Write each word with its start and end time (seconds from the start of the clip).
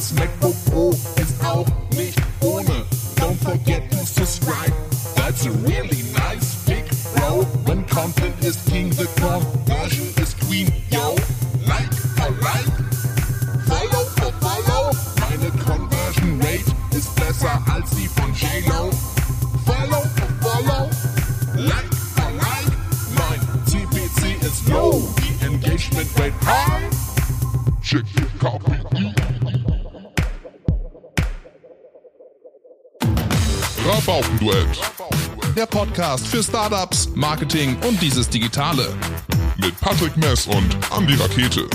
Neues 0.00 0.14
MacBook 0.14 0.54
Pro 0.64 0.90
ist 1.20 1.44
auch 1.44 1.66
nicht 1.94 2.18
ohne. 2.40 2.86
Don't 3.16 3.36
forget 3.44 3.90
to 3.90 3.98
subscribe. 3.98 4.72
That's 5.14 5.44
a 5.44 5.50
really 5.50 6.02
nice 6.14 6.64
big 6.64 6.84
bro. 7.16 7.42
When 7.66 7.84
content 7.84 8.34
is 8.42 8.56
Der 35.60 35.66
Podcast 35.66 36.26
für 36.26 36.42
Startups, 36.42 37.10
Marketing 37.14 37.76
und 37.86 38.00
dieses 38.00 38.30
Digitale. 38.30 38.94
Mit 39.58 39.78
Patrick 39.78 40.16
Mess 40.16 40.46
und 40.46 40.74
Andy 40.90 41.12
Rakete. 41.16 41.68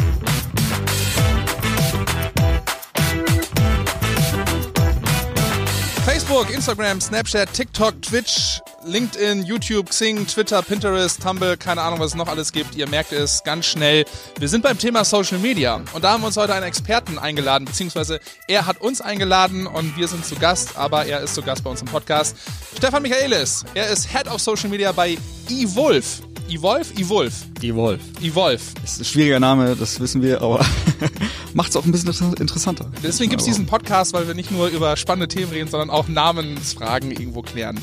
Facebook, 6.35 6.53
Instagram, 6.53 6.99
Snapchat, 6.99 7.53
TikTok, 7.53 8.01
Twitch, 8.01 8.59
LinkedIn, 8.83 9.43
YouTube, 9.45 9.89
Xing, 9.89 10.27
Twitter, 10.27 10.61
Pinterest, 10.61 11.21
Tumblr, 11.21 11.55
keine 11.55 11.81
Ahnung, 11.81 11.99
was 11.99 12.07
es 12.07 12.15
noch 12.15 12.27
alles 12.27 12.51
gibt. 12.51 12.75
Ihr 12.75 12.89
merkt 12.89 13.13
es 13.13 13.41
ganz 13.45 13.67
schnell. 13.67 14.03
Wir 14.37 14.49
sind 14.49 14.61
beim 14.61 14.77
Thema 14.77 15.05
Social 15.05 15.39
Media 15.39 15.75
und 15.93 16.03
da 16.03 16.11
haben 16.11 16.23
wir 16.23 16.27
uns 16.27 16.35
heute 16.35 16.53
einen 16.53 16.65
Experten 16.65 17.17
eingeladen, 17.17 17.63
beziehungsweise 17.63 18.19
er 18.49 18.65
hat 18.65 18.81
uns 18.81 18.99
eingeladen 18.99 19.65
und 19.65 19.95
wir 19.95 20.09
sind 20.09 20.25
zu 20.25 20.35
Gast, 20.35 20.75
aber 20.75 21.05
er 21.05 21.21
ist 21.21 21.35
zu 21.35 21.41
Gast 21.41 21.63
bei 21.63 21.69
uns 21.69 21.79
im 21.79 21.87
Podcast. 21.87 22.35
Stefan 22.75 23.03
Michaelis, 23.03 23.63
er 23.73 23.87
ist 23.87 24.11
Head 24.11 24.27
of 24.27 24.41
Social 24.41 24.69
Media 24.69 24.91
bei 24.91 25.17
eWolf. 25.49 26.21
eWolf? 26.49 26.91
eWolf. 26.97 27.33
Evolve. 27.61 27.99
eWolf. 28.21 28.61
Ist 28.83 28.99
ein 29.01 29.05
schwieriger 29.05 29.39
Name, 29.39 29.75
das 29.75 29.99
wissen 29.99 30.21
wir, 30.21 30.41
aber 30.41 30.63
macht 31.53 31.69
es 31.69 31.75
auch 31.75 31.85
ein 31.85 31.91
bisschen 31.91 32.09
inter- 32.09 32.39
interessanter. 32.39 32.91
Deswegen 33.03 33.29
gibt 33.29 33.41
es 33.41 33.47
diesen 33.47 33.65
Podcast, 33.65 34.13
weil 34.13 34.27
wir 34.27 34.35
nicht 34.35 34.51
nur 34.51 34.67
über 34.67 34.95
spannende 34.97 35.27
Themen 35.27 35.51
reden, 35.51 35.69
sondern 35.69 35.89
auch 35.89 36.07
Namensfragen 36.07 37.11
irgendwo 37.11 37.41
klären. 37.41 37.79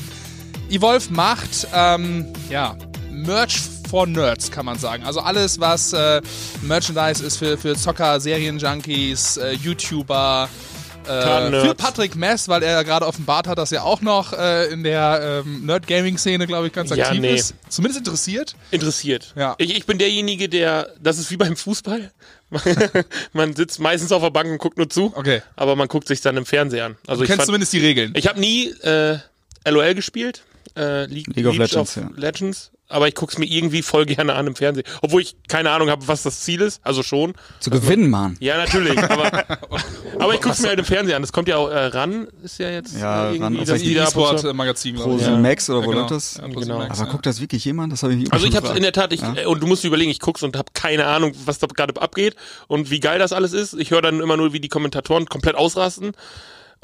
Evolve 0.69 1.11
macht, 1.11 1.67
ähm, 1.73 2.27
ja, 2.49 2.77
Merch 3.11 3.59
for 3.89 4.07
Nerds, 4.07 4.49
kann 4.49 4.65
man 4.65 4.79
sagen. 4.79 5.03
Also 5.03 5.19
alles, 5.19 5.59
was 5.59 5.93
äh, 5.93 6.21
Merchandise 6.61 7.23
ist 7.23 7.37
für, 7.37 7.57
für 7.57 7.75
Zocker, 7.75 8.19
Serienjunkies, 8.19 9.37
äh, 9.37 9.51
YouTuber, 9.53 10.49
äh, 11.07 11.61
für 11.61 11.75
Patrick 11.75 12.15
Mess, 12.15 12.47
weil 12.47 12.63
er 12.63 12.71
ja 12.71 12.83
gerade 12.83 13.05
offenbart 13.07 13.47
hat, 13.47 13.57
dass 13.57 13.71
er 13.71 13.83
auch 13.83 14.01
noch 14.01 14.33
äh, 14.33 14.65
in 14.71 14.83
der 14.83 15.43
ähm, 15.45 15.65
Nerd-Gaming-Szene, 15.65 16.47
glaube 16.47 16.67
ich, 16.67 16.73
ganz 16.73 16.89
Ja, 16.91 17.05
aktiv 17.05 17.21
nee. 17.21 17.35
ist. 17.35 17.53
Zumindest 17.69 17.99
interessiert. 17.99 18.55
interessiert. 18.71 19.33
Ja. 19.35 19.55
Ich, 19.57 19.75
ich 19.75 19.85
bin 19.85 19.97
derjenige, 19.97 20.49
der, 20.49 20.89
das 21.01 21.17
ist 21.19 21.31
wie 21.31 21.37
beim 21.37 21.55
Fußball. 21.55 22.11
man 23.33 23.55
sitzt 23.55 23.79
meistens 23.79 24.11
auf 24.11 24.21
der 24.21 24.29
Bank 24.29 24.49
und 24.51 24.57
guckt 24.59 24.77
nur 24.77 24.89
zu. 24.89 25.11
Okay. 25.15 25.41
Aber 25.55 25.75
man 25.75 25.87
guckt 25.87 26.07
sich 26.07 26.21
dann 26.21 26.37
im 26.37 26.45
Fernseher 26.45 26.85
an. 26.85 26.95
Also 27.07 27.19
Du 27.19 27.23
ich 27.23 27.27
kennst 27.27 27.39
fand, 27.41 27.47
zumindest 27.47 27.73
die 27.73 27.79
Regeln. 27.79 28.13
ich 28.15 28.27
habe 28.27 28.39
nie 28.39 28.69
äh, 28.81 29.17
LOL 29.65 29.95
gespielt. 29.95 30.43
Äh, 30.75 31.05
League, 31.05 31.27
League 31.35 31.45
of 31.47 31.57
Legends, 31.57 31.95
ja. 31.95 32.09
Legends. 32.15 32.71
Aber 32.93 33.07
ich 33.07 33.15
guck's 33.15 33.37
mir 33.37 33.45
irgendwie 33.45 33.81
voll 33.81 34.05
gerne 34.05 34.33
an 34.33 34.47
im 34.47 34.55
Fernsehen. 34.55 34.85
Obwohl 35.01 35.21
ich 35.21 35.35
keine 35.47 35.71
Ahnung 35.71 35.89
habe, 35.89 36.07
was 36.07 36.23
das 36.23 36.41
Ziel 36.41 36.61
ist. 36.61 36.79
Also 36.83 37.03
schon. 37.03 37.33
Zu 37.59 37.69
gewinnen, 37.69 38.09
Mann. 38.09 38.37
Ja, 38.39 38.57
natürlich. 38.57 38.97
aber, 38.97 39.45
aber 40.19 40.33
ich 40.33 40.41
guck's 40.41 40.61
mir 40.61 40.69
halt 40.69 40.79
im 40.79 40.85
Fernsehen 40.85 41.15
an. 41.15 41.21
Das 41.21 41.33
kommt 41.33 41.47
ja 41.47 41.57
auch 41.57 41.69
äh, 41.69 41.85
ran, 41.87 42.27
ist 42.43 42.59
ja 42.59 42.69
jetzt 42.69 42.95
Ja, 42.97 43.31
äh, 43.31 43.37
RAN, 43.39 43.55
irgendwie 43.55 43.59
das 43.59 43.67
das 43.67 43.75
heißt 43.75 43.85
die 43.85 43.95
E-Sport-Magazin, 43.95 44.95
Pro 44.95 45.17
ja. 45.17 45.37
Max 45.37 45.69
oder 45.69 45.79
wo 45.79 45.89
genau. 45.89 46.01
läuft 46.01 46.11
das? 46.11 46.37
Ja, 46.37 46.47
Genau. 46.47 46.77
Max, 46.77 46.97
Aber 46.97 47.07
ja. 47.07 47.11
guckt 47.11 47.25
das 47.25 47.41
wirklich 47.41 47.65
jemand? 47.65 47.91
Das 47.91 48.03
habe 48.03 48.13
ich 48.13 48.31
Also 48.31 48.45
schon 48.45 48.51
ich 48.55 48.61
habe 48.61 48.77
in 48.77 48.83
der 48.83 48.91
Tat, 48.93 49.11
ich, 49.11 49.21
Ja? 49.21 49.35
äh, 49.35 49.45
und 49.45 49.61
du 49.61 49.67
musst 49.67 49.83
überlegen, 49.83 50.11
ich 50.11 50.19
guck's 50.19 50.43
und 50.43 50.55
habe 50.55 50.71
keine 50.73 51.07
Ahnung, 51.07 51.33
was 51.45 51.59
da 51.59 51.67
gerade 51.67 51.99
abgeht 52.01 52.35
und 52.67 52.91
wie 52.91 52.99
geil 52.99 53.19
das 53.19 53.33
alles 53.33 53.53
ist. 53.53 53.73
Ich 53.73 53.91
höre 53.91 54.01
dann 54.01 54.19
immer 54.19 54.37
nur, 54.37 54.53
wie 54.53 54.59
die 54.59 54.69
Kommentatoren 54.69 55.25
komplett 55.25 55.55
ausrasten 55.55 56.13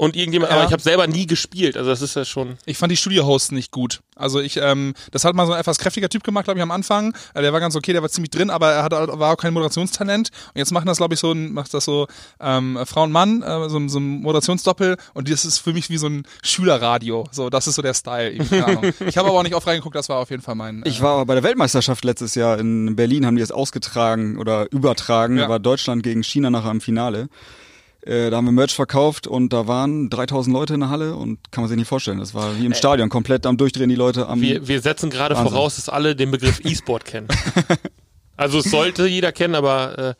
und 0.00 0.16
irgendjemand, 0.16 0.50
Ja. 0.50 0.56
aber 0.56 0.66
ich 0.66 0.72
habe 0.72 0.82
selber 0.82 1.06
nie 1.06 1.26
gespielt. 1.26 1.76
Also 1.76 1.90
das 1.90 2.00
ist 2.00 2.16
ja 2.16 2.24
schon. 2.24 2.56
Ich 2.64 2.78
fand 2.78 2.90
die 2.90 2.96
Studio-Hosts 2.96 3.52
nicht 3.52 3.70
gut. 3.70 4.00
Also 4.16 4.40
ich, 4.40 4.56
ähm, 4.56 4.94
das 5.10 5.24
hat 5.24 5.34
mal 5.34 5.46
so 5.46 5.52
ein 5.52 5.60
etwas 5.60 5.78
kräftiger 5.78 6.08
Typ 6.08 6.24
gemacht, 6.24 6.44
glaube 6.44 6.58
ich, 6.58 6.62
am 6.62 6.70
Anfang. 6.70 7.14
Äh, 7.34 7.42
der 7.42 7.52
war 7.52 7.60
ganz 7.60 7.76
okay, 7.76 7.92
der 7.92 8.00
war 8.00 8.08
ziemlich 8.08 8.30
drin, 8.30 8.48
aber 8.48 8.70
er 8.72 8.82
hat, 8.82 8.92
war 8.92 9.32
auch 9.32 9.36
kein 9.36 9.52
Moderationstalent. 9.52 10.30
Und 10.54 10.58
jetzt 10.58 10.72
machen 10.72 10.86
das, 10.86 10.96
glaube 10.96 11.12
ich, 11.14 11.20
so 11.20 11.32
ein, 11.32 11.52
macht 11.52 11.74
das 11.74 11.84
so 11.84 12.06
ähm, 12.40 12.78
Frau 12.86 13.02
und 13.02 13.12
Mann, 13.12 13.42
äh, 13.42 13.68
so, 13.68 13.76
ein- 13.78 13.90
so 13.90 13.98
ein 13.98 14.22
Moderationsdoppel. 14.22 14.96
Und 15.12 15.30
das 15.30 15.44
ist 15.44 15.58
für 15.58 15.74
mich 15.74 15.90
wie 15.90 15.98
so 15.98 16.06
ein 16.06 16.22
Schülerradio. 16.42 17.26
So, 17.30 17.50
das 17.50 17.66
ist 17.66 17.74
so 17.74 17.82
der 17.82 17.92
Style. 17.94 18.30
Ich, 18.30 18.50
habe 19.16 19.28
aber 19.28 19.38
auch 19.38 19.42
nicht 19.42 19.54
oft 19.54 19.66
reingeguckt, 19.66 19.96
das 19.96 20.08
war 20.08 20.16
auf 20.18 20.30
jeden 20.30 20.42
Fall 20.42 20.54
mein. 20.54 20.82
Äh, 20.82 20.88
Ich 20.88 21.02
war 21.02 21.12
aber 21.14 21.26
bei 21.26 21.34
der 21.34 21.42
Weltmeisterschaft 21.42 22.04
letztes 22.04 22.34
Jahr 22.34 22.58
in 22.58 22.96
Berlin, 22.96 23.26
haben 23.26 23.36
die 23.36 23.40
das 23.42 23.52
ausgetragen 23.52 24.38
oder 24.38 24.66
übertragen. 24.72 25.36
Ja. 25.36 25.44
Da 25.44 25.48
war 25.50 25.58
Deutschland 25.58 26.02
gegen 26.02 26.22
China 26.22 26.48
nachher 26.50 26.70
im 26.70 26.80
Finale. 26.80 27.28
Äh, 28.02 28.30
da 28.30 28.36
haben 28.38 28.46
wir 28.46 28.52
Merch 28.52 28.74
verkauft 28.74 29.26
und 29.26 29.52
da 29.52 29.66
waren 29.66 30.08
3000 30.08 30.54
Leute 30.54 30.74
in 30.74 30.80
der 30.80 30.88
Halle 30.88 31.14
und 31.14 31.38
kann 31.52 31.62
man 31.62 31.68
sich 31.68 31.76
nicht 31.76 31.88
vorstellen. 31.88 32.18
Das 32.18 32.34
war 32.34 32.58
wie 32.58 32.64
im 32.64 32.74
Stadion, 32.74 33.08
komplett 33.08 33.44
am 33.44 33.56
Durchdrehen, 33.56 33.90
die 33.90 33.94
Leute 33.94 34.26
am... 34.26 34.40
Wir, 34.40 34.66
wir 34.66 34.80
setzen 34.80 35.10
gerade 35.10 35.36
voraus, 35.36 35.76
dass 35.76 35.88
alle 35.88 36.16
den 36.16 36.30
Begriff 36.30 36.60
E-Sport 36.64 37.04
kennen. 37.04 37.28
also 38.36 38.60
es 38.60 38.70
sollte 38.70 39.06
jeder 39.06 39.32
kennen, 39.32 39.54
aber 39.54 39.98
äh, 39.98 40.14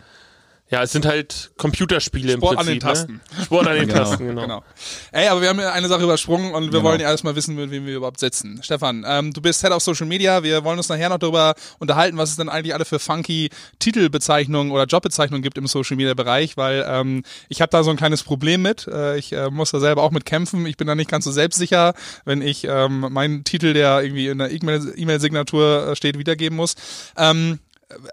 ja, 0.71 0.83
es 0.83 0.93
sind 0.93 1.05
halt 1.05 1.51
Computerspiele 1.57 2.33
Sport 2.35 2.53
im 2.55 2.59
an 2.61 2.67
den 2.67 2.79
Prinzip. 2.79 2.89
Tasten. 3.09 3.13
Ne? 3.39 3.45
Sport 3.45 3.67
an 3.67 3.75
den 3.77 3.89
Genau. 3.89 3.99
Tasten, 3.99 4.27
genau. 4.27 4.43
Genau. 4.43 4.65
Ey, 5.13 5.29
aber 5.29 5.41
wir 5.43 5.49
haben 5.49 5.59
ja 5.61 5.73
eine 5.73 5.89
Sache 5.89 6.03
übersprungen 6.05 6.53
und 6.55 6.65
wir 6.65 6.71
Genau. 6.71 6.85
wollen 6.85 7.01
ja 7.01 7.11
erstmal 7.11 7.35
wissen, 7.37 7.57
mit 7.57 7.71
wem 7.71 7.87
wir 7.87 7.97
überhaupt 7.97 8.21
sitzen. 8.21 8.61
Stefan, 8.63 9.05
ähm, 9.07 9.33
du 9.33 9.41
bist 9.43 9.63
Head 9.63 9.73
of 9.73 9.83
Social 9.83 10.07
Media. 10.07 10.43
Wir 10.43 10.63
wollen 10.65 10.79
uns 10.79 10.89
nachher 10.89 11.09
noch 11.09 11.19
darüber 11.19 11.55
unterhalten, 11.81 12.17
was 12.19 12.31
es 12.31 12.37
denn 12.37 12.49
eigentlich 12.49 12.73
alle 12.75 12.85
für 12.85 12.99
funky 12.99 13.51
Titelbezeichnungen 13.81 14.73
oder 14.73 14.85
Jobbezeichnungen 14.85 15.43
gibt 15.43 15.59
im 15.59 15.67
Social 15.67 15.97
Media 15.97 16.15
Bereich, 16.15 16.57
weil 16.57 16.85
ähm, 16.89 17.25
ich 17.49 17.61
habe 17.61 17.71
da 17.71 17.83
so 17.83 17.91
ein 17.91 17.97
kleines 17.97 18.23
Problem 18.23 18.63
mit. 18.63 18.87
Äh, 18.87 19.19
ich 19.19 19.33
äh, 19.33 19.51
muss 19.51 19.73
da 19.73 19.81
selber 19.81 20.03
auch 20.03 20.13
mit 20.13 20.25
kämpfen. 20.25 20.67
Ich 20.67 20.77
bin 20.77 20.87
da 20.87 20.95
nicht 20.95 21.11
ganz 21.11 21.25
so 21.25 21.33
selbstsicher, 21.33 21.95
wenn 22.25 22.43
ich 22.43 22.65
ähm, 22.65 23.07
meinen 23.11 23.43
Titel, 23.45 23.73
der 23.73 24.03
irgendwie 24.03 24.29
in 24.29 24.39
der 24.39 24.51
E-Mail- 24.53 24.93
E-Mail-Signatur 24.97 25.89
äh, 25.89 25.97
steht, 25.97 26.17
wiedergeben 26.19 26.57
muss. 26.57 26.75
Ähm, 27.17 27.59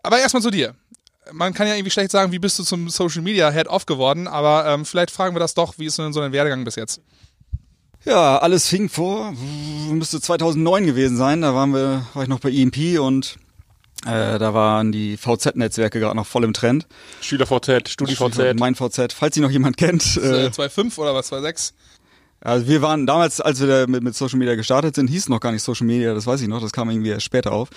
aber 0.02 0.18
erstmal 0.20 0.42
zu 0.42 0.50
dir. 0.50 0.74
Man 1.32 1.54
kann 1.54 1.68
ja 1.68 1.76
irgendwie 1.76 1.92
schlecht 1.92 2.12
sagen, 2.12 2.32
wie 2.32 2.40
bist 2.40 2.58
du 2.60 2.64
zum 2.64 2.90
Social 2.90 3.22
Media 3.22 3.50
Head 3.52 3.68
Off 3.68 3.86
geworden, 3.86 4.28
aber 4.28 4.66
ähm, 4.68 4.86
vielleicht 4.86 5.12
fragen 5.12 5.36
wir 5.36 5.40
das 5.40 5.54
doch, 5.54 5.76
wie 5.78 5.86
ist 5.86 5.98
denn 5.98 6.14
so 6.14 6.20
dein 6.22 6.32
Werdegang 6.32 6.64
bis 6.64 6.76
jetzt? 6.76 7.02
Ja, 8.06 8.38
alles 8.38 8.68
fing 8.68 8.88
vor, 8.90 9.34
müsste 9.90 10.22
2009 10.22 10.86
gewesen 10.86 11.18
sein. 11.18 11.42
Da 11.42 11.54
waren 11.54 11.74
wir, 11.74 12.06
war 12.14 12.24
ich 12.24 12.30
noch 12.30 12.40
bei 12.40 12.50
EMP 12.52 13.00
und 13.00 13.36
äh, 14.06 14.40
da 14.40 14.54
waren 14.54 14.92
die 14.92 15.18
VZ-Netzwerke 15.18 16.00
gerade 16.00 16.16
noch 16.16 16.28
voll 16.28 16.44
im 16.46 16.54
Trend. 16.54 16.88
SchülerVZ, 17.22 17.90
StudiVZ. 17.90 18.58
Mein 18.60 18.76
VZ, 18.76 19.12
falls 19.12 19.36
sie 19.36 19.42
noch 19.42 19.50
jemand 19.52 19.76
kennt. 19.78 20.18
Äh, 20.18 20.46
Äh, 20.46 20.50
2,5 20.50 20.98
oder 21.00 21.14
was, 21.16 21.32
2,6? 21.32 21.74
also 22.40 22.68
wir 22.68 22.82
waren 22.82 23.08
damals, 23.08 23.42
als 23.42 23.60
wir 23.60 23.68
da 23.68 23.88
mit, 23.88 24.04
mit 24.04 24.16
Social 24.16 24.38
Media 24.38 24.56
gestartet 24.56 24.96
sind, 24.96 25.08
hieß 25.08 25.28
noch 25.28 25.40
gar 25.40 25.52
nicht 25.52 25.64
Social 25.64 25.88
Media, 25.88 26.14
das 26.14 26.28
weiß 26.28 26.40
ich 26.42 26.48
noch, 26.48 26.62
das 26.62 26.72
kam 26.72 26.90
irgendwie 26.90 27.10
erst 27.10 27.26
später 27.26 27.52
auf. 27.52 27.70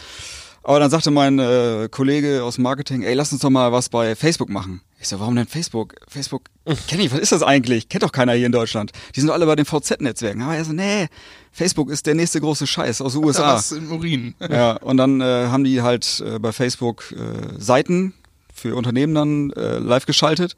Aber 0.62 0.78
dann 0.78 0.90
sagte 0.90 1.10
mein 1.10 1.38
äh, 1.38 1.88
Kollege 1.90 2.44
aus 2.44 2.58
Marketing, 2.58 3.02
ey, 3.02 3.14
lass 3.14 3.32
uns 3.32 3.40
doch 3.40 3.50
mal 3.50 3.72
was 3.72 3.88
bei 3.88 4.14
Facebook 4.14 4.50
machen. 4.50 4.82
Ich 5.00 5.08
so, 5.08 5.18
warum 5.18 5.34
denn 5.34 5.46
Facebook? 5.46 5.94
Facebook, 6.06 6.42
kenn 6.86 7.00
ich, 7.00 7.10
was 7.10 7.20
ist 7.20 7.32
das 7.32 7.42
eigentlich? 7.42 7.88
Kennt 7.88 8.02
doch 8.02 8.12
keiner 8.12 8.34
hier 8.34 8.44
in 8.44 8.52
Deutschland. 8.52 8.92
Die 9.16 9.20
sind 9.20 9.30
alle 9.30 9.46
bei 9.46 9.56
den 9.56 9.64
VZ-Netzwerken. 9.64 10.42
Aber 10.42 10.54
er 10.54 10.64
so, 10.64 10.74
nee, 10.74 11.08
Facebook 11.50 11.88
ist 11.88 12.06
der 12.06 12.14
nächste 12.14 12.40
große 12.40 12.66
Scheiß 12.66 13.00
aus 13.00 13.14
den 13.14 13.24
USA. 13.24 13.54
was 13.54 13.72
im 13.72 13.90
Urin. 13.90 14.34
Ja, 14.50 14.72
und 14.76 14.98
dann 14.98 15.22
äh, 15.22 15.46
haben 15.48 15.64
die 15.64 15.80
halt 15.80 16.22
äh, 16.26 16.38
bei 16.38 16.52
Facebook 16.52 17.12
äh, 17.12 17.58
Seiten 17.58 18.12
für 18.52 18.76
Unternehmen 18.76 19.14
dann 19.14 19.50
äh, 19.52 19.78
live 19.78 20.04
geschaltet. 20.04 20.56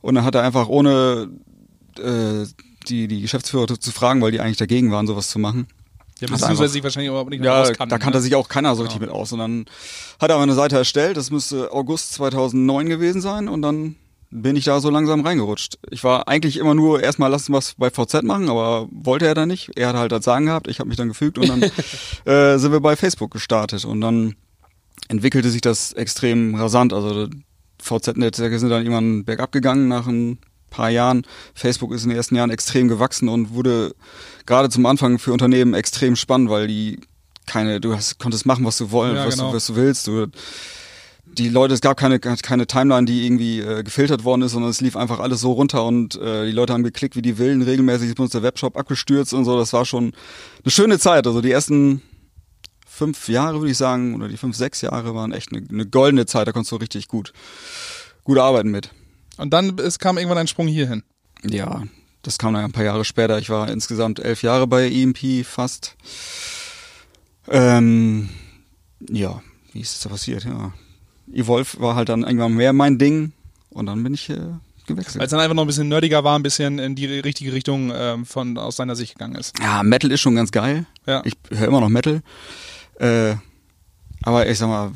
Und 0.00 0.16
dann 0.16 0.24
hat 0.24 0.34
er 0.34 0.42
einfach 0.42 0.66
ohne 0.66 1.30
äh, 1.98 2.46
die, 2.88 3.06
die 3.06 3.20
Geschäftsführer 3.20 3.78
zu 3.78 3.92
fragen, 3.92 4.20
weil 4.22 4.32
die 4.32 4.40
eigentlich 4.40 4.56
dagegen 4.56 4.90
waren, 4.90 5.06
sowas 5.06 5.28
zu 5.28 5.38
machen. 5.38 5.68
Ja, 6.20 6.28
beziehungsweise 6.28 6.72
sich 6.72 6.82
wahrscheinlich 6.82 7.08
überhaupt 7.10 7.30
nicht 7.30 7.40
mehr 7.40 7.50
Ja, 7.50 7.62
auskannten, 7.62 7.90
da 7.90 7.98
kannte 7.98 8.18
ne? 8.18 8.22
sich 8.22 8.34
auch 8.34 8.48
keiner 8.48 8.74
so 8.74 8.82
richtig 8.82 9.00
mit 9.00 9.10
aus. 9.10 9.32
Und 9.32 9.38
dann 9.38 9.66
hat 10.18 10.30
er 10.30 10.36
aber 10.36 10.44
eine 10.44 10.54
Seite 10.54 10.76
erstellt, 10.76 11.16
das 11.16 11.30
müsste 11.30 11.72
August 11.72 12.14
2009 12.14 12.88
gewesen 12.88 13.20
sein 13.20 13.48
und 13.48 13.62
dann 13.62 13.96
bin 14.30 14.56
ich 14.56 14.64
da 14.64 14.80
so 14.80 14.90
langsam 14.90 15.20
reingerutscht. 15.20 15.78
Ich 15.90 16.04
war 16.04 16.26
eigentlich 16.26 16.56
immer 16.56 16.74
nur, 16.74 17.02
erstmal 17.02 17.30
lass 17.30 17.48
uns 17.48 17.56
was 17.56 17.74
bei 17.74 17.90
VZ 17.90 18.22
machen, 18.22 18.48
aber 18.48 18.88
wollte 18.90 19.26
er 19.26 19.34
da 19.34 19.46
nicht. 19.46 19.70
Er 19.76 19.88
hat 19.88 19.96
halt 19.96 20.12
das 20.12 20.24
Sagen 20.24 20.46
gehabt, 20.46 20.68
ich 20.68 20.78
habe 20.78 20.88
mich 20.88 20.96
dann 20.96 21.08
gefügt 21.08 21.38
und 21.38 21.48
dann 21.48 21.62
äh, 22.24 22.58
sind 22.58 22.72
wir 22.72 22.80
bei 22.80 22.96
Facebook 22.96 23.30
gestartet 23.30 23.84
und 23.84 24.00
dann 24.00 24.34
entwickelte 25.08 25.50
sich 25.50 25.60
das 25.60 25.92
extrem 25.92 26.54
rasant. 26.54 26.92
Also 26.92 27.28
VZ-Netzwerke 27.80 28.58
sind 28.58 28.70
dann 28.70 28.82
irgendwann 28.82 29.24
bergab 29.24 29.52
gegangen 29.52 29.88
nach 29.88 30.06
ein 30.06 30.38
paar 30.76 30.90
Jahren. 30.90 31.26
Facebook 31.54 31.92
ist 31.92 32.04
in 32.04 32.10
den 32.10 32.16
ersten 32.16 32.36
Jahren 32.36 32.50
extrem 32.50 32.88
gewachsen 32.88 33.28
und 33.28 33.54
wurde 33.54 33.94
gerade 34.44 34.68
zum 34.68 34.86
Anfang 34.86 35.18
für 35.18 35.32
Unternehmen 35.32 35.74
extrem 35.74 36.16
spannend, 36.16 36.50
weil 36.50 36.66
die 36.66 37.00
keine, 37.46 37.80
du 37.80 37.94
hast, 37.94 38.18
konntest 38.18 38.44
machen, 38.44 38.64
was 38.64 38.76
du 38.76 38.90
wolltest, 38.90 39.20
Ja, 39.20 39.26
was, 39.26 39.36
genau. 39.36 39.50
du, 39.50 39.56
was 39.56 39.66
du 39.66 39.76
willst. 39.76 40.06
Du, 40.06 40.26
die 41.24 41.48
Leute, 41.48 41.74
es 41.74 41.80
gab 41.80 41.96
keine, 41.96 42.18
keine 42.18 42.66
Timeline, 42.66 43.06
die 43.06 43.24
irgendwie 43.26 43.60
äh, 43.60 43.82
gefiltert 43.82 44.24
worden 44.24 44.42
ist, 44.42 44.52
sondern 44.52 44.70
es 44.70 44.80
lief 44.80 44.96
einfach 44.96 45.20
alles 45.20 45.40
so 45.40 45.52
runter 45.52 45.84
und 45.84 46.16
äh, 46.16 46.46
die 46.46 46.52
Leute 46.52 46.72
haben 46.72 46.82
geklickt 46.82 47.14
wie 47.14 47.22
die 47.22 47.38
Willen, 47.38 47.62
regelmäßig 47.62 48.10
ist 48.10 48.20
uns 48.20 48.32
der 48.32 48.42
Webshop 48.42 48.76
abgestürzt 48.76 49.32
und 49.34 49.44
so. 49.44 49.58
Das 49.58 49.72
war 49.72 49.84
schon 49.84 50.12
eine 50.64 50.70
schöne 50.70 50.98
Zeit. 50.98 51.26
Also 51.26 51.40
die 51.40 51.50
ersten 51.50 52.02
fünf 52.86 53.28
Jahre, 53.28 53.60
würde 53.60 53.70
ich 53.70 53.76
sagen, 53.76 54.14
oder 54.14 54.28
die 54.28 54.38
fünf, 54.38 54.56
sechs 54.56 54.80
Jahre 54.80 55.14
waren 55.14 55.32
echt 55.32 55.52
eine, 55.52 55.66
eine 55.68 55.86
goldene 55.86 56.26
Zeit. 56.26 56.48
Da 56.48 56.52
konntest 56.52 56.72
du 56.72 56.76
richtig 56.76 57.08
gut, 57.08 57.32
gut 58.24 58.38
arbeiten 58.38 58.70
mit. 58.70 58.90
Und 59.36 59.52
dann 59.52 59.76
ist, 59.78 59.98
kam 59.98 60.18
irgendwann 60.18 60.38
ein 60.38 60.46
Sprung 60.46 60.66
hierhin. 60.66 61.02
Ja, 61.44 61.82
das 62.22 62.38
kam 62.38 62.54
dann 62.54 62.64
ein 62.64 62.72
paar 62.72 62.84
Jahre 62.84 63.04
später. 63.04 63.38
Ich 63.38 63.50
war 63.50 63.70
insgesamt 63.70 64.18
elf 64.18 64.42
Jahre 64.42 64.66
bei 64.66 64.88
EMP 64.90 65.44
fast. 65.44 65.96
Ähm, 67.48 68.28
ja, 69.08 69.42
wie 69.72 69.80
ist 69.80 69.94
das 69.94 70.00
da 70.02 70.08
passiert? 70.08 70.44
Ja, 70.44 70.72
Evolve 71.32 71.80
war 71.80 71.94
halt 71.94 72.08
dann 72.08 72.22
irgendwann 72.22 72.54
mehr 72.54 72.72
mein 72.72 72.98
Ding 72.98 73.32
und 73.70 73.86
dann 73.86 74.02
bin 74.02 74.14
ich 74.14 74.30
äh, 74.30 74.38
gewechselt. 74.86 75.18
Weil 75.18 75.26
es 75.26 75.30
dann 75.30 75.40
einfach 75.40 75.54
noch 75.54 75.62
ein 75.62 75.68
bisschen 75.68 75.88
nerdiger 75.88 76.24
war, 76.24 76.38
ein 76.38 76.42
bisschen 76.42 76.78
in 76.78 76.94
die 76.94 77.06
richtige 77.06 77.52
Richtung 77.52 77.92
ähm, 77.94 78.26
von 78.26 78.58
aus 78.58 78.76
seiner 78.76 78.96
Sicht 78.96 79.14
gegangen 79.14 79.36
ist. 79.36 79.58
Ja, 79.60 79.82
Metal 79.82 80.10
ist 80.10 80.20
schon 80.20 80.34
ganz 80.34 80.50
geil. 80.50 80.86
Ja. 81.06 81.22
Ich 81.24 81.34
höre 81.50 81.68
immer 81.68 81.80
noch 81.80 81.88
Metal. 81.88 82.22
Äh, 82.98 83.34
aber 84.22 84.48
ich 84.48 84.58
sag 84.58 84.68
mal, 84.68 84.92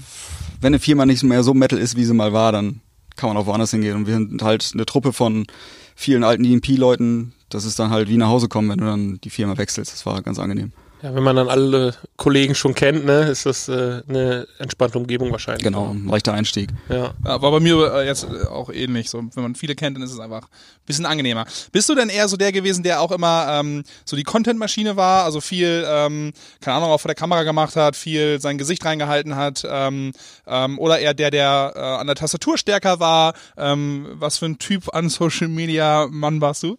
wenn 0.60 0.68
eine 0.68 0.78
Firma 0.78 1.06
nicht 1.06 1.22
mehr 1.22 1.42
so 1.42 1.54
Metal 1.54 1.78
ist, 1.78 1.96
wie 1.96 2.04
sie 2.04 2.14
mal 2.14 2.32
war, 2.32 2.52
dann 2.52 2.80
kann 3.20 3.28
man 3.28 3.36
auch 3.36 3.46
woanders 3.46 3.70
hingehen. 3.70 3.96
Und 3.96 4.06
wir 4.06 4.14
sind 4.14 4.42
halt 4.42 4.70
eine 4.72 4.86
Truppe 4.86 5.12
von 5.12 5.46
vielen 5.94 6.24
alten 6.24 6.44
EMP-Leuten. 6.44 7.32
Das 7.50 7.64
ist 7.64 7.78
dann 7.78 7.90
halt 7.90 8.08
wie 8.08 8.16
nach 8.16 8.28
Hause 8.28 8.48
kommen, 8.48 8.70
wenn 8.70 8.78
du 8.78 8.86
dann 8.86 9.20
die 9.20 9.30
Firma 9.30 9.58
wechselst. 9.58 9.92
Das 9.92 10.06
war 10.06 10.22
ganz 10.22 10.38
angenehm. 10.38 10.72
Ja, 11.02 11.14
wenn 11.14 11.22
man 11.22 11.36
dann 11.36 11.48
alle 11.48 11.94
Kollegen 12.16 12.54
schon 12.54 12.74
kennt, 12.74 13.06
ne, 13.06 13.22
ist 13.22 13.46
das 13.46 13.68
äh, 13.68 14.02
eine 14.06 14.46
entspannte 14.58 14.98
Umgebung 14.98 15.32
wahrscheinlich. 15.32 15.64
Genau, 15.64 15.90
ein 15.90 16.06
leichter 16.06 16.34
Einstieg. 16.34 16.70
Ja. 16.90 17.14
War 17.22 17.50
bei 17.50 17.60
mir 17.60 17.92
äh, 17.94 18.06
jetzt 18.06 18.24
äh, 18.24 18.46
auch 18.46 18.70
ähnlich. 18.70 19.08
So, 19.08 19.18
wenn 19.18 19.42
man 19.42 19.54
viele 19.54 19.74
kennt, 19.74 19.96
dann 19.96 20.02
ist 20.02 20.12
es 20.12 20.20
einfach 20.20 20.42
ein 20.42 20.86
bisschen 20.86 21.06
angenehmer. 21.06 21.46
Bist 21.72 21.88
du 21.88 21.94
denn 21.94 22.10
eher 22.10 22.28
so 22.28 22.36
der 22.36 22.52
gewesen, 22.52 22.82
der 22.82 23.00
auch 23.00 23.12
immer 23.12 23.46
ähm, 23.48 23.82
so 24.04 24.14
die 24.14 24.24
Content-Maschine 24.24 24.96
war, 24.96 25.24
also 25.24 25.40
viel, 25.40 25.86
ähm, 25.88 26.32
keine 26.60 26.76
Ahnung, 26.76 26.90
auch 26.90 27.00
vor 27.00 27.08
der 27.08 27.14
Kamera 27.14 27.44
gemacht 27.44 27.76
hat, 27.76 27.96
viel 27.96 28.40
sein 28.40 28.58
Gesicht 28.58 28.84
reingehalten 28.84 29.36
hat, 29.36 29.66
ähm, 29.66 30.12
ähm, 30.46 30.78
oder 30.78 30.98
eher 30.98 31.14
der, 31.14 31.30
der 31.30 31.72
äh, 31.76 31.80
an 31.80 32.06
der 32.08 32.16
Tastatur 32.16 32.58
stärker 32.58 33.00
war? 33.00 33.32
Ähm, 33.56 34.06
was 34.12 34.38
für 34.38 34.46
ein 34.46 34.58
Typ 34.58 34.94
an 34.94 35.08
Social 35.08 35.48
Media 35.48 36.08
Mann 36.10 36.42
warst 36.42 36.62
du? 36.62 36.76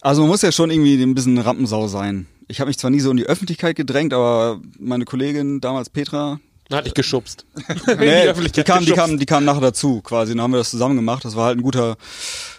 Also 0.00 0.20
man 0.20 0.30
muss 0.30 0.42
ja 0.42 0.52
schon 0.52 0.70
irgendwie 0.70 1.02
ein 1.02 1.14
bisschen 1.14 1.38
Rampensau 1.38 1.88
sein. 1.88 2.26
Ich 2.48 2.60
habe 2.60 2.68
mich 2.68 2.78
zwar 2.78 2.90
nie 2.90 3.00
so 3.00 3.10
in 3.10 3.16
die 3.16 3.26
Öffentlichkeit 3.26 3.76
gedrängt, 3.76 4.12
aber 4.12 4.60
meine 4.78 5.04
Kollegin 5.04 5.60
damals 5.60 5.88
Petra, 5.90 6.40
Dann 6.68 6.78
hatte 6.78 6.88
ich 6.88 6.94
geschubst. 6.94 7.46
nee, 7.86 8.22
die, 8.22 8.28
Öffentlichkeit 8.28 8.66
kam, 8.66 8.84
die, 8.84 8.92
kam, 8.92 9.18
die 9.18 9.26
kam 9.26 9.44
nachher 9.44 9.60
dazu 9.60 10.00
quasi. 10.02 10.32
Dann 10.32 10.42
haben 10.42 10.52
wir 10.52 10.58
das 10.58 10.70
zusammen 10.70 10.96
gemacht. 10.96 11.24
Das 11.24 11.36
war 11.36 11.46
halt 11.46 11.58
ein 11.58 11.62
guter, 11.62 11.96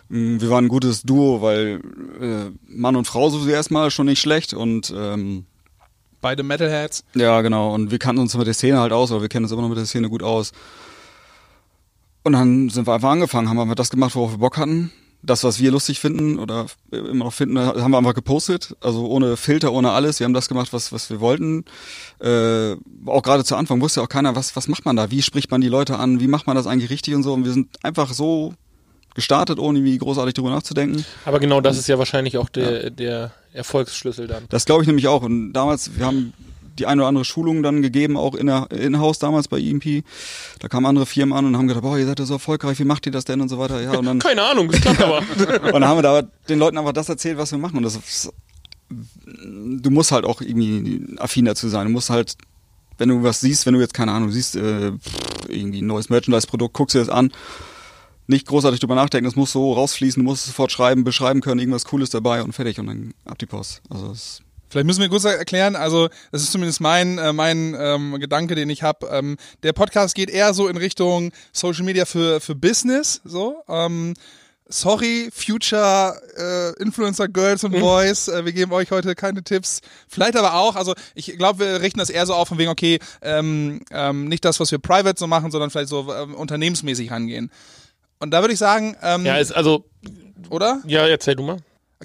mh, 0.09 0.41
wir 0.41 0.49
waren 0.49 0.65
ein 0.65 0.69
gutes 0.69 1.03
Duo, 1.03 1.41
weil 1.41 1.81
äh, 2.19 2.51
Mann 2.67 2.95
und 2.95 3.05
Frau 3.05 3.29
so 3.29 3.47
erstmal 3.47 3.91
schon 3.91 4.07
nicht 4.07 4.21
schlecht 4.21 4.53
und 4.53 4.93
ähm, 4.95 5.45
Beide 6.25 6.41
Metalheads. 6.41 7.03
ja 7.13 7.41
genau. 7.41 7.75
Und 7.75 7.91
wir 7.91 7.99
kannten 7.99 8.19
uns 8.19 8.35
mit 8.35 8.47
der 8.47 8.55
Szene 8.55 8.79
halt 8.79 8.91
aus, 8.91 9.11
oder 9.11 9.21
wir 9.21 9.29
kennen 9.29 9.45
uns 9.45 9.51
immer 9.51 9.61
noch 9.61 9.69
mit 9.69 9.77
der 9.77 9.85
Szene 9.85 10.09
gut 10.09 10.23
aus. 10.23 10.53
Und 12.23 12.33
dann 12.33 12.69
sind 12.69 12.87
wir 12.87 12.95
einfach 12.95 13.11
angefangen, 13.11 13.47
haben 13.47 13.59
einfach 13.59 13.75
das 13.75 13.91
gemacht, 13.91 14.15
worauf 14.15 14.31
wir 14.31 14.39
Bock 14.39 14.57
hatten. 14.57 14.91
Das, 15.25 15.44
was 15.44 15.60
wir 15.60 15.72
lustig 15.72 16.00
finden 16.00 16.39
oder 16.39 16.68
immer 16.92 17.25
noch 17.25 17.33
finden, 17.33 17.57
haben 17.60 17.92
wir 17.92 17.98
einfach 17.98 18.13
gepostet. 18.13 18.75
Also 18.81 19.07
ohne 19.07 19.38
Filter, 19.38 19.72
ohne 19.72 19.92
alles. 19.92 20.19
Wir 20.19 20.25
haben 20.25 20.33
das 20.33 20.48
gemacht, 20.48 20.72
was, 20.72 20.92
was 20.92 21.10
wir 21.10 21.19
wollten. 21.19 21.66
Äh, 22.19 22.75
auch 23.06 23.24
gerade 23.24 23.44
zu 23.44 23.56
Anfang 23.56 23.81
wusste 23.81 24.01
auch 24.01 24.10
keiner, 24.10 24.36
was, 24.36 24.56
was 24.56 24.68
macht 24.68 24.86
man 24.86 24.95
da? 24.95 25.12
Wie 25.12 25.22
spricht 25.22 25.51
man 25.51 25.62
die 25.62 25.68
Leute 25.68 25.98
an? 25.98 26.19
Wie 26.19 26.27
macht 26.27 26.48
man 26.48 26.56
das 26.56 26.68
eigentlich 26.68 26.89
richtig 26.89 27.16
und 27.16 27.24
so? 27.24 27.33
Und 27.33 27.45
wir 27.45 27.51
sind 27.51 27.83
einfach 27.83 28.13
so 28.13 28.54
gestartet, 29.16 29.60
ohne 29.60 29.80
irgendwie 29.80 29.98
großartig 29.98 30.33
drüber 30.33 30.51
nachzudenken. 30.51 31.04
Aber 31.25 31.39
genau 31.39 31.62
das 31.62 31.78
ist 31.78 31.88
ja 31.88 31.98
wahrscheinlich 31.98 32.38
auch 32.38 32.50
der, 32.50 32.89
der 32.92 33.31
Erfolgsschlüssel 33.54 34.28
dann. 34.28 34.44
Das 34.50 34.66
glaube 34.66 34.83
ich 34.83 34.88
nämlich 34.88 35.07
auch. 35.07 35.24
Und 35.24 35.54
damals, 35.54 35.98
wir 35.98 36.06
haben 36.06 36.33
die 36.77 36.86
eine 36.86 37.01
oder 37.01 37.07
andere 37.07 37.25
Schulung 37.25 37.63
dann 37.63 37.81
gegeben, 37.81 38.18
auch 38.18 38.36
in 38.36 38.48
der 38.48 38.69
in-house 38.72 39.19
damals 39.19 39.48
bei 39.48 39.60
EMP. 39.60 40.04
Da 40.60 40.68
kamen 40.68 40.86
andere 40.86 41.06
Firmen 41.06 41.38
an 41.38 41.45
und 41.45 41.57
haben 41.57 41.68
gedacht, 41.68 41.83
boah, 41.83 41.98
ihr 41.98 42.06
seid 42.06 42.19
ja 42.19 42.25
so 42.25 42.33
erfolgreich, 42.33 42.80
wie 42.80 42.86
macht 42.86 43.06
ihr 43.06 43.12
das 43.12 43.25
denn 43.25 43.42
und 43.42 43.50
so 43.50 43.57
weiter. 43.57 43.81
Ja, 43.81 43.98
und 43.98 44.06
dann, 44.06 44.19
Keine 44.25 44.44
Ahnung, 44.44 44.69
das 44.69 44.81
klappt 44.81 45.01
aber. 45.01 45.19
und 45.63 45.74
dann 45.74 45.86
haben 45.86 45.98
wir 45.98 46.04
da 46.04 46.22
den 46.50 46.60
Leuten 46.60 46.77
einfach 46.77 46.94
das 46.94 47.10
erzählt, 47.10 47.38
was 47.38 47.51
wir 47.51 47.57
machen. 47.57 47.77
Und 47.77 47.83
das 47.83 47.95
ist, 47.95 48.33
du 48.89 49.89
musst 49.89 50.12
halt 50.12 50.25
auch 50.25 50.42
irgendwie 50.42 51.06
affin 51.18 51.45
dazu 51.45 51.69
sein. 51.69 51.88
Du 51.88 51.92
musst 51.94 52.10
halt, 52.10 52.36
wenn 52.98 53.10
du 53.10 53.24
was 53.24 53.42
siehst, 53.42 53.66
wenn 53.66 53.74
du 53.74 53.80
jetzt, 53.80 53.94
keine 53.94 54.12
Ahnung, 54.12 54.31
siehst, 54.31 54.56
äh, 54.56 54.92
irgendwie 55.48 55.81
ein 55.81 55.88
neues 55.88 56.10
Merchandise-Produkt, 56.10 56.74
guckst 56.74 56.95
dir 56.95 57.00
das 57.00 57.10
an, 57.10 57.31
nicht 58.28 58.48
großartig 58.48 58.80
drüber 58.80 58.95
nachdenken, 58.95 59.28
es 59.28 59.36
muss 59.36 59.51
so 59.51 59.74
rausfließen, 59.74 60.21
du 60.24 60.28
musst 60.30 60.42
es 60.42 60.48
sofort 60.48 60.71
schreiben, 60.71 61.04
beschreiben 61.04 61.42
können, 61.42 61.60
irgendwas 61.60 61.86
Cooles 61.86 62.10
dabei 62.10 62.42
und 62.42 62.54
fertig 62.54 62.80
und 62.80 62.88
dann 62.88 63.13
ab 63.24 63.38
die 63.38 63.45
Post. 63.45 63.81
Also 63.89 64.12
es 64.12 64.42
Vielleicht 64.69 64.88
müssen 64.88 65.01
wir 65.01 65.09
kurz 65.09 65.23
erklären, 65.25 65.75
also 65.75 66.09
das 66.31 66.41
ist 66.41 66.51
zumindest 66.51 66.81
mein, 66.81 67.17
äh, 67.17 67.33
mein 67.33 67.75
ähm, 67.79 68.19
Gedanke, 68.19 68.56
den 68.56 68.69
ich 68.69 68.83
habe. 68.83 69.07
Ähm, 69.12 69.38
der 69.63 69.73
Podcast 69.73 70.15
geht 70.15 70.29
eher 70.29 70.53
so 70.53 70.67
in 70.67 70.77
Richtung 70.77 71.31
Social 71.53 71.83
Media 71.83 72.06
für, 72.06 72.41
für 72.41 72.56
Business. 72.56 73.21
So. 73.23 73.63
Ähm, 73.69 74.15
sorry, 74.67 75.29
Future 75.33 76.19
äh, 76.38 76.81
Influencer 76.81 77.27
Girls 77.27 77.63
und 77.63 77.79
Boys, 77.79 78.27
äh, 78.27 78.45
wir 78.45 78.53
geben 78.53 78.71
euch 78.73 78.91
heute 78.91 79.15
keine 79.15 79.44
Tipps. 79.44 79.81
Vielleicht 80.07 80.35
aber 80.35 80.56
auch, 80.56 80.75
also 80.75 80.94
ich 81.13 81.38
glaube, 81.38 81.59
wir 81.59 81.81
richten 81.81 82.00
das 82.00 82.09
eher 82.09 82.25
so 82.25 82.33
auf 82.33 82.47
von 82.47 82.57
wegen, 82.57 82.71
okay, 82.71 83.00
ähm, 83.21 83.81
ähm, 83.91 84.27
nicht 84.27 84.44
das, 84.44 84.59
was 84.59 84.71
wir 84.71 84.79
private 84.79 85.19
so 85.19 85.27
machen, 85.27 85.51
sondern 85.51 85.69
vielleicht 85.69 85.89
so 85.89 86.11
ähm, 86.13 86.33
unternehmensmäßig 86.35 87.11
rangehen. 87.11 87.51
Und 88.19 88.31
da 88.31 88.41
würde 88.41 88.53
ich 88.53 88.59
sagen, 88.59 88.95
ähm, 89.03 89.25
Ja, 89.25 89.38
ist 89.38 89.51
also, 89.51 89.85
oder? 90.50 90.81
ja, 90.88 91.06
erzähl 91.07 91.35
du 91.35 91.44
mal. 91.44 91.57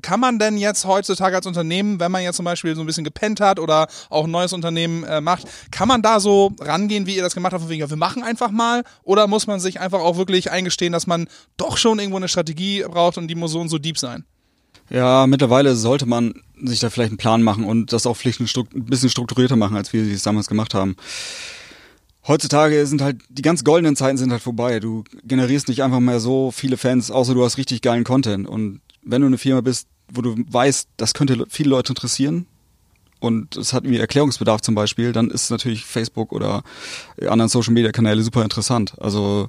Kann 0.02 0.20
man 0.20 0.38
denn 0.38 0.56
jetzt 0.56 0.84
heutzutage 0.84 1.36
als 1.36 1.46
Unternehmen, 1.46 1.98
wenn 1.98 2.12
man 2.12 2.22
jetzt 2.22 2.36
zum 2.36 2.44
Beispiel 2.44 2.76
so 2.76 2.82
ein 2.82 2.86
bisschen 2.86 3.04
gepennt 3.04 3.40
hat 3.40 3.58
oder 3.58 3.88
auch 4.08 4.24
ein 4.24 4.30
neues 4.30 4.52
Unternehmen 4.52 5.02
äh, 5.02 5.20
macht, 5.20 5.46
kann 5.72 5.88
man 5.88 6.00
da 6.00 6.20
so 6.20 6.52
rangehen, 6.60 7.06
wie 7.06 7.16
ihr 7.16 7.22
das 7.22 7.34
gemacht 7.34 7.52
habt, 7.52 7.62
von 7.62 7.70
wegen, 7.70 7.80
ja, 7.80 7.90
wir 7.90 7.96
machen 7.96 8.22
einfach 8.22 8.52
mal? 8.52 8.84
Oder 9.02 9.26
muss 9.26 9.48
man 9.48 9.58
sich 9.58 9.80
einfach 9.80 10.00
auch 10.00 10.16
wirklich 10.16 10.50
eingestehen, 10.50 10.92
dass 10.92 11.08
man 11.08 11.28
doch 11.56 11.76
schon 11.76 11.98
irgendwo 11.98 12.18
eine 12.18 12.28
Strategie 12.28 12.84
braucht 12.88 13.18
und 13.18 13.26
die 13.26 13.34
muss 13.34 13.50
so 13.50 13.60
und 13.60 13.68
so 13.68 13.78
deep 13.78 13.98
sein? 13.98 14.24
Ja, 14.90 15.26
mittlerweile 15.26 15.76
sollte 15.76 16.06
man 16.06 16.34
sich 16.60 16.80
da 16.80 16.90
vielleicht 16.90 17.10
einen 17.10 17.18
Plan 17.18 17.42
machen 17.42 17.64
und 17.64 17.92
das 17.92 18.06
auch 18.06 18.16
vielleicht 18.16 18.40
ein, 18.40 18.84
bisschen 18.84 19.08
strukturierter 19.08 19.56
machen, 19.56 19.76
als 19.76 19.92
wir 19.92 20.02
es 20.02 20.22
damals 20.24 20.48
gemacht 20.48 20.74
haben. 20.74 20.96
Heutzutage 22.26 22.86
sind 22.86 23.00
halt, 23.00 23.22
die 23.28 23.42
ganz 23.42 23.64
goldenen 23.64 23.96
Zeiten 23.96 24.18
sind 24.18 24.30
halt 24.30 24.42
vorbei. 24.42 24.78
Du 24.78 25.04
generierst 25.24 25.68
nicht 25.68 25.82
einfach 25.82 26.00
mehr 26.00 26.20
so 26.20 26.50
viele 26.50 26.76
Fans, 26.76 27.10
außer 27.10 27.34
du 27.34 27.44
hast 27.44 27.56
richtig 27.56 27.82
geilen 27.82 28.04
Content. 28.04 28.46
Und 28.46 28.80
wenn 29.02 29.20
du 29.22 29.26
eine 29.26 29.38
Firma 29.38 29.60
bist, 29.60 29.88
wo 30.12 30.22
du 30.22 30.34
weißt, 30.36 30.88
das 30.96 31.14
könnte 31.14 31.34
le- 31.34 31.46
viele 31.48 31.70
Leute 31.70 31.92
interessieren 31.92 32.46
und 33.20 33.56
es 33.56 33.72
hat 33.72 33.84
irgendwie 33.84 34.00
Erklärungsbedarf 34.00 34.60
zum 34.60 34.74
Beispiel, 34.74 35.12
dann 35.12 35.30
ist 35.30 35.50
natürlich 35.50 35.84
Facebook 35.84 36.32
oder 36.32 36.62
anderen 37.28 37.48
Social 37.48 37.72
Media 37.72 37.92
Kanäle 37.92 38.22
super 38.22 38.42
interessant. 38.42 38.94
Also 38.98 39.48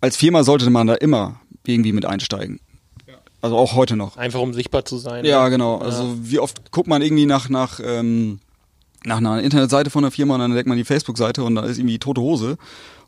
als 0.00 0.16
Firma 0.16 0.44
sollte 0.44 0.70
man 0.70 0.86
da 0.86 0.94
immer 0.94 1.40
irgendwie 1.66 1.92
mit 1.92 2.06
einsteigen. 2.06 2.60
Also 3.40 3.56
auch 3.56 3.74
heute 3.74 3.94
noch. 3.96 4.16
Einfach 4.16 4.40
um 4.40 4.52
sichtbar 4.52 4.84
zu 4.84 4.98
sein. 4.98 5.24
Ja, 5.24 5.44
ne? 5.44 5.50
genau. 5.50 5.78
Also 5.78 6.16
wie 6.20 6.40
oft 6.40 6.72
guckt 6.72 6.88
man 6.88 7.02
irgendwie 7.02 7.26
nach 7.26 7.48
nach 7.48 7.78
ähm, 7.82 8.40
nach 9.04 9.18
einer 9.18 9.40
Internetseite 9.42 9.90
von 9.90 10.02
der 10.02 10.10
Firma 10.10 10.34
und 10.34 10.40
dann 10.40 10.50
entdeckt 10.50 10.68
man 10.68 10.76
die 10.76 10.84
Facebook-Seite 10.84 11.44
und 11.44 11.54
da 11.54 11.62
ist 11.62 11.78
irgendwie 11.78 12.00
tote 12.00 12.20
Hose 12.20 12.58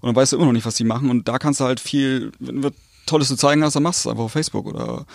und 0.01 0.07
dann 0.07 0.15
weißt 0.15 0.31
du 0.33 0.37
immer 0.37 0.47
noch 0.47 0.53
nicht, 0.53 0.65
was 0.67 0.77
die 0.77 0.85
machen 0.85 1.11
und 1.11 1.27
da 1.27 1.39
kannst 1.41 1.59
du 1.59 1.65
halt 1.65 1.81
viel, 1.81 2.31
was 2.39 2.73
Tolles 3.11 3.29
zu 3.29 3.37
zeigen 3.37 3.63
hast, 3.63 3.75
dann 3.75 3.83
machst 3.83 4.05
du 4.05 4.09
es 4.09 4.13
einfach 4.13 4.25
auf 4.25 4.33
Facebook 4.33 4.67
oder 4.67 5.07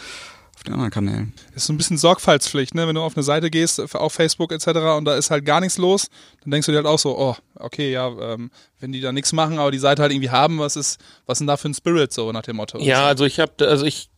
auf 0.55 0.63
den 0.63 0.73
anderen 0.73 0.91
Kanälen. 0.91 1.33
Das 1.53 1.63
ist 1.63 1.67
so 1.67 1.73
ein 1.73 1.77
bisschen 1.77 1.97
Sorgfaltspflicht, 1.97 2.75
ne? 2.75 2.87
Wenn 2.87 2.95
du 2.95 3.01
auf 3.01 3.15
eine 3.15 3.23
Seite 3.23 3.49
gehst, 3.49 3.79
auf 3.95 4.13
Facebook 4.13 4.51
etc. 4.51 4.67
und 4.97 5.05
da 5.05 5.15
ist 5.15 5.31
halt 5.31 5.45
gar 5.45 5.59
nichts 5.59 5.77
los, 5.77 6.09
dann 6.43 6.51
denkst 6.51 6.65
du 6.65 6.71
dir 6.71 6.77
halt 6.77 6.87
auch 6.87 6.99
so, 6.99 7.17
oh, 7.17 7.35
okay, 7.55 7.91
ja, 7.91 8.07
ähm, 8.07 8.51
wenn 8.79 8.91
die 8.91 9.01
da 9.01 9.11
nichts 9.11 9.33
machen, 9.33 9.59
aber 9.59 9.71
die 9.71 9.79
Seite 9.79 10.01
halt 10.01 10.11
irgendwie 10.11 10.29
haben, 10.29 10.59
was 10.59 10.75
ist, 10.75 10.99
was 11.25 11.39
denn 11.39 11.47
da 11.47 11.57
für 11.57 11.69
ein 11.69 11.73
Spirit 11.73 12.13
so 12.13 12.31
nach 12.31 12.43
dem 12.43 12.55
Motto? 12.55 12.79
Ja, 12.79 13.05
also 13.05 13.25
ich 13.25 13.39
habe, 13.39 13.67
also 13.67 13.85
ich 13.85 14.09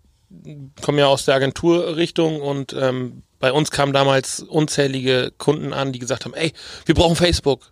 komme 0.81 0.99
ja 0.99 1.07
aus 1.07 1.25
der 1.25 1.35
Agenturrichtung 1.35 2.41
und 2.41 2.73
ähm, 2.73 3.23
bei 3.39 3.51
uns 3.51 3.71
kamen 3.71 3.93
damals 3.93 4.41
unzählige 4.41 5.31
Kunden 5.37 5.73
an, 5.73 5.93
die 5.93 5.99
gesagt 5.99 6.25
haben, 6.25 6.33
ey, 6.33 6.53
wir 6.85 6.95
brauchen 6.95 7.15
Facebook. 7.15 7.71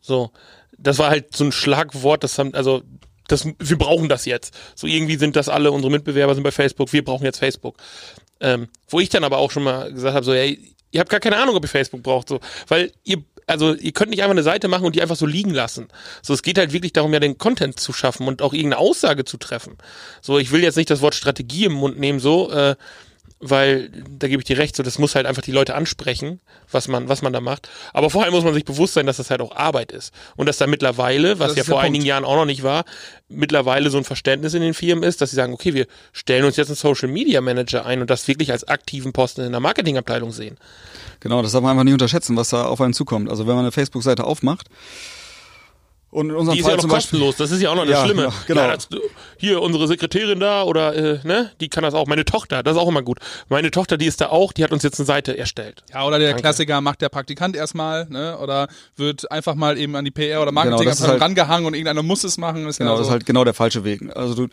So, 0.00 0.32
das 0.78 0.98
war 0.98 1.10
halt 1.10 1.36
so 1.36 1.44
ein 1.44 1.52
Schlagwort, 1.52 2.24
das 2.24 2.38
haben, 2.38 2.54
also 2.54 2.82
das, 3.32 3.46
wir 3.58 3.78
brauchen 3.78 4.08
das 4.08 4.24
jetzt. 4.24 4.54
So 4.74 4.86
irgendwie 4.86 5.16
sind 5.16 5.36
das 5.36 5.48
alle, 5.48 5.72
unsere 5.72 5.90
Mitbewerber 5.90 6.34
sind 6.34 6.44
bei 6.44 6.50
Facebook, 6.50 6.92
wir 6.92 7.04
brauchen 7.04 7.24
jetzt 7.24 7.38
Facebook. 7.38 7.76
Ähm, 8.40 8.68
wo 8.88 9.00
ich 9.00 9.08
dann 9.08 9.24
aber 9.24 9.38
auch 9.38 9.50
schon 9.50 9.62
mal 9.62 9.92
gesagt 9.92 10.14
habe, 10.14 10.24
so, 10.24 10.32
ey, 10.32 10.74
ihr 10.90 11.00
habt 11.00 11.10
gar 11.10 11.20
keine 11.20 11.36
Ahnung, 11.36 11.56
ob 11.56 11.64
ihr 11.64 11.68
Facebook 11.68 12.02
braucht, 12.02 12.28
so, 12.28 12.40
weil 12.68 12.92
ihr 13.04 13.22
also 13.46 13.74
ihr 13.74 13.92
könnt 13.92 14.10
nicht 14.10 14.22
einfach 14.22 14.32
eine 14.32 14.42
Seite 14.42 14.68
machen 14.68 14.84
und 14.84 14.94
die 14.94 15.02
einfach 15.02 15.16
so 15.16 15.26
liegen 15.26 15.50
lassen. 15.50 15.88
So, 16.22 16.32
es 16.32 16.42
geht 16.42 16.58
halt 16.58 16.72
wirklich 16.72 16.92
darum, 16.92 17.12
ja 17.12 17.20
den 17.20 17.38
Content 17.38 17.78
zu 17.78 17.92
schaffen 17.92 18.28
und 18.28 18.40
auch 18.40 18.52
irgendeine 18.52 18.78
Aussage 18.78 19.24
zu 19.24 19.36
treffen. 19.36 19.78
So, 20.20 20.38
ich 20.38 20.52
will 20.52 20.62
jetzt 20.62 20.76
nicht 20.76 20.90
das 20.90 21.00
Wort 21.00 21.14
Strategie 21.14 21.64
im 21.64 21.72
Mund 21.72 21.98
nehmen, 21.98 22.20
so, 22.20 22.50
äh, 22.50 22.76
weil 23.42 23.90
da 24.08 24.28
gebe 24.28 24.40
ich 24.40 24.46
dir 24.46 24.56
recht, 24.56 24.76
so 24.76 24.84
das 24.84 24.98
muss 24.98 25.16
halt 25.16 25.26
einfach 25.26 25.42
die 25.42 25.50
Leute 25.50 25.74
ansprechen, 25.74 26.40
was 26.70 26.86
man, 26.86 27.08
was 27.08 27.22
man 27.22 27.32
da 27.32 27.40
macht. 27.40 27.68
Aber 27.92 28.08
vor 28.08 28.22
allem 28.22 28.32
muss 28.32 28.44
man 28.44 28.54
sich 28.54 28.64
bewusst 28.64 28.94
sein, 28.94 29.04
dass 29.04 29.16
das 29.16 29.30
halt 29.30 29.40
auch 29.40 29.54
Arbeit 29.56 29.90
ist. 29.90 30.14
Und 30.36 30.46
dass 30.46 30.58
da 30.58 30.68
mittlerweile, 30.68 31.40
was 31.40 31.48
Das 31.48 31.56
ja 31.56 31.64
vor 31.64 31.74
Punkt. 31.74 31.86
einigen 31.86 32.04
Jahren 32.04 32.24
auch 32.24 32.36
noch 32.36 32.44
nicht 32.46 32.62
war, 32.62 32.84
mittlerweile 33.28 33.90
so 33.90 33.98
ein 33.98 34.04
Verständnis 34.04 34.54
in 34.54 34.62
den 34.62 34.74
Firmen 34.74 35.02
ist, 35.02 35.20
dass 35.20 35.30
sie 35.30 35.36
sagen, 35.36 35.52
okay, 35.52 35.74
wir 35.74 35.86
stellen 36.12 36.44
uns 36.44 36.56
jetzt 36.56 36.68
einen 36.68 36.76
Social 36.76 37.08
Media 37.08 37.40
Manager 37.40 37.84
ein 37.84 38.00
und 38.00 38.10
das 38.10 38.28
wirklich 38.28 38.52
als 38.52 38.62
aktiven 38.64 39.12
Posten 39.12 39.40
in 39.40 39.50
der 39.50 39.60
Marketingabteilung 39.60 40.30
sehen. 40.30 40.56
Genau, 41.18 41.42
das 41.42 41.50
darf 41.52 41.62
man 41.62 41.72
einfach 41.72 41.84
nicht 41.84 41.94
unterschätzen, 41.94 42.36
was 42.36 42.50
da 42.50 42.66
auf 42.66 42.80
einen 42.80 42.94
zukommt. 42.94 43.28
Also 43.28 43.46
wenn 43.48 43.54
man 43.56 43.64
eine 43.64 43.72
Facebook-Seite 43.72 44.22
aufmacht 44.24 44.68
und 46.12 46.30
in 46.30 46.36
unserem 46.36 46.54
Die 46.54 46.60
ist 46.60 46.66
ja 46.66 46.70
Fall 46.70 46.76
auch 46.78 46.80
zum 46.82 46.88
noch 46.90 46.96
Beispiel, 46.96 47.18
kostenlos, 47.18 47.36
das 47.38 47.50
ist 47.50 47.60
ja 47.62 47.70
auch 47.70 47.74
noch 47.74 47.82
das 47.84 47.92
Ja, 47.94 48.04
Schlimme. 48.04 48.22
ja, 48.22 48.32
genau. 48.46 48.66
das, 48.68 48.88
hier, 49.38 49.60
unsere 49.60 49.88
Sekretärin 49.88 50.38
da 50.38 50.62
oder, 50.62 50.94
äh, 50.94 51.18
ne, 51.24 51.50
die 51.60 51.68
kann 51.68 51.82
das 51.82 51.94
auch. 51.94 52.06
Meine 52.06 52.24
Tochter, 52.24 52.62
das 52.62 52.76
ist 52.76 52.80
auch 52.80 52.88
immer 52.88 53.02
gut. 53.02 53.18
Meine 53.48 53.70
Tochter, 53.72 53.96
die 53.96 54.06
ist 54.06 54.20
da 54.20 54.28
auch, 54.28 54.52
die 54.52 54.62
hat 54.62 54.70
uns 54.72 54.84
jetzt 54.84 55.00
eine 55.00 55.06
Seite 55.06 55.36
erstellt. 55.36 55.82
Ja, 55.92 56.06
oder 56.06 56.18
der 56.20 56.28
Danke. 56.28 56.42
Klassiker 56.42 56.80
macht 56.80 57.00
der 57.00 57.08
Praktikant 57.08 57.56
erstmal, 57.56 58.06
ne? 58.08 58.38
Oder 58.38 58.68
wird 58.96 59.30
einfach 59.32 59.54
mal 59.56 59.76
eben 59.78 59.96
an 59.96 60.04
die 60.04 60.10
PR 60.12 60.40
oder 60.42 60.50
Genau, 60.52 60.60
ist 60.62 60.68
Marketingabteilung 60.70 61.10
halt- 61.12 61.22
rangehangen 61.22 61.66
und 61.66 61.74
irgendeiner 61.74 62.02
muss 62.02 62.22
es 62.24 62.38
machen. 62.38 62.66
Ist 62.68 62.78
Genau, 62.78 62.92
ja 62.92 62.98
das 62.98 63.06
ist 63.08 63.10
halt 63.12 63.26
genau 63.26 63.42
der 63.44 63.54
falsche 63.54 63.82
Weg. 63.84 64.02
Also 64.14 64.34
du, 64.34 64.48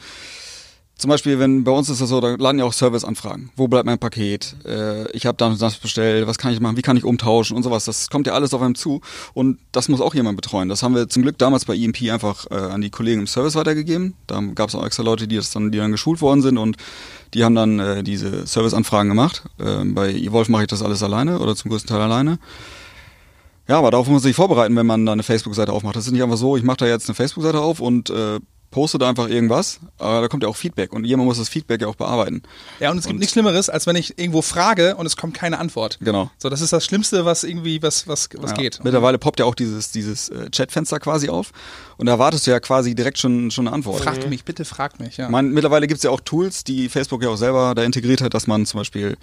zum 0.99 1.07
Beispiel, 1.07 1.39
wenn 1.39 1.63
bei 1.63 1.71
uns 1.71 1.89
ist 1.89 2.01
das 2.01 2.09
so, 2.09 2.19
da 2.19 2.35
landen 2.35 2.59
ja 2.59 2.65
auch 2.65 2.73
Serviceanfragen. 2.73 3.51
Wo 3.55 3.69
bleibt 3.69 3.85
mein 3.85 3.99
Paket? 3.99 4.57
Äh, 4.65 5.09
ich 5.13 5.25
habe 5.25 5.37
dann 5.37 5.57
das 5.57 5.77
bestellt. 5.77 6.27
Was 6.27 6.37
kann 6.37 6.51
ich 6.51 6.59
machen? 6.59 6.75
Wie 6.75 6.81
kann 6.81 6.97
ich 6.97 7.05
umtauschen 7.05 7.55
und 7.55 7.63
sowas? 7.63 7.85
Das 7.85 8.09
kommt 8.09 8.27
ja 8.27 8.33
alles 8.33 8.53
auf 8.53 8.61
einem 8.61 8.75
zu 8.75 8.99
und 9.33 9.59
das 9.71 9.87
muss 9.87 10.01
auch 10.01 10.13
jemand 10.13 10.35
betreuen. 10.35 10.67
Das 10.67 10.83
haben 10.83 10.95
wir 10.95 11.07
zum 11.07 11.23
Glück 11.23 11.37
damals 11.37 11.63
bei 11.63 11.75
EMP 11.77 12.11
einfach 12.11 12.51
äh, 12.51 12.55
an 12.55 12.81
die 12.81 12.89
Kollegen 12.89 13.21
im 13.21 13.27
Service 13.27 13.55
weitergegeben. 13.55 14.15
Da 14.27 14.41
gab 14.55 14.67
es 14.67 14.75
auch 14.75 14.85
extra 14.85 15.03
Leute, 15.03 15.25
die 15.25 15.37
das 15.37 15.51
dann, 15.51 15.71
die 15.71 15.77
dann 15.77 15.93
geschult 15.93 16.21
worden 16.21 16.41
sind 16.41 16.57
und 16.57 16.75
die 17.33 17.45
haben 17.45 17.55
dann 17.55 17.79
äh, 17.79 18.03
diese 18.03 18.45
Serviceanfragen 18.45 19.07
gemacht. 19.07 19.43
Äh, 19.57 19.85
bei 19.85 20.13
eVolve 20.13 20.51
mache 20.51 20.63
ich 20.63 20.67
das 20.67 20.83
alles 20.83 21.01
alleine 21.01 21.39
oder 21.39 21.55
zum 21.55 21.71
größten 21.71 21.87
Teil 21.89 22.01
alleine. 22.01 22.39
Ja, 23.69 23.77
aber 23.77 23.91
darauf 23.91 24.07
muss 24.07 24.15
man 24.15 24.23
sich 24.23 24.35
vorbereiten, 24.35 24.75
wenn 24.75 24.85
man 24.85 25.05
da 25.05 25.13
eine 25.13 25.23
Facebook-Seite 25.23 25.71
aufmacht. 25.71 25.95
Das 25.95 26.07
ist 26.07 26.11
nicht 26.11 26.23
einfach 26.23 26.35
so, 26.35 26.57
ich 26.57 26.63
mache 26.63 26.77
da 26.77 26.87
jetzt 26.87 27.07
eine 27.07 27.15
Facebook-Seite 27.15 27.61
auf 27.61 27.79
und 27.79 28.09
poste 28.71 28.97
da 28.99 29.09
einfach 29.09 29.27
irgendwas, 29.29 29.79
aber 29.97 30.21
da 30.21 30.27
kommt 30.27 30.43
ja 30.43 30.49
auch 30.49 30.55
Feedback 30.55 30.93
und 30.93 31.03
jemand 31.05 31.27
muss 31.27 31.37
das 31.37 31.49
Feedback 31.49 31.81
ja 31.81 31.87
auch 31.87 31.95
bearbeiten. 31.95 32.43
Ja, 32.79 32.91
und 32.91 32.97
es 32.97 33.05
gibt 33.07 33.17
nichts 33.19 33.33
Schlimmeres, 33.33 33.69
als 33.69 33.87
wenn 33.87 33.95
ich 33.95 34.19
irgendwo 34.19 34.41
frage 34.41 34.95
und 34.95 35.05
es 35.05 35.17
kommt 35.17 35.33
keine 35.33 35.57
Antwort. 35.57 35.97
Genau. 36.01 36.29
So, 36.37 36.49
das 36.49 36.61
ist 36.61 36.71
das 36.71 36.85
Schlimmste, 36.85 37.25
was 37.25 37.43
irgendwie, 37.43 37.81
was, 37.81 38.07
was, 38.07 38.29
was 38.37 38.51
Ja. 38.51 38.57
geht. 38.57 38.83
Mittlerweile 38.83 39.17
poppt 39.17 39.39
ja 39.39 39.45
auch 39.45 39.55
dieses, 39.55 39.91
dieses 39.91 40.29
äh, 40.29 40.49
Chatfenster 40.51 40.99
quasi 40.99 41.29
auf 41.29 41.51
und 41.97 42.05
da 42.05 42.13
erwartest 42.13 42.45
du 42.47 42.51
ja 42.51 42.59
quasi 42.59 42.93
direkt 42.95 43.17
schon, 43.17 43.49
schon 43.51 43.67
eine 43.67 43.73
Antwort. 43.75 44.03
Fragt 44.03 44.29
mich, 44.29 44.43
bitte 44.45 44.65
fragt 44.65 44.99
mich, 44.99 45.17
ja. 45.17 45.29
Meine, 45.29 45.49
mittlerweile 45.49 45.87
gibt's 45.87 46.03
ja 46.03 46.11
auch 46.11 46.21
Tools, 46.21 46.63
die 46.63 46.89
Facebook 46.89 47.23
ja 47.23 47.29
auch 47.29 47.37
selber 47.37 47.73
da 47.75 47.83
integriert 47.83 48.21
hat, 48.21 48.33
dass 48.33 48.45
man 48.47 48.65
zum 48.65 48.79
Beispiel 48.81 49.17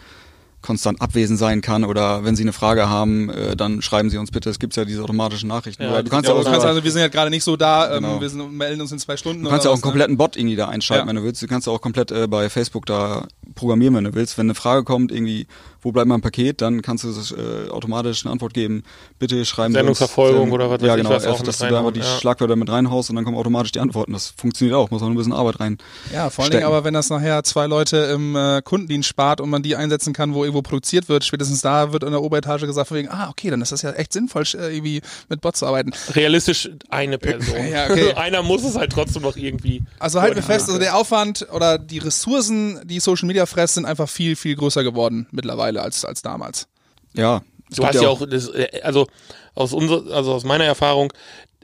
konstant 0.66 1.00
abwesend 1.00 1.38
sein 1.38 1.60
kann 1.60 1.84
oder 1.84 2.24
wenn 2.24 2.34
Sie 2.34 2.42
eine 2.42 2.52
Frage 2.52 2.88
haben, 2.88 3.30
äh, 3.30 3.54
dann 3.54 3.82
schreiben 3.82 4.10
Sie 4.10 4.18
uns 4.18 4.32
bitte. 4.32 4.50
Es 4.50 4.58
gibt 4.58 4.74
ja 4.74 4.84
diese 4.84 5.00
automatischen 5.02 5.48
Nachrichten. 5.48 5.84
Ja, 5.84 6.02
du 6.02 6.10
kannst 6.10 6.28
ja 6.28 6.34
ja 6.34 6.42
du 6.42 6.46
auch, 6.46 6.50
kannst 6.50 6.66
also, 6.66 6.82
wir 6.82 6.90
sind 6.90 7.00
ja 7.02 7.08
gerade 7.08 7.30
nicht 7.30 7.44
so 7.44 7.56
da, 7.56 7.96
ähm, 7.96 8.02
Genau. 8.02 8.20
wir 8.20 8.28
sind, 8.28 8.52
melden 8.52 8.80
uns 8.80 8.90
in 8.90 8.98
zwei 8.98 9.16
Stunden. 9.16 9.44
Du 9.44 9.50
kannst 9.50 9.64
ja 9.64 9.70
auch 9.70 9.74
einen 9.74 9.80
ne? 9.80 9.84
kompletten 9.84 10.16
Bot 10.16 10.36
irgendwie 10.36 10.56
da 10.56 10.68
einschalten, 10.68 11.06
Ja. 11.06 11.08
wenn 11.08 11.16
du 11.16 11.22
willst. 11.22 11.40
Du 11.40 11.46
kannst 11.46 11.68
ja 11.68 11.72
auch 11.72 11.80
komplett 11.80 12.10
äh, 12.10 12.26
bei 12.26 12.50
Facebook 12.50 12.84
da 12.86 13.28
programmieren, 13.54 13.94
wenn 13.94 14.04
du 14.04 14.14
willst. 14.14 14.36
Wenn 14.38 14.46
eine 14.46 14.56
Frage 14.56 14.82
kommt, 14.82 15.12
irgendwie, 15.12 15.46
wo 15.86 15.92
bleibt 15.92 16.08
mein 16.08 16.20
Paket, 16.20 16.62
dann 16.62 16.82
kannst 16.82 17.04
du 17.04 17.08
äh, 17.08 17.70
automatisch 17.70 18.24
eine 18.24 18.32
Antwort 18.32 18.54
geben. 18.54 18.82
Bitte 19.20 19.44
schreiben 19.44 19.72
Sie 19.72 19.78
uns. 19.78 19.84
Sendungsverfolgung 19.98 20.50
Send- 20.50 20.52
oder 20.54 20.68
was 20.68 20.80
weiß 20.80 20.88
Ja, 20.88 20.96
ich 20.96 21.02
genau. 21.04 21.14
was 21.14 21.22
auch 21.24 21.28
Erst, 21.28 21.40
mit 21.42 21.48
dass 21.48 21.58
du 21.58 21.68
da 21.68 21.78
einfach 21.78 21.92
die 21.92 22.00
ja. 22.00 22.18
Schlagwörter 22.18 22.56
mit 22.56 22.68
reinhaust 22.68 23.08
und 23.08 23.14
dann 23.14 23.24
kommen 23.24 23.36
automatisch 23.36 23.70
die 23.70 23.78
Antworten. 23.78 24.12
Das 24.12 24.34
funktioniert 24.36 24.76
auch. 24.76 24.90
Muss 24.90 25.00
auch 25.00 25.06
nur 25.06 25.14
ein 25.14 25.16
bisschen 25.16 25.32
Arbeit 25.32 25.60
rein. 25.60 25.78
Ja, 26.12 26.28
vor 26.28 26.42
allen. 26.42 26.50
Dingen 26.50 26.64
aber, 26.64 26.82
wenn 26.82 26.92
das 26.92 27.08
nachher 27.08 27.44
zwei 27.44 27.68
Leute 27.68 27.98
im 27.98 28.34
äh, 28.34 28.62
Kundendienst 28.62 29.08
spart 29.08 29.40
und 29.40 29.48
man 29.48 29.62
die 29.62 29.76
einsetzen 29.76 30.12
kann, 30.12 30.34
wo 30.34 30.42
irgendwo 30.42 30.62
produziert 30.62 31.08
wird, 31.08 31.22
spätestens 31.24 31.60
da 31.60 31.92
wird 31.92 32.02
in 32.02 32.10
der 32.10 32.20
Oberetage 32.20 32.66
gesagt, 32.66 32.88
von 32.88 32.96
wegen, 32.96 33.08
ah, 33.08 33.28
okay, 33.30 33.50
dann 33.50 33.62
ist 33.62 33.70
das 33.70 33.82
ja 33.82 33.92
echt 33.92 34.12
sinnvoll, 34.12 34.42
äh, 34.54 34.74
irgendwie 34.74 35.02
mit 35.28 35.40
Bots 35.40 35.60
zu 35.60 35.66
arbeiten. 35.66 35.92
Realistisch 36.14 36.68
eine 36.90 37.18
Person. 37.18 37.56
Ja, 37.70 37.84
okay. 37.90 38.12
Einer 38.16 38.42
muss 38.42 38.64
es 38.64 38.76
halt 38.76 38.90
trotzdem 38.92 39.22
noch 39.22 39.36
irgendwie. 39.36 39.82
Also 40.00 40.20
halten 40.20 40.34
wir 40.34 40.42
fest, 40.42 40.68
also 40.68 40.80
der 40.80 40.96
Aufwand 40.96 41.46
oder 41.52 41.78
die 41.78 41.98
Ressourcen, 41.98 42.80
die 42.84 42.98
Social 42.98 43.26
Media 43.26 43.46
fresst, 43.46 43.74
sind 43.74 43.84
einfach 43.84 44.08
viel, 44.08 44.34
viel 44.34 44.56
größer 44.56 44.82
geworden 44.82 45.26
mittlerweile 45.30 45.75
als, 45.82 46.04
als 46.04 46.22
damals. 46.22 46.66
Ja. 47.14 47.42
Du 47.74 47.84
hast 47.84 48.00
ja 48.00 48.08
auch, 48.08 48.26
das, 48.28 48.48
äh, 48.48 48.80
also 48.82 49.06
aus 49.54 49.72
unser, 49.72 50.06
also 50.14 50.32
aus 50.34 50.44
meiner 50.44 50.64
Erfahrung, 50.64 51.12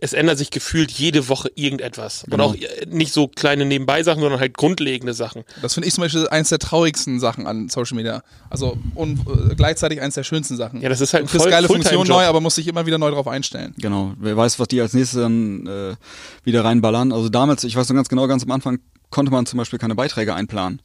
es 0.00 0.14
ändert 0.14 0.36
sich 0.36 0.50
gefühlt 0.50 0.90
jede 0.90 1.28
Woche 1.28 1.48
irgendetwas. 1.54 2.24
Genau. 2.28 2.48
Und 2.48 2.56
auch 2.56 2.60
äh, 2.60 2.86
nicht 2.86 3.12
so 3.12 3.28
kleine 3.28 3.64
Nebenbei-Sachen, 3.64 4.20
sondern 4.20 4.40
halt 4.40 4.54
grundlegende 4.56 5.14
Sachen. 5.14 5.44
Das 5.62 5.74
finde 5.74 5.86
ich 5.86 5.94
zum 5.94 6.02
Beispiel 6.02 6.26
eines 6.26 6.48
der 6.48 6.58
traurigsten 6.58 7.20
Sachen 7.20 7.46
an 7.46 7.68
Social 7.68 7.96
Media. 7.96 8.24
Also 8.50 8.76
und 8.96 9.20
äh, 9.20 9.54
gleichzeitig 9.54 10.00
eines 10.00 10.16
der 10.16 10.24
schönsten 10.24 10.56
Sachen. 10.56 10.80
Ja, 10.80 10.88
das 10.88 11.00
ist 11.00 11.14
halt 11.14 11.26
ein 11.26 11.28
voll- 11.28 11.48
geile 11.50 11.68
Fulltime-Job. 11.68 12.08
neu, 12.08 12.24
aber 12.24 12.40
musst 12.40 12.58
dich 12.58 12.66
immer 12.66 12.84
wieder 12.84 12.98
neu 12.98 13.12
drauf 13.12 13.28
einstellen. 13.28 13.74
Genau. 13.78 14.14
Wer 14.18 14.36
weiß, 14.36 14.58
was 14.58 14.66
die 14.66 14.80
als 14.80 14.92
nächstes 14.92 15.20
dann 15.20 15.68
äh, 15.68 15.94
wieder 16.42 16.64
reinballern. 16.64 17.12
Also 17.12 17.28
damals, 17.28 17.62
ich 17.62 17.76
weiß 17.76 17.88
noch 17.90 17.94
ganz 17.94 18.08
genau, 18.08 18.26
ganz 18.26 18.42
am 18.42 18.50
Anfang 18.50 18.80
konnte 19.10 19.30
man 19.30 19.46
zum 19.46 19.58
Beispiel 19.58 19.78
keine 19.78 19.94
Beiträge 19.94 20.34
einplanen. 20.34 20.82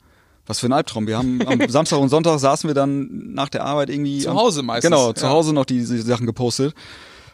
Was 0.48 0.60
für 0.60 0.68
ein 0.68 0.74
Albtraum. 0.74 1.08
Wir 1.08 1.18
haben 1.18 1.46
am 1.46 1.60
Samstag 1.70 2.00
und 2.00 2.10
Sonntag 2.10 2.40
saßen 2.40 2.68
wir 2.70 2.74
dann 2.74 3.34
nach 3.34 3.50
der 3.50 3.64
Arbeit 3.66 3.90
irgendwie. 3.90 4.20
Zu 4.20 4.32
am- 4.32 4.38
Hause 4.38 4.64
meistens, 4.64 4.90
Genau, 4.90 5.08
ja. 5.10 5.16
zu 5.16 5.28
Hause 5.30 5.54
noch 5.54 5.66
diese 5.66 6.02
Sachen 6.02 6.26
gepostet, 6.26 6.74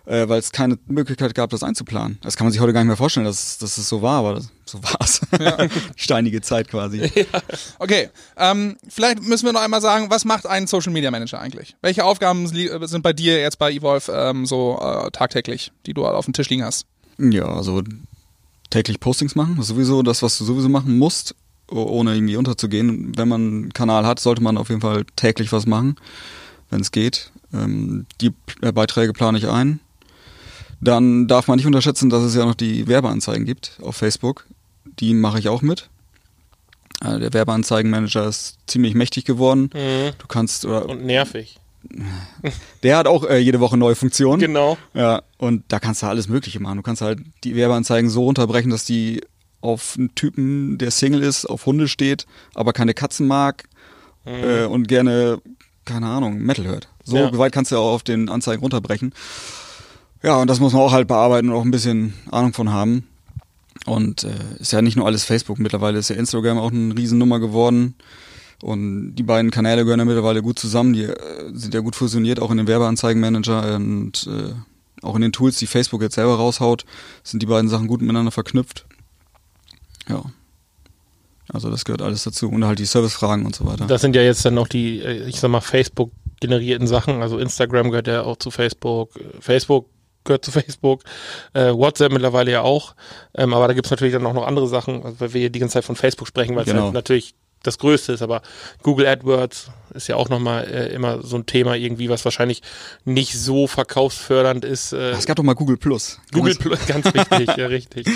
äh, 0.06 0.28
weil 0.28 0.40
es 0.40 0.52
keine 0.52 0.78
Möglichkeit 0.88 1.34
gab, 1.36 1.50
das 1.52 1.64
einzuplanen. 1.64 2.18
Das 2.22 2.36
kann 2.36 2.46
man 2.46 2.52
sich 2.52 2.60
heute 2.62 2.74
gar 2.74 2.82
nicht 2.82 2.88
mehr 2.88 2.98
vorstellen, 2.98 3.26
dass, 3.26 3.58
dass 3.60 3.78
es 3.78 3.88
so 3.88 4.02
war, 4.02 4.20
aber 4.20 4.34
das, 4.36 4.50
so 4.66 4.80
war's. 4.84 5.22
Steinige 5.96 6.42
Zeit 6.42 6.68
quasi. 6.68 7.10
Okay, 7.80 8.10
ähm, 8.38 8.78
vielleicht 8.90 9.22
müssen 9.22 9.46
wir 9.46 9.54
noch 9.54 9.62
einmal 9.62 9.82
sagen, 9.82 10.08
was 10.10 10.26
macht 10.26 10.46
ein 10.48 10.68
Social 10.68 10.92
Media 10.92 11.12
Manager 11.12 11.40
eigentlich? 11.40 11.76
Welche 11.82 12.04
Aufgaben 12.06 12.48
sind 12.48 13.02
bei 13.04 13.14
dir 13.14 13.40
jetzt 13.40 13.60
bei 13.60 13.72
Evolve 13.72 14.12
ähm, 14.12 14.46
so 14.46 14.80
äh, 14.82 15.12
tagtäglich, 15.12 15.72
die 15.86 15.94
du 15.94 16.06
auf 16.06 16.26
dem 16.26 16.34
Tisch 16.34 16.50
liegen 16.50 16.64
hast? 16.64 16.86
Ja, 17.20 17.46
also 17.46 17.84
täglich 18.70 19.00
Postings 19.00 19.36
machen, 19.36 19.56
das 19.58 19.66
ist 19.66 19.70
sowieso 19.70 20.02
das, 20.02 20.24
was 20.24 20.38
du 20.40 20.46
sowieso 20.46 20.68
machen 20.70 20.98
musst, 20.98 21.36
ohne 21.74 22.16
irgendwie 22.16 22.36
unterzugehen. 22.36 23.18
Wenn 23.18 23.28
man 23.28 23.42
einen 23.42 23.74
Kanal 23.74 24.06
hat, 24.06 24.20
sollte 24.20 24.42
man 24.44 24.58
auf 24.58 24.70
jeden 24.70 24.82
Fall 24.82 25.06
täglich 25.16 25.52
was 25.52 25.66
machen, 25.66 25.96
wenn 26.70 26.82
es 26.82 26.92
geht. 26.92 27.32
Ähm, 27.54 28.06
die 28.22 28.32
äh, 28.62 28.72
Beiträge 28.72 29.14
plane 29.14 29.38
ich 29.38 29.48
ein. 29.48 29.80
Dann 30.82 31.28
darf 31.28 31.48
man 31.48 31.58
nicht 31.58 31.66
unterschätzen, 31.66 32.10
dass 32.10 32.24
es 32.24 32.36
ja 32.36 32.46
noch 32.46 32.56
die 32.56 32.88
Werbeanzeigen 32.88 33.46
gibt 33.46 33.80
auf 33.82 33.96
Facebook. 33.96 34.46
Die 35.00 35.14
mache 35.14 35.40
ich 35.40 35.50
auch 35.50 35.62
mit. 35.62 35.90
Äh, 37.02 37.20
der 37.20 37.34
Werbeanzeigenmanager 37.34 38.28
ist 38.28 38.58
ziemlich 38.68 38.94
mächtig 38.94 39.26
geworden. 39.26 39.70
Du 39.72 40.28
kannst, 40.28 40.66
oder, 40.66 40.90
Und 40.90 41.06
nervig. 41.06 41.60
der 42.84 42.98
hat 42.98 43.08
auch 43.08 43.26
äh, 43.26 43.38
jede 43.38 43.60
Woche 43.60 43.78
neue 43.78 43.96
Funktionen. 43.96 44.40
Genau. 44.40 44.78
Ja, 44.94 45.22
und 45.38 45.64
da 45.68 45.80
kannst 45.80 46.02
du 46.02 46.08
alles 46.08 46.28
Mögliche 46.28 46.60
machen. 46.60 46.78
Du 46.78 46.84
kannst 46.84 47.02
halt 47.02 47.20
die 47.44 47.56
Werbeanzeigen 47.56 48.10
so 48.10 48.24
runterbrechen, 48.24 48.72
dass 48.72 48.86
die 48.86 49.22
auf 49.64 49.96
einen 49.98 50.14
Typen, 50.16 50.78
der 50.78 50.92
Single 50.92 51.24
ist, 51.24 51.46
auf 51.46 51.66
Hunde 51.66 51.88
steht, 51.88 52.26
aber 52.54 52.74
keine 52.74 52.94
Katzen 52.94 53.28
mag 53.28 53.64
äh, 54.26 54.66
und 54.66 54.88
gerne, 54.88 55.40
keine 55.86 56.08
Ahnung, 56.08 56.38
Metal 56.40 56.66
hört. 56.66 56.90
So 57.04 57.18
Ja. 57.18 57.38
weit 57.38 57.54
kannst 57.54 57.72
du 57.72 57.78
auch 57.78 57.94
auf 57.94 58.04
den 58.04 58.30
Anzeigen 58.30 58.62
runterbrechen. 58.62 59.14
Ja, 60.22 60.38
und 60.38 60.50
das 60.50 60.60
muss 60.60 60.74
man 60.74 60.82
auch 60.82 60.92
halt 60.92 61.08
bearbeiten 61.08 61.50
und 61.50 61.56
auch 61.56 61.64
ein 61.66 61.72
bisschen 61.72 62.14
Ahnung 62.32 62.54
von 62.54 62.72
haben. 62.72 63.08
Und 63.86 64.24
äh, 64.24 64.30
ist 64.60 64.72
ja 64.72 64.82
nicht 64.82 64.96
nur 64.96 65.06
alles 65.06 65.26
Facebook, 65.26 65.60
mittlerweile 65.60 65.98
ist 66.00 66.10
ja 66.10 66.16
Instagram 66.16 66.58
auch 66.58 66.72
eine 66.72 66.96
Riesennummer 66.96 67.40
geworden. 67.40 67.96
Und 68.62 69.16
die 69.16 69.24
beiden 69.24 69.52
Kanäle 69.52 69.84
gehören 69.84 70.00
ja 70.00 70.06
mittlerweile 70.06 70.42
gut 70.42 70.58
zusammen, 70.58 70.94
die 70.94 71.04
äh, 71.04 71.16
sind 71.54 71.74
ja 71.74 71.82
gut 71.82 71.96
fusioniert, 71.96 72.40
auch 72.40 72.52
in 72.52 72.58
den 72.58 72.68
Werbeanzeigenmanager 72.68 73.76
und 73.76 74.28
äh, 74.32 74.54
auch 75.06 75.16
in 75.16 75.22
den 75.22 75.34
Tools, 75.34 75.58
die 75.58 75.68
Facebook 75.68 76.02
jetzt 76.02 76.16
selber 76.16 76.36
raushaut, 76.36 76.86
sind 77.24 77.42
die 77.42 77.46
beiden 77.46 77.70
Sachen 77.70 77.88
gut 77.88 78.00
miteinander 78.02 78.32
verknüpft. 78.32 78.86
Ja. 80.10 80.24
Also 81.52 81.70
das 81.70 81.86
gehört 81.86 82.02
alles 82.02 82.24
dazu. 82.24 82.50
Und 82.50 82.66
halt 82.66 82.80
die 82.80 82.86
Servicefragen 82.86 83.46
und 83.46 83.56
so 83.56 83.66
weiter. 83.66 83.86
Das 83.86 84.02
sind 84.02 84.16
ja 84.16 84.22
jetzt 84.22 84.46
dann 84.46 84.54
noch 84.54 84.68
die, 84.68 85.00
äh, 85.00 85.28
ich 85.28 85.40
sag 85.40 85.50
mal, 85.50 85.62
Facebook-generierten 85.62 86.88
Sachen. 86.88 87.22
Also 87.22 87.38
Instagram 87.38 87.90
gehört 87.90 88.08
ja 88.08 88.24
auch 88.24 88.38
zu 88.38 88.50
Facebook, 88.52 89.16
äh, 89.18 89.24
Facebook 89.42 89.88
gehört 90.24 90.46
zu 90.46 90.52
Facebook, 90.54 91.04
äh, 91.54 91.74
WhatsApp 91.74 92.12
mittlerweile 92.14 92.52
ja 92.52 92.62
auch. 92.62 92.96
Ähm, 93.36 93.54
aber 93.54 93.68
da 93.68 93.74
gibt's 93.74 93.92
natürlich 93.92 94.14
dann 94.14 94.26
auch 94.26 94.34
noch 94.34 94.48
andere 94.48 94.68
Sachen, 94.68 95.04
also 95.04 95.20
weil 95.20 95.34
wir 95.34 95.42
hier 95.42 95.50
die 95.50 95.60
ganze 95.60 95.74
Zeit 95.74 95.86
von 95.86 95.96
Facebook 95.98 96.28
sprechen, 96.28 96.56
weil 96.56 96.64
es 96.64 96.70
Genau. 96.72 96.86
halt 96.86 96.94
natürlich 96.94 97.36
das 97.64 97.78
Größte 97.80 98.14
ist. 98.14 98.22
Aber 98.22 98.42
Google 98.84 99.08
AdWords 99.08 99.72
ist 99.94 100.08
ja 100.08 100.16
auch 100.16 100.30
nochmal 100.30 100.66
äh, 100.66 100.94
immer 100.94 101.24
so 101.24 101.38
ein 101.38 101.46
Thema 101.46 101.76
irgendwie, 101.76 102.10
was 102.10 102.24
wahrscheinlich 102.26 102.62
nicht 103.06 103.34
so 103.34 103.68
verkaufsfördernd 103.68 104.66
ist. 104.66 104.94
Äh, 104.94 105.12
es 105.12 105.26
gab 105.26 105.38
doch 105.38 105.44
mal 105.44 105.56
Google 105.56 105.78
Plus. 105.78 106.20
Google 106.32 106.56
Plus, 106.56 106.86
ganz 106.88 107.14
wichtig, 107.14 107.48
ja 107.58 107.68
richtig. 107.68 108.08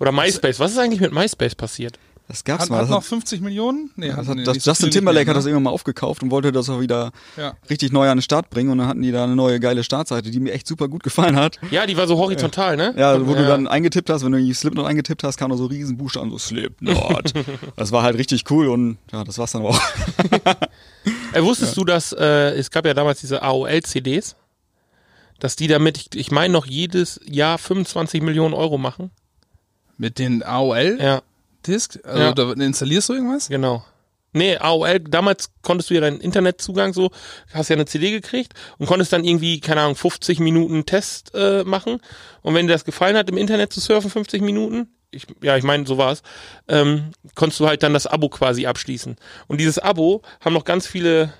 Oder 0.00 0.12
MySpace. 0.18 0.60
Was 0.60 0.72
ist 0.72 0.78
eigentlich 0.78 1.00
mit 1.00 1.12
MySpace 1.12 1.54
passiert? 1.54 1.98
Das 2.28 2.44
gab's 2.44 2.64
Hat, 2.64 2.70
mal. 2.70 2.76
hat 2.76 2.82
Das 2.82 2.90
noch 2.90 2.96
hat, 2.98 3.04
50 3.04 3.40
Millionen? 3.40 3.90
Nee, 3.96 4.08
das 4.08 4.28
hat, 4.28 4.36
nee, 4.36 4.44
das 4.44 4.62
Justin 4.62 4.90
Timberlake 4.90 5.24
mehr, 5.24 5.30
hat 5.30 5.38
das 5.38 5.44
ne? 5.44 5.50
irgendwann 5.50 5.62
mal 5.64 5.70
aufgekauft 5.70 6.22
und 6.22 6.30
wollte 6.30 6.52
das 6.52 6.68
auch 6.68 6.78
wieder 6.80 7.10
Ja. 7.38 7.54
richtig 7.70 7.90
neu 7.90 8.10
an 8.10 8.18
den 8.18 8.22
Start 8.22 8.50
bringen. 8.50 8.68
Und 8.70 8.76
dann 8.78 8.86
hatten 8.86 9.00
die 9.00 9.10
da 9.12 9.24
eine 9.24 9.34
neue 9.34 9.58
geile 9.60 9.82
Startseite, 9.82 10.30
die 10.30 10.38
mir 10.38 10.52
echt 10.52 10.66
super 10.66 10.88
gut 10.88 11.02
gefallen 11.02 11.36
hat. 11.36 11.58
Ja, 11.70 11.86
die 11.86 11.96
war 11.96 12.06
so 12.06 12.18
horizontal, 12.18 12.76
ne? 12.76 12.92
Ja, 12.98 13.26
wo 13.26 13.32
du 13.34 13.40
Ja. 13.40 13.48
dann 13.48 13.66
eingetippt 13.66 14.10
hast, 14.10 14.24
wenn 14.26 14.32
du 14.32 14.54
Slipknot 14.54 14.84
eingetippt 14.86 15.24
hast, 15.24 15.38
kam 15.38 15.50
da 15.50 15.56
so 15.56 15.64
riesen 15.66 15.96
Buchstaben, 15.96 16.30
so 16.30 16.36
Slipknot. 16.36 17.32
das 17.76 17.92
war 17.92 18.02
halt 18.02 18.18
richtig 18.18 18.44
cool 18.50 18.68
und 18.68 18.98
ja, 19.10 19.24
das 19.24 19.38
war's 19.38 19.52
dann 19.52 19.62
auch. 19.62 19.80
Äh, 21.32 21.42
wusstest 21.42 21.76
du, 21.76 21.84
dass 21.84 22.12
äh, 22.12 22.50
es 22.56 22.70
gab 22.70 22.84
ja 22.86 22.92
damals 22.94 23.20
diese 23.20 23.42
AOL-CDs, 23.42 24.36
dass 25.38 25.56
die 25.56 25.66
damit, 25.68 25.96
ich, 25.96 26.08
ich 26.14 26.30
meine 26.30 26.52
noch 26.52 26.66
jedes 26.66 27.20
Jahr 27.24 27.58
25 27.58 28.22
Millionen 28.22 28.54
Euro 28.54 28.76
machen? 28.78 29.10
Mit 29.96 30.18
den 30.18 30.42
AOL-Disc? 30.42 31.00
Ja, 31.02 31.22
Also 32.04 32.20
Ja. 32.22 32.32
da 32.32 32.52
installierst 32.52 33.08
du 33.08 33.14
irgendwas? 33.14 33.48
genau. 33.48 33.84
Nee, 34.34 34.58
AOL, 34.58 35.00
damals 35.00 35.50
konntest 35.62 35.88
du 35.88 35.94
ja 35.94 36.02
deinen 36.02 36.20
Internetzugang 36.20 36.92
so, 36.92 37.10
hast 37.54 37.70
ja 37.70 37.76
eine 37.76 37.86
CD 37.86 38.10
gekriegt 38.10 38.52
und 38.76 38.86
konntest 38.86 39.10
dann 39.12 39.24
irgendwie, 39.24 39.58
keine 39.58 39.80
Ahnung, 39.80 39.96
50 39.96 40.38
Minuten 40.38 40.84
Test 40.84 41.32
äh, 41.34 41.64
machen. 41.64 42.00
Und 42.42 42.54
wenn 42.54 42.66
dir 42.66 42.74
das 42.74 42.84
gefallen 42.84 43.16
hat, 43.16 43.30
im 43.30 43.38
Internet 43.38 43.72
zu 43.72 43.80
surfen, 43.80 44.10
50 44.10 44.42
Minuten, 44.42 44.88
ich, 45.10 45.26
ja, 45.42 45.56
ich 45.56 45.64
meine, 45.64 45.86
so 45.86 45.96
war's, 45.96 46.22
ähm, 46.68 47.10
konntest 47.34 47.58
du 47.60 47.66
halt 47.66 47.82
dann 47.82 47.94
das 47.94 48.06
Abo 48.06 48.28
quasi 48.28 48.66
abschließen. 48.66 49.16
Und 49.46 49.60
dieses 49.60 49.78
Abo 49.78 50.20
haben 50.44 50.52
noch 50.52 50.64
ganz 50.64 50.86
viele 50.86 51.32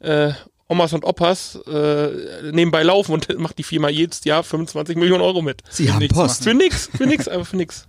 äh, 0.00 0.32
Omas 0.68 0.92
und 0.92 1.04
Opas 1.04 1.54
äh, 1.68 2.50
nebenbei 2.50 2.82
laufen 2.82 3.12
und 3.12 3.28
macht 3.38 3.58
die 3.58 3.62
Firma 3.62 3.88
jedes 3.90 4.24
Jahr 4.24 4.42
25 4.42 4.96
Millionen 4.96 5.22
Euro 5.22 5.40
mit. 5.40 5.62
Sie 5.70 5.90
haben 5.90 6.00
nichts 6.00 6.16
Post. 6.18 6.42
Für 6.42 6.52
nix, 6.54 6.90
für 6.96 7.06
nix, 7.06 7.28
einfach 7.28 7.46
für 7.46 7.56
nix. 7.56 7.86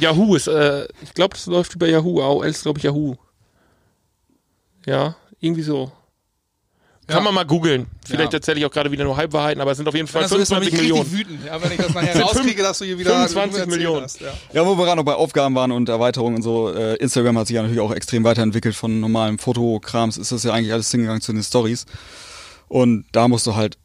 Yahoo 0.00 0.34
ist, 0.34 0.46
äh, 0.48 0.86
ich 1.02 1.14
glaube, 1.14 1.34
das 1.34 1.46
läuft 1.46 1.74
über 1.74 1.86
Yahoo. 1.88 2.20
AOL 2.20 2.46
ist, 2.46 2.62
glaube 2.62 2.78
ich, 2.78 2.84
Yahoo. 2.84 3.16
Ja, 4.86 5.14
irgendwie 5.40 5.62
so. 5.62 5.92
Kann 7.06 7.18
Ja. 7.18 7.24
man 7.24 7.34
mal 7.34 7.44
googeln. 7.44 7.88
Vielleicht 8.06 8.32
Ja. 8.32 8.38
erzähle 8.38 8.60
ich 8.60 8.66
auch 8.66 8.70
gerade 8.70 8.92
wieder 8.92 9.02
nur 9.02 9.16
Halbwahrheiten, 9.16 9.60
aber 9.60 9.72
es 9.72 9.76
sind 9.78 9.88
auf 9.88 9.94
jeden 9.96 10.06
Fall 10.06 10.20
Wenn 10.22 10.28
das 10.28 10.30
so 10.30 10.36
ist, 10.36 10.52
dann 10.52 10.60
bin 10.60 10.68
25 10.70 10.74
ich 10.74 10.80
Millionen. 10.80 11.02
richtig 11.02 11.18
wütend. 11.40 11.44
Ja, 11.46 11.60
wenn 11.62 11.72
ich 11.72 11.76
das 11.78 11.92
nachher 11.94 12.12
Sind 12.12 12.22
rauskriege, 12.22 12.62
dass 12.62 12.78
du 12.78 12.84
hier 12.84 12.98
wieder 12.98 13.10
25 13.10 13.58
erzählt 13.60 13.68
Millionen. 13.76 14.04
Hast, 14.04 14.20
ja. 14.20 14.32
Ja, 14.52 14.64
wo 14.66 14.76
wir 14.78 14.84
gerade 14.84 14.96
noch 14.96 15.04
bei 15.04 15.14
Aufgaben 15.14 15.54
waren 15.56 15.72
und 15.72 15.88
Erweiterungen 15.88 16.36
und 16.36 16.42
so, 16.42 16.72
äh, 16.72 16.94
Instagram 16.96 17.36
hat 17.38 17.48
sich 17.48 17.56
ja 17.56 17.62
natürlich 17.62 17.80
auch 17.80 17.92
extrem 17.92 18.22
weiterentwickelt 18.22 18.76
von 18.76 19.00
normalem 19.00 19.40
Fotokrams, 19.40 20.18
ist 20.18 20.30
das 20.30 20.44
ja 20.44 20.52
eigentlich 20.52 20.72
alles 20.72 20.88
hingegangen 20.90 21.20
zu 21.20 21.32
den 21.32 21.42
Stories. 21.42 21.84
Und 22.68 23.06
da 23.10 23.26
musst 23.26 23.44
du 23.48 23.56
halt 23.56 23.76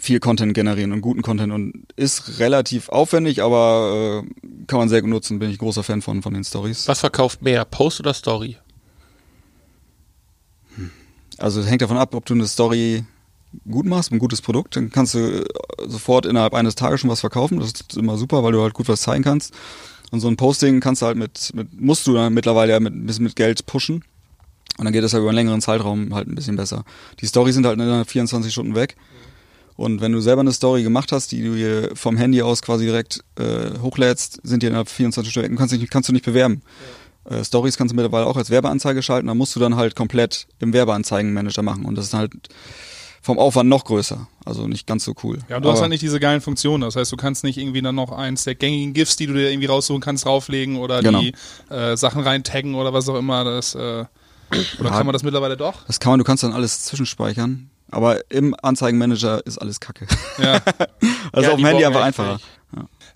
viel 0.00 0.18
Content 0.18 0.54
generieren 0.54 0.92
und 0.92 1.02
guten 1.02 1.22
Content 1.22 1.52
und 1.52 1.84
ist 1.96 2.38
relativ 2.38 2.88
aufwendig, 2.88 3.42
aber 3.42 4.24
äh, 4.24 4.64
kann 4.66 4.78
man 4.78 4.88
sehr 4.88 5.02
gut 5.02 5.10
nutzen, 5.10 5.38
bin 5.38 5.50
ich 5.50 5.58
großer 5.58 5.82
Fan 5.82 6.02
von, 6.02 6.22
von 6.22 6.34
den 6.34 6.42
Stories. 6.42 6.88
Was 6.88 7.00
verkauft 7.00 7.42
mehr, 7.42 7.64
Post 7.64 8.00
oder 8.00 8.14
Story? 8.14 8.56
Also 11.38 11.60
es 11.60 11.68
hängt 11.68 11.82
davon 11.82 11.96
ab, 11.96 12.14
ob 12.14 12.26
du 12.26 12.34
eine 12.34 12.46
Story 12.46 13.04
gut 13.68 13.86
machst, 13.86 14.12
ein 14.12 14.18
gutes 14.18 14.42
Produkt, 14.42 14.76
dann 14.76 14.90
kannst 14.90 15.14
du 15.14 15.18
äh, 15.18 15.44
sofort 15.86 16.26
innerhalb 16.26 16.54
eines 16.54 16.74
Tages 16.74 17.00
schon 17.00 17.10
was 17.10 17.20
verkaufen. 17.20 17.58
Das 17.58 17.68
ist 17.68 17.96
immer 17.96 18.16
super, 18.16 18.42
weil 18.42 18.52
du 18.52 18.62
halt 18.62 18.74
gut 18.74 18.88
was 18.88 19.02
zeigen 19.02 19.24
kannst. 19.24 19.54
Und 20.10 20.20
so 20.20 20.28
ein 20.28 20.36
Posting 20.36 20.80
kannst 20.80 21.02
du 21.02 21.06
halt 21.06 21.16
mit, 21.16 21.52
mit 21.54 21.80
musst 21.80 22.06
du 22.06 22.14
dann 22.14 22.34
mittlerweile 22.34 22.72
ja 22.72 22.80
mit 22.80 22.94
ein 22.94 23.06
bisschen 23.06 23.24
mit 23.24 23.36
Geld 23.36 23.66
pushen. 23.66 24.04
Und 24.78 24.84
dann 24.84 24.92
geht 24.92 25.04
das 25.04 25.12
ja 25.12 25.18
über 25.18 25.28
einen 25.28 25.36
längeren 25.36 25.60
Zeitraum 25.60 26.14
halt 26.14 26.28
ein 26.28 26.34
bisschen 26.34 26.56
besser. 26.56 26.84
Die 27.20 27.26
Storys 27.26 27.54
sind 27.54 27.66
halt 27.66 27.78
in 27.78 28.04
24 28.04 28.52
Stunden 28.52 28.74
weg. 28.74 28.96
Und 29.80 30.02
wenn 30.02 30.12
du 30.12 30.20
selber 30.20 30.40
eine 30.42 30.52
Story 30.52 30.82
gemacht 30.82 31.10
hast, 31.10 31.32
die 31.32 31.42
du 31.42 31.54
hier 31.54 31.90
vom 31.94 32.18
Handy 32.18 32.42
aus 32.42 32.60
quasi 32.60 32.84
direkt 32.84 33.24
äh, 33.38 33.78
hochlädst, 33.80 34.38
sind 34.42 34.62
die 34.62 34.66
innerhalb 34.66 34.90
24 34.90 35.32
Stunden 35.32 35.56
kannst, 35.56 35.72
nicht, 35.74 35.90
kannst 35.90 36.08
du 36.10 36.12
nicht 36.12 36.24
bewerben. 36.26 36.60
Äh, 37.24 37.42
Stories 37.44 37.78
kannst 37.78 37.92
du 37.92 37.96
mittlerweile 37.96 38.26
auch 38.26 38.36
als 38.36 38.50
Werbeanzeige 38.50 39.02
schalten, 39.02 39.28
da 39.28 39.34
musst 39.34 39.56
du 39.56 39.60
dann 39.60 39.76
halt 39.76 39.96
komplett 39.96 40.48
im 40.58 40.74
Werbeanzeigenmanager 40.74 41.62
machen. 41.62 41.86
Und 41.86 41.94
das 41.96 42.04
ist 42.06 42.12
halt 42.14 42.30
vom 43.22 43.38
Aufwand 43.38 43.70
noch 43.70 43.84
größer. 43.86 44.28
Also 44.44 44.66
nicht 44.68 44.86
ganz 44.86 45.04
so 45.04 45.14
cool. 45.22 45.38
Ja, 45.48 45.56
und 45.56 45.62
du 45.64 45.68
hast 45.70 45.76
Aber- 45.76 45.82
halt 45.84 45.90
nicht 45.92 46.02
diese 46.02 46.20
geilen 46.20 46.42
Funktionen. 46.42 46.82
Das 46.82 46.96
heißt, 46.96 47.10
du 47.10 47.16
kannst 47.16 47.42
nicht 47.44 47.56
irgendwie 47.56 47.80
dann 47.80 47.94
noch 47.94 48.12
eins 48.12 48.44
der 48.44 48.56
gängigen 48.56 48.92
GIFs, 48.92 49.16
die 49.16 49.26
du 49.28 49.32
dir 49.32 49.50
irgendwie 49.50 49.66
raussuchen 49.68 50.02
kannst, 50.02 50.26
drauflegen 50.26 50.76
oder 50.76 51.02
Genau. 51.02 51.20
die 51.22 51.32
äh, 51.70 51.96
Sachen 51.96 52.22
reintaggen 52.22 52.74
oder 52.74 52.92
was 52.92 53.08
auch 53.08 53.16
immer. 53.16 53.44
Das, 53.44 53.74
äh, 53.74 54.04
oder 54.78 54.90
kann 54.90 55.06
man 55.06 55.14
das 55.14 55.22
mittlerweile 55.22 55.56
doch? 55.56 55.86
Das 55.86 56.00
kann 56.00 56.10
man, 56.12 56.18
du 56.18 56.24
kannst 56.24 56.42
dann 56.42 56.52
alles 56.52 56.82
zwischenspeichern. 56.84 57.70
Aber 57.90 58.30
im 58.30 58.54
Anzeigenmanager 58.62 59.44
ist 59.46 59.58
alles 59.58 59.80
Kacke. 59.80 60.06
Ja. 60.38 60.60
Also 61.32 61.46
Ja, 61.46 61.52
auf 61.52 61.60
dem 61.60 61.66
Handy 61.66 61.84
einfach 61.84 62.02
einfacher. 62.02 62.40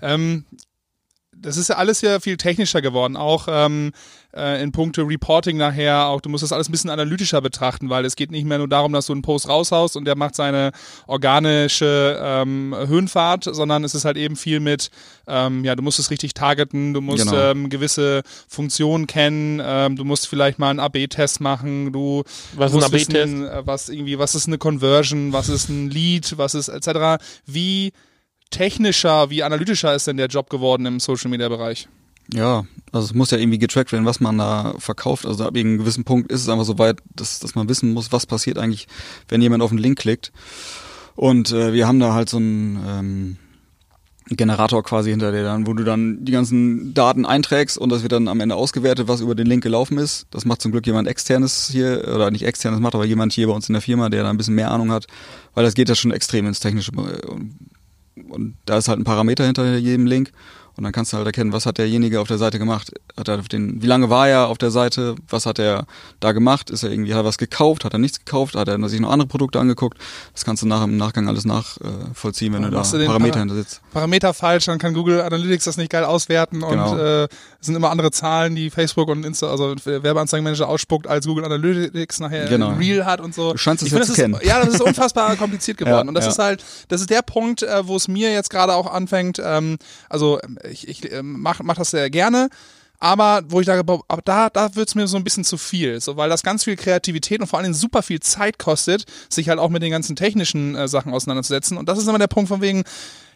Ähm, 0.01 0.45
das 1.37 1.57
ist 1.57 1.69
ja 1.69 1.77
alles 1.77 2.01
ja 2.01 2.21
viel 2.21 2.37
technischer 2.37 2.81
geworden, 2.81 3.17
auch 3.17 3.49
ähm, 3.51 3.93
äh, 4.37 4.63
in 4.63 4.73
puncto 4.73 5.03
Reporting 5.03 5.57
nachher. 5.57 6.07
Auch 6.07 6.21
du 6.21 6.29
musst 6.29 6.43
das 6.43 6.53
alles 6.53 6.69
ein 6.69 6.73
bisschen 6.73 6.91
analytischer 6.91 7.41
betrachten, 7.41 7.89
weil 7.91 8.05
es 8.05 8.17
geht 8.17 8.31
nicht 8.31 8.45
mehr 8.47 8.59
nur 8.59 8.69
darum, 8.69 8.93
dass 8.93 9.07
du 9.07 9.13
einen 9.13 9.23
Post 9.23 9.49
raushaust 9.49 9.97
und 9.97 10.05
der 10.05 10.17
macht 10.17 10.35
seine 10.35 10.73
organische 11.07 12.19
ähm, 12.21 12.75
Höhenfahrt, 12.87 13.45
sondern 13.45 13.85
es 13.85 13.95
ist 13.95 14.05
halt 14.05 14.17
eben 14.17 14.37
viel 14.37 14.61
mit, 14.61 14.91
ähm, 15.27 15.65
ja, 15.65 15.75
du 15.77 15.83
musst 15.83 15.99
es 15.99 16.11
richtig 16.11 16.35
targeten, 16.35 16.95
du 16.95 17.01
musst 17.01 17.25
Genau. 17.27 17.37
ähm, 17.51 17.69
gewisse 17.71 18.23
Funktionen 18.49 19.07
kennen, 19.07 19.61
ähm, 19.65 19.97
du 19.97 20.05
musst 20.05 20.27
vielleicht 20.29 20.59
mal 20.59 20.71
einen 20.71 20.81
AB-Test 20.81 21.41
machen, 21.41 21.93
du 21.93 22.23
Was 22.57 22.73
ist 22.73 22.77
ein 22.77 22.81
musst 22.81 22.87
AB-Test? 22.95 23.13
wissen, 23.13 23.47
äh, 23.47 23.63
was 23.67 23.89
irgendwie, 23.89 24.19
was 24.19 24.35
ist 24.35 24.47
eine 24.49 24.59
Conversion, 24.59 25.33
was 25.33 25.49
ist 25.49 25.69
ein 25.69 25.91
Lead, 25.91 26.37
was 26.37 26.55
ist 26.55 26.69
etc. 26.69 27.23
Wie 27.47 27.93
technischer, 28.51 29.31
wie 29.31 29.43
analytischer 29.43 29.95
ist 29.95 30.07
denn 30.07 30.17
der 30.17 30.29
Job 30.29 30.51
geworden 30.51 30.87
im 30.87 31.01
Social 31.01 31.31
Media 31.31 31.49
Bereich? 31.49 31.89
Ja, 32.33 32.65
also 32.93 33.07
es 33.07 33.15
muss 33.15 33.31
ja 33.31 33.39
irgendwie 33.39 33.59
getrackt 33.59 33.93
werden, 33.93 34.07
was 34.07 34.21
man 34.21 34.39
da 34.39 34.75
verkauft. 34.79 35.27
Also 35.27 35.45
ab 35.45 35.57
irgendeinem 35.57 35.81
gewissen 35.81 36.05
Punkt 36.05 36.31
ist 36.31 36.43
es 36.43 36.49
einfach 36.49 36.65
so 36.65 36.79
weit, 36.79 37.01
dass, 37.15 37.41
dass 37.41 37.55
man 37.55 37.69
wissen 37.69 37.93
muss, 37.93 38.13
was 38.13 38.27
passiert 38.27 38.59
eigentlich, 38.59 38.87
wenn 39.29 39.43
jemand 39.43 39.63
auf 39.63 39.71
den 39.71 39.79
Link 39.79 39.99
klickt. 39.99 40.33
Und 41.17 41.53
äh, 41.53 41.73
wir 41.73 41.87
haben 41.87 42.01
da 42.01 42.15
halt 42.15 42.29
so 42.29 42.39
einen 42.39 42.79
ähm, 42.87 43.37
Generator 44.31 44.83
quasi 44.83 45.11
hinter 45.11 45.33
dir 45.33 45.43
dann, 45.43 45.67
wo 45.67 45.75
du 45.75 45.85
dann 45.85 46.25
die 46.25 46.33
ganzen 46.33 46.95
Daten 46.95 47.27
einträgst 47.27 47.77
und 47.77 47.91
das 47.91 48.03
wird 48.03 48.13
dann 48.13 48.29
am 48.29 48.41
Ende 48.41 48.55
ausgewertet, 48.55 49.07
was 49.07 49.21
über 49.21 49.35
den 49.35 49.47
Link 49.47 49.63
gelaufen 49.63 49.99
ist. 49.99 50.27
Das 50.31 50.47
macht 50.47 50.63
zum 50.63 50.73
Glück 50.73 50.87
jemand 50.87 51.09
externes 51.09 51.69
hier, 51.71 52.11
oder 52.15 52.31
nicht 52.31 52.45
externes 52.45 52.81
macht, 52.81 52.95
aber 52.95 53.05
jemand 53.05 53.35
hier 53.35 53.49
bei 53.49 53.53
uns 53.53 53.69
in 53.69 53.75
der 53.75 53.83
Firma, 53.83 54.09
der 54.09 54.23
da 54.23 54.31
ein 54.31 54.39
bisschen 54.39 54.55
mehr 54.55 54.71
Ahnung 54.71 54.91
hat, 54.91 55.07
weil 55.55 55.65
das 55.65 55.75
geht 55.75 55.91
ja 55.91 55.95
schon 55.95 56.11
extrem 56.11 56.47
ins 56.47 56.61
Technische. 56.61 56.93
Und, 56.93 57.55
und 58.31 58.57
da 58.65 58.79
ist 58.79 58.89
halt 58.89 58.99
ein 58.99 59.05
Parameter 59.05 59.45
hinter 59.45 59.77
jedem 59.77 60.07
Link. 60.07 60.33
Und 60.77 60.85
dann 60.85 60.93
kannst 60.93 61.13
du 61.13 61.17
halt 61.17 61.27
erkennen, 61.27 61.53
was 61.53 61.67
hat 61.67 61.79
derjenige 61.79 62.21
auf 62.21 62.27
der 62.29 62.39
Seite 62.39 62.59
gemacht. 62.59 62.93
Hat 63.17 63.29
er 63.29 63.39
den, 63.39 63.81
wie 63.83 63.87
lange 63.87 64.11
war 64.11 64.29
er 64.29 64.49
auf 64.49 64.59
der 64.59 64.71
Seite? 64.73 65.15
Was 65.29 65.47
hat 65.47 65.59
er 65.61 65.87
da 66.21 66.33
gemacht? 66.33 66.69
Ist 66.71 66.83
er 66.83 66.91
irgendwie, 66.91 67.13
hat 67.15 67.21
er 67.21 67.25
was 67.25 67.39
gekauft? 67.39 67.85
Hat 67.85 67.93
er 67.93 67.99
nichts 68.01 68.19
gekauft? 68.19 68.57
Hat 68.57 68.67
er 68.69 68.89
sich 68.89 68.99
noch 69.01 69.11
andere 69.11 69.29
Produkte 69.29 69.61
angeguckt? 69.61 69.99
Das 70.33 70.45
kannst 70.45 70.63
du 70.63 70.67
nach, 70.67 70.83
im 70.85 70.97
Nachgang 70.97 71.29
alles 71.29 71.45
nachvollziehen, 71.45 72.53
wenn 72.53 72.63
du 72.63 72.71
da 72.71 72.83
du 72.83 73.07
Parameter 73.07 73.31
Para- 73.33 73.41
hinter 73.41 73.55
sitzt. 73.55 73.81
Parameter 73.93 74.35
falsch, 74.35 74.65
dann 74.67 74.79
kann 74.79 74.95
Google 74.95 75.21
Analytics 75.23 75.65
das 75.65 75.77
nicht 75.77 75.91
geil 75.91 76.05
auswerten 76.05 76.61
Genau. 76.61 76.93
und 76.93 76.99
äh, 76.99 77.25
es 77.25 77.29
sind 77.67 77.77
immer 77.77 77.91
andere 77.91 78.11
Zahlen, 78.11 78.55
die 78.55 78.71
Facebook 78.71 79.09
und 79.09 79.25
Insta, 79.25 79.49
also 79.51 79.75
Werbeanzeigenmanager 79.85 80.69
ausspuckt, 80.69 81.07
als 81.07 81.27
Google 81.27 81.45
Analytics 81.45 82.21
nachher 82.21 82.47
Genau. 82.47 82.71
im 82.73 82.79
Reel 82.79 83.05
hat 83.05 83.21
und 83.21 83.35
so. 83.35 83.53
Du 83.53 83.59
scheinst 83.59 83.83
es 83.83 83.87
Ich 83.89 83.93
ja 83.93 83.99
finde, 83.99 84.07
zu 84.07 84.13
das 84.13 84.21
kennen. 84.21 84.35
Ist, 84.35 84.45
ja, 84.45 84.65
das 84.65 84.75
ist 84.75 84.81
unfassbar 84.81 85.35
kompliziert 85.37 85.79
geworden. 85.79 86.07
Ja, 86.07 86.09
und 86.09 86.15
das 86.15 86.25
ja. 86.25 86.31
ist 86.33 86.39
halt, 86.39 86.65
das 86.89 87.01
ist 87.01 87.11
der 87.11 87.23
Punkt, 87.23 87.63
äh, 87.63 87.87
wo 87.87 87.97
es 87.97 88.09
mir 88.09 88.33
jetzt 88.33 88.51
gerade 88.51 88.75
auch 88.75 88.93
anfängt, 88.93 89.41
ähm, 89.45 89.79
also 90.09 90.39
ich, 90.71 90.89
ich 90.89 91.13
ähm, 91.13 91.41
mach, 91.41 91.61
mach 91.63 91.77
das 91.77 91.91
sehr 91.91 92.11
gerne. 92.11 92.49
Aber 93.01 93.43
wo 93.49 93.61
ich 93.61 93.67
sage, 93.67 93.81
aber 93.81 94.23
da, 94.25 94.49
da 94.49 94.77
wird's 94.77 94.95
mir 94.95 95.07
so 95.07 95.17
ein 95.17 95.25
bisschen 95.25 95.45
zu 95.45 95.59
viel. 95.59 96.01
So, 96.01 96.17
weil 96.17 96.31
das 96.31 96.43
ganz 96.43 96.65
viel 96.65 96.77
Kreativität 96.77 97.41
und 97.41 97.47
vor 97.49 97.59
allen 97.59 97.65
Dingen 97.65 97.75
super 97.75 98.03
viel 98.03 98.21
Zeit 98.21 98.59
kostet, 98.59 99.05
sich 99.29 99.49
halt 99.49 99.59
auch 99.59 99.69
mit 99.69 99.83
den 99.83 99.91
ganzen 99.91 100.17
technischen 100.17 100.75
äh, 100.75 100.89
Sachen 100.89 101.13
auseinanderzusetzen. 101.13 101.77
Und 101.77 101.89
das 101.89 101.99
ist 101.99 102.07
immer 102.09 102.19
der 102.19 102.29
Punkt 102.29 102.49
von 102.49 102.63
wegen, 102.63 102.85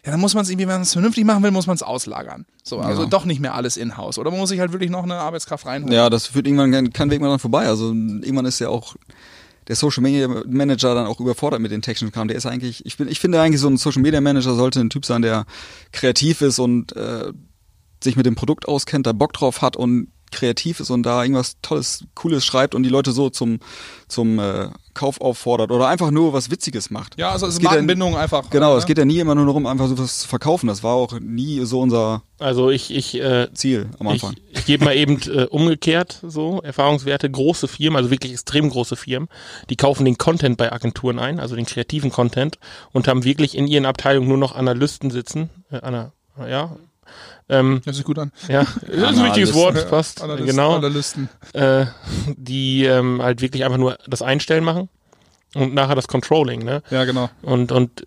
ja, 0.05 0.11
dann 0.11 0.19
muss 0.21 0.33
man 0.33 0.43
es 0.43 0.49
irgendwie, 0.49 0.65
wenn 0.67 0.75
man 0.75 0.81
es 0.83 0.93
vernünftig 0.93 1.25
machen 1.25 1.43
will, 1.43 1.51
muss 1.51 1.67
man 1.67 1.75
es 1.75 1.83
auslagern. 1.83 2.45
So, 2.63 2.79
also 2.79 3.03
Ja. 3.03 3.09
doch 3.09 3.25
nicht 3.25 3.41
mehr 3.41 3.53
alles 3.53 3.77
in-house. 3.77 4.17
Oder 4.17 4.31
man 4.31 4.39
muss 4.39 4.49
sich 4.49 4.59
halt 4.59 4.71
wirklich 4.71 4.89
noch 4.89 5.03
eine 5.03 5.15
Arbeitskraft 5.15 5.65
reinholen. 5.65 5.93
Ja, 5.93 6.09
das 6.09 6.27
führt 6.27 6.47
irgendwann 6.47 6.71
kein, 6.71 6.93
kein 6.93 7.11
Weg 7.11 7.19
mehr 7.19 7.29
dran 7.29 7.39
vorbei. 7.39 7.67
Also 7.67 7.89
irgendwann 7.89 8.45
ist 8.45 8.59
ja 8.59 8.69
auch 8.69 8.95
der 9.69 9.75
Social 9.75 10.01
Media 10.01 10.27
Manager 10.27 10.95
dann 10.95 11.05
auch 11.05 11.19
überfordert 11.19 11.61
mit 11.61 11.71
den 11.71 11.83
technischen 11.83 12.11
Kram. 12.11 12.27
Der 12.27 12.35
ist 12.35 12.47
eigentlich, 12.47 12.85
ich 12.85 12.97
bin, 12.97 13.07
ich 13.07 13.19
finde 13.19 13.39
eigentlich 13.39 13.61
so 13.61 13.69
ein 13.69 13.77
Social 13.77 14.01
Media 14.01 14.19
Manager 14.19 14.55
sollte 14.55 14.81
ein 14.81 14.89
Typ 14.89 15.05
sein, 15.05 15.21
der 15.21 15.45
kreativ 15.91 16.41
ist 16.41 16.59
und 16.59 16.95
äh, 16.95 17.31
sich 18.03 18.15
mit 18.15 18.25
dem 18.25 18.35
Produkt 18.35 18.67
auskennt, 18.67 19.05
da 19.05 19.13
Bock 19.13 19.31
drauf 19.31 19.61
hat 19.61 19.77
und 19.77 20.11
kreativ 20.31 20.79
ist 20.79 20.89
und 20.89 21.03
da 21.03 21.23
irgendwas 21.23 21.57
Tolles, 21.61 22.05
Cooles 22.15 22.45
schreibt 22.45 22.73
und 22.75 22.83
die 22.83 22.89
Leute 22.89 23.11
so 23.11 23.29
zum 23.29 23.59
zum 24.07 24.39
äh, 24.39 24.69
Kauf 24.99 25.21
auffordert 25.21 25.71
oder 25.71 25.87
einfach 25.87 26.11
nur 26.11 26.33
was 26.33 26.51
Witziges 26.51 26.89
macht. 26.89 27.17
Ja, 27.17 27.31
also 27.31 27.45
es 27.47 27.53
ist 27.53 27.59
geht 27.59 27.65
ja- 27.65 27.71
Markenbindung 27.71 28.17
einfach. 28.17 28.49
Genau, 28.49 28.75
äh, 28.75 28.77
es 28.79 28.85
geht 28.85 28.97
ja 28.97 29.05
nie 29.05 29.19
immer 29.19 29.33
nur 29.33 29.45
darum, 29.45 29.65
einfach 29.65 29.87
so 29.87 29.97
was 29.97 30.19
zu 30.19 30.27
verkaufen. 30.27 30.67
Das 30.67 30.83
war 30.83 30.93
auch 30.95 31.17
nie 31.21 31.63
so 31.65 31.79
unser 31.79 32.21
Also 32.37 32.69
ich, 32.69 32.93
ich, 32.93 33.15
äh, 33.19 33.47
Ziel 33.53 33.89
am 33.99 34.07
ich, 34.07 34.11
Anfang. 34.23 34.35
ich 34.51 34.65
gebe 34.65 34.83
mal 34.83 34.95
eben 34.95 35.21
äh, 35.31 35.45
umgekehrt 35.45 36.19
so 36.27 36.61
Erfahrungswerte. 36.61 37.29
Große 37.31 37.69
Firmen, 37.69 37.95
also 37.95 38.11
wirklich 38.11 38.33
extrem 38.33 38.69
große 38.69 38.97
Firmen, 38.97 39.29
die 39.69 39.77
kaufen 39.77 40.03
den 40.03 40.17
Content 40.17 40.57
bei 40.57 40.71
Agenturen 40.71 41.17
ein, 41.17 41.39
also 41.39 41.55
den 41.55 41.65
kreativen 41.65 42.11
Content 42.11 42.59
und 42.91 43.07
haben 43.07 43.23
wirklich 43.23 43.55
in 43.57 43.67
ihren 43.67 43.85
Abteilungen 43.85 44.27
nur 44.27 44.37
noch 44.37 44.53
Analysten 44.55 45.11
sitzen, 45.11 45.49
äh, 45.71 45.79
Anna, 45.81 46.11
ja, 46.49 46.75
Ähm, 47.49 47.81
Hört 47.83 47.95
sich 47.95 48.05
gut 48.05 48.19
an. 48.19 48.31
ja, 48.47 48.63
das 48.87 49.11
ist 49.11 49.17
ein 49.19 49.25
wichtiges. 49.25 49.53
Wort, 49.53 49.75
Ja, 49.75 49.83
passt. 49.85 50.21
Analysten, 50.21 50.47
genau. 50.47 50.75
Analysten. 50.75 51.29
Äh, 51.53 51.85
die 52.37 52.85
ähm, 52.85 53.21
halt 53.21 53.41
wirklich 53.41 53.65
einfach 53.65 53.77
nur 53.77 53.97
das 54.07 54.21
Einstellen 54.21 54.63
machen 54.63 54.87
und 55.55 55.73
nachher 55.73 55.95
das 55.95 56.07
Controlling, 56.07 56.63
ne? 56.63 56.83
Ja, 56.91 57.05
genau. 57.05 57.29
Und, 57.41 57.71
und 57.71 58.05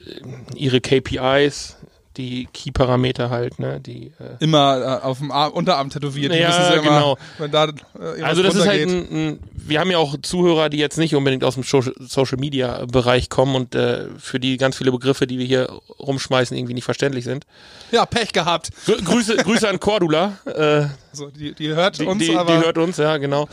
ihre 0.54 0.80
KPIs, 0.80 1.76
die 2.16 2.48
Key-Parameter 2.52 3.30
halt, 3.30 3.58
ne? 3.58 3.80
Die, 3.80 4.12
äh, 4.18 4.36
Immer 4.40 5.00
äh, 5.02 5.04
auf 5.04 5.18
dem 5.18 5.30
Arm, 5.30 5.52
Unterarm 5.52 5.90
tätowiert. 5.90 6.34
Ja, 6.34 6.72
immer, 6.74 6.82
genau. 6.82 7.18
Wenn 7.38 7.50
da, 7.50 7.64
äh, 7.66 8.22
also 8.22 8.42
das 8.42 8.54
ist 8.54 8.66
halt 8.66 8.88
ein, 8.88 9.08
ein, 9.12 9.38
wir 9.54 9.80
haben 9.80 9.90
ja 9.90 9.98
auch 9.98 10.16
Zuhörer, 10.22 10.68
die 10.68 10.76
jetzt 10.78 10.98
nicht 10.98 11.14
unbedingt 11.14 11.44
aus 11.44 11.54
dem 11.54 11.62
Social- 11.62 11.94
Social-Media-Bereich 11.98 13.28
kommen 13.28 13.54
und 13.54 13.74
äh, 13.74 14.08
für 14.18 14.38
die 14.40 14.56
ganz 14.56 14.76
viele 14.76 14.92
Begriffe, 14.92 15.26
die 15.26 15.38
wir 15.38 15.46
hier 15.46 15.68
rumschmeißen, 15.98 16.56
irgendwie 16.56 16.74
nicht 16.74 16.84
verständlich 16.84 17.24
sind. 17.24 17.46
Ja, 17.90 18.04
Pech 18.06 18.32
gehabt. 18.32 18.70
Grü 18.86 18.96
Grüße, 19.02 19.36
Grüße 19.44 19.68
an 19.68 19.80
Cordula, 19.80 20.38
äh, 20.46 20.86
So, 21.12 21.28
die, 21.28 21.54
die 21.54 21.68
hört 21.68 21.98
die, 21.98 22.06
uns, 22.06 22.22
die, 22.22 22.36
aber 22.36 22.56
die 22.58 22.64
hört 22.64 22.78
uns, 22.78 22.96
ja, 22.96 23.16
genau. 23.18 23.48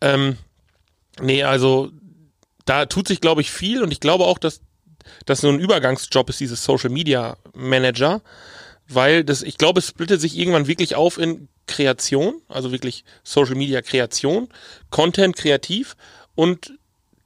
Ähm, 0.00 0.36
nee, 1.20 1.42
also 1.42 1.90
da 2.64 2.86
tut 2.86 3.08
sich, 3.08 3.20
glaube 3.20 3.40
ich, 3.40 3.50
viel 3.50 3.82
und 3.82 3.92
ich 3.92 4.00
glaube 4.00 4.24
auch, 4.24 4.38
dass 4.38 4.60
das 5.26 5.40
so 5.40 5.48
ein 5.48 5.60
Übergangsjob 5.60 6.30
ist, 6.30 6.40
dieses 6.40 6.64
Social 6.64 6.90
Media 6.90 7.36
Manager, 7.54 8.22
weil 8.88 9.24
das, 9.24 9.42
ich 9.42 9.58
glaube, 9.58 9.80
es 9.80 9.88
splittet 9.88 10.20
sich 10.20 10.36
irgendwann 10.36 10.66
wirklich 10.66 10.94
auf 10.94 11.18
in 11.18 11.48
Kreation, 11.66 12.40
also 12.48 12.72
wirklich 12.72 13.04
Social 13.22 13.54
Media 13.54 13.82
Kreation, 13.82 14.48
Content 14.90 15.36
kreativ 15.36 15.96
und 16.34 16.72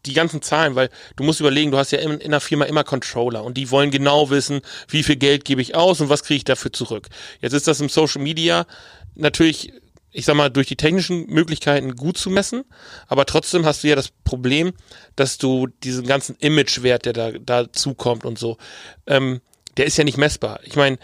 die 0.07 0.14
ganzen 0.14 0.42
Zahlen, 0.42 0.75
weil 0.75 0.90
du 1.16 1.23
musst 1.23 1.40
überlegen, 1.40 1.71
du 1.71 1.79
hast 1.79 1.92
ja 1.92 1.99
in, 1.99 2.12
in 2.12 2.33
einer 2.33 2.40
Firma 2.40 2.64
immer 2.64 2.85
Controller 2.85 3.45
und 3.45 3.57
die 3.57 3.71
wollen 3.71 3.90
genau 3.90 4.31
wissen, 4.31 4.61
wie 4.88 5.03
viel 5.03 5.16
Geld 5.16 5.45
gebe 5.45 5.62
ich 5.62 5.75
aus 5.75 6.01
und 6.01 6.09
was 6.09 6.25
kriege 6.25 6.38
ich 6.38 6.45
dafür 6.45 6.73
zurück. 6.73 7.09
Jetzt 7.40 7.53
ist 7.53 7.68
das 7.68 7.81
im 7.81 7.88
Social 7.88 8.21
Media 8.21 8.66
natürlich, 9.14 9.73
ich 10.12 10.27
sag 10.27 10.37
mal, 10.37 10.51
durch 10.51 10.68
die 10.68 10.77
technischen 10.77 11.27
Möglichkeiten 11.27 11.96
gut 11.96 12.18
zu 12.18 12.31
messen, 12.31 12.64
aber 13.09 13.27
trotzdem 13.27 13.64
hast 13.64 13.83
du 13.83 13.88
ja 13.88 13.96
das 13.96 14.11
Problem, 14.25 14.72
dass 15.16 15.38
du 15.38 15.66
diesen 15.66 16.07
ganzen 16.07 16.37
Imagewert, 16.38 17.07
der 17.07 17.12
da 17.12 17.33
dazu 17.33 17.94
kommt 17.94 18.25
und 18.25 18.38
so, 18.38 18.59
ähm, 19.07 19.40
der 19.77 19.87
ist 19.87 19.96
ja 19.96 20.05
nicht 20.05 20.18
messbar. 20.18 20.61
Ich 20.64 20.77
meine, 20.77 20.98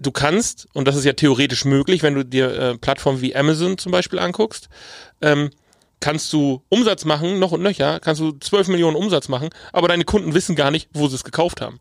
du 0.00 0.10
kannst, 0.10 0.66
und 0.72 0.88
das 0.88 0.96
ist 0.96 1.04
ja 1.04 1.12
theoretisch 1.12 1.64
möglich, 1.64 2.02
wenn 2.02 2.14
du 2.14 2.24
dir 2.24 2.52
äh, 2.52 2.78
Plattformen 2.78 3.20
wie 3.20 3.34
Amazon 3.36 3.78
zum 3.78 3.92
Beispiel 3.92 4.18
anguckst, 4.18 4.68
ähm, 5.20 5.50
kannst 6.00 6.32
du 6.32 6.62
Umsatz 6.68 7.04
machen, 7.04 7.38
noch 7.38 7.52
und 7.52 7.62
nöcher, 7.62 8.00
kannst 8.00 8.20
du 8.20 8.32
12 8.32 8.68
Millionen 8.68 8.96
Umsatz 8.96 9.28
machen, 9.28 9.50
aber 9.72 9.86
deine 9.86 10.04
Kunden 10.04 10.34
wissen 10.34 10.56
gar 10.56 10.72
nicht, 10.72 10.88
wo 10.92 11.06
sie 11.06 11.14
es 11.14 11.24
gekauft 11.24 11.60
haben. 11.60 11.78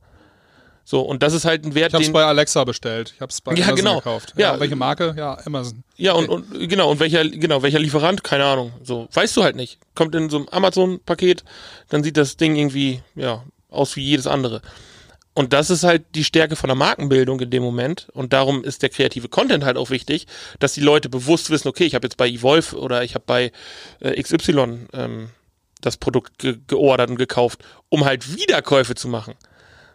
So, 0.91 0.99
und 0.99 1.23
das 1.23 1.32
ist 1.32 1.45
halt 1.45 1.63
ein 1.65 1.73
Wert, 1.73 1.91
ich 1.91 1.93
hab's 1.93 2.08
den. 2.08 2.12
bei 2.12 2.25
Alexa 2.25 2.65
bestellt. 2.65 3.13
Ich 3.15 3.21
hab's 3.21 3.39
bei 3.39 3.54
Ja, 3.54 3.63
Amazon 3.67 3.75
genau. 3.77 3.95
gekauft. 3.99 4.34
Ja. 4.36 4.60
welche 4.60 4.75
Marke? 4.75 5.15
Ja, 5.17 5.38
Amazon. 5.45 5.86
Ja, 5.95 6.12
und, 6.12 6.27
und 6.27 6.67
genau, 6.67 6.91
und 6.91 6.99
welcher, 6.99 7.23
genau, 7.30 7.63
welcher 7.63 7.80
Lieferant, 7.80 8.25
keine 8.25 8.43
Ahnung. 8.43 8.73
So, 8.84 9.08
weißt 9.13 9.38
du 9.38 9.43
halt 9.43 9.56
nicht. 9.56 9.80
Kommt 9.95 10.15
in 10.15 10.30
so 10.30 10.36
einem 10.36 10.49
Amazon-Paket, 10.49 11.45
dann 11.88 12.04
sieht 12.04 12.17
das 12.17 12.36
Ding 12.36 12.58
irgendwie, 12.58 13.01
ja, 13.15 13.41
aus 13.69 13.95
wie 13.95 14.01
jedes 14.04 14.27
andere. 14.27 14.62
Und 15.34 15.54
das 15.54 15.69
ist 15.69 15.84
halt 15.86 16.04
die 16.13 16.25
Stärke 16.25 16.58
von 16.58 16.67
der 16.67 16.75
Markenbildung 16.75 17.39
in 17.39 17.51
dem 17.51 17.63
Moment. 17.63 18.10
Und 18.12 18.34
darum 18.34 18.62
ist 18.62 18.82
der 18.82 18.89
kreative 18.89 19.30
Content 19.30 19.63
halt 19.63 19.77
auch 19.77 19.91
wichtig, 19.91 20.27
dass 20.60 20.73
die 20.73 20.82
Leute 20.82 21.08
bewusst 21.08 21.49
wissen, 21.51 21.69
okay, 21.69 21.86
ich 21.86 21.95
habe 21.95 22.06
jetzt 22.06 22.17
bei 22.17 22.27
Evolve 22.27 22.75
oder 22.77 23.01
ich 23.01 23.15
habe 23.15 23.23
bei 23.25 23.54
äh, 24.01 24.21
XY 24.21 24.88
ähm, 24.91 25.30
das 25.80 25.95
Produkt 25.95 26.38
ge 26.38 26.58
geordert 26.67 27.10
und 27.10 27.15
gekauft, 27.15 27.63
um 27.88 28.04
halt 28.04 28.36
Wiederkäufe 28.36 28.93
zu 28.95 29.08
machen. 29.08 29.36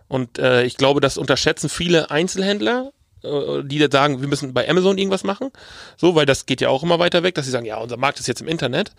Und 0.09 0.39
äh, 0.39 0.65
ich 0.65 0.77
glaube, 0.77 1.01
das 1.01 1.19
unterschätzen 1.19 1.69
viele 1.69 2.11
Einzelhändler, 2.11 2.93
äh, 3.25 3.63
die 3.65 3.79
da 3.79 3.89
sagen, 3.91 4.21
wir 4.21 4.29
müssen 4.29 4.55
bei 4.55 4.69
Amazon 4.69 4.99
irgendwas 4.99 5.25
machen. 5.25 5.51
So, 5.97 6.15
weil 6.15 6.27
das 6.27 6.47
geht 6.47 6.61
ja 6.61 6.69
auch 6.69 6.83
immer 6.83 6.99
weiter 6.99 7.23
weg, 7.23 7.35
dass 7.35 7.45
sie 7.45 7.51
sagen, 7.51 7.67
ja, 7.67 7.79
unser 7.79 7.97
Markt 7.97 8.21
ist 8.21 8.29
jetzt 8.29 8.41
im 8.41 8.49
Internet. 8.49 8.93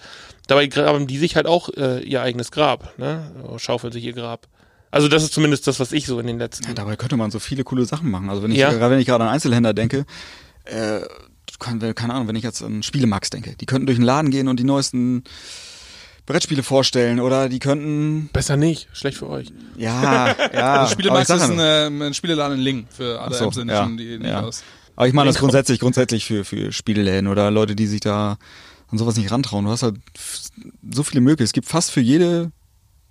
Dabei 0.48 0.68
graben 0.68 1.08
die 1.08 1.18
sich 1.18 1.36
halt 1.36 1.48
auch 1.48 1.70
äh, 1.70 2.00
ihr 2.04 2.22
eigenes 2.22 2.52
Grab, 2.52 2.98
ne? 2.98 3.32
Schaufeln 3.58 3.94
sich 3.94 4.04
ihr 4.04 4.14
Grab. 4.14 4.48
Also 4.92 5.08
das 5.08 5.24
ist 5.24 5.34
zumindest 5.34 5.68
das, 5.68 5.80
was 5.80 5.92
ich 5.92 6.06
so 6.06 6.20
in 6.20 6.28
den 6.28 6.40
letzten. 6.40 6.66
Ja, 6.68 6.74
dabei 6.74 6.96
könnte 6.96 7.18
man 7.18 7.30
so 7.32 7.40
viele 7.40 7.64
coole 7.64 7.86
Sachen 7.86 8.10
machen. 8.10 8.30
Also 8.30 8.44
wenn 8.44 8.52
ich 8.52 8.58
Ja. 8.58 8.72
gerade 8.72 8.94
wenn 8.94 9.00
ich 9.00 9.08
gerade 9.08 9.24
an 9.24 9.30
Einzelhändler 9.30 9.74
denke, 9.74 10.06
äh, 10.66 11.02
kann, 11.60 11.80
keine 11.96 12.14
Ahnung, 12.14 12.28
wenn 12.28 12.36
ich 12.36 12.44
jetzt 12.44 12.62
an 12.62 12.84
Spielemax 12.84 13.30
denke, 13.30 13.56
die 13.56 13.66
könnten 13.66 13.86
durch 13.88 13.98
den 13.98 14.06
Laden 14.06 14.30
gehen 14.32 14.48
und 14.48 14.60
die 14.60 14.64
neuesten 14.64 15.24
Brettspiele 16.28 16.62
vorstellen 16.62 17.20
oder 17.20 17.50
die 17.50 17.58
könnten 17.58 18.30
Besser 18.34 18.58
nicht, 18.58 18.90
schlecht 18.94 19.18
für 19.18 19.30
euch. 19.30 19.48
ja, 19.78 20.36
ja. 20.54 20.82
Also 20.82 20.96
ich 21.00 21.06
ist 21.06 21.32
ein, 21.32 21.58
äh, 21.58 21.88
ein 21.88 22.14
Spieleladen 22.14 22.58
in 22.58 22.64
Lingen 22.64 22.88
für 22.90 23.20
alle 23.20 23.34
so, 23.34 23.46
Emsländischen, 23.46 23.92
ja, 23.92 23.98
die 23.98 24.20
nicht 24.20 24.30
ja. 24.30 24.42
aus. 24.42 24.64
Aber 24.96 25.08
ich 25.08 25.14
meine 25.14 25.30
das 25.30 25.40
grundsätzlich, 25.40 25.80
grundsätzlich 25.80 26.26
für, 26.26 26.44
für 26.44 26.72
Spielläden 26.72 27.28
oder 27.28 27.50
Leute, 27.50 27.76
die 27.76 27.88
sich 27.88 28.02
da 28.02 28.38
an 28.90 28.98
sowas 28.98 29.16
nicht 29.16 29.32
rantrauen. 29.32 29.66
Du 29.66 29.72
hast 29.72 29.84
halt 29.84 29.96
so 30.92 31.04
viele 31.04 31.22
Möglichkeiten. 31.22 31.46
Es 31.46 31.54
gibt 31.54 31.68
fast 31.68 31.92
für 31.92 32.02
jede 32.02 32.52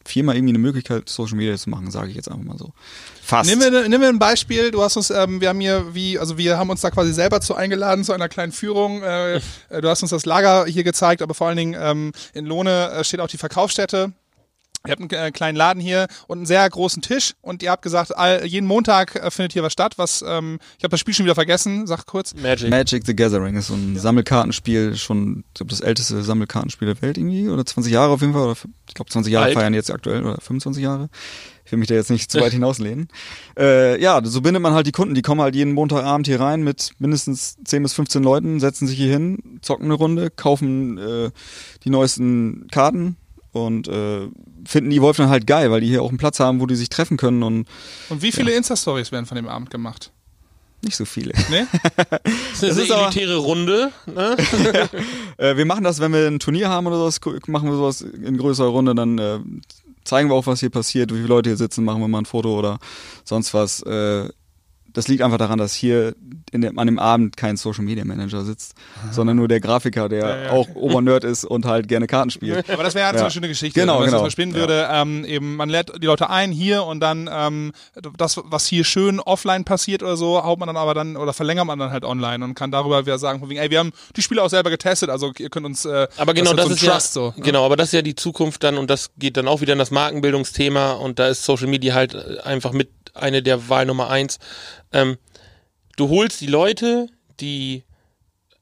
Firma 0.07 0.35
irgendwie 0.35 0.53
eine 0.53 0.59
Möglichkeit, 0.59 1.09
Social 1.09 1.37
Media 1.37 1.57
zu 1.57 1.71
machen, 1.71 1.90
sage 1.90 2.11
ich 2.11 2.16
jetzt 2.16 2.31
einfach 2.31 2.45
mal 2.45 2.59
so. 2.59 2.73
Fast. 3.23 3.51
Nehmen 3.51 3.73
wir, 3.73 3.88
nehmen 3.88 4.01
wir 4.01 4.09
ein 4.09 4.19
Beispiel. 4.19 4.71
Du 4.71 4.83
hast 4.83 4.97
uns, 4.97 5.11
ähm, 5.11 5.40
wir 5.40 5.49
haben 5.49 5.61
hier, 5.61 5.95
wie, 5.95 6.19
also 6.19 6.38
wir 6.38 6.59
haben 6.59 6.71
uns 6.71 6.81
da 6.81 6.90
quasi 6.90 7.12
selber 7.12 7.40
zu 7.40 7.55
eingeladen 7.55 8.05
zu 8.05 8.12
einer 8.12 8.29
kleinen 8.29 8.53
Führung. 8.53 9.03
Äh, 9.03 9.37
äh, 9.69 9.81
du 9.81 9.88
hast 9.88 10.03
uns 10.03 10.11
das 10.11 10.27
Lager 10.27 10.66
hier 10.66 10.85
gezeigt, 10.85 11.23
aber 11.23 11.35
vor 11.35 11.49
allen 11.49 11.57
Dingen 11.57 11.77
ähm, 11.79 12.12
in 12.35 12.47
Lohne 12.47 12.90
äh, 12.90 13.05
steht 13.05 13.21
auch 13.21 13.29
die 13.29 13.38
Verkaufsstätte. 13.38 14.12
Ihr 14.87 14.92
habt 14.92 15.01
einen 15.01 15.11
äh, 15.11 15.31
kleinen 15.31 15.57
Laden 15.57 15.81
hier 15.81 16.07
und 16.27 16.38
einen 16.38 16.46
sehr 16.46 16.68
großen 16.68 17.03
Tisch 17.03 17.35
und 17.42 17.62
ihr 17.62 17.70
habt 17.70 17.83
gesagt, 17.83 18.16
all, 18.16 18.44
jeden 18.46 18.66
Montag 18.66 19.16
äh, 19.16 19.31
findet 19.31 19.53
hier 19.53 19.62
was 19.62 19.72
statt. 19.72 19.94
Was, 19.96 20.25
ähm, 20.27 20.59
ich 20.79 20.85
habe 20.85 20.90
das 20.90 21.01
Spiel 21.01 21.14
schon 21.14 21.27
wieder 21.27 21.35
vergessen. 21.35 21.87
Sag 21.87 22.07
kurz. 22.07 22.35
Magic. 22.35 22.70
Magic 22.70 23.07
the 23.07 23.14
Gathering 23.14 23.57
ist 23.57 23.68
so 23.68 23.75
ein 23.75 23.99
Sammelkartenspiel, 23.99 24.96
schon, 24.96 25.44
ich 25.49 25.55
glaube, 25.55 25.70
das 25.70 25.81
älteste 25.81 26.22
Sammelkartenspiel 26.22 26.87
der 26.87 27.03
Welt 27.03 27.18
irgendwie, 27.18 27.49
oder 27.49 27.64
20 27.64 27.92
Jahre 27.92 28.12
auf 28.12 28.20
jeden 28.20 28.33
Fall, 28.33 28.42
oder 28.42 28.57
ich 28.88 28.94
glaube 28.94 29.11
20 29.11 29.33
Jahre 29.33 29.46
Alt. 29.46 29.55
feiern 29.55 29.75
jetzt 29.75 29.90
aktuell, 29.90 30.22
oder 30.25 30.40
25 30.40 30.83
Jahre. 30.83 31.09
Ich 31.64 31.72
will 31.72 31.81
mich 31.81 31.88
da 31.88 31.94
jetzt 31.94 32.11
nicht 32.11 32.31
zu 32.31 32.40
weit 32.40 32.53
hinauslehnen. 32.53 33.09
Äh, 33.59 34.01
ja, 34.01 34.20
so 34.25 34.40
bindet 34.40 34.62
man 34.62 34.72
halt 34.72 34.87
die 34.87 34.92
Kunden, 34.92 35.14
die 35.14 35.22
kommen 35.22 35.40
halt 35.40 35.57
jeden 35.57 35.72
Montagabend 35.72 36.27
hier 36.27 36.40
rein 36.40 36.62
mit 36.62 36.92
mindestens 36.99 37.57
10 37.64 37.83
bis 37.83 37.92
15 37.94 38.22
Leuten, 38.22 38.61
setzen 38.61 38.87
sich 38.87 38.96
hier 38.96 39.11
hin, 39.11 39.59
zocken 39.62 39.87
eine 39.87 39.94
Runde, 39.94 40.31
kaufen 40.31 40.99
äh, 40.99 41.31
die 41.85 41.90
neuesten 41.90 42.68
Karten 42.70 43.16
und 43.64 43.88
äh, 43.88 44.29
finden 44.64 44.90
die 44.90 45.01
Wolf 45.01 45.16
dann 45.16 45.29
halt 45.29 45.47
geil, 45.47 45.71
weil 45.71 45.81
die 45.81 45.88
hier 45.88 46.03
auch 46.03 46.09
einen 46.09 46.19
Platz 46.19 46.40
haben, 46.40 46.61
wo 46.61 46.66
die 46.66 46.77
sich 46.77 46.88
treffen 46.88 47.16
können 47.16 47.42
und 47.42 47.66
Und 48.09 48.23
wie 48.23 48.33
viele 48.33 48.53
Insta-Stories 48.53 49.12
werden 49.12 49.27
von 49.27 49.37
dem 49.37 49.49
Abend 49.49 49.71
gemacht? 49.71 50.11
nicht 50.83 50.97
so 50.97 51.05
viele. 51.05 51.33
Nee? 51.51 51.66
Das 52.53 52.62
ist 52.62 52.79
Das 52.79 52.90
eine 52.90 53.03
elitäre 53.05 53.37
Runde. 53.37 53.92
Ne? 54.07 54.37
Äh, 55.38 55.59
wir 55.59 55.66
machen 55.66 55.85
das, 55.85 56.01
wenn 56.01 56.14
wir 56.14 56.27
ein 56.27 56.38
Turnier 56.38 56.71
haben 56.71 56.87
oder 56.87 56.97
sowas, 56.97 57.21
machen 57.47 57.69
wir 57.69 57.77
sowas 57.77 58.01
in 58.01 58.38
größerer 58.38 58.69
Runde, 58.69 58.95
dann 58.95 59.19
äh, 59.19 59.38
zeigen 60.03 60.31
wir 60.31 60.35
auch, 60.35 60.47
was 60.47 60.61
hier 60.61 60.71
passiert, 60.71 61.11
wie 61.11 61.16
viele 61.16 61.29
Leute 61.29 61.51
hier 61.51 61.59
sitzen, 61.59 61.85
machen 61.85 62.01
wir 62.01 62.09
mal 62.09 62.21
ein 62.23 62.25
Foto 62.25 62.59
oder 62.59 62.79
sonst 63.23 63.53
was. 63.53 63.83
Äh, 63.83 64.31
das 64.97 65.09
liegt 65.09 65.21
einfach 65.23 65.37
daran, 65.39 65.59
dass 65.59 65.75
hier 65.75 66.15
in 66.53 66.63
dem, 66.63 66.79
an 66.79 66.87
dem 66.87 66.99
Abend 66.99 67.37
kein 67.37 67.57
Social 67.57 67.85
Media 67.85 68.05
Manager 68.05 68.45
sitzt, 68.45 68.75
sondern 69.11 69.37
nur 69.37 69.47
der 69.47 69.61
Grafiker, 69.61 70.09
der 70.09 70.53
auch 70.53 70.69
Obernerd 70.75 71.23
ist 71.25 71.45
und 71.45 71.67
halt 71.67 71.87
gerne 71.89 72.07
Karten 72.07 72.31
spielt. 72.31 72.69
Aber 72.71 72.83
das 72.83 72.95
wäre 72.95 73.07
halt 73.07 73.17
so 73.17 73.21
Ja. 73.21 73.25
eine 73.27 73.31
schöne 73.31 73.49
Geschichte, 73.49 73.79
Genau, 73.79 73.95
wenn 73.95 73.99
man 74.01 74.05
das 74.07 74.13
genau. 74.13 74.23
mal 74.23 74.31
spinnen 74.31 74.55
Ja. 74.55 74.61
würde. 74.61 74.89
Ähm, 74.91 75.25
eben, 75.27 75.57
man 75.57 75.69
lädt 75.69 75.93
die 76.03 76.07
Leute 76.07 76.31
ein 76.31 76.51
hier 76.53 76.85
und 76.85 77.01
dann 77.01 77.29
ähm, 77.31 77.73
das, 78.17 78.41
was 78.45 78.67
hier 78.67 78.85
schön 78.85 79.21
offline 79.21 79.65
passiert 79.65 80.03
oder 80.03 80.17
so, 80.17 80.43
haut 80.43 80.59
man 80.59 80.67
dann 80.67 80.77
aber 80.77 80.95
dann 80.95 81.17
oder 81.17 81.33
verlängert 81.33 81.67
man 81.67 81.79
dann 81.79 81.91
halt 81.91 82.05
online 82.05 82.43
und 82.45 82.55
kann 82.55 82.71
darüber 82.71 83.05
wieder 83.05 83.19
sagen, 83.19 83.41
von 83.41 83.51
wegen, 83.51 83.61
ey, 83.61 83.71
wir 83.71 83.79
haben 83.81 83.93
die 84.17 84.23
Spiele 84.23 84.43
auch 84.43 84.49
selber 84.51 84.71
getestet, 84.71 85.11
also 85.11 85.33
ihr 85.39 85.51
könnt 85.51 85.67
uns. 85.67 85.85
Äh, 85.85 86.09
Aber 86.17 86.33
genau 86.33 86.53
das, 86.55 86.65
so 86.67 86.71
ein 86.71 86.75
ist 86.77 86.85
Trust 86.85 87.17
ja 87.17 87.23
so. 87.23 87.35
ne? 87.37 87.43
genau, 87.43 87.67
aber 87.67 87.77
das 87.77 87.89
ist 87.89 87.93
ja 87.93 88.03
die 88.03 88.15
Zukunft 88.15 88.63
dann 88.65 88.79
und 88.79 88.89
das 88.89 89.11
geht 89.19 89.37
dann 89.37 89.47
auch 89.47 89.61
wieder 89.61 89.75
in 89.75 89.79
das 89.79 89.91
Markenbildungsthema 89.91 90.93
und 90.93 91.19
da 91.19 91.29
ist 91.29 91.45
Social 91.45 91.67
Media 91.69 91.95
halt 91.95 92.15
äh, 92.15 92.41
einfach 92.45 92.73
mit 92.73 92.89
eine 93.17 93.43
der 93.43 93.69
Wahl 93.69 93.87
Nummer 93.87 94.11
eins. 94.11 94.39
Ähm, 94.93 95.19
du 95.97 96.09
holst 96.09 96.41
die 96.41 96.47
Leute, 96.47 97.09
die 97.41 97.85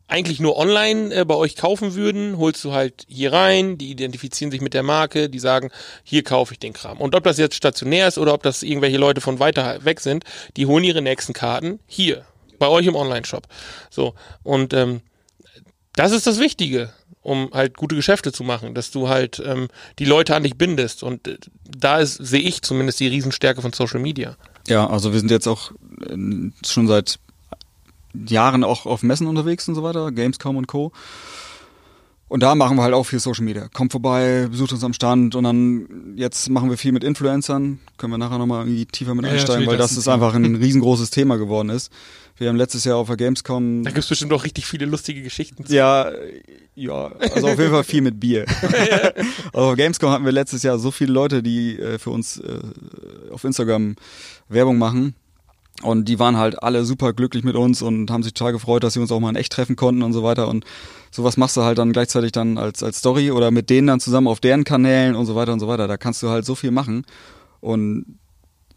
eigentlich 0.06 0.38
nur 0.38 0.56
online 0.56 1.14
äh, 1.14 1.24
bei 1.24 1.34
euch 1.34 1.56
kaufen 1.56 1.94
würden, 1.94 2.38
holst 2.38 2.62
du 2.64 2.72
halt 2.72 3.04
hier 3.08 3.32
rein, 3.32 3.78
die 3.78 3.90
identifizieren 3.90 4.50
sich 4.50 4.60
mit 4.60 4.74
der 4.74 4.82
Marke, 4.82 5.30
die 5.30 5.38
sagen, 5.38 5.70
hier 6.02 6.22
kaufe 6.22 6.52
ich 6.52 6.58
den 6.58 6.72
Kram. 6.72 7.00
Und 7.00 7.14
ob 7.14 7.24
das 7.24 7.38
jetzt 7.38 7.56
stationär 7.56 8.08
ist 8.08 8.18
oder 8.18 8.34
ob 8.34 8.42
das 8.42 8.62
irgendwelche 8.62 8.98
Leute 8.98 9.20
von 9.20 9.38
weiter 9.38 9.84
weg 9.84 10.00
sind, 10.00 10.24
die 10.56 10.66
holen 10.66 10.84
ihre 10.84 11.02
nächsten 11.02 11.32
Karten 11.32 11.80
hier, 11.86 12.24
bei 12.58 12.68
euch 12.68 12.86
im 12.86 12.96
Online-Shop. 12.96 13.46
So, 13.90 14.14
und 14.42 14.74
ähm, 14.74 15.00
das 15.96 16.12
ist 16.12 16.26
das 16.26 16.38
Wichtige, 16.38 16.92
um 17.24 17.50
halt 17.52 17.76
gute 17.76 17.96
Geschäfte 17.96 18.30
zu 18.32 18.44
machen, 18.44 18.74
dass 18.74 18.90
du 18.90 19.08
halt 19.08 19.42
ähm, 19.44 19.68
die 19.98 20.04
Leute 20.04 20.36
an 20.36 20.44
dich 20.44 20.56
bindest. 20.56 21.02
Und 21.02 21.26
äh, 21.26 21.38
da 21.66 21.98
ist, 21.98 22.14
sehe 22.14 22.40
ich 22.40 22.62
zumindest 22.62 23.00
die 23.00 23.08
Riesenstärke 23.08 23.62
von 23.62 23.72
Social 23.72 23.98
Media. 23.98 24.36
Ja, 24.68 24.86
also 24.86 25.12
wir 25.12 25.18
sind 25.18 25.30
jetzt 25.30 25.48
auch 25.48 25.72
äh, 26.06 26.50
schon 26.64 26.86
seit 26.86 27.18
Jahren 28.28 28.62
auch 28.62 28.86
auf 28.86 29.02
Messen 29.02 29.26
unterwegs 29.26 29.66
und 29.68 29.74
so 29.74 29.82
weiter, 29.82 30.12
Gamescom 30.12 30.56
und 30.56 30.68
Co. 30.68 30.92
Und 32.28 32.42
da 32.42 32.54
machen 32.54 32.76
wir 32.76 32.82
halt 32.82 32.94
auch 32.94 33.04
viel 33.04 33.20
Social 33.20 33.44
Media. 33.44 33.68
Kommt 33.72 33.92
vorbei, 33.92 34.48
besucht 34.50 34.72
uns 34.72 34.84
am 34.84 34.92
Stand 34.92 35.34
und 35.34 35.44
dann 35.44 36.14
jetzt 36.16 36.48
machen 36.50 36.68
wir 36.68 36.76
viel 36.76 36.92
mit 36.92 37.04
Influencern. 37.04 37.78
Können 37.96 38.12
wir 38.12 38.18
nachher 38.18 38.38
nochmal 38.38 38.66
irgendwie 38.66 38.86
tiefer 38.86 39.14
mit 39.14 39.24
Ja, 39.24 39.32
einsteigen, 39.32 39.64
natürlich, 39.64 39.68
weil 39.68 39.76
das 39.78 39.90
das 39.90 39.92
ist 39.92 39.98
ist 39.98 40.08
ein 40.08 40.14
einfach 40.14 40.34
ein 40.34 40.56
riesengroßes 40.56 41.10
Thema 41.10 41.36
geworden 41.36 41.70
ist. 41.70 41.90
Wir 42.36 42.48
haben 42.48 42.56
letztes 42.56 42.84
Jahr 42.84 42.96
auf 42.96 43.06
der 43.06 43.16
Gamescom 43.16 43.84
Da 43.84 43.90
gibt's 43.90 44.08
bestimmt 44.08 44.32
auch 44.32 44.44
richtig 44.44 44.66
viele 44.66 44.86
lustige 44.86 45.22
Geschichten. 45.22 45.64
zu. 45.64 45.72
Ja, 45.72 46.10
ja, 46.74 47.12
also 47.32 47.48
auf 47.48 47.58
jeden 47.58 47.70
Fall 47.70 47.84
viel 47.84 48.02
mit 48.02 48.18
Bier. 48.18 48.44
also 49.52 49.70
auf 49.70 49.76
Gamescom 49.76 50.10
hatten 50.10 50.24
wir 50.24 50.32
letztes 50.32 50.64
Jahr 50.64 50.78
so 50.78 50.90
viele 50.90 51.12
Leute, 51.12 51.42
die 51.42 51.78
äh, 51.78 51.98
für 51.98 52.10
uns 52.10 52.38
äh, 52.38 52.60
auf 53.30 53.44
Instagram 53.44 53.94
Werbung 54.48 54.78
machen. 54.78 55.14
Und 55.82 56.08
die 56.08 56.18
waren 56.18 56.36
halt 56.36 56.62
alle 56.62 56.84
super 56.84 57.12
glücklich 57.12 57.44
mit 57.44 57.56
uns 57.56 57.82
und 57.82 58.10
haben 58.10 58.22
sich 58.22 58.32
total 58.32 58.52
gefreut, 58.52 58.84
dass 58.84 58.94
sie 58.94 59.00
uns 59.00 59.10
auch 59.10 59.20
mal 59.20 59.30
in 59.30 59.36
echt 59.36 59.52
treffen 59.52 59.76
konnten 59.76 60.02
und 60.02 60.12
so 60.12 60.22
weiter. 60.22 60.48
Und 60.48 60.64
sowas 61.10 61.36
machst 61.36 61.56
du 61.56 61.62
halt 61.62 61.78
dann 61.78 61.92
gleichzeitig 61.92 62.32
dann 62.32 62.58
als, 62.58 62.82
als 62.82 62.98
Story 62.98 63.30
oder 63.30 63.50
mit 63.50 63.70
denen 63.70 63.88
dann 63.88 64.00
zusammen 64.00 64.28
auf 64.28 64.40
deren 64.40 64.64
Kanälen 64.64 65.14
und 65.14 65.26
so 65.26 65.34
weiter 65.34 65.52
und 65.52 65.60
so 65.60 65.68
weiter. 65.68 65.88
Da 65.88 65.96
kannst 65.96 66.22
du 66.22 66.30
halt 66.30 66.44
so 66.44 66.54
viel 66.54 66.70
machen. 66.70 67.04
Und 67.60 68.18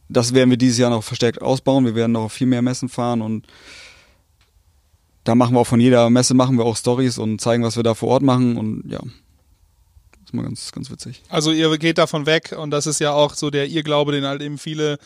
das 0.10 0.34
werden 0.34 0.50
wir 0.50 0.58
dieses 0.58 0.78
Jahr 0.78 0.90
noch 0.90 1.04
verstärkt 1.04 1.42
ausbauen. 1.42 1.86
Wir 1.86 1.96
werden 1.96 2.14
noch 2.14 2.30
viel 2.30 2.48
mehr 2.48 2.62
Messen 2.62 2.90
fahren 2.90 3.22
und 3.22 3.46
da 5.24 5.36
machen 5.36 5.54
wir 5.56 5.60
auch 5.60 5.68
von 5.68 5.82
jeder 5.82 6.10
Messe 6.10 6.34
machen 6.34 6.58
wir 6.58 6.66
auch 6.66 6.78
Stories 6.78 7.18
und 7.18 7.42
zeigen, 7.42 7.64
was 7.64 7.76
wir 7.76 7.84
da 7.84 7.94
vor 7.94 8.10
Ort 8.10 8.24
machen 8.24 8.58
und 8.58 8.90
ja. 8.90 9.00
Das 9.00 10.32
ist 10.32 10.34
mal 10.34 10.44
ganz, 10.44 10.72
ganz 10.72 10.92
witzig. 10.92 11.22
Also 11.30 11.52
ihr 11.52 11.78
geht 11.78 11.98
davon 11.98 12.26
weg 12.26 12.56
und 12.58 12.72
das 12.72 12.86
ist 12.86 13.00
ja 13.00 13.14
auch 13.14 13.34
so 13.34 13.50
der 13.50 13.68
Irrglaube, 13.68 14.12
den 14.12 14.26
halt 14.26 14.42
eben 14.42 14.58
viele 14.58 15.00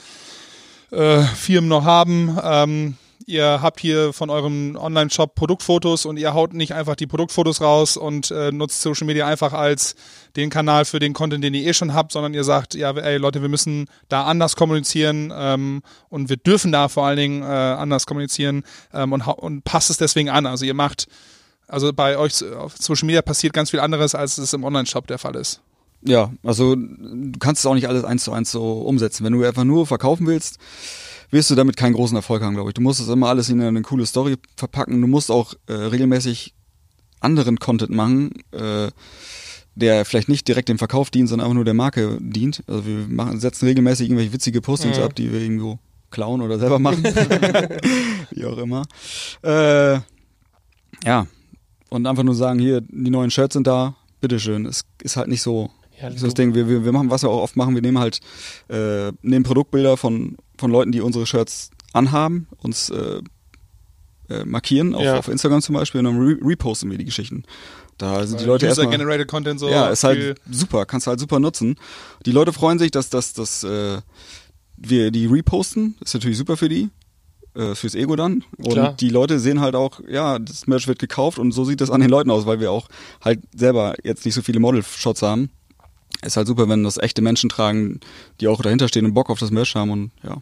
äh, 0.92 1.22
Firmen 1.22 1.68
noch 1.68 1.86
haben. 1.86 2.38
Ähm, 2.44 2.98
ihr 3.32 3.62
habt 3.62 3.80
hier 3.80 4.14
von 4.14 4.30
eurem 4.30 4.76
Online-Shop 4.76 5.34
Produktfotos 5.34 6.06
und 6.06 6.18
ihr 6.18 6.34
haut 6.34 6.54
nicht 6.54 6.74
einfach 6.74 6.96
die 6.96 7.08
Produktfotos 7.08 7.62
raus 7.62 7.98
und 7.98 8.30
äh, 8.30 8.52
nutzt 8.52 8.82
Social 8.82 9.08
Media 9.08 9.26
einfach 9.26 9.54
als 9.54 9.96
den 10.36 10.50
Kanal 10.50 10.86
für 10.86 11.00
den 11.00 11.14
Content, 11.14 11.44
den 11.44 11.54
ihr 11.54 11.66
eh 11.66 11.74
schon 11.74 11.94
habt, 11.94 12.12
sondern 12.12 12.34
ihr 12.34 12.44
sagt, 12.44 12.76
ja, 12.76 12.92
ey 12.92 13.18
Leute, 13.18 13.42
wir 13.42 13.50
müssen 13.50 13.88
da 14.10 14.26
anders 14.26 14.56
kommunizieren 14.56 15.34
ähm, 15.36 15.82
und 16.10 16.30
wir 16.30 16.38
dürfen 16.38 16.72
da 16.72 16.90
vor 16.90 17.06
allen 17.06 17.18
Dingen 17.18 17.42
äh, 17.42 17.46
anders 17.46 18.06
kommunizieren 18.06 18.64
ähm, 18.94 19.14
und, 19.14 19.22
und 19.22 19.64
passt 19.64 19.90
es 19.90 19.98
deswegen 19.98 20.30
an. 20.30 20.46
Also 20.46 20.66
ihr 20.66 20.74
macht, 20.74 21.08
also 21.68 21.94
bei 21.94 22.18
euch 22.18 22.44
auf 22.54 22.76
Social 22.78 23.08
Media 23.08 23.22
passiert 23.22 23.54
ganz 23.54 23.72
viel 23.72 23.80
anderes, 23.80 24.14
als 24.14 24.38
es 24.38 24.54
im 24.54 24.64
Online-Shop 24.64 25.08
der 25.08 25.18
Fall 25.18 25.36
ist. 25.36 25.62
Ja, 26.04 26.32
also 26.44 26.76
du 26.76 27.38
kannst 27.40 27.62
es 27.62 27.66
auch 27.66 27.76
nicht 27.76 27.88
alles 27.88 28.04
eins 28.04 28.24
zu 28.24 28.32
eins 28.34 28.52
so 28.52 28.82
umsetzen. 28.82 29.24
Wenn 29.24 29.34
du 29.34 29.44
einfach 29.46 29.64
nur 29.64 29.86
verkaufen 29.86 30.26
willst, 30.26 30.58
wirst 31.32 31.50
du 31.50 31.56
damit 31.56 31.78
keinen 31.78 31.94
großen 31.94 32.16
Erfolg 32.16 32.44
haben, 32.44 32.54
glaube 32.54 32.70
ich. 32.70 32.74
Du 32.74 32.82
musst 32.82 33.00
es 33.00 33.08
immer 33.08 33.30
alles 33.30 33.50
in 33.50 33.62
eine 33.62 33.82
coole 33.82 34.06
Story 34.06 34.36
verpacken. 34.56 35.02
Du 35.02 35.08
musst 35.08 35.32
auch 35.32 35.54
äh, 35.68 35.74
regelmäßig 35.74 36.54
anderen 37.20 37.58
Content 37.60 37.92
machen, 37.92 38.32
äh, 38.52 38.90
der 39.76 40.06
vielleicht 40.06 40.28
nicht 40.30 40.48
direkt 40.48 40.70
dem 40.70 40.78
Verkauf 40.78 41.10
dient, 41.10 41.30
sondern 41.30 41.46
einfach 41.46 41.56
nur 41.56 41.66
der 41.66 41.74
Marke 41.74 42.18
dient. 42.20 42.64
Also 42.68 42.86
wir 42.86 43.08
machen, 43.08 43.40
setzen 43.40 43.66
regelmäßig 43.68 44.08
irgendwelche 44.10 44.34
witzige 44.34 44.62
Postings 44.62 44.98
Mhm. 44.98 45.04
ab, 45.04 45.16
die 45.16 45.32
wir 45.32 45.40
irgendwo 45.40 45.80
klauen 46.10 46.42
oder 46.42 46.60
selber 46.60 46.78
machen. 46.80 47.04
Wie 48.32 48.46
auch 48.46 48.58
immer. 48.58 48.84
Äh, 49.44 50.00
ja. 51.06 51.26
Und 51.90 52.08
einfach 52.08 52.24
nur 52.24 52.36
sagen, 52.36 52.60
hier, 52.60 52.82
die 52.82 53.10
neuen 53.10 53.32
Shirts 53.32 53.54
sind 53.54 53.68
da, 53.68 53.96
bitteschön. 54.20 54.66
Es 54.66 54.82
ist 55.02 55.16
halt 55.18 55.28
nicht 55.28 55.42
so 55.42 55.70
Ja, 56.02 56.08
das 56.08 56.16
ist 56.16 56.24
das 56.26 56.34
Ding, 56.34 56.54
wir, 56.56 56.68
wir, 56.68 56.84
wir 56.84 56.92
machen, 56.92 57.10
was 57.10 57.24
wir 57.24 57.30
auch 57.30 57.42
oft 57.42 57.56
machen, 57.56 57.76
wir 57.76 57.82
nehmen 57.82 58.00
halt, 58.00 58.20
äh, 58.70 59.12
nehmen 59.22 59.44
Produktbilder 59.44 59.98
von, 59.98 60.38
von 60.58 60.72
Leuten, 60.72 60.92
die 60.92 61.02
unsere 61.02 61.26
Shirts 61.26 61.70
anhaben, 61.94 62.48
uns 62.58 62.90
äh, 62.90 63.22
äh, 64.30 64.46
markieren, 64.46 64.96
auf, 64.96 65.04
Ja. 65.04 65.18
auf 65.18 65.28
Instagram 65.28 65.62
zum 65.62 65.76
Beispiel, 65.76 66.00
und 66.00 66.06
dann 66.06 66.18
re 66.18 66.38
reposten 66.42 66.90
wir 66.90 66.98
die 66.98 67.06
Geschichten. 67.06 67.44
Da 67.98 68.26
sind 68.26 68.40
die 68.42 68.46
Leute 68.46 68.66
erstmal... 68.66 68.88
User-generated 68.88 69.28
Content 69.28 69.60
so. 69.60 69.70
Ja, 69.70 69.90
ist 69.90 70.04
halt 70.04 70.40
super, 70.50 70.86
kannst 70.86 71.06
du 71.06 71.10
halt 71.10 71.20
super 71.20 71.40
nutzen. 71.40 71.76
Die 72.26 72.32
Leute 72.32 72.52
freuen 72.52 72.80
sich, 72.80 72.90
dass, 72.90 73.10
dass, 73.10 73.34
dass 73.34 73.64
äh, 73.64 74.00
wir 74.78 75.12
die 75.12 75.28
reposten, 75.28 75.96
ist 76.02 76.16
natürlich 76.16 76.38
super 76.38 76.58
für 76.58 76.70
die, 76.70 76.90
äh, 77.54 77.76
fürs 77.76 77.94
Ego 77.94 78.16
dann. 78.16 78.44
Und 78.58 78.72
Klar. 78.72 78.94
die 78.94 79.10
Leute 79.10 79.40
sehen 79.40 79.60
halt 79.60 79.76
auch, 79.76 80.00
ja, 80.08 80.40
das 80.40 80.66
Merch 80.66 80.88
wird 80.88 80.98
gekauft 80.98 81.38
und 81.38 81.52
so 81.52 81.64
sieht 81.64 81.82
das 81.82 81.92
an 81.92 82.02
den 82.02 82.10
Leuten 82.10 82.32
aus, 82.32 82.48
weil 82.48 82.60
wir 82.60 82.72
auch 82.72 82.88
halt 83.24 83.42
selber 83.56 83.94
jetzt 84.04 84.26
nicht 84.26 84.34
so 84.34 84.42
viele 84.42 84.60
Model-Shots 84.60 85.22
haben. 85.22 85.52
Ist 86.24 86.38
halt 86.38 86.48
super, 86.48 86.70
wenn 86.70 86.84
das 86.84 86.98
echte 86.98 87.22
Menschen 87.22 87.50
tragen, 87.50 88.00
die 88.40 88.48
auch 88.48 88.62
dahinter 88.62 88.88
stehen 88.88 89.06
und 89.06 89.14
Bock 89.14 89.30
auf 89.30 89.40
das 89.40 89.52
Merch 89.52 89.76
haben 89.76 89.90
und 89.90 90.12
ja. 90.24 90.38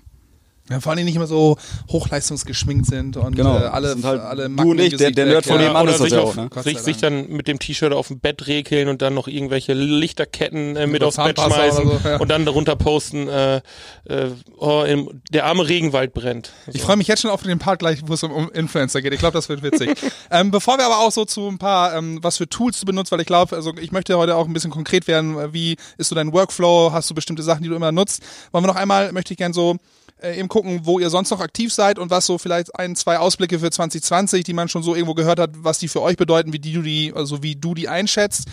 Ja, 0.69 0.79
vor 0.79 0.91
allem 0.91 1.05
nicht 1.05 1.15
immer 1.15 1.27
so 1.27 1.58
hochleistungsgeschminkt 1.91 2.86
sind 2.86 3.17
und 3.17 3.36
Genau, 3.36 3.58
äh, 3.58 3.62
alle, 3.63 3.93
sind 3.93 4.05
halt 4.05 4.21
alle 4.21 4.43
du 4.43 4.49
Macken 4.49 4.69
und 4.71 4.79
im 4.79 4.86
ich, 4.86 4.97
der- 4.97 5.12
der 5.12 5.25
Nerd 5.25 5.45
von 5.45 5.60
ja. 5.60 5.71
oder 5.82 5.91
ist 5.91 5.99
das 5.99 6.03
sich, 6.10 6.13
ja 6.13 6.19
auf, 6.19 6.38
auch, 6.38 6.63
ne? 6.65 6.79
Sich, 6.79 6.97
dann 6.97 7.27
mit 7.29 7.47
dem 7.47 7.60
T-Shirt 7.60 7.91
auf 7.93 8.08
dem 8.08 8.19
Bett 8.19 8.47
rekeln 8.47 8.88
und 8.88 9.01
dann 9.01 9.13
noch 9.13 9.27
irgendwelche 9.27 9.73
Lichterketten 9.73 10.75
äh, 10.75 10.88
mit 10.88 11.03
aufs 11.03 11.17
Bett 11.17 11.39
schmeißen 11.39 11.86
so, 11.86 11.99
ja. 12.08 12.17
und 12.17 12.29
dann 12.29 12.45
darunter 12.45 12.75
posten, 12.75 13.27
äh, 13.27 13.58
äh, 14.05 14.27
oh, 14.58 14.84
im, 14.84 15.21
der 15.32 15.45
arme 15.45 15.67
Regenwald 15.67 16.13
brennt. 16.13 16.51
Ich 16.71 16.82
freue 16.82 16.97
mich 16.97 17.08
jetzt 17.08 17.21
schon 17.21 17.32
auf 17.32 17.41
den 17.43 17.60
Part 17.60 17.79
gleich, 17.79 17.99
wo 18.05 18.13
es 18.13 18.23
um, 18.23 18.32
um 18.32 18.51
Influencer 18.51 19.01
geht. 19.01 19.13
Ich 19.13 19.19
glaube, 19.19 19.34
das 19.34 19.49
wird 19.49 19.63
witzig. 19.63 19.91
ähm, 20.32 20.51
bevor 20.51 20.77
wir 20.77 20.86
aber 20.86 20.99
auch 20.99 21.12
so 21.12 21.25
zu 21.25 21.47
ein 21.47 21.58
paar, 21.58 21.95
ähm, 21.95 22.19
was 22.21 22.38
für 22.38 22.47
Tools 22.47 22.79
du 22.79 22.86
benutzt, 22.86 23.12
weil 23.12 23.21
ich 23.21 23.27
glaube, 23.27 23.55
also 23.55 23.73
ich 23.79 23.91
möchte 23.91 24.17
heute 24.17 24.36
auch 24.36 24.45
ein 24.47 24.53
bisschen 24.53 24.71
konkret 24.71 25.08
werden. 25.08 25.38
äh, 25.38 25.53
Wie 25.53 25.75
ist 25.97 26.10
so 26.10 26.15
dein 26.15 26.32
Workflow? 26.34 26.91
Hast 26.91 27.10
du 27.10 27.15
bestimmte 27.15 27.43
Sachen, 27.43 27.63
die 27.63 27.69
du 27.69 27.75
immer 27.75 27.91
nutzt? 27.91 28.21
Wollen 28.51 28.63
wir 28.63 28.67
noch 28.67 28.75
einmal, 28.75 29.12
möchte 29.12 29.34
ich 29.34 29.38
gern 29.38 29.53
so 29.53 29.77
äh, 30.21 30.38
eben 30.38 30.47
gucken, 30.47 30.82
wo 30.84 30.99
ihr 30.99 31.10
sonst 31.10 31.29
noch 31.29 31.39
aktiv 31.39 31.73
seid 31.73 31.99
und 31.99 32.10
was 32.10 32.25
so 32.25 32.38
vielleicht 32.38 32.77
ein, 32.77 32.95
zwei 32.95 33.19
Ausblicke 33.19 33.60
für 33.60 33.69
2020, 33.69 34.43
die 34.43 34.53
man 34.53 34.69
schon 34.69 34.84
so 34.84 34.95
irgendwo 34.95 35.13
gehört 35.13 35.39
hat, 35.39 35.51
was 35.58 35.79
die 35.79 35.88
für 35.88 36.01
euch 36.01 36.17
bedeuten, 36.17 36.53
wie 36.53 36.60
die 36.60 36.73
du 36.73 36.82
die, 36.82 37.13
also 37.15 37.43
wie 37.43 37.55
du 37.55 37.73
die 37.73 37.88
einschätzt. 37.88 38.45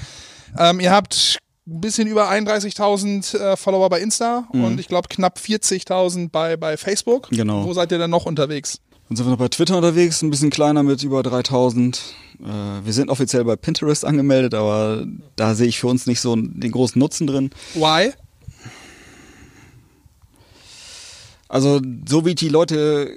Ähm, 0.58 0.80
ihr 0.80 0.92
habt 0.92 1.38
ein 1.66 1.80
bisschen 1.80 2.06
über 2.06 2.30
31.000 2.30 3.36
äh, 3.36 3.56
Follower 3.56 3.88
bei 3.88 4.00
Insta 4.00 4.46
und 4.52 4.78
ich 4.78 4.86
glaube 4.86 5.08
knapp 5.08 5.38
40.000 5.38 6.30
bei, 6.30 6.56
bei 6.56 6.76
Facebook. 6.76 7.28
Genau. 7.30 7.64
Wo 7.64 7.72
seid 7.72 7.90
ihr 7.90 7.98
denn 7.98 8.10
noch 8.10 8.24
unterwegs? 8.24 8.78
Dann 9.08 9.16
sind 9.16 9.26
wir 9.26 9.30
noch 9.30 9.38
bei 9.38 9.48
Twitter 9.48 9.76
unterwegs, 9.76 10.22
ein 10.22 10.30
bisschen 10.30 10.50
kleiner 10.50 10.82
mit 10.82 11.02
über 11.02 11.22
3000. 11.22 12.02
Äh, 12.40 12.44
wir 12.84 12.92
sind 12.92 13.08
offiziell 13.08 13.44
bei 13.44 13.56
Pinterest 13.56 14.04
angemeldet, 14.04 14.54
aber 14.54 15.06
da 15.36 15.54
sehe 15.54 15.68
ich 15.68 15.78
für 15.78 15.88
uns 15.88 16.06
nicht 16.06 16.20
so 16.20 16.34
den 16.36 16.70
großen 16.70 16.98
Nutzen 16.98 17.26
drin. 17.26 17.50
Why? 17.74 18.12
Also, 21.56 21.80
so 22.06 22.26
wie 22.26 22.34
die 22.34 22.50
Leute. 22.50 23.10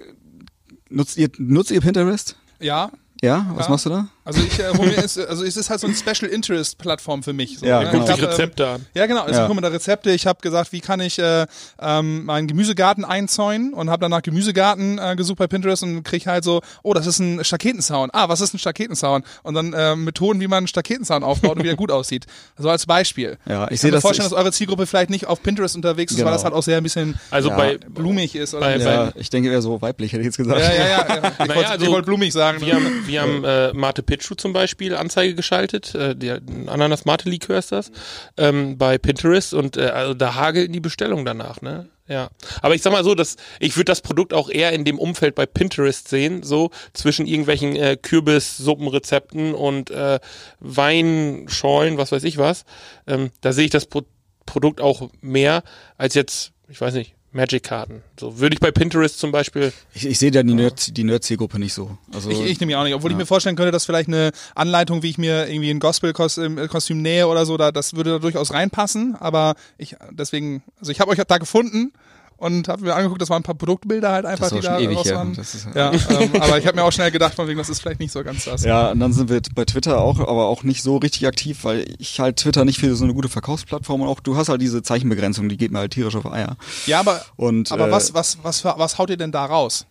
Nutzt 0.90 1.18
ihr, 1.18 1.30
nutzt 1.40 1.72
ihr 1.72 1.82
Pinterest? 1.82 2.38
Ja. 2.62 2.90
Ja? 3.22 3.46
Was 3.56 3.66
Ja. 3.66 3.72
machst 3.72 3.86
du 3.86 3.90
da? 3.90 4.08
Also 4.30 4.42
ich, 4.46 4.60
äh, 4.60 4.74
mir 4.86 4.94
ist, 5.04 5.18
also 5.18 5.44
es 5.44 5.58
ist 5.58 5.70
halt 5.70 5.80
so 5.80 5.88
ein 5.88 5.96
Special 5.96 6.32
Interest 6.32 6.78
Plattform 6.78 7.24
für 7.24 7.34
mich. 7.34 7.60
So, 7.60 7.66
Ja, 7.66 7.84
ne? 7.84 7.90
genau. 7.92 8.04
Ich 8.04 8.10
Guck 8.10 8.16
sich 8.18 8.24
hab, 8.26 8.32
ähm, 8.32 8.38
Rezepte 8.38 8.68
an. 8.68 8.86
Ja, 8.94 9.06
genau. 9.08 9.22
Also 9.22 9.34
Ja. 9.34 9.42
ich 9.42 9.48
gucke 9.48 9.56
mir 9.56 9.68
da 9.68 9.74
Rezepte. 9.74 10.12
Ich 10.12 10.28
habe 10.28 10.40
gesagt, 10.42 10.72
wie 10.72 10.82
kann 10.82 11.00
ich 11.00 11.18
äh, 11.20 11.46
ähm, 11.82 12.26
meinen 12.26 12.48
Gemüsegarten 12.48 13.04
einzäunen 13.06 13.74
und 13.74 13.90
habe 13.90 14.02
danach 14.02 14.22
Gemüsegarten 14.22 14.98
äh, 15.00 15.16
gesucht 15.16 15.38
bei 15.40 15.48
Pinterest 15.48 15.84
und 15.84 16.04
krieg 16.04 16.28
halt 16.28 16.44
so, 16.44 16.62
oh, 16.84 16.94
das 16.94 17.08
ist 17.08 17.20
ein 17.20 17.44
Staketenzaun. 17.44 18.10
Ah, 18.14 18.30
was 18.30 18.42
ist 18.42 18.54
ein 18.54 18.60
Staketenzaun? 18.60 19.24
Und 19.44 19.54
dann 19.56 19.74
äh, 19.74 19.96
Methoden, 19.96 20.40
wie 20.40 20.48
man 20.48 20.60
einen 20.60 20.68
Staketenzaun 20.68 21.24
aufbaut 21.24 21.58
und 21.58 21.64
wie 21.64 21.70
er 21.70 21.76
gut 21.76 21.92
aussieht. 21.92 22.26
So 22.58 22.70
als 22.70 22.86
Beispiel. 22.86 23.38
Ja, 23.48 23.66
ich 23.66 23.72
ich 23.74 23.82
sehe 23.82 23.90
kann 23.90 23.92
mir 23.92 23.98
das- 23.98 24.02
vorstellen, 24.04 24.28
ich- 24.28 24.32
dass 24.34 24.40
eure 24.40 24.52
Zielgruppe 24.52 24.86
vielleicht 24.86 25.10
nicht 25.10 25.26
auf 25.28 25.42
Pinterest 25.42 25.76
unterwegs 25.76 26.12
ist, 26.12 26.18
weil 26.20 26.26
Genau. 26.26 26.36
das 26.36 26.44
halt 26.44 26.54
auch 26.54 26.64
sehr 26.64 26.78
ein 26.78 26.84
bisschen 26.84 27.20
Also 27.32 27.50
Ja. 27.50 27.56
bei, 27.58 27.78
blumig 27.78 28.36
ist. 28.36 28.54
Oder 28.54 28.66
Bei-. 28.68 28.78
Ja, 28.78 29.12
ich 29.16 29.30
denke 29.30 29.50
eher 29.52 29.62
so 29.62 29.82
weiblich, 29.82 30.12
hätte 30.14 30.22
ich 30.22 30.26
jetzt 30.28 30.38
gesagt. 30.38 30.60
ja, 30.60 30.72
ja, 30.74 30.88
ja, 30.88 30.88
ja. 30.88 31.32
Ich 31.40 31.48
Naja, 31.48 31.56
wollte 31.56 31.70
also 31.72 31.86
ich 31.86 31.92
wollte 31.92 32.06
blumig 32.06 32.34
sagen. 32.34 32.62
Wir 32.62 32.76
haben, 32.76 33.04
wir 33.08 33.22
haben 33.22 33.44
äh, 33.44 33.74
Mate 33.74 34.04
Pichu 34.20 34.36
zum 34.36 34.54
Beispiel 34.54 34.96
Anzeige 34.96 35.34
geschaltet, 35.34 35.96
äh, 35.96 36.16
der 36.16 36.42
Ananas 36.68 37.06
Mate 37.06 37.30
Likör 37.30 37.58
ist 37.58 37.72
das, 37.72 37.92
ähm, 38.38 38.78
bei 38.78 38.98
Pinterest 38.98 39.54
und 39.54 39.78
äh, 39.78 39.88
also 39.88 40.14
da 40.14 40.36
hagelten 40.36 40.74
die 40.74 40.80
Bestellungen 40.80 41.26
danach, 41.26 41.62
ne? 41.62 41.90
Ja. 42.08 42.30
Aber 42.62 42.74
ich 42.74 42.82
sag 42.82 42.92
mal 42.92 43.04
so, 43.04 43.14
dass 43.14 43.38
ich 43.60 43.78
würde 43.78 43.86
das 43.86 44.02
Produkt 44.02 44.34
auch 44.34 44.50
eher 44.50 44.74
in 44.74 44.84
dem 44.84 44.98
Umfeld 44.98 45.36
bei 45.36 45.46
Pinterest 45.46 46.08
sehen, 46.08 46.42
so 46.42 46.72
zwischen 46.94 47.28
irgendwelchen 47.28 47.76
äh, 47.76 47.98
Kürbis-Suppenrezepten 48.02 49.54
und 49.54 49.92
äh, 49.92 50.20
Weinschorlen, 50.60 51.98
was 51.98 52.12
weiß 52.12 52.24
ich 52.24 52.40
was. 52.40 52.66
Ähm, 53.06 53.30
da 53.42 53.54
sehe 53.54 53.66
ich 53.66 53.72
das 53.72 53.86
Pro 53.86 54.04
Produkt 54.46 54.82
auch 54.82 55.12
mehr 55.22 55.62
als 56.00 56.16
jetzt, 56.16 56.54
ich 56.70 56.82
weiß 56.82 56.96
nicht, 56.96 57.14
Magic-Karten. 57.32 58.02
So 58.20 58.40
würde 58.40 58.56
ich 58.56 58.60
bei 58.60 58.72
Pinterest 58.72 59.20
zum 59.20 59.32
Beispiel 59.32 59.72
Ich, 59.94 60.06
ich 60.06 60.18
sehe 60.18 60.32
da 60.32 60.42
die 60.42 60.54
Nerd, 60.54 60.98
die 60.98 61.04
Nerd-Zielgruppe 61.04 61.60
nicht 61.60 61.74
so. 61.74 61.98
Also, 62.14 62.30
Ich, 62.32 62.42
ich 62.42 62.60
nehme 62.60 62.72
ja 62.72 62.80
auch 62.80 62.84
nicht, 62.84 62.96
obwohl 62.96 63.12
ich 63.12 63.18
mir 63.18 63.26
vorstellen 63.26 63.56
könnte, 63.56 63.72
dass 63.72 63.86
vielleicht 63.86 64.08
eine 64.08 64.32
Anleitung, 64.56 65.04
wie 65.04 65.10
ich 65.12 65.18
mir 65.18 65.48
irgendwie 65.48 65.70
ein 65.70 65.80
Gospel-Kostüm 65.80 67.02
nähe 67.02 67.28
oder 67.28 67.46
so, 67.46 67.58
da, 67.58 67.72
das 67.72 67.96
würde 67.96 68.12
da 68.12 68.20
durchaus 68.20 68.52
reinpassen. 68.52 69.16
Aber 69.16 69.56
ich 69.78 69.96
deswegen, 70.12 70.64
also 70.80 70.92
ich 70.92 71.00
habe 71.00 71.12
euch 71.12 71.20
da 71.20 71.38
gefunden 71.38 71.94
und 72.40 72.68
habe 72.68 72.84
mir 72.84 72.96
angeguckt, 72.96 73.22
das 73.22 73.30
waren 73.30 73.42
ein 73.42 73.44
paar 73.44 73.56
Produktbilder 73.56 74.12
halt 74.12 74.26
einfach, 74.26 74.50
das 74.50 74.60
die 74.60 74.66
da 74.66 74.76
schon 74.76 74.84
ewig 74.84 74.98
raus 74.98 75.12
waren. 75.12 75.34
Das 75.36 75.56
ist, 75.56 75.68
Ja, 75.76 75.92
ähm, 75.92 76.32
aber 76.42 76.58
ich 76.58 76.66
habe 76.66 76.78
mir 76.78 76.84
auch 76.84 76.92
schnell 76.92 77.12
gedacht, 77.12 77.34
von 77.34 77.48
wegen, 77.48 77.58
das 77.58 77.70
ist 77.70 77.82
vielleicht 77.82 78.00
nicht 78.00 78.12
so 78.12 78.24
ganz 78.24 78.46
das. 78.46 78.64
Ja, 78.64 78.92
und 78.92 79.00
dann 79.00 79.14
sind 79.14 79.30
wir 79.30 79.42
bei 79.56 79.66
Twitter 79.66 80.02
auch, 80.02 80.20
aber 80.20 80.48
auch 80.48 80.64
nicht 80.64 80.82
so 80.82 80.98
richtig 80.98 81.28
aktiv, 81.28 81.64
weil 81.64 81.86
ich 82.00 82.20
halt 82.20 82.38
Twitter 82.38 82.66
nicht 82.66 82.80
für 82.80 82.96
so 82.96 83.04
eine 83.04 83.14
gute 83.14 83.30
Verkaufsplattform 83.30 84.02
und 84.02 84.08
auch 84.08 84.22
du 84.22 84.38
hast 84.38 84.50
halt 84.50 84.62
diese 84.62 84.82
Zeichenbegrenzung, 84.82 85.50
die 85.50 85.58
geht 85.58 85.72
mir 85.72 85.80
halt 85.80 85.92
tierisch 85.92 86.16
auf 86.16 86.26
Eier. 86.26 86.56
Ja, 86.86 87.02
aber, 87.02 87.22
Und, 87.36 87.72
aber 87.72 87.90
äh, 87.90 87.92
was, 87.92 88.14
was, 88.14 88.38
was, 88.42 88.64
was 88.64 88.98
haut 88.98 89.10
ihr 89.10 89.18
denn 89.18 89.32
da 89.32 89.46
raus? 89.46 89.86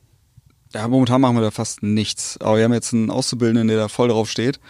Ja, 0.75 0.87
momentan 0.87 1.21
machen 1.21 1.37
wir 1.37 1.43
da 1.43 1.51
fast 1.51 1.83
nichts. 1.83 2.39
Aber 2.41 2.59
wir 2.59 2.65
haben 2.65 2.73
jetzt 2.73 2.93
einen 2.93 3.11
Auszubildenden, 3.11 3.69
der 3.69 3.79
da 3.79 3.89
voll 3.89 4.09
drauf 4.09 4.31
steht. 4.31 4.61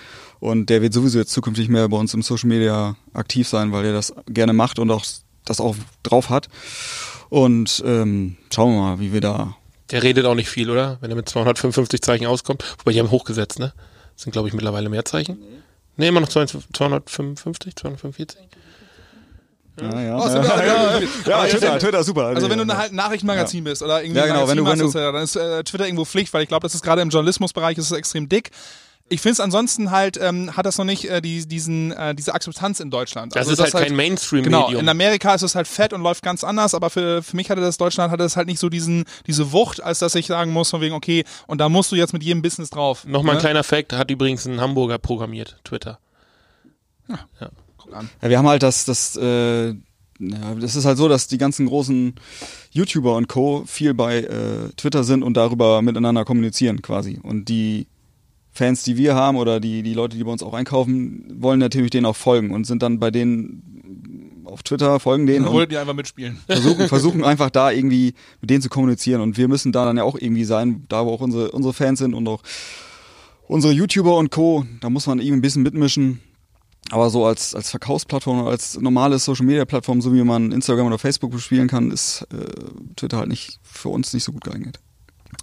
Und 0.41 0.71
der 0.71 0.83
wird 0.83 0.93
sowieso 0.93 1.19
jetzt 1.19 1.33
zukünftig 1.33 1.69
mehr 1.69 1.89
bei 1.89 1.97
uns 1.97 2.15
im 2.15 2.23
Social 2.23 2.49
Media 2.49 2.95
aktiv 3.15 3.49
sein, 3.49 3.73
weil 3.73 3.83
der 3.83 3.93
das 3.93 4.13
gerne 4.29 4.53
macht 4.53 4.79
und 4.79 4.91
auch 4.91 5.05
das 5.45 5.61
auch 5.61 5.75
drauf 6.03 6.31
hat. 6.31 6.49
Und 7.31 7.83
ähm, 7.87 8.37
schauen 8.55 8.75
wir 8.75 8.81
mal, 8.81 9.01
wie 9.01 9.13
wir 9.13 9.21
da 9.21 9.55
Der 9.91 10.03
redet 10.03 10.25
auch 10.27 10.35
nicht 10.35 10.49
viel, 10.49 10.71
oder? 10.71 10.99
Wenn 11.01 11.11
er 11.11 11.17
mit 11.17 11.29
255 11.29 12.01
Zeichen 12.03 12.27
auskommt. 12.27 12.65
Wobei 12.79 12.93
die 12.93 12.99
haben 13.01 13.11
hochgesetzt, 13.11 13.59
ne? 13.59 13.73
Das 14.15 14.23
sind, 14.25 14.33
glaube 14.33 14.49
ich, 14.49 14.55
mittlerweile 14.55 14.89
mehr 14.89 15.05
Zeichen. 15.05 15.39
Nee, 15.97 16.09
immer 16.09 16.21
noch 16.21 16.29
255, 16.29 17.75
245. 17.77 18.39
Ja, 19.81 20.01
ja. 20.03 20.17
Oh, 20.19 20.27
ja, 20.27 20.65
ja, 20.65 21.01
ja, 21.01 21.37
Aber 21.37 21.49
Twitter, 21.49 21.79
Twitter, 21.79 22.03
super. 22.03 22.25
Also 22.27 22.51
wenn 22.51 22.59
du 22.67 22.77
halt 22.77 22.91
ein 22.93 22.97
Nachrichtenmagazin 22.97 23.63
bist 23.63 23.81
oder 23.83 24.03
irgendwie 24.03 24.19
Ja, 24.21 24.27
genau, 24.27 24.43
ein 24.43 24.49
wenn 24.49 24.57
du- 24.57 24.65
wenn 24.67 24.79
du- 24.79 24.85
machst, 24.87 24.97
dann 24.97 25.15
ist 25.23 25.37
äh, 25.37 25.63
Twitter 25.63 25.85
irgendwo 25.87 26.05
Pflicht, 26.05 26.33
weil 26.35 26.43
ich 26.43 26.49
glaube, 26.49 26.63
das 26.65 26.75
ist 26.75 26.83
gerade 26.83 27.01
im 27.03 27.11
Journalismusbereich 27.11 27.79
ist 27.79 27.87
es 27.87 27.93
extrem 27.97 28.29
dick. 28.29 28.51
Ich 29.11 29.21
finde 29.21 29.33
es 29.35 29.41
ansonsten 29.41 29.91
halt, 29.91 30.19
ähm, 30.21 30.57
hat 30.57 30.67
das 30.67 30.77
noch 30.79 30.85
nicht 30.85 31.09
äh, 31.09 31.21
die, 31.21 31.47
diesen, 31.47 31.93
äh, 31.93 32.15
diese 32.15 32.35
Akzeptanz 32.35 32.81
in 32.81 32.91
Deutschland. 32.91 33.35
Das 33.35 33.49
Also 33.49 33.63
ist 33.63 33.75
halt 33.75 33.87
kein 33.87 33.97
Mainstream-Medium. 33.97 34.67
Genau, 34.69 34.79
in 34.79 34.89
Amerika 34.89 35.35
ist 35.35 35.43
es 35.43 35.55
halt 35.55 35.67
fett 35.67 35.93
und 35.93 36.03
läuft 36.03 36.23
ganz 36.23 36.45
anders, 36.45 36.75
aber 36.75 36.91
für, 36.91 37.23
für 37.23 37.37
mich 37.37 37.51
hatte 37.51 37.61
das 37.61 37.79
Deutschland 37.79 38.11
hatte 38.11 38.23
das 38.23 38.37
halt 38.37 38.49
nicht 38.49 38.59
so 38.59 38.69
diesen, 38.69 39.05
diese 39.27 39.53
Wucht, 39.53 39.83
als 39.83 40.01
dass 40.01 40.15
ich 40.15 40.27
sagen 40.27 40.53
muss, 40.53 40.71
von 40.71 40.81
wegen, 40.81 40.95
okay, 40.95 41.25
und 41.47 41.59
da 41.59 41.69
musst 41.69 41.91
du 41.93 41.97
jetzt 41.97 42.13
mit 42.13 42.23
jedem 42.23 42.43
Business 42.43 42.71
drauf. 42.71 43.05
Nochmal 43.07 43.35
ein 43.35 43.39
ne? 43.39 43.43
kleiner 43.43 43.65
Fact, 43.65 43.93
hat 43.93 44.11
übrigens 44.11 44.47
ein 44.47 44.61
Hamburger 44.61 44.99
programmiert, 44.99 45.59
Twitter. 45.65 45.99
Guck 47.79 47.95
an. 47.95 48.11
Ja, 48.23 48.29
wir 48.29 48.39
haben 48.39 48.49
halt 48.49 48.63
das, 48.63 48.85
das, 48.85 49.17
äh, 49.17 49.69
ja, 49.69 50.55
das 50.61 50.77
ist 50.77 50.85
halt 50.85 50.99
so, 50.99 51.09
dass 51.09 51.29
die 51.29 51.39
ganzen 51.39 51.67
großen 51.67 52.15
YouTuber 52.73 53.15
und 53.15 53.29
Co. 53.29 53.65
viel 53.67 53.95
bei 53.95 54.19
äh, 54.19 54.69
Twitter 54.77 55.05
sind 55.05 55.23
und 55.23 55.37
darüber 55.37 55.81
miteinander 55.81 56.25
kommunizieren 56.25 56.83
quasi. 56.83 57.21
Und 57.23 57.49
die 57.49 57.87
Fans, 58.59 58.83
die 58.83 58.97
wir 58.97 59.15
haben 59.15 59.37
oder 59.37 59.61
die, 59.61 59.85
die 59.85 59.95
Leute, 59.95 60.17
die 60.17 60.25
bei 60.25 60.33
uns 60.33 60.43
auch 60.43 60.53
einkaufen, 60.53 61.25
wollen 61.41 61.61
natürlich 61.61 61.91
denen 61.91 62.07
auch 62.07 62.17
folgen 62.17 62.51
und 62.51 62.67
sind 62.67 62.83
dann 62.83 62.99
bei 62.99 63.13
denen 63.13 64.43
auf 64.45 64.65
Twitter, 64.65 64.99
folgen 64.99 65.27
denen 65.27 65.45
Dann 65.45 65.49
und 65.49 65.55
wollt 65.55 65.71
ihr 65.71 65.81
einfach 65.81 65.95
mitspielen. 65.95 66.39
versuchen, 66.49 66.89
versuchen 66.89 67.23
einfach 67.25 67.51
da 67.51 67.71
irgendwie 67.71 68.15
mit 68.41 68.51
denen 68.51 68.61
zu 68.61 68.69
kommunizieren. 68.69 69.21
Und 69.21 69.37
wir 69.37 69.47
müssen 69.47 69.71
da 69.71 69.85
dann 69.85 69.97
ja 69.97 70.03
auch 70.03 70.17
irgendwie 70.19 70.45
sein, 70.45 70.87
da 70.89 71.07
wo 71.07 71.13
auch 71.13 71.21
unsere, 71.21 71.53
unsere 71.53 71.73
Fans 71.73 72.01
sind 72.01 72.15
und 72.15 72.27
auch 72.27 72.43
unsere 73.47 73.73
YouTuber 73.73 74.17
und 74.17 74.31
Co., 74.31 74.65
da 74.81 74.91
muss 74.91 75.07
man 75.07 75.21
irgendwie 75.21 75.39
ein 75.39 75.43
bisschen 75.43 75.63
mitmischen. 75.63 76.21
Aber 76.91 77.11
so 77.11 77.27
als, 77.27 77.55
als 77.55 77.71
Verkaufsplattform 77.71 78.41
oder 78.41 78.51
als 78.51 78.81
normale 78.81 79.21
Social 79.21 79.47
Media 79.47 79.67
Plattform, 79.67 80.01
so 80.01 80.13
wie 80.13 80.23
man 80.25 80.51
Instagram 80.51 80.87
oder 80.89 80.99
Facebook 80.99 81.31
bespielen 81.31 81.69
kann, 81.69 81.93
ist 81.93 82.27
äh, 82.33 82.95
Twitter 82.97 83.19
halt 83.19 83.29
nicht 83.29 83.61
für 83.63 83.91
uns 83.91 84.13
nicht 84.15 84.25
so 84.25 84.33
gut 84.33 84.43
geeignet. 84.43 84.81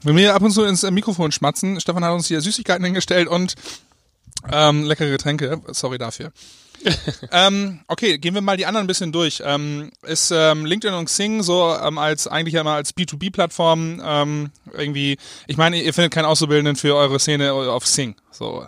Wenn 0.03 0.15
wir 0.15 0.35
ab 0.35 0.41
und 0.41 0.51
zu 0.51 0.63
ins 0.63 0.83
äh, 0.83 0.91
Mikrofon 0.91 1.31
schmatzen, 1.31 1.79
Stefan 1.79 2.03
hat 2.03 2.13
uns 2.13 2.27
hier 2.27 2.41
Süßigkeiten 2.41 2.85
hingestellt 2.85 3.27
und 3.27 3.55
ähm, 4.51 4.83
leckere 4.83 5.09
Getränke. 5.09 5.61
Sorry 5.71 5.97
dafür. 5.97 6.31
ähm, 7.31 7.79
okay, 7.87 8.17
gehen 8.17 8.35
wir 8.35 8.41
mal 8.41 8.57
die 8.57 8.65
anderen 8.65 8.85
ein 8.85 8.87
bisschen 8.87 9.11
durch. 9.11 9.41
Ähm, 9.43 9.91
ist 10.03 10.31
ähm, 10.31 10.65
LinkedIn 10.65 10.95
und 10.95 11.05
Xing 11.05 11.41
so 11.41 11.75
ähm, 11.75 11.97
als 11.97 12.27
eigentlich 12.27 12.57
einmal 12.57 12.75
als 12.75 12.95
B2B-Plattform 12.95 14.01
ähm, 14.03 14.51
irgendwie, 14.73 15.17
ich 15.47 15.57
meine, 15.57 15.81
ihr 15.81 15.93
findet 15.93 16.13
keinen 16.13 16.25
Auszubildenden 16.25 16.75
für 16.75 16.95
eure 16.95 17.19
Szene 17.19 17.53
auf 17.53 17.85
Xing. 17.85 18.15
So. 18.31 18.67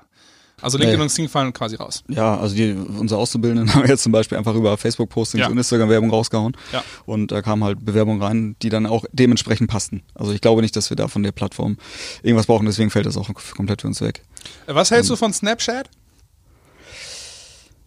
Also 0.59 0.77
LinkedIn 0.79 0.97
Nee. 0.99 1.03
und 1.03 1.09
Xing 1.09 1.29
fallen 1.29 1.53
quasi 1.53 1.75
raus. 1.75 2.03
Ja, 2.07 2.35
also 2.37 2.55
die, 2.55 2.73
unsere 2.73 3.19
Auszubildenden 3.21 3.71
haben 3.75 3.87
jetzt 3.87 4.01
zum 4.03 4.11
Beispiel 4.11 4.37
einfach 4.39 4.55
über 4.55 4.75
Facebook-Postings 4.77 5.41
Ja. 5.43 5.47
und 5.49 5.57
Instagram-Werbung 5.57 6.09
rausgehauen. 6.09 6.57
Ja. 6.73 6.83
Und 7.05 7.31
da 7.31 7.41
kamen 7.43 7.63
halt 7.63 7.85
Bewerbungen 7.85 8.21
rein, 8.21 8.55
die 8.63 8.69
dann 8.69 8.87
auch 8.87 9.05
dementsprechend 9.11 9.69
passten. 9.69 10.01
Also 10.15 10.31
ich 10.31 10.41
glaube 10.41 10.61
nicht, 10.63 10.75
dass 10.75 10.89
wir 10.89 10.97
da 10.97 11.07
von 11.07 11.21
der 11.21 11.31
Plattform 11.31 11.77
irgendwas 12.23 12.47
brauchen, 12.47 12.65
deswegen 12.65 12.89
fällt 12.89 13.05
das 13.05 13.17
auch 13.17 13.29
komplett 13.55 13.81
für 13.81 13.87
uns 13.87 14.01
weg. 14.01 14.23
Äh, 14.65 14.73
Was 14.73 14.89
hältst 14.89 15.09
du 15.11 15.15
von 15.15 15.31
Snapchat? 15.31 15.89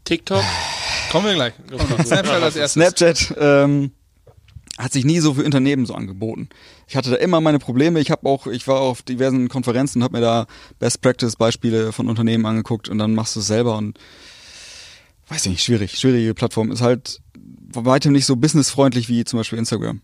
TikTok? 0.04 0.42
Kommen 1.10 1.26
wir 1.26 1.34
gleich. 1.34 1.54
Snapchat 2.06 2.42
als 2.42 2.56
erstes. 2.56 2.72
Snapchat 2.72 3.34
ähm, 3.38 3.92
hat 4.82 4.92
sich 4.92 5.04
nie 5.04 5.20
so 5.20 5.34
für 5.34 5.44
Unternehmen 5.44 5.86
so 5.86 5.94
angeboten. 5.94 6.48
Ich 6.88 6.96
hatte 6.96 7.10
da 7.10 7.16
immer 7.16 7.40
meine 7.40 7.58
Probleme. 7.58 8.00
Ich 8.00 8.10
habe 8.10 8.26
auch, 8.28 8.46
ich 8.46 8.66
war 8.66 8.80
auf 8.80 9.02
diversen 9.02 9.48
Konferenzen 9.48 9.98
und 9.98 10.04
habe 10.04 10.16
mir 10.16 10.22
da 10.22 10.46
Best 10.78 11.00
Practice 11.02 11.36
Beispiele 11.36 11.92
von 11.92 12.08
Unternehmen 12.08 12.46
angeguckt 12.46 12.88
und 12.88 12.98
dann 12.98 13.14
machst 13.14 13.36
du 13.36 13.40
es 13.40 13.46
selber 13.46 13.76
und 13.76 13.98
weiß 15.28 15.46
ich 15.46 15.52
nicht, 15.52 15.64
schwierig, 15.64 15.98
schwierige 15.98 16.34
Plattform 16.34 16.72
ist 16.72 16.80
halt 16.80 17.20
bei 17.38 17.84
weitem 17.84 18.12
nicht 18.12 18.26
so 18.26 18.36
businessfreundlich 18.36 19.08
wie 19.08 19.24
zum 19.24 19.38
Beispiel 19.38 19.58
Instagram. 19.58 20.00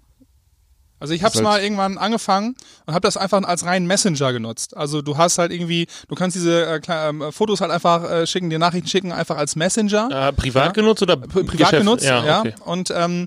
Also 0.98 1.12
ich 1.12 1.22
habe 1.22 1.30
es 1.30 1.36
halt- 1.36 1.44
mal 1.44 1.60
irgendwann 1.62 1.98
angefangen 1.98 2.54
und 2.86 2.94
habe 2.94 3.02
das 3.06 3.16
einfach 3.18 3.42
als 3.42 3.64
reinen 3.66 3.86
Messenger 3.86 4.32
genutzt. 4.32 4.74
Also 4.76 5.02
du 5.02 5.18
hast 5.18 5.36
halt 5.36 5.52
irgendwie, 5.52 5.88
du 6.08 6.14
kannst 6.14 6.36
diese 6.36 6.64
äh, 6.66 6.80
ähm, 6.88 7.22
Fotos 7.32 7.60
halt 7.60 7.70
einfach 7.70 8.08
äh, 8.10 8.26
schicken, 8.26 8.48
dir 8.48 8.58
Nachrichten 8.58 8.88
schicken, 8.88 9.12
einfach 9.12 9.36
als 9.36 9.56
Messenger. 9.56 10.28
Äh, 10.28 10.32
privat 10.32 10.66
Ja. 10.68 10.72
genutzt 10.72 11.02
oder 11.02 11.14
Pri- 11.14 11.44
privat 11.44 11.50
Geschäft? 11.70 11.72
genutzt, 11.78 12.04
ja. 12.04 12.24
Ja, 12.24 12.40
okay. 12.40 12.54
Und 12.64 12.90
ähm, 12.96 13.26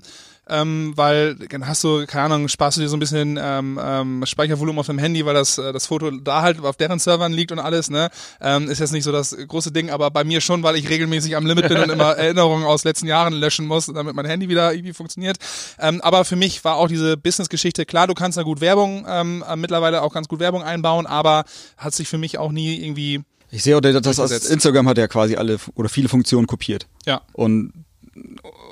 ähm, 0.50 0.92
weil 0.96 1.36
dann 1.36 1.66
hast 1.66 1.84
du, 1.84 2.06
keine 2.06 2.24
Ahnung, 2.34 2.48
sparst 2.48 2.76
du 2.76 2.82
dir 2.82 2.88
so 2.88 2.96
ein 2.96 3.00
bisschen 3.00 3.38
ähm, 3.40 3.80
ähm, 3.82 4.26
Speichervolumen 4.26 4.80
auf 4.80 4.86
dem 4.86 4.98
Handy, 4.98 5.24
weil 5.24 5.34
das, 5.34 5.58
äh, 5.58 5.72
das 5.72 5.86
Foto 5.86 6.10
da 6.10 6.42
halt 6.42 6.60
auf 6.62 6.76
deren 6.76 6.98
Servern 6.98 7.32
liegt 7.32 7.52
und 7.52 7.58
alles, 7.58 7.90
ne? 7.90 8.10
Ähm, 8.40 8.68
ist 8.68 8.80
jetzt 8.80 8.92
nicht 8.92 9.04
so 9.04 9.12
das 9.12 9.36
große 9.36 9.72
Ding, 9.72 9.90
aber 9.90 10.10
bei 10.10 10.24
mir 10.24 10.40
schon, 10.40 10.62
weil 10.62 10.76
ich 10.76 10.88
regelmäßig 10.88 11.36
am 11.36 11.46
Limit 11.46 11.68
bin 11.68 11.78
und 11.78 11.90
immer 11.90 12.12
Erinnerungen 12.16 12.64
aus 12.64 12.84
letzten 12.84 13.06
Jahren 13.06 13.32
löschen 13.32 13.66
muss, 13.66 13.86
damit 13.86 14.14
mein 14.14 14.26
Handy 14.26 14.48
wieder 14.48 14.74
irgendwie 14.74 14.92
funktioniert. 14.92 15.36
Ähm, 15.78 16.00
aber 16.00 16.24
für 16.24 16.36
mich 16.36 16.64
war 16.64 16.76
auch 16.76 16.88
diese 16.88 17.16
Business-Geschichte, 17.16 17.86
klar, 17.86 18.06
du 18.06 18.14
kannst 18.14 18.36
da 18.36 18.42
gut 18.42 18.60
Werbung, 18.60 19.06
ähm, 19.08 19.44
äh, 19.48 19.56
mittlerweile 19.56 20.02
auch 20.02 20.12
ganz 20.12 20.28
gut 20.28 20.40
Werbung 20.40 20.62
einbauen, 20.62 21.06
aber 21.06 21.44
hat 21.76 21.94
sich 21.94 22.08
für 22.08 22.18
mich 22.18 22.38
auch 22.38 22.50
nie 22.52 22.84
irgendwie, 22.84 23.22
Ich 23.50 23.62
sehe 23.62 23.76
auch, 23.76 23.80
dass 23.80 23.94
das 23.94 24.16
Durchgesetzt. 24.16 24.50
Instagram 24.50 24.88
hat 24.88 24.98
ja 24.98 25.06
quasi 25.06 25.36
alle 25.36 25.58
oder 25.74 25.88
viele 25.88 26.08
Funktionen 26.08 26.46
kopiert. 26.46 26.86
ja. 27.06 27.20
Und, 27.32 27.72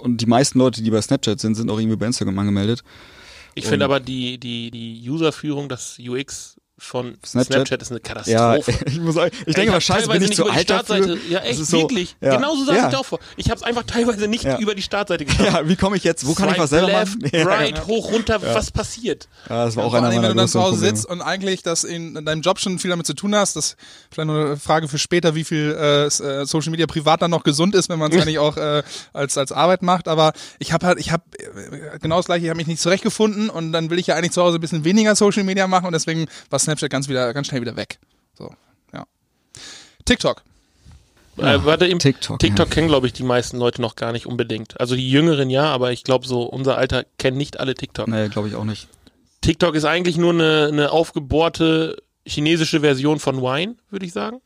und 0.02 0.20
die 0.20 0.26
meisten 0.26 0.58
Leute, 0.58 0.82
die 0.82 0.90
bei 0.90 1.00
Snapchat 1.00 1.40
sind, 1.40 1.54
sind 1.54 1.70
auch 1.70 1.78
irgendwie 1.78 1.96
bei 1.96 2.06
Instagram 2.06 2.38
angemeldet. 2.38 2.82
Ich 3.54 3.66
finde 3.66 3.84
aber 3.84 3.98
die, 3.98 4.38
die, 4.38 4.70
die 4.70 5.10
Userführung, 5.10 5.68
das 5.68 5.98
UX 5.98 6.57
von 6.78 7.18
Snapchat? 7.26 7.52
Snapchat, 7.54 7.82
ist 7.82 7.90
eine 7.90 8.00
Ja, 8.00 8.54
Katastrophe. 8.54 8.84
ich 8.86 9.00
muss 9.00 9.14
sagen, 9.16 9.30
ich 9.46 9.54
denke 9.54 9.70
hab 9.72 9.76
mal, 9.76 9.80
scheiße, 9.80 10.08
bin 10.08 10.22
ich 10.22 10.28
nicht 10.28 10.36
zu 10.36 10.42
über 10.42 10.52
die 10.52 10.58
alt 10.58 10.70
dafür? 10.70 10.96
Startseite. 10.96 11.18
Ja, 11.28 11.40
echt, 11.40 11.60
ist 11.60 11.70
so- 11.70 11.78
wirklich. 11.80 12.16
Ja. 12.20 12.36
Genauso 12.36 12.64
saß 12.64 12.76
ja. 12.76 12.86
ich 12.86 12.92
da 12.92 12.98
auch 12.98 13.04
vor. 13.06 13.18
Ich 13.36 13.46
habe 13.50 13.56
es 13.56 13.62
einfach 13.62 13.82
teilweise 13.84 14.28
nicht 14.28 14.44
Ja. 14.44 14.58
über 14.58 14.74
die 14.74 14.82
Startseite 14.82 15.24
geschafft. 15.24 15.44
Ja, 15.52 15.68
wie 15.68 15.76
komme 15.76 15.96
ich 15.96 16.04
jetzt? 16.04 16.26
Wo 16.26 16.34
kann 16.34 16.48
ich 16.50 16.58
was 16.58 16.70
Swipe 16.70 16.86
selber 16.86 16.98
left, 17.00 17.20
machen? 17.22 17.30
Ja. 17.38 17.44
right, 17.46 17.86
hoch, 17.86 18.12
runter, 18.12 18.40
was 18.42 18.70
passiert? 18.70 19.28
Ja, 19.48 19.64
das 19.66 19.76
war 19.76 19.84
auch 19.84 19.90
Vor 19.90 19.98
einer 19.98 20.08
allem, 20.08 20.16
meiner 20.16 20.28
wenn 20.30 20.36
du 20.36 20.42
dann 20.42 20.48
zu 20.48 20.60
Hause 20.60 20.76
Probleme. 20.76 20.96
sitzt 20.96 21.08
und 21.10 21.20
eigentlich 21.20 21.62
das 21.62 21.84
in, 21.84 22.16
in 22.16 22.24
deinem 22.24 22.42
Job 22.42 22.58
schon 22.60 22.78
viel 22.78 22.90
damit 22.90 23.06
zu 23.06 23.14
tun 23.14 23.34
hast, 23.34 23.56
das 23.56 23.76
vielleicht 24.10 24.26
nur 24.28 24.44
eine 24.46 24.56
Frage 24.56 24.88
für 24.88 24.98
später, 24.98 25.34
wie 25.34 25.44
viel 25.44 25.76
äh, 25.78 26.06
äh, 26.06 26.44
Social 26.46 26.70
Media 26.70 26.86
privat 26.86 27.22
dann 27.22 27.30
noch 27.30 27.42
gesund 27.42 27.74
ist, 27.74 27.88
wenn 27.88 27.98
man 27.98 28.12
es 28.12 28.20
eigentlich 28.22 28.38
auch 28.38 28.56
äh, 28.56 28.82
als 29.12 29.36
als 29.36 29.52
Arbeit 29.52 29.82
macht. 29.82 30.08
Aber 30.08 30.32
ich 30.58 30.72
habe 30.72 30.86
halt, 30.86 30.98
ich 31.00 31.10
habe 31.10 31.22
äh, 31.38 31.98
genau 31.98 32.16
das 32.18 32.26
gleiche, 32.26 32.44
ich 32.44 32.50
habe 32.50 32.56
mich 32.58 32.66
nicht 32.66 32.80
zurechtgefunden 32.80 33.50
und 33.50 33.72
dann 33.72 33.90
will 33.90 33.98
ich 33.98 34.06
ja 34.06 34.14
eigentlich 34.14 34.32
zu 34.32 34.42
Hause 34.42 34.58
ein 34.58 34.60
bisschen 34.60 34.84
weniger 34.84 35.16
Social 35.16 35.44
Media 35.44 35.66
machen 35.66 35.86
und 35.86 35.92
deswegen 35.92 36.26
war 36.50 36.58
Snapchat 36.68 36.90
ganz 36.90 37.08
wieder 37.08 37.32
ganz 37.32 37.46
schnell 37.46 37.60
wieder 37.60 37.76
weg. 37.76 37.98
So, 38.36 38.52
ja. 38.92 39.06
TikTok. 40.04 40.42
äh, 41.38 41.64
warte, 41.64 41.86
im 41.86 41.98
TikTok, 41.98 42.38
TikTok 42.38 42.68
ja. 42.68 42.74
kennen, 42.74 42.88
glaube 42.88 43.06
ich, 43.06 43.12
die 43.12 43.22
meisten 43.22 43.58
Leute 43.58 43.80
noch 43.80 43.96
gar 43.96 44.12
nicht 44.12 44.26
unbedingt. 44.26 44.78
Also 44.80 44.94
die 44.94 45.10
Jüngeren 45.10 45.50
ja, 45.50 45.64
aber 45.64 45.92
ich 45.92 46.04
glaube, 46.04 46.26
so 46.26 46.42
unser 46.42 46.76
Alter 46.76 47.04
kennen 47.18 47.38
nicht 47.38 47.58
alle 47.58 47.74
TikTok. 47.74 48.08
Nee, 48.08 48.28
glaube 48.28 48.48
ich 48.48 48.54
auch 48.54 48.64
nicht. 48.64 48.88
TikTok 49.40 49.74
ist 49.74 49.84
eigentlich 49.84 50.18
nur 50.18 50.32
eine, 50.32 50.68
eine 50.70 50.90
aufgebohrte 50.90 52.02
chinesische 52.26 52.80
Version 52.80 53.18
von 53.18 53.40
Wine, 53.40 53.76
würde 53.88 54.04
ich 54.04 54.12
sagen. 54.12 54.40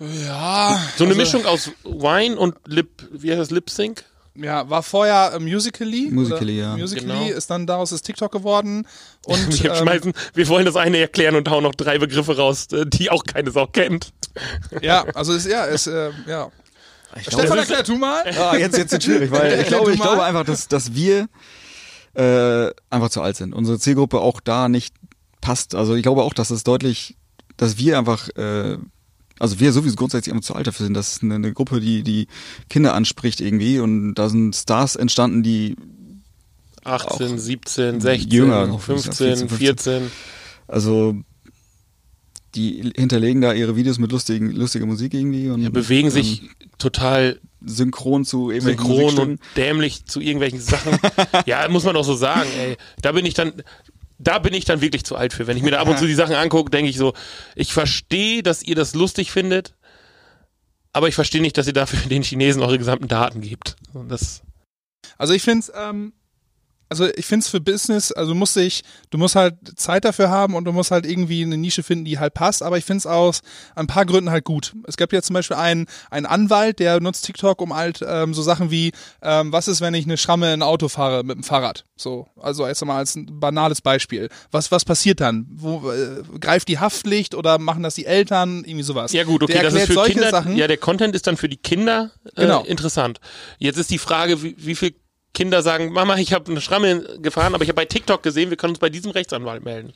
Ja. 0.00 0.80
So 0.96 1.04
eine 1.04 1.12
also, 1.12 1.22
Mischung 1.22 1.46
aus 1.46 1.70
Wine 1.84 2.36
und 2.36 2.56
Lip, 2.66 3.08
wie 3.12 3.30
heißt 3.30 3.40
das, 3.40 3.50
Lip 3.50 3.68
Sync? 3.68 4.04
Ja, 4.34 4.68
war 4.70 4.82
vorher 4.82 5.32
äh, 5.34 5.38
Musically. 5.38 6.10
Musical.ly, 6.10 6.58
ja. 6.58 6.76
Musically 6.76 7.06
Genau. 7.06 7.36
ist 7.36 7.50
dann 7.50 7.66
daraus 7.66 7.92
ist 7.92 8.02
TikTok 8.02 8.32
geworden. 8.32 8.86
Und 9.26 9.62
Wir 9.62 9.70
ähm, 9.72 9.76
schmeißen, 9.76 10.12
wir 10.34 10.48
wollen 10.48 10.64
das 10.64 10.76
eine 10.76 10.98
erklären 10.98 11.36
und 11.36 11.50
hauen 11.50 11.62
noch 11.62 11.74
drei 11.74 11.98
Begriffe 11.98 12.36
raus, 12.36 12.66
äh, 12.72 12.86
die 12.86 13.10
auch 13.10 13.24
keine 13.24 13.50
Sau 13.50 13.66
kennt. 13.66 14.12
ja, 14.80 15.04
also 15.14 15.32
ist 15.34 15.46
ja, 15.46 15.64
ist 15.64 15.86
äh, 15.86 16.10
ja. 16.26 16.50
Ich 17.16 17.24
Stefan, 17.24 17.58
erklär 17.58 17.82
du 17.82 17.96
mal. 17.98 18.24
Ah, 18.38 18.56
jetzt 18.56 18.78
jetzt 18.78 18.92
wird 18.92 19.04
schwierig, 19.04 19.30
weil 19.30 19.60
ich 19.60 19.66
glaube, 19.66 19.92
ich 19.92 20.00
glaube 20.00 20.22
einfach, 20.22 20.44
dass 20.44 20.66
dass 20.68 20.94
wir 20.94 21.28
äh, 22.14 22.70
einfach 22.88 23.10
zu 23.10 23.20
alt 23.20 23.36
sind. 23.36 23.54
Unsere 23.54 23.78
Zielgruppe 23.78 24.20
auch 24.20 24.40
da 24.40 24.70
nicht 24.70 24.94
passt. 25.42 25.74
Also 25.74 25.94
ich 25.94 26.02
glaube 26.02 26.22
auch, 26.22 26.32
dass 26.32 26.50
es 26.50 26.64
deutlich, 26.64 27.16
dass 27.58 27.76
wir 27.76 27.98
einfach 27.98 28.30
äh, 28.36 28.78
also 29.42 29.58
wir 29.58 29.72
sowieso 29.72 29.96
grundsätzlich 29.96 30.30
immer 30.30 30.40
zu 30.40 30.54
alt 30.54 30.68
dafür 30.68 30.86
sind. 30.86 30.94
Das 30.94 31.16
ist 31.16 31.24
eine, 31.24 31.34
eine 31.34 31.52
Gruppe, 31.52 31.80
die 31.80 32.04
die 32.04 32.28
Kinder 32.70 32.94
anspricht 32.94 33.40
irgendwie 33.40 33.80
und 33.80 34.14
da 34.14 34.28
sind 34.28 34.54
Stars 34.54 34.94
entstanden, 34.94 35.42
die 35.42 35.74
18, 36.84 37.38
17, 37.40 38.00
16, 38.00 38.30
Jünger 38.30 38.68
noch, 38.68 38.80
15, 38.80 39.48
14, 39.48 39.48
14. 39.48 40.02
also 40.68 41.16
die 42.54 42.92
hinterlegen 42.94 43.40
da 43.42 43.52
ihre 43.52 43.74
Videos 43.74 43.98
mit 43.98 44.12
lustigen 44.12 44.52
lustiger 44.52 44.86
Musik 44.86 45.12
irgendwie 45.12 45.48
und 45.48 45.60
Ja, 45.60 45.70
bewegen 45.70 46.08
ähm, 46.08 46.12
sich 46.12 46.42
total 46.78 47.40
synchron 47.64 48.24
zu 48.24 48.50
irgendwelchen 48.50 48.86
synchron 48.86 49.18
und 49.18 49.40
dämlich 49.56 50.04
zu 50.06 50.20
irgendwelchen 50.20 50.60
Sachen. 50.60 50.98
ja, 51.46 51.68
muss 51.68 51.84
man 51.84 51.94
doch 51.94 52.04
so 52.04 52.14
sagen, 52.14 52.48
ey. 52.58 52.76
Da 53.00 53.12
bin 53.12 53.24
ich 53.24 53.34
dann, 53.34 53.52
da 54.22 54.38
bin 54.38 54.54
ich 54.54 54.64
dann 54.64 54.80
wirklich 54.80 55.04
zu 55.04 55.16
alt 55.16 55.32
für. 55.32 55.46
Wenn 55.46 55.56
ich 55.56 55.62
mir 55.62 55.72
da 55.72 55.80
ab 55.80 55.88
und 55.88 55.98
zu 55.98 56.06
die 56.06 56.14
Sachen 56.14 56.34
angucke, 56.34 56.70
denke 56.70 56.90
ich 56.90 56.96
so, 56.96 57.12
ich 57.54 57.72
verstehe, 57.72 58.42
dass 58.42 58.62
ihr 58.62 58.74
das 58.74 58.94
lustig 58.94 59.32
findet, 59.32 59.74
aber 60.92 61.08
ich 61.08 61.14
verstehe 61.14 61.42
nicht, 61.42 61.58
dass 61.58 61.66
ihr 61.66 61.72
dafür 61.72 61.98
den 62.08 62.22
Chinesen 62.22 62.62
eure 62.62 62.78
gesamten 62.78 63.08
Daten 63.08 63.40
gebt. 63.40 63.76
Und 63.92 64.08
das, 64.08 64.42
Also 65.18 65.34
ich 65.34 65.42
finde 65.42 65.66
ähm, 65.76 66.12
also 66.92 67.08
ich 67.16 67.24
finde 67.24 67.42
es 67.42 67.48
für 67.48 67.58
Business, 67.58 68.12
also 68.12 68.34
muss 68.34 68.54
ich, 68.54 68.82
du 69.08 69.16
musst 69.16 69.34
halt 69.34 69.54
Zeit 69.76 70.04
dafür 70.04 70.28
haben 70.28 70.54
und 70.54 70.66
du 70.66 70.72
musst 70.72 70.90
halt 70.90 71.06
irgendwie 71.06 71.42
eine 71.42 71.56
Nische 71.56 71.82
finden, 71.82 72.04
die 72.04 72.18
halt 72.18 72.34
passt, 72.34 72.62
aber 72.62 72.76
ich 72.76 72.84
finde 72.84 72.98
es 72.98 73.06
aus 73.06 73.40
ein 73.74 73.86
paar 73.86 74.04
Gründen 74.04 74.30
halt 74.30 74.44
gut. 74.44 74.74
Es 74.86 74.98
gab 74.98 75.10
ja 75.10 75.22
zum 75.22 75.32
Beispiel 75.32 75.56
einen, 75.56 75.86
einen 76.10 76.26
Anwalt, 76.26 76.80
der 76.80 77.00
nutzt 77.00 77.24
TikTok, 77.24 77.62
um 77.62 77.74
halt 77.74 78.04
ähm, 78.06 78.34
so 78.34 78.42
Sachen 78.42 78.70
wie, 78.70 78.92
ähm, 79.22 79.52
was 79.54 79.68
ist, 79.68 79.80
wenn 79.80 79.94
ich 79.94 80.04
eine 80.04 80.18
Schramme 80.18 80.52
in 80.52 80.60
ein 80.60 80.62
Auto 80.62 80.88
fahre 80.90 81.24
mit 81.24 81.36
dem 81.36 81.44
Fahrrad? 81.44 81.84
So, 81.96 82.26
also 82.38 82.66
jetzt 82.66 82.84
mal 82.84 82.98
als 82.98 83.14
ein 83.16 83.40
banales 83.40 83.80
Beispiel. 83.80 84.28
Was, 84.50 84.70
was 84.70 84.84
passiert 84.84 85.22
dann? 85.22 85.46
Wo 85.50 85.90
äh, 85.90 86.22
greift 86.40 86.68
die 86.68 86.78
Haftpflicht 86.78 87.34
oder 87.34 87.58
machen 87.58 87.82
das 87.82 87.94
die 87.94 88.04
Eltern? 88.04 88.64
Irgendwie 88.66 88.82
sowas. 88.82 89.14
Ja 89.14 89.24
gut, 89.24 89.42
okay, 89.42 89.54
der 89.54 89.62
das 89.62 89.72
ist 89.72 89.86
für 89.86 89.94
solche 89.94 90.12
Kinder. 90.12 90.30
Sachen. 90.30 90.56
Ja, 90.56 90.66
der 90.66 90.76
Content 90.76 91.14
ist 91.14 91.26
dann 91.26 91.38
für 91.38 91.48
die 91.48 91.56
Kinder 91.56 92.10
äh, 92.36 92.42
Genau. 92.42 92.64
interessant. 92.64 93.18
Jetzt 93.58 93.78
ist 93.78 93.90
die 93.90 93.98
Frage, 93.98 94.42
wie, 94.42 94.54
wie 94.58 94.74
viel 94.74 94.94
Kinder 95.34 95.62
sagen, 95.62 95.92
Mama, 95.92 96.16
ich 96.18 96.32
habe 96.32 96.50
eine 96.50 96.60
Schramme 96.60 97.00
gefahren, 97.20 97.54
aber 97.54 97.62
ich 97.64 97.68
habe 97.70 97.76
bei 97.76 97.84
TikTok 97.86 98.22
gesehen, 98.22 98.50
wir 98.50 98.56
können 98.56 98.72
uns 98.72 98.78
bei 98.80 98.90
diesem 98.90 99.10
Rechtsanwalt 99.12 99.64
melden. 99.64 99.92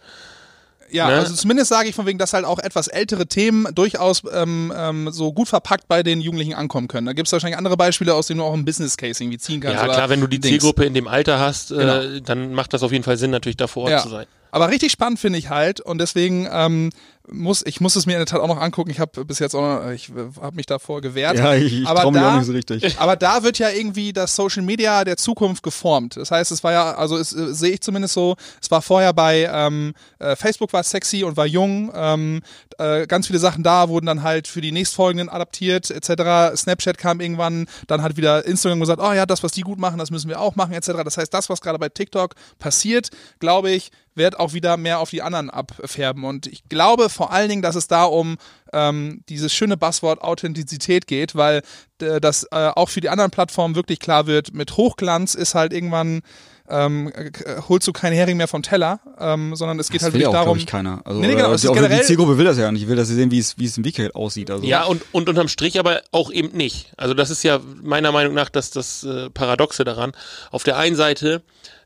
Ja, 0.91 1.09
Ne? 1.09 1.15
also 1.17 1.35
zumindest 1.35 1.69
sage 1.69 1.89
ich 1.89 1.97
von 1.97 2.07
wegen, 2.07 2.17
dass 2.19 2.33
halt 2.33 2.45
auch 2.45 2.61
etwas 2.61 2.87
ältere 2.87 3.27
Themen 3.27 3.67
durchaus 3.75 4.23
ähm, 4.33 4.73
ähm, 4.77 5.11
so 5.11 5.33
gut 5.33 5.49
verpackt 5.49 5.89
bei 5.89 6.05
den 6.05 6.21
Jugendlichen 6.21 6.55
ankommen 6.55 6.87
können. 6.87 7.07
Da 7.07 7.13
gibt 7.13 7.27
es 7.27 7.33
wahrscheinlich 7.33 7.59
andere 7.59 7.77
Beispiele, 7.77 8.15
aus 8.15 8.29
denen 8.29 8.39
du 8.39 8.45
auch 8.45 8.55
ein 8.55 8.65
Business 8.65 8.97
Case 8.97 9.23
irgendwie 9.23 9.39
ziehen 9.39 9.61
kannst. 9.61 9.83
Ja, 9.83 9.89
klar, 9.89 10.09
wenn 10.11 10.21
du 10.21 10.29
die 10.29 10.39
Dings. 10.39 10.53
Zielgruppe 10.53 10.85
in 10.85 10.95
dem 10.95 11.09
Alter 11.09 11.41
hast, 11.41 11.73
äh, 11.73 11.75
Genau. 11.75 12.21
dann 12.21 12.53
macht 12.55 12.73
das 12.73 12.85
auf 12.85 12.93
jeden 12.93 13.03
Fall 13.03 13.17
Sinn, 13.17 13.33
natürlich 13.33 13.57
da 13.57 13.67
vor 13.67 13.85
Ort 13.85 13.93
ja. 13.93 13.99
zu 14.03 14.11
sein. 14.11 14.27
Aber 14.53 14.69
richtig 14.71 14.93
spannend 14.93 15.19
finde 15.19 15.39
ich 15.41 15.51
halt 15.51 15.81
und 15.81 15.99
deswegen 15.99 16.49
ähm, 16.51 16.91
muss 17.31 17.65
ich 17.67 17.81
muss 17.81 17.97
es 17.97 18.07
mir 18.07 18.13
in 18.13 18.19
der 18.19 18.27
Tat 18.27 18.41
auch 18.41 18.49
noch 18.49 18.61
angucken. 18.61 18.91
Ich 18.91 19.01
habe 19.01 19.25
bis 19.25 19.39
jetzt 19.39 19.55
auch 19.55 19.85
noch, 19.85 19.91
ich 19.91 20.11
habe 20.41 20.57
mich 20.57 20.67
davor 20.67 21.01
gewehrt. 21.01 21.39
Ja, 21.39 21.55
ich, 21.55 21.83
ich 21.83 21.87
aber 21.87 22.03
traue 22.03 22.13
mich 22.13 22.23
da, 22.23 22.33
auch 22.33 22.37
nicht 22.39 22.47
so 22.47 22.53
richtig. 22.53 22.99
Aber 22.99 23.17
da 23.17 23.43
wird 23.43 23.59
ja 23.59 23.71
irgendwie 23.71 24.13
das 24.13 24.37
Social 24.37 24.63
Media 24.63 25.05
der 25.05 25.17
Zukunft 25.17 25.63
geformt. 25.63 26.17
Das 26.17 26.31
heißt, 26.31 26.53
es 26.53 26.63
war 26.65 26.73
ja, 26.73 26.95
also 26.95 27.17
es 27.17 27.33
äh, 27.33 27.55
sehe 27.55 27.75
ich 27.75 27.81
zumindest 27.81 28.15
so, 28.15 28.37
es 28.61 28.71
war 28.71 28.83
vorher 28.83 29.13
bei 29.13 29.49
ähm, 29.53 29.95
äh, 30.19 30.37
Facebook 30.37 30.73
war 30.73 30.83
sexy 30.83 31.25
und 31.25 31.37
war 31.37 31.47
jung. 31.47 31.93
Ähm, 31.95 32.43
äh, 32.79 33.07
ganz 33.07 33.27
viele 33.27 33.39
Sachen 33.39 33.63
da 33.63 33.89
wurden 33.89 34.07
dann 34.07 34.23
halt 34.23 34.49
für 34.49 34.61
die 34.61 34.73
nächstfolgenden 34.73 35.29
adaptiert, 35.29 35.91
etc. 35.91 36.57
Snapchat 36.57 36.99
kam 36.99 37.21
irgendwann, 37.21 37.67
dann 37.87 38.03
hat 38.03 38.17
wieder 38.17 38.45
Instagram 38.45 38.81
gesagt, 38.81 39.01
oh 39.03 39.13
ja, 39.13 39.27
das, 39.27 39.43
was 39.43 39.53
die 39.53 39.63
gut 39.63 39.79
machen, 39.79 39.99
das 39.99 40.11
müssen 40.11 40.29
wir 40.29 40.41
auch 40.41 40.57
machen, 40.57 40.73
etc. 40.73 40.93
Das 41.05 41.17
heißt, 41.17 41.33
das, 41.33 41.49
was 41.49 41.61
gerade 41.61 41.79
bei 41.79 41.89
TikTok 41.89 42.35
passiert, 42.59 43.11
glaube 43.41 43.71
ich, 43.71 43.91
wird 44.17 44.41
auch 44.41 44.55
wieder 44.55 44.77
mehr 44.77 44.99
auf 44.99 45.11
die 45.11 45.23
anderen 45.23 45.51
abfärben. 45.51 46.25
Und 46.25 46.47
ich 46.47 46.65
glaube 46.69 47.09
vor 47.17 47.33
allen 47.33 47.49
Dingen, 47.49 47.63
dass 47.63 47.75
es 47.75 47.89
da 47.89 48.05
um 48.05 48.37
ähm, 48.73 49.23
dieses 49.29 49.53
schöne 49.53 49.77
Buzzword 49.77 50.23
Authentizität 50.23 51.07
geht, 51.07 51.35
weil 51.35 51.63
äh, 52.01 52.21
das 52.21 52.45
äh, 52.53 52.69
auch 52.75 52.89
für 52.89 53.01
die 53.01 53.09
anderen 53.09 53.31
Plattformen 53.33 53.75
wirklich 53.75 53.99
klar 53.99 54.27
wird, 54.27 54.55
mit 54.55 54.77
Hochglanz 54.77 55.35
ist 55.35 55.55
halt 55.55 55.73
irgendwann 55.73 56.23
ähm, 56.69 57.13
äh, 57.15 57.31
holst 57.69 57.87
du 57.87 57.93
keinen 57.93 58.15
Hering 58.15 58.37
mehr 58.39 58.49
vom 58.49 58.61
Teller, 58.63 58.99
ähm, 59.21 59.55
sondern 59.55 59.79
es 59.79 59.89
geht 59.89 60.01
Das 60.01 60.07
halt 60.07 60.15
wirklich 60.15 60.27
auch, 60.27 60.33
darum. 60.33 60.59
ich, 60.59 60.67
keiner. 60.67 61.01
Also, 61.05 61.21
Nee, 61.21 61.29
nee, 61.29 61.35
genau, 61.37 61.53
äh, 61.53 61.57
die, 61.57 61.69
generell- 61.69 62.01
die 62.01 62.05
Zielgruppe 62.05 62.39
will 62.39 62.45
das 62.45 62.59
ja 62.59 62.73
nicht. 62.73 62.83
Ich 62.83 62.89
will, 62.89 62.97
dass 62.97 63.07
sie 63.07 63.15
sehen, 63.15 63.31
wie 63.31 63.39
es, 63.39 63.57
wie 63.57 63.67
es 63.67 63.79
im 63.79 63.85
Weekend 63.85 64.17
aussieht. 64.17 64.51
Also, 64.51 64.65
Ja, 64.67 64.83
und, 64.83 65.03
und 65.13 65.29
unterm 65.29 65.47
Strich 65.47 65.79
aber 65.79 66.01
auch 66.11 66.33
eben 66.33 66.57
nicht. 66.57 66.93
Also 66.97 67.15
das 67.15 67.31
ist 67.31 67.45
ja 67.45 67.61
meiner 67.83 68.11
Meinung 68.11 68.35
nach 68.35 68.49
das, 68.51 68.71
das 68.73 69.05
äh, 69.05 69.31
Paradoxe 69.31 69.85
daran. 69.85 70.11
Auf 70.51 70.65
der 70.65 70.77
einen 70.77 70.97
Seite 70.97 71.43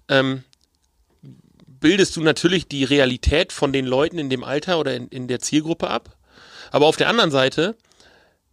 ähm, 0.09 0.45
bildest 1.81 2.17
du 2.17 2.23
natürlich 2.23 2.69
die 2.69 2.85
Realität 2.85 3.53
von 3.53 3.73
den 3.73 3.87
Leuten 3.87 4.19
in 4.19 4.31
dem 4.31 4.45
Alter 4.45 4.79
oder 4.79 4.95
in, 4.95 5.09
in 5.09 5.29
der 5.29 5.41
Zielgruppe 5.41 5.89
ab. 5.89 6.17
Aber 6.71 6.87
auf 6.87 6.97
der 6.97 7.09
anderen 7.09 7.31
Seite 7.31 7.75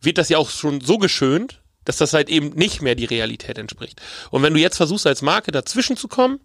wird 0.01 0.17
das 0.17 0.30
ja 0.30 0.38
auch 0.38 0.49
schon 0.49 0.82
so 0.82 0.97
geschönt, 0.97 1.61
dass 1.86 1.97
das 1.97 2.13
halt 2.13 2.30
eben 2.30 2.49
nicht 2.49 2.82
mehr 2.82 2.95
die 2.95 3.05
Realität 3.05 3.57
entspricht. 3.57 4.01
Und 4.30 4.43
wenn 4.43 4.53
du 4.53 4.59
jetzt 4.59 4.78
versuchst, 4.78 5.07
als 5.07 5.21
Marke 5.21 5.51
dazwischen 5.51 5.95
zu 5.95 6.07
kommen 6.07 6.39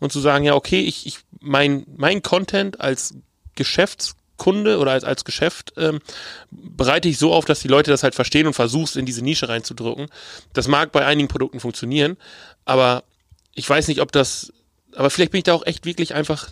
und 0.00 0.12
zu 0.12 0.18
sagen, 0.20 0.44
ja, 0.44 0.54
okay, 0.54 0.80
ich, 0.80 1.06
ich 1.06 1.18
mein, 1.40 1.86
mein 1.96 2.20
Content 2.20 2.80
als 2.80 3.14
Geschäftskunde 3.54 4.78
oder 4.78 4.92
als, 4.92 5.04
als 5.04 5.24
Geschäft 5.24 5.72
ähm, 5.76 6.00
bereite 6.50 7.08
ich 7.08 7.18
so 7.18 7.32
auf, 7.32 7.44
dass 7.44 7.60
die 7.60 7.68
Leute 7.68 7.92
das 7.92 8.02
halt 8.02 8.16
verstehen 8.16 8.48
und 8.48 8.54
versuchst, 8.54 8.96
in 8.96 9.06
diese 9.06 9.22
Nische 9.22 9.48
reinzudrücken. 9.48 10.08
Das 10.52 10.66
mag 10.66 10.90
bei 10.90 11.06
einigen 11.06 11.28
Produkten 11.28 11.60
funktionieren, 11.60 12.16
aber 12.64 13.04
ich 13.54 13.68
weiß 13.68 13.86
nicht, 13.86 14.00
ob 14.00 14.10
das, 14.10 14.52
aber 14.94 15.10
vielleicht 15.10 15.32
bin 15.32 15.38
ich 15.38 15.44
da 15.44 15.54
auch 15.54 15.66
echt 15.66 15.84
wirklich 15.84 16.14
einfach 16.14 16.50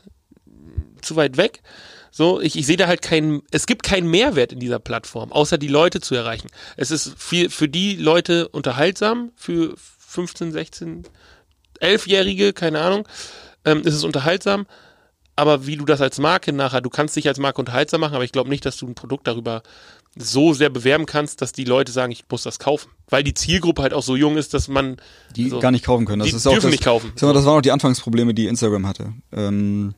zu 1.03 1.17
weit 1.17 1.37
weg. 1.37 1.63
So, 2.11 2.41
ich, 2.41 2.57
ich 2.57 2.67
sehe 2.67 2.79
da 2.79 2.87
halt 2.87 3.03
keinen, 3.03 3.43
es 3.51 3.67
gibt 3.67 3.83
keinen 3.83 4.09
Mehrwert 4.09 4.53
in 4.53 4.59
dieser 4.59 4.79
Plattform, 4.79 5.33
außer 5.33 5.59
die 5.59 5.69
Leute 5.69 6.01
zu 6.01 6.15
erreichen. 6.15 6.49
Es 6.77 6.91
ist 6.91 7.15
viel, 7.19 7.51
für 7.51 7.69
die 7.69 7.97
Leute 7.97 8.49
unterhaltsam, 8.49 9.33
für 9.37 9.75
15, 9.77 10.53
16, 10.53 11.03
11-Jährige, 11.83 12.55
keine 12.55 12.81
Ahnung, 12.81 13.07
ähm, 13.67 13.83
ist 13.83 13.95
es 13.95 14.05
unterhaltsam. 14.05 14.67
Aber 15.39 15.67
wie 15.67 15.77
du 15.77 15.85
das 15.85 16.01
als 16.01 16.19
Marke 16.19 16.55
nachher, 16.55 16.81
du 16.81 16.89
kannst 16.89 17.17
dich 17.17 17.29
als 17.29 17.39
Marke 17.39 17.61
unterhaltsam 17.61 18.01
machen, 18.01 18.15
aber 18.15 18.25
ich 18.25 18.33
glaube 18.33 18.49
nicht, 18.49 18.65
dass 18.65 18.79
du 18.79 18.87
ein 18.87 18.95
Produkt 18.95 19.27
darüber 19.27 19.63
so 20.17 20.55
sehr 20.55 20.71
bewerben 20.71 21.07
kannst, 21.07 21.43
dass 21.43 21.53
die 21.53 21.65
Leute 21.65 21.93
sagen, 21.93 22.11
ich 22.11 22.25
muss 22.31 22.43
das 22.43 22.59
kaufen. 22.59 22.91
Weil 23.09 23.23
die 23.23 23.35
Zielgruppe 23.35 23.83
halt 23.83 23.93
auch 23.93 24.03
so 24.03 24.17
jung 24.17 24.37
ist, 24.37 24.55
dass 24.55 24.69
man 24.69 24.97
die 25.37 25.51
so, 25.51 25.61
gar 25.61 25.71
nicht 25.71 25.85
kaufen 25.85 26.07
können. 26.07 26.21
Das 26.21 26.31
die 26.31 26.37
ist 26.37 26.47
auch 26.47 26.53
dürfen 26.53 26.67
das, 26.67 26.73
nicht 26.73 26.85
kaufen. 26.85 27.13
Mal, 27.21 27.33
das 27.35 27.45
waren 27.45 27.59
auch 27.59 27.63
die 27.63 27.71
Anfangsprobleme, 27.71 28.35
die 28.35 28.47
Instagram 28.47 28.87
hatte. 28.87 29.13
Ähm, 29.33 29.95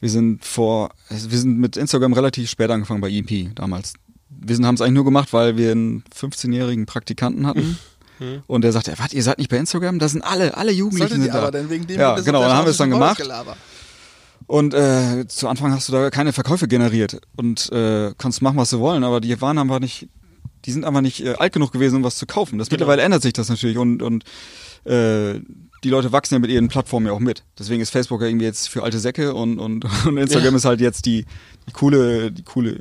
wir 0.00 0.10
sind 0.10 0.44
vor, 0.44 0.90
also 1.08 1.30
wir 1.30 1.38
sind 1.38 1.58
mit 1.58 1.76
Instagram 1.76 2.14
relativ 2.14 2.50
spät 2.50 2.70
angefangen 2.70 3.00
bei 3.00 3.10
EP 3.10 3.54
damals. 3.54 3.94
Wir 4.28 4.56
haben 4.58 4.74
es 4.74 4.80
eigentlich 4.80 4.94
nur 4.94 5.04
gemacht, 5.04 5.32
weil 5.32 5.56
wir 5.56 5.72
einen 5.72 6.02
15-jährigen 6.18 6.86
Praktikanten 6.86 7.46
hatten. 7.46 7.78
Mhm. 8.18 8.42
Und 8.46 8.62
der 8.62 8.72
sagte, 8.72 8.94
was, 8.96 9.12
ihr 9.12 9.22
seid 9.22 9.38
nicht 9.38 9.50
bei 9.50 9.56
Instagram? 9.56 9.98
Da 9.98 10.08
sind 10.08 10.22
alle, 10.22 10.56
alle 10.56 10.72
Jugendlichen 10.72 11.08
Solltet 11.08 11.16
sind 11.16 11.26
ihr 11.26 11.32
da. 11.32 11.42
aber 11.42 11.50
denn 11.50 11.70
wegen 11.70 11.86
dem 11.86 11.98
ja, 11.98 12.18
genau, 12.20 12.42
dann 12.42 12.52
haben 12.52 12.66
wir 12.66 12.70
es 12.70 12.76
dann 12.76 12.90
gemacht. 12.90 13.20
Und 14.46 14.74
äh, 14.74 15.26
zu 15.26 15.48
Anfang 15.48 15.72
hast 15.72 15.88
du 15.88 15.92
da 15.92 16.10
keine 16.10 16.32
Verkäufe 16.32 16.68
generiert 16.68 17.20
und 17.36 17.70
äh, 17.72 18.12
kannst 18.18 18.42
machen, 18.42 18.56
was 18.58 18.70
du 18.70 18.78
wollen, 18.80 19.02
aber 19.04 19.20
die 19.20 19.40
waren 19.40 19.58
einfach 19.58 19.80
nicht, 19.80 20.08
die 20.66 20.72
sind 20.72 20.84
einfach 20.84 21.00
nicht 21.00 21.24
äh, 21.24 21.34
alt 21.34 21.52
genug 21.52 21.72
gewesen, 21.72 21.96
um 21.96 22.04
was 22.04 22.16
zu 22.18 22.26
kaufen. 22.26 22.58
Das 22.58 22.70
mittlerweile 22.70 23.02
ändert 23.02 23.22
sich 23.22 23.32
das 23.32 23.48
natürlich 23.48 23.78
und 23.78 24.02
und 24.02 24.24
äh, 24.84 25.40
die 25.82 25.90
Leute 25.90 26.12
wachsen 26.12 26.34
ja 26.34 26.38
mit 26.40 26.50
ihren 26.50 26.68
Plattformen 26.68 27.06
ja 27.06 27.12
auch 27.12 27.20
mit. 27.20 27.42
Deswegen 27.58 27.82
ist 27.82 27.90
Facebook 27.90 28.20
ja 28.22 28.26
irgendwie 28.26 28.46
jetzt 28.46 28.68
für 28.68 28.82
alte 28.82 28.98
Säcke 28.98 29.34
und 29.34 29.58
und, 29.58 29.84
und 30.06 30.16
Instagram 30.18 30.52
Ja. 30.52 30.56
ist 30.56 30.64
halt 30.64 30.80
jetzt 30.80 31.06
die 31.06 31.24
die 31.66 31.72
coole 31.72 32.30
die 32.30 32.42
coole 32.42 32.80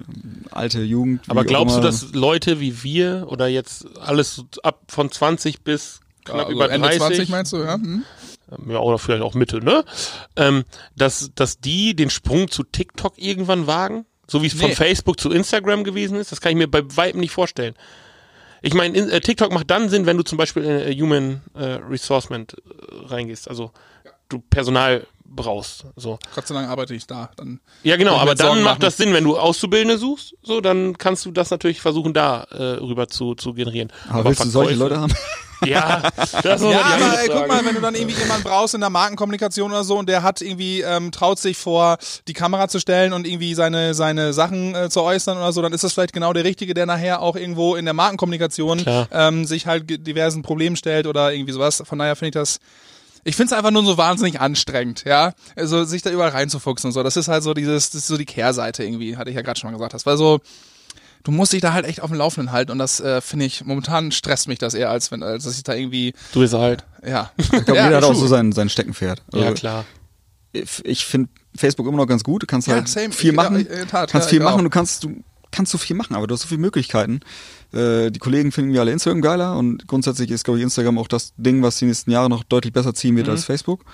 alte 0.51 0.81
Jugend. 0.81 1.21
Aber 1.29 1.45
glaubst 1.45 1.77
du, 1.77 1.81
dass 1.81 2.13
Leute 2.13 2.59
wie 2.59 2.83
wir 2.83 3.27
oder 3.29 3.47
jetzt 3.47 3.85
alles 3.99 4.43
ab 4.63 4.81
von 4.87 5.11
20 5.11 5.61
bis 5.61 6.01
knapp 6.25 6.39
Also 6.47 6.51
über 6.51 6.71
Ende 6.71 6.87
30, 6.87 6.99
20 6.99 7.29
meinst 7.29 7.53
du, 7.53 7.57
ja? 7.57 7.75
Hm? 7.75 8.03
Ja, 8.67 8.79
oder 8.79 8.97
vielleicht 8.99 9.23
auch 9.23 9.33
Mitte, 9.33 9.63
ne? 9.63 9.83
Ähm, 10.35 10.63
dass, 10.95 11.31
dass 11.35 11.59
die 11.59 11.95
den 11.95 12.09
Sprung 12.09 12.49
zu 12.49 12.63
TikTok 12.63 13.17
irgendwann 13.17 13.67
wagen? 13.67 14.05
So 14.27 14.41
wie 14.41 14.47
es 14.47 14.53
von 14.53 14.69
Nee. 14.69 14.75
Facebook 14.75 15.19
zu 15.19 15.31
Instagram 15.31 15.83
gewesen 15.83 16.17
ist? 16.17 16.31
Das 16.31 16.39
kann 16.41 16.51
ich 16.51 16.57
mir 16.57 16.67
bei 16.69 16.81
Weitem 16.95 17.19
nicht 17.19 17.31
vorstellen. 17.31 17.75
Ich 18.61 18.73
meine, 18.73 18.97
in- 18.97 19.09
äh, 19.09 19.19
TikTok 19.19 19.51
macht 19.51 19.69
dann 19.69 19.89
Sinn, 19.89 20.05
wenn 20.05 20.17
du 20.17 20.23
zum 20.23 20.37
Beispiel 20.37 20.63
in 20.63 20.69
äh, 20.79 20.95
Human 21.01 21.41
äh, 21.55 21.63
Resourcement 21.89 22.53
äh, 22.53 23.05
reingehst. 23.07 23.49
Also 23.49 23.71
du 24.29 24.39
Personal 24.49 25.05
brauchst. 25.25 25.85
So. 25.95 26.19
Gott 26.35 26.47
sei 26.47 26.53
Dank 26.55 26.69
arbeite 26.69 26.93
ich 26.93 27.07
da. 27.07 27.29
Dann 27.37 27.59
Ja, 27.83 27.97
genau, 27.97 28.15
aber 28.17 28.31
mir 28.31 28.37
Sorgen 28.37 28.55
dann 28.55 28.63
macht 28.63 28.73
machen. 28.75 28.81
das 28.81 28.97
Sinn, 28.97 29.13
wenn 29.13 29.23
du 29.23 29.37
Auszubildende 29.37 29.97
suchst, 29.97 30.35
so, 30.43 30.61
dann 30.61 30.97
kannst 30.97 31.25
du 31.25 31.31
das 31.31 31.49
natürlich 31.51 31.81
versuchen, 31.81 32.13
da 32.13 32.43
äh, 32.51 32.63
rüber 32.79 33.07
zu, 33.07 33.35
zu 33.35 33.53
generieren. 33.53 33.91
aber, 34.09 34.25
willst 34.25 34.43
du 34.45 34.49
solche 34.49 34.73
Verkäufe- 34.75 34.79
Leute 34.79 34.99
haben? 34.99 35.13
Ja, 35.65 36.01
das 36.17 36.33
muss 36.61 36.73
Ja, 36.73 36.81
aber 36.81 37.21
ey, 37.21 37.29
guck 37.29 37.47
mal, 37.47 37.65
wenn 37.65 37.75
du 37.75 37.79
dann 37.79 37.95
irgendwie 37.95 38.19
jemanden 38.19 38.43
brauchst 38.43 38.73
in 38.73 38.81
der 38.81 38.89
Markenkommunikation 38.89 39.71
oder 39.71 39.85
so 39.85 39.97
und 39.97 40.09
der 40.09 40.21
hat 40.21 40.41
irgendwie, 40.41 40.81
ähm, 40.81 41.13
traut 41.13 41.39
sich 41.39 41.55
vor 41.57 41.99
die 42.27 42.33
Kamera 42.33 42.67
zu 42.67 42.81
stellen 42.81 43.13
und 43.13 43.25
irgendwie 43.25 43.53
seine, 43.53 43.93
seine 43.93 44.33
Sachen 44.33 44.75
äh, 44.75 44.89
zu 44.89 45.01
äußern 45.01 45.37
oder 45.37 45.53
so, 45.53 45.61
dann 45.61 45.71
ist 45.71 45.85
das 45.85 45.93
vielleicht 45.93 46.11
genau 46.11 46.33
der 46.33 46.43
Richtige, 46.43 46.73
der 46.73 46.85
nachher 46.85 47.21
auch 47.21 47.37
irgendwo 47.37 47.75
in 47.77 47.85
der 47.85 47.93
Markenkommunikation 47.93 48.79
Klar. 48.79 49.07
ähm, 49.13 49.45
sich 49.45 49.65
halt 49.65 50.05
diversen 50.05 50.41
Problemen 50.41 50.75
stellt 50.75 51.07
oder 51.07 51.31
irgendwie 51.31 51.53
sowas. 51.53 51.81
Von 51.85 51.97
daher 51.97 52.17
finde 52.17 52.27
ich 52.27 52.33
das, 52.33 52.59
ich 53.23 53.35
finde 53.35 53.53
es 53.53 53.57
einfach 53.57 53.71
nur 53.71 53.85
so 53.85 53.97
wahnsinnig 53.97 54.39
anstrengend, 54.41 55.03
ja. 55.05 55.33
Also 55.55 55.83
sich 55.85 56.01
da 56.01 56.09
überall 56.11 56.31
reinzufuchsen 56.31 56.89
und 56.89 56.93
so. 56.93 57.03
Das 57.03 57.15
ist 57.17 57.27
halt 57.27 57.43
so 57.43 57.53
dieses, 57.53 57.89
das 57.91 58.01
ist 58.01 58.07
so 58.07 58.17
die 58.17 58.25
Kehrseite 58.25 58.83
irgendwie, 58.83 59.17
hatte 59.17 59.29
ich 59.29 59.35
ja 59.35 59.41
gerade 59.41 59.59
schon 59.59 59.69
mal 59.71 59.77
gesagt. 59.77 59.93
Das 59.93 60.05
war 60.05 60.17
so, 60.17 60.39
du 61.23 61.31
musst 61.31 61.53
dich 61.53 61.61
da 61.61 61.73
halt 61.73 61.85
echt 61.85 62.01
auf 62.01 62.09
dem 62.11 62.17
Laufenden 62.17 62.51
halten 62.51 62.71
und 62.71 62.79
das 62.79 62.99
äh, 62.99 63.21
finde 63.21 63.45
ich, 63.45 63.63
momentan 63.63 64.11
stresst 64.11 64.47
mich 64.47 64.59
das 64.59 64.73
eher, 64.73 64.89
als 64.89 65.09
wenn, 65.11 65.23
als 65.23 65.45
dass 65.45 65.55
ich 65.57 65.63
da 65.63 65.73
irgendwie, 65.73 66.13
Du 66.33 66.39
bist 66.41 66.53
halt. 66.53 66.83
ja. 67.07 67.31
Ich 67.37 67.49
glaube, 67.49 67.75
Ja, 67.75 67.85
jeder 67.85 67.97
hat 67.97 68.03
auch 68.03 68.13
so 68.15 68.27
sein, 68.27 68.51
sein 68.51 68.69
Steckenpferd. 68.69 69.21
Ja, 69.33 69.41
Also, 69.41 69.53
klar. 69.53 69.85
ich 70.51 70.83
ich 70.83 71.05
finde 71.05 71.29
Facebook 71.55 71.87
immer 71.87 71.97
noch 71.97 72.07
ganz 72.07 72.23
gut. 72.23 72.43
Du 72.43 72.47
kannst 72.47 72.67
Ja, 72.67 72.75
halt 72.75 72.87
same. 72.87 73.11
viel 73.13 73.29
Ich- 73.31 73.35
machen. 73.35 73.65
ja, 73.69 73.81
in 73.81 73.87
Tat, 73.87 74.11
kannst 74.11 74.27
ja, 74.27 74.29
viel 74.31 74.39
machen. 74.41 74.59
auch. 74.59 74.63
Du 74.63 74.69
kannst, 74.69 75.03
du 75.03 75.23
kannst 75.53 75.71
so 75.71 75.77
viel 75.77 75.95
machen, 75.95 76.15
aber 76.15 76.27
du 76.27 76.33
hast 76.33 76.41
so 76.41 76.47
viele 76.49 76.59
Möglichkeiten. 76.61 77.21
Äh, 77.71 78.11
die 78.11 78.19
Kollegen 78.19 78.51
finden 78.51 78.73
wir 78.73 78.81
alle 78.81 78.91
Instagram 78.91 79.21
geiler 79.21 79.57
und 79.57 79.87
grundsätzlich 79.87 80.29
ist, 80.31 80.43
glaube 80.43 80.59
ich, 80.59 80.63
Instagram 80.63 80.97
auch 80.97 81.07
das 81.07 81.33
Ding, 81.37 81.61
was 81.63 81.77
die 81.77 81.85
nächsten 81.85 82.11
Jahre 82.11 82.29
noch 82.29 82.43
deutlich 82.43 82.73
besser 82.73 82.93
ziehen 82.93 83.13
Mhm. 83.13 83.17
wird 83.19 83.29
als 83.29 83.45
Facebook. 83.45 83.85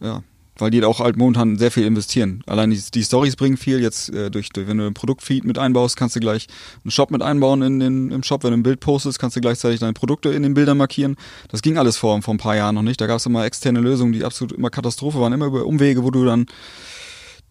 Ja. 0.00 0.22
weil 0.60 0.72
die 0.72 0.82
auch 0.84 0.98
halt 0.98 1.16
momentan 1.16 1.56
sehr 1.56 1.70
viel 1.70 1.84
investieren. 1.86 2.42
Allein 2.46 2.70
die, 2.70 2.82
die 2.92 3.04
Stories 3.04 3.36
bringen 3.36 3.56
viel. 3.56 3.80
Jetzt 3.80 4.08
äh, 4.12 4.28
durch, 4.28 4.48
durch, 4.48 4.66
wenn 4.66 4.78
du 4.78 4.86
ein 4.88 4.92
Produktfeed 4.94 5.44
mit 5.44 5.56
einbaust, 5.56 5.96
kannst 5.96 6.16
du 6.16 6.20
gleich 6.20 6.48
einen 6.82 6.90
Shop 6.90 7.12
mit 7.12 7.22
einbauen 7.22 7.62
in 7.62 7.78
den, 7.78 8.10
im 8.10 8.24
Shop. 8.24 8.42
Wenn 8.42 8.50
du 8.50 8.56
ein 8.56 8.62
Bild 8.64 8.80
postest, 8.80 9.20
kannst 9.20 9.36
du 9.36 9.40
gleichzeitig 9.40 9.78
deine 9.78 9.92
Produkte 9.92 10.30
in 10.30 10.42
den 10.42 10.54
Bildern 10.54 10.76
markieren. 10.76 11.14
Das 11.48 11.62
ging 11.62 11.78
alles 11.78 11.96
vor, 11.96 12.20
vor 12.22 12.34
ein 12.34 12.38
paar 12.38 12.56
Jahren 12.56 12.74
noch 12.74 12.82
nicht. 12.82 13.00
Da 13.00 13.06
gab 13.06 13.18
es 13.18 13.26
immer 13.26 13.44
externe 13.44 13.78
Lösungen, 13.78 14.12
die 14.12 14.24
absolut 14.24 14.50
immer 14.50 14.68
Katastrophe 14.68 15.20
waren, 15.20 15.32
immer 15.32 15.46
über 15.46 15.64
Umwege, 15.64 16.02
wo 16.02 16.10
du 16.10 16.24
dann 16.24 16.46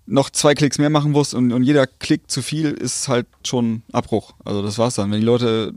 noch 0.07 0.29
zwei 0.29 0.55
Klicks 0.55 0.79
mehr 0.79 0.89
machen 0.89 1.11
musst 1.11 1.33
und, 1.33 1.51
und 1.51 1.63
jeder 1.63 1.85
Klick 1.85 2.31
zu 2.31 2.41
viel 2.41 2.71
ist 2.71 3.07
halt 3.07 3.27
schon 3.45 3.83
Abbruch. 3.91 4.33
Also 4.43 4.63
das 4.63 4.77
war's 4.77 4.95
dann. 4.95 5.11
Wenn 5.11 5.19
die 5.19 5.25
Leute 5.25 5.73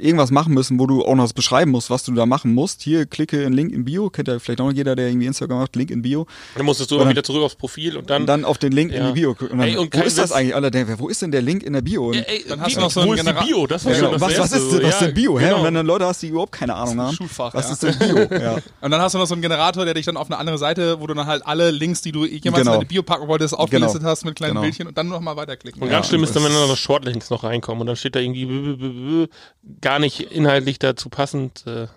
irgendwas 0.00 0.30
machen 0.30 0.54
müssen, 0.54 0.78
wo 0.78 0.86
du 0.86 1.04
auch 1.04 1.14
noch 1.14 1.24
was 1.24 1.32
beschreiben 1.32 1.70
musst, 1.70 1.90
was 1.90 2.04
du 2.04 2.12
da 2.12 2.26
machen 2.26 2.54
musst. 2.54 2.82
Hier, 2.82 3.06
klicke 3.06 3.42
in 3.42 3.52
Link 3.52 3.72
in 3.72 3.84
Bio, 3.84 4.10
kennt 4.10 4.28
ja 4.28 4.38
vielleicht 4.38 4.60
auch 4.60 4.66
noch 4.66 4.72
jeder, 4.72 4.96
der 4.96 5.08
irgendwie 5.08 5.26
Instagram 5.26 5.58
macht, 5.58 5.76
Link 5.76 5.90
in 5.90 6.02
Bio. 6.02 6.26
Dann 6.56 6.66
musstest 6.66 6.90
du 6.90 6.96
immer 6.96 7.08
wieder 7.08 7.22
zurück 7.22 7.42
aufs 7.42 7.54
Profil 7.54 7.96
und 7.96 8.08
dann. 8.10 8.22
Und 8.22 8.26
dann 8.26 8.44
auf 8.44 8.58
den 8.58 8.72
Link 8.72 8.92
Ja. 8.92 9.00
in 9.08 9.14
die 9.14 9.20
Bio. 9.20 9.30
Und 9.38 9.50
dann, 9.50 9.60
Ey, 9.60 9.76
und 9.76 9.94
wo 9.96 10.02
ist 10.02 10.18
das 10.18 10.32
eigentlich? 10.32 10.54
Alle 10.54 10.70
denken, 10.70 10.94
wo 10.98 11.08
ist 11.08 11.22
denn 11.22 11.30
der 11.30 11.42
Link 11.42 11.62
in 11.62 11.72
der 11.72 11.82
Bio? 11.82 12.08
Und, 12.08 12.14
Ja, 12.14 12.22
ey, 12.22 12.44
Dann 12.48 12.60
hast 12.60 12.76
du 12.76 12.80
noch 12.80 12.90
so 12.90 13.00
wo 13.00 13.10
einen 13.12 13.18
ist 13.18 13.26
die 13.26 13.30
Genera- 13.32 13.44
Bio? 13.44 13.66
Das 13.66 13.84
war 13.84 13.92
ja, 13.92 13.98
genau. 13.98 14.12
das 14.12 14.20
was, 14.20 14.38
was, 14.38 14.52
ist, 14.52 14.70
so. 14.70 14.76
was 14.82 14.88
ist 14.88 15.00
Ja, 15.00 15.06
denn 15.06 15.14
Bio? 15.14 15.38
Hä? 15.38 15.44
genau. 15.44 15.58
Und 15.58 15.64
wenn 15.64 15.74
dann 15.74 15.86
Leute 15.86 16.06
hast, 16.06 16.22
die 16.22 16.28
überhaupt 16.28 16.52
keine 16.52 16.74
Ahnung 16.74 17.00
haben, 17.00 17.14
Schulfach, 17.16 17.54
was 17.54 17.66
ja. 17.66 17.72
ist 17.72 17.82
denn 17.82 17.98
Bio? 17.98 18.18
ja. 18.40 18.58
Und 18.80 18.90
dann 18.90 19.00
hast 19.00 19.14
du 19.14 19.18
noch 19.18 19.26
so 19.26 19.34
einen 19.34 19.42
Generator, 19.42 19.84
der 19.84 19.94
dich 19.94 20.06
dann 20.06 20.16
auf 20.16 20.26
eine 20.30 20.38
andere 20.38 20.58
Seite, 20.58 21.00
wo 21.00 21.06
du 21.06 21.14
dann 21.14 21.26
halt 21.26 21.46
alle 21.46 21.70
Links, 21.70 22.00
die 22.02 22.12
du 22.12 22.24
jemals 22.24 22.42
Genau. 22.42 22.72
in 22.74 22.78
deine 22.80 22.84
Bio 22.86 23.02
packen 23.02 23.28
wolltest, 23.28 23.54
aufgelistet 23.54 24.02
hast 24.02 24.24
mit 24.24 24.34
kleinen 24.36 24.50
Genau. 24.52 24.62
Bildchen 24.62 24.86
und 24.86 24.96
dann 24.98 25.08
nochmal 25.08 25.36
weiterklicken. 25.36 25.82
Und 25.82 25.88
ganz 25.90 26.08
schlimm 26.08 26.22
ist 26.24 26.34
dann, 26.34 26.42
wenn 26.44 26.52
dann 26.52 26.68
noch 26.68 26.76
Shortlinks 26.76 27.30
noch 27.30 27.44
reinkommen 27.44 27.82
und 27.82 27.86
dann 27.86 27.96
steht 27.96 28.16
da 28.16 28.20
irgendwie 28.20 29.28
gar 29.90 29.98
nicht 29.98 30.20
inhaltlich 30.20 30.78
dazu 30.78 31.08
passend. 31.08 31.64
Äh, 31.66 31.80
ja. 31.80 31.88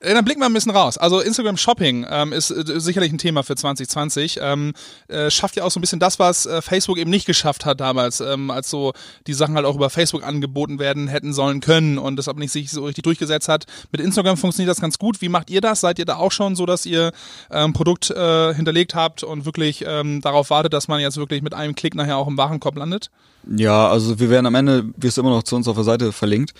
Äh, 0.00 0.12
Dann 0.12 0.26
blicken 0.26 0.40
wir 0.40 0.46
ein 0.46 0.52
bisschen 0.52 0.72
raus. 0.72 0.98
Also 0.98 1.20
Instagram 1.20 1.56
Shopping 1.56 2.06
ähm, 2.10 2.34
ist 2.34 2.50
äh, 2.50 2.78
sicherlich 2.78 3.10
ein 3.12 3.16
Thema 3.16 3.42
für 3.42 3.56
2020. 3.56 4.40
Ähm, 4.42 4.74
äh, 5.08 5.30
schafft 5.30 5.56
ja 5.56 5.64
auch 5.64 5.70
so 5.70 5.78
ein 5.78 5.80
bisschen 5.80 6.00
das, 6.00 6.18
was 6.18 6.44
äh, 6.44 6.60
Facebook 6.60 6.98
eben 6.98 7.08
nicht 7.08 7.24
geschafft 7.24 7.64
hat 7.64 7.80
damals, 7.80 8.20
ähm, 8.20 8.50
als 8.50 8.68
so 8.68 8.92
die 9.26 9.32
Sachen 9.32 9.54
halt 9.54 9.64
auch 9.64 9.74
über 9.74 9.88
Facebook 9.88 10.22
angeboten 10.22 10.78
werden 10.78 11.08
hätten 11.08 11.32
sollen 11.32 11.60
können 11.60 11.96
und 11.96 12.16
das 12.16 12.28
aber 12.28 12.40
nicht 12.40 12.52
sich 12.52 12.70
so 12.70 12.84
richtig 12.84 13.04
durchgesetzt 13.04 13.48
hat. 13.48 13.64
Mit 13.90 14.02
Instagram 14.02 14.36
funktioniert 14.36 14.70
das 14.70 14.82
ganz 14.82 14.98
gut. 14.98 15.22
Wie 15.22 15.30
macht 15.30 15.48
ihr 15.48 15.62
das? 15.62 15.80
Seid 15.80 15.98
ihr 15.98 16.04
da 16.04 16.16
auch 16.16 16.32
schon 16.32 16.56
so, 16.56 16.66
dass 16.66 16.84
ihr 16.84 17.10
ähm, 17.50 17.72
Produkt 17.72 18.10
äh, 18.10 18.52
hinterlegt 18.52 18.94
habt 18.94 19.22
und 19.22 19.46
wirklich 19.46 19.82
ähm, 19.86 20.20
darauf 20.20 20.50
wartet, 20.50 20.74
dass 20.74 20.88
man 20.88 21.00
jetzt 21.00 21.16
wirklich 21.16 21.40
mit 21.40 21.54
einem 21.54 21.74
Klick 21.74 21.94
nachher 21.94 22.18
auch 22.18 22.28
im 22.28 22.36
Warenkorb 22.36 22.76
landet? 22.76 23.10
Ja, 23.56 23.88
also 23.88 24.20
wir 24.20 24.28
werden 24.28 24.46
am 24.46 24.54
Ende, 24.54 24.84
wirst 24.98 25.16
du 25.16 25.22
immer 25.22 25.30
noch 25.30 25.42
zu 25.42 25.56
uns 25.56 25.66
auf 25.66 25.76
der 25.76 25.84
Seite 25.84 26.12
verlinkt, 26.12 26.52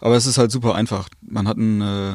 aber 0.00 0.16
es 0.16 0.26
ist 0.26 0.38
halt 0.38 0.50
super 0.50 0.74
einfach. 0.74 1.08
Man 1.20 1.48
hat 1.48 1.56
ein, 1.56 1.80
äh, 1.80 2.14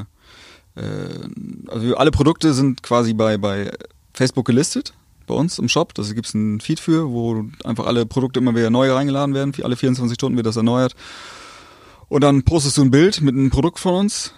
äh, 0.75 1.19
also 1.67 1.95
alle 1.95 2.11
Produkte 2.11 2.53
sind 2.53 2.83
quasi 2.83 3.13
bei, 3.13 3.37
bei 3.37 3.71
Facebook 4.13 4.45
gelistet, 4.45 4.93
bei 5.27 5.33
uns 5.33 5.59
im 5.59 5.69
Shop. 5.69 5.93
Da 5.93 6.03
gibt 6.03 6.27
es 6.27 6.35
einen 6.35 6.59
Feed 6.59 6.79
für, 6.79 7.09
wo 7.09 7.45
einfach 7.63 7.85
alle 7.85 8.05
Produkte 8.05 8.39
immer 8.39 8.55
wieder 8.55 8.69
neu 8.69 8.91
reingeladen 8.91 9.35
werden. 9.35 9.53
Alle 9.63 9.75
24 9.75 10.15
Stunden 10.15 10.37
wird 10.37 10.47
das 10.47 10.57
erneuert. 10.57 10.95
Und 12.09 12.21
dann 12.23 12.43
postest 12.43 12.77
du 12.77 12.83
ein 12.83 12.91
Bild 12.91 13.21
mit 13.21 13.35
einem 13.35 13.49
Produkt 13.49 13.79
von 13.79 13.95
uns. 13.95 14.33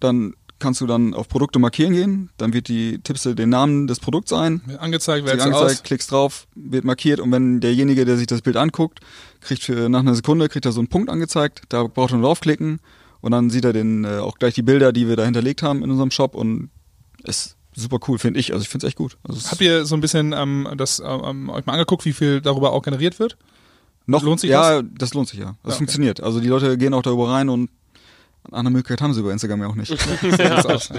Dann 0.00 0.34
kannst 0.62 0.80
du 0.80 0.86
dann 0.86 1.12
auf 1.12 1.28
Produkte 1.28 1.58
markieren 1.58 1.92
gehen. 1.92 2.30
Dann 2.38 2.52
wird 2.52 2.68
die, 2.68 2.98
tippst 3.02 3.26
du 3.26 3.34
den 3.34 3.50
Namen 3.50 3.86
des 3.86 4.00
Produkts 4.00 4.32
ein, 4.32 4.62
Angezeigt, 4.78 5.26
wird 5.26 5.40
angezeigt, 5.40 5.70
aus. 5.70 5.82
klickst 5.82 6.10
drauf, 6.10 6.46
wird 6.54 6.84
markiert 6.84 7.20
und 7.20 7.30
wenn 7.32 7.60
derjenige, 7.60 8.04
der 8.04 8.16
sich 8.16 8.26
das 8.26 8.40
Bild 8.42 8.56
anguckt, 8.56 9.00
kriegt 9.40 9.64
für 9.64 9.88
nach 9.88 10.00
einer 10.00 10.14
Sekunde 10.14 10.48
kriegt 10.48 10.64
er 10.64 10.72
so 10.72 10.80
einen 10.80 10.88
Punkt 10.88 11.10
angezeigt, 11.10 11.62
da 11.68 11.84
braucht 11.84 12.12
er 12.12 12.18
nur 12.18 12.28
draufklicken 12.28 12.80
und 13.20 13.32
dann 13.32 13.50
sieht 13.50 13.64
er 13.64 13.72
den 13.72 14.04
äh, 14.04 14.18
auch 14.18 14.38
gleich 14.38 14.54
die 14.54 14.62
Bilder, 14.62 14.92
die 14.92 15.08
wir 15.08 15.16
da 15.16 15.24
hinterlegt 15.24 15.62
haben 15.62 15.82
in 15.82 15.90
unserem 15.90 16.10
Shop 16.10 16.34
und 16.34 16.70
ist 17.24 17.56
super 17.74 17.98
cool, 18.08 18.18
finde 18.18 18.40
ich. 18.40 18.52
Also 18.52 18.62
ich 18.62 18.68
finde 18.68 18.86
es 18.86 18.90
echt 18.90 18.98
gut. 18.98 19.18
Also 19.24 19.50
Habt 19.50 19.60
ihr 19.60 19.84
so 19.84 19.94
ein 19.94 20.00
bisschen 20.00 20.32
ähm, 20.32 20.68
das 20.76 21.02
ähm, 21.04 21.50
euch 21.50 21.66
mal 21.66 21.74
angeguckt, 21.74 22.04
wie 22.04 22.12
viel 22.12 22.40
darüber 22.40 22.72
auch 22.72 22.82
generiert 22.82 23.18
wird? 23.18 23.36
noch 24.06 24.22
lohnt 24.22 24.40
sich 24.40 24.50
ja, 24.50 24.82
das? 24.82 25.14
lohnt 25.14 25.28
sich 25.28 25.38
ja. 25.38 25.56
Das 25.62 25.74
okay. 25.74 25.78
funktioniert. 25.78 26.20
Also 26.22 26.40
die 26.40 26.48
Leute 26.48 26.76
gehen 26.76 26.94
auch 26.94 27.02
darüber 27.02 27.30
rein 27.30 27.48
und 27.48 27.70
andere 28.50 28.72
Möglichkeit 28.72 29.00
haben 29.00 29.14
sie 29.14 29.20
über 29.20 29.32
Instagram 29.32 29.60
ja 29.62 29.68
auch 29.68 29.74
nicht. 29.74 29.90
ja, 30.38 30.54
also 30.56 30.90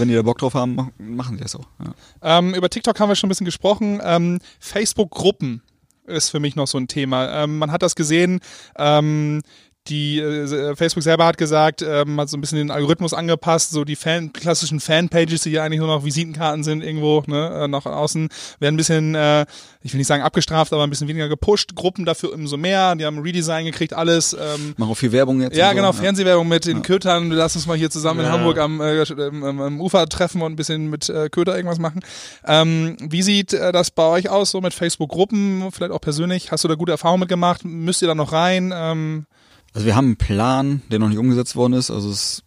wenn 0.00 0.08
die 0.08 0.14
da 0.14 0.22
Bock 0.22 0.38
drauf 0.38 0.54
haben, 0.54 0.74
mach- 0.74 0.90
machen 0.98 1.36
sie 1.36 1.42
das 1.42 1.54
auch. 1.54 1.68
Ja. 1.84 2.38
Ähm, 2.38 2.54
über 2.54 2.68
TikTok 2.68 2.98
haben 2.98 3.08
wir 3.08 3.16
schon 3.16 3.28
ein 3.28 3.30
bisschen 3.30 3.44
gesprochen. 3.46 4.00
Ähm, 4.02 4.40
Facebook-Gruppen 4.58 5.62
ist 6.06 6.30
für 6.30 6.40
mich 6.40 6.56
noch 6.56 6.66
so 6.66 6.78
ein 6.78 6.88
Thema. 6.88 7.44
Ähm, 7.44 7.58
man 7.58 7.70
hat 7.70 7.82
das 7.82 7.94
gesehen. 7.94 8.40
Ähm, 8.76 9.42
die 9.88 10.20
äh, 10.20 10.76
Facebook 10.76 11.02
selber 11.02 11.24
hat 11.26 11.38
gesagt, 11.38 11.82
ähm, 11.82 12.20
hat 12.20 12.28
so 12.28 12.36
ein 12.36 12.40
bisschen 12.40 12.58
den 12.58 12.70
Algorithmus 12.70 13.12
angepasst, 13.14 13.72
so 13.72 13.84
die 13.84 13.96
Fan, 13.96 14.32
klassischen 14.32 14.78
Fanpages, 14.78 15.42
die 15.42 15.50
ja 15.50 15.64
eigentlich 15.64 15.80
nur 15.80 15.88
noch 15.88 16.04
Visitenkarten 16.04 16.62
sind 16.62 16.84
irgendwo, 16.84 17.24
ne, 17.26 17.62
äh, 17.64 17.68
nach 17.68 17.84
außen, 17.84 18.28
werden 18.60 18.74
ein 18.74 18.76
bisschen, 18.76 19.14
äh, 19.16 19.44
ich 19.82 19.92
will 19.92 19.98
nicht 19.98 20.06
sagen 20.06 20.22
abgestraft, 20.22 20.72
aber 20.72 20.84
ein 20.84 20.90
bisschen 20.90 21.08
weniger 21.08 21.28
gepusht. 21.28 21.74
Gruppen 21.74 22.04
dafür 22.04 22.32
umso 22.32 22.56
mehr, 22.56 22.94
die 22.94 23.04
haben 23.04 23.16
ein 23.16 23.22
Redesign 23.22 23.64
gekriegt, 23.64 23.92
alles. 23.92 24.34
Ähm, 24.34 24.74
Machen 24.76 24.92
auch 24.92 24.96
viel 24.96 25.10
Werbung 25.10 25.40
jetzt. 25.40 25.56
ja, 25.56 25.70
so. 25.70 25.74
genau, 25.74 25.92
Fernsehwerbung 25.92 26.46
mit 26.46 26.64
den 26.66 26.82
Kötern. 26.82 27.28
Wir 27.30 27.36
lassen 27.38 27.58
uns 27.58 27.66
mal 27.66 27.76
hier 27.76 27.90
zusammen 27.90 28.20
in 28.20 28.26
Ja. 28.26 28.32
Hamburg 28.32 28.58
am, 28.58 28.80
äh, 28.80 29.00
am, 29.02 29.42
am- 29.42 29.60
am 29.60 29.80
Ufer 29.80 30.08
treffen 30.08 30.42
und 30.42 30.52
ein 30.52 30.56
bisschen 30.56 30.90
mit 30.90 31.08
äh, 31.08 31.28
Köter 31.28 31.56
irgendwas 31.56 31.80
machen. 31.80 32.02
Ähm, 32.46 32.96
wie 33.00 33.22
sieht 33.22 33.52
äh, 33.52 33.72
das 33.72 33.90
bei 33.90 34.04
euch 34.06 34.28
aus, 34.28 34.52
so 34.52 34.60
mit 34.60 34.74
Facebook-Gruppen, 34.74 35.70
vielleicht 35.72 35.90
auch 35.92 36.00
persönlich? 36.00 36.52
Hast 36.52 36.62
du 36.62 36.68
da 36.68 36.76
gute 36.76 36.92
Erfahrungen 36.92 37.20
mitgemacht? 37.20 37.64
Müsst 37.64 38.00
ihr 38.02 38.08
da 38.08 38.14
noch 38.14 38.30
rein? 38.32 38.72
Ähm, 38.74 39.26
Also 39.74 39.86
wir 39.86 39.96
haben 39.96 40.06
einen 40.06 40.16
Plan, 40.16 40.82
der 40.90 40.98
noch 40.98 41.08
nicht 41.08 41.18
umgesetzt 41.18 41.56
worden 41.56 41.72
ist. 41.74 41.90
Also 41.90 42.10
es 42.10 42.42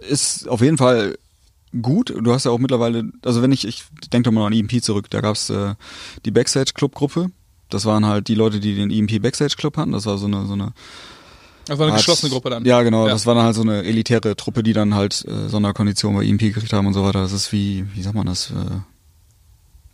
ist 0.00 0.48
auf 0.48 0.60
jeden 0.60 0.78
Fall 0.78 1.16
gut. 1.82 2.12
Du 2.20 2.32
hast 2.32 2.44
ja 2.44 2.50
auch 2.50 2.58
mittlerweile, 2.58 3.10
also 3.24 3.42
wenn 3.42 3.52
ich, 3.52 3.66
ich 3.66 3.84
denke 4.12 4.28
doch 4.30 4.32
mal 4.34 4.46
an 4.46 4.52
EMP 4.52 4.82
zurück, 4.82 5.10
da 5.10 5.20
gab's 5.20 5.50
äh, 5.50 5.74
die 6.24 6.30
Backstage-Club-Gruppe. 6.30 7.30
Das 7.68 7.84
waren 7.84 8.06
halt 8.06 8.28
die 8.28 8.34
Leute, 8.34 8.60
die 8.60 8.74
den 8.74 8.90
EMP 8.90 9.20
Backstage-Club 9.22 9.76
hatten. 9.76 9.92
Das 9.92 10.06
war 10.06 10.18
so 10.18 10.26
eine, 10.26 10.46
so 10.46 10.52
eine 10.54 10.72
das 11.66 11.78
war 11.78 11.86
eine 11.86 11.92
Art- 11.94 12.00
geschlossene 12.00 12.30
Gruppe 12.30 12.50
dann. 12.50 12.64
Ja, 12.64 12.82
genau. 12.82 13.06
Ja. 13.06 13.12
Das 13.12 13.26
war 13.26 13.34
dann 13.34 13.44
halt 13.44 13.56
so 13.56 13.62
eine 13.62 13.82
elitäre 13.82 14.36
Truppe, 14.36 14.62
die 14.62 14.72
dann 14.72 14.94
halt 14.94 15.24
äh, 15.26 15.48
Sonderkonditionen 15.48 16.18
bei 16.18 16.24
EMP 16.26 16.40
gekriegt 16.40 16.72
haben 16.72 16.86
und 16.86 16.94
so 16.94 17.02
weiter. 17.04 17.20
Das 17.22 17.32
ist 17.32 17.52
wie, 17.52 17.84
wie 17.94 18.02
sagt 18.02 18.14
man 18.14 18.26
das? 18.26 18.50
Äh, 18.50 18.54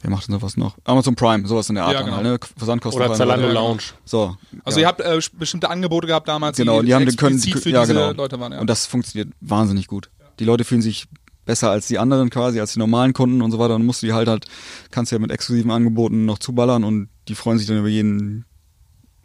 wer 0.03 0.11
macht 0.11 0.29
denn 0.29 0.35
sowas 0.35 0.57
noch? 0.57 0.77
Amazon 0.85 1.15
Prime, 1.15 1.47
sowas 1.47 1.69
in 1.69 1.77
der 1.77 1.85
Art. 1.85 1.95
Ja, 1.95 2.03
genau. 2.03 2.21
ne? 2.21 2.39
Versandkosten. 2.57 3.03
Oder 3.03 3.15
Zalando 3.15 3.49
genau. 3.49 3.69
Lounge. 3.69 3.83
So. 4.05 4.37
Also 4.65 4.81
ja. 4.81 4.85
ihr 4.85 4.89
habt 4.89 5.01
äh, 5.01 5.21
bestimmte 5.39 5.71
Angebote 5.71 6.07
gehabt 6.07 6.29
damals, 6.29 6.57
Genau, 6.57 6.81
die, 6.81 6.87
die 6.87 6.95
haben, 6.95 7.07
die 7.07 7.17
können, 7.17 7.39
für 7.39 7.71
ja, 7.71 7.81
diese 7.81 7.95
genau. 7.95 8.13
Leute 8.13 8.39
waren. 8.39 8.53
Ja. 8.53 8.61
Und 8.61 8.69
das 8.69 8.87
funktioniert 8.87 9.33
wahnsinnig 9.41 9.87
gut. 9.87 10.11
Die 10.39 10.45
Leute 10.45 10.65
fühlen 10.65 10.83
sich 10.83 11.07
besser 11.45 11.71
als 11.71 11.87
die 11.87 11.99
anderen 11.99 12.31
quasi, 12.31 12.61
als 12.61 12.73
die 12.73 12.79
normalen 12.79 13.13
Kunden 13.13 13.43
und 13.43 13.51
so 13.51 13.59
weiter. 13.59 13.77
Und 13.77 13.87
musst 13.87 14.03
du 14.03 14.07
die 14.07 14.13
halt 14.13 14.29
halt, 14.29 14.47
kannst 14.91 15.13
ja 15.13 15.19
mit 15.19 15.31
exklusiven 15.31 15.71
Angeboten 15.71 16.25
noch 16.25 16.39
zuballern 16.39 16.85
und 16.85 17.09
die 17.29 17.35
freuen 17.35 17.59
sich 17.59 17.67
dann 17.67 17.79
über 17.79 17.89
jeden 17.89 18.45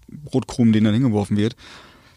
Brotkrumen, 0.07 0.73
den 0.73 0.83
dann 0.83 0.93
hingeworfen 0.93 1.37
wird. 1.37 1.55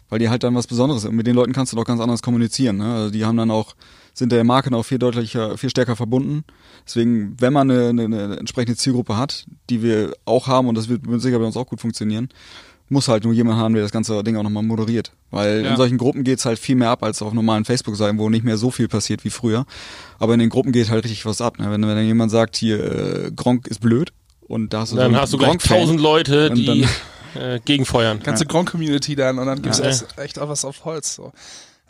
Weil 0.09 0.19
die 0.19 0.29
halt 0.29 0.43
dann 0.43 0.55
was 0.55 0.67
Besonderes 0.67 1.03
sind. 1.03 1.11
Und 1.11 1.17
mit 1.17 1.27
den 1.27 1.35
Leuten 1.35 1.53
kannst 1.53 1.71
du 1.71 1.77
doch 1.77 1.85
ganz 1.85 2.01
anders 2.01 2.21
kommunizieren. 2.21 2.77
Ne? 2.77 2.93
Also 2.93 3.11
die 3.11 3.25
haben 3.25 3.37
dann 3.37 3.49
auch, 3.49 3.75
sind 4.13 4.31
der 4.31 4.43
Marke 4.43 4.75
auch 4.75 4.83
viel 4.83 4.99
deutlicher, 4.99 5.57
viel 5.57 5.69
stärker 5.69 5.95
verbunden. 5.95 6.43
Deswegen, 6.85 7.35
wenn 7.39 7.53
man 7.53 7.69
eine, 7.71 7.89
eine, 7.89 8.03
eine 8.03 8.37
entsprechende 8.37 8.77
Zielgruppe 8.77 9.17
hat, 9.17 9.45
die 9.69 9.81
wir 9.81 10.13
auch 10.25 10.47
haben, 10.47 10.67
und 10.67 10.75
das 10.75 10.89
wird 10.89 11.05
mit 11.07 11.21
Sicherheit 11.21 11.41
bei 11.41 11.45
uns 11.47 11.57
auch 11.57 11.67
gut 11.67 11.79
funktionieren, 11.81 12.29
muss 12.89 13.07
halt 13.07 13.23
nur 13.23 13.31
jemand 13.31 13.57
haben, 13.57 13.73
der 13.73 13.83
das 13.83 13.91
ganze 13.93 14.21
Ding 14.21 14.35
auch 14.35 14.43
nochmal 14.43 14.63
moderiert. 14.63 15.13
Weil 15.29 15.63
Ja. 15.63 15.71
in 15.71 15.77
solchen 15.77 15.97
Gruppen 15.97 16.25
geht's 16.25 16.43
halt 16.43 16.59
viel 16.59 16.75
mehr 16.75 16.89
ab 16.89 17.03
als 17.03 17.21
auf 17.21 17.31
normalen 17.31 17.63
Facebook-Seiten, 17.63 18.17
wo 18.19 18.29
nicht 18.29 18.43
mehr 18.43 18.57
so 18.57 18.69
viel 18.69 18.89
passiert 18.89 19.23
wie 19.23 19.29
früher. 19.29 19.65
Aber 20.19 20.33
in 20.33 20.41
den 20.41 20.49
Gruppen 20.49 20.73
geht 20.73 20.89
halt 20.89 21.05
richtig 21.05 21.25
was 21.25 21.39
ab. 21.39 21.57
Ne? 21.57 21.71
Wenn, 21.71 21.81
wenn 21.83 21.95
dann 21.95 22.05
jemand 22.05 22.31
sagt, 22.31 22.57
hier, 22.57 23.27
äh, 23.27 23.31
Gronk 23.33 23.67
ist 23.67 23.79
blöd 23.79 24.11
und 24.41 24.73
da 24.73 24.81
hast 24.81 24.91
du 24.91 24.95
so 24.95 25.01
Dann 25.01 25.11
einen 25.13 25.21
hast 25.21 25.31
du 25.31 25.37
gleich 25.37 25.55
tausend 25.59 26.01
Leute, 26.01 26.51
die 26.51 26.85
äh, 27.39 27.61
gegenfeuern. 27.63 28.19
ganze 28.21 28.45
Gronk-Community 28.45 29.15
dann 29.15 29.39
und 29.39 29.45
dann 29.45 29.61
gibt's 29.61 29.79
Ja. 29.79 30.21
echt 30.21 30.37
auch 30.37 30.49
was 30.49 30.65
auf 30.65 30.83
Holz. 30.83 31.15
So. 31.15 31.31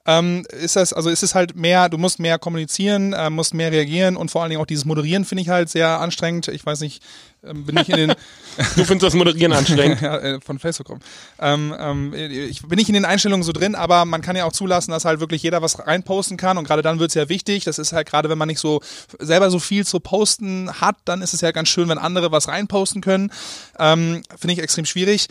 Ähm, 0.05 0.45
ist 0.49 0.75
das, 0.75 0.93
also 0.93 1.09
ist 1.09 1.21
es 1.21 1.35
halt 1.35 1.55
mehr, 1.55 1.87
du 1.87 1.97
musst 1.97 2.19
mehr 2.19 2.39
kommunizieren, 2.39 3.13
äh, 3.13 3.29
musst 3.29 3.53
mehr 3.53 3.71
reagieren 3.71 4.15
und 4.15 4.31
vor 4.31 4.41
allen 4.41 4.49
Dingen 4.49 4.61
auch 4.61 4.65
dieses 4.65 4.85
Moderieren 4.85 5.25
finde 5.25 5.43
ich 5.43 5.49
halt 5.49 5.69
sehr 5.69 5.99
anstrengend. 5.99 6.47
Ich 6.47 6.65
weiß 6.65 6.79
nicht, 6.81 7.03
ähm, 7.43 7.65
bin 7.65 7.77
ich 7.77 7.89
in 7.89 7.97
den 7.97 8.09
Du 8.75 8.83
findest 8.83 9.03
das 9.03 9.13
Moderieren 9.13 9.53
anstrengend. 9.53 10.01
ja, 10.01 10.17
äh, 10.17 10.39
von 10.41 10.59
Facebook 10.59 10.87
kommen. 10.87 11.01
Ähm, 11.39 11.75
ähm, 11.79 12.13
ich 12.13 12.63
bin 12.63 12.77
nicht 12.77 12.89
in 12.89 12.93
den 12.93 13.05
Einstellungen 13.05 13.43
so 13.43 13.51
drin, 13.51 13.75
aber 13.75 14.05
man 14.05 14.21
kann 14.21 14.35
ja 14.35 14.45
auch 14.45 14.51
zulassen, 14.51 14.91
dass 14.91 15.05
halt 15.05 15.19
wirklich 15.19 15.43
jeder 15.43 15.61
was 15.61 15.85
reinposten 15.85 16.37
kann 16.37 16.57
und 16.57 16.65
gerade 16.65 16.81
dann 16.81 16.99
wird's 16.99 17.13
ja 17.13 17.29
wichtig. 17.29 17.63
Das 17.63 17.77
ist 17.79 17.93
halt 17.93 18.07
gerade, 18.07 18.29
wenn 18.29 18.37
man 18.37 18.47
nicht 18.47 18.59
so 18.59 18.81
selber 19.19 19.51
so 19.51 19.59
viel 19.59 19.85
zu 19.85 19.99
posten 19.99 20.71
hat, 20.81 20.95
dann 21.05 21.21
ist 21.21 21.33
es 21.33 21.41
ja 21.41 21.51
ganz 21.51 21.69
schön, 21.69 21.89
wenn 21.89 21.97
andere 21.97 22.31
was 22.31 22.47
reinposten 22.47 23.01
können. 23.01 23.31
Ähm, 23.79 24.23
Finde 24.35 24.53
ich 24.53 24.59
extrem 24.59 24.85
schwierig. 24.85 25.27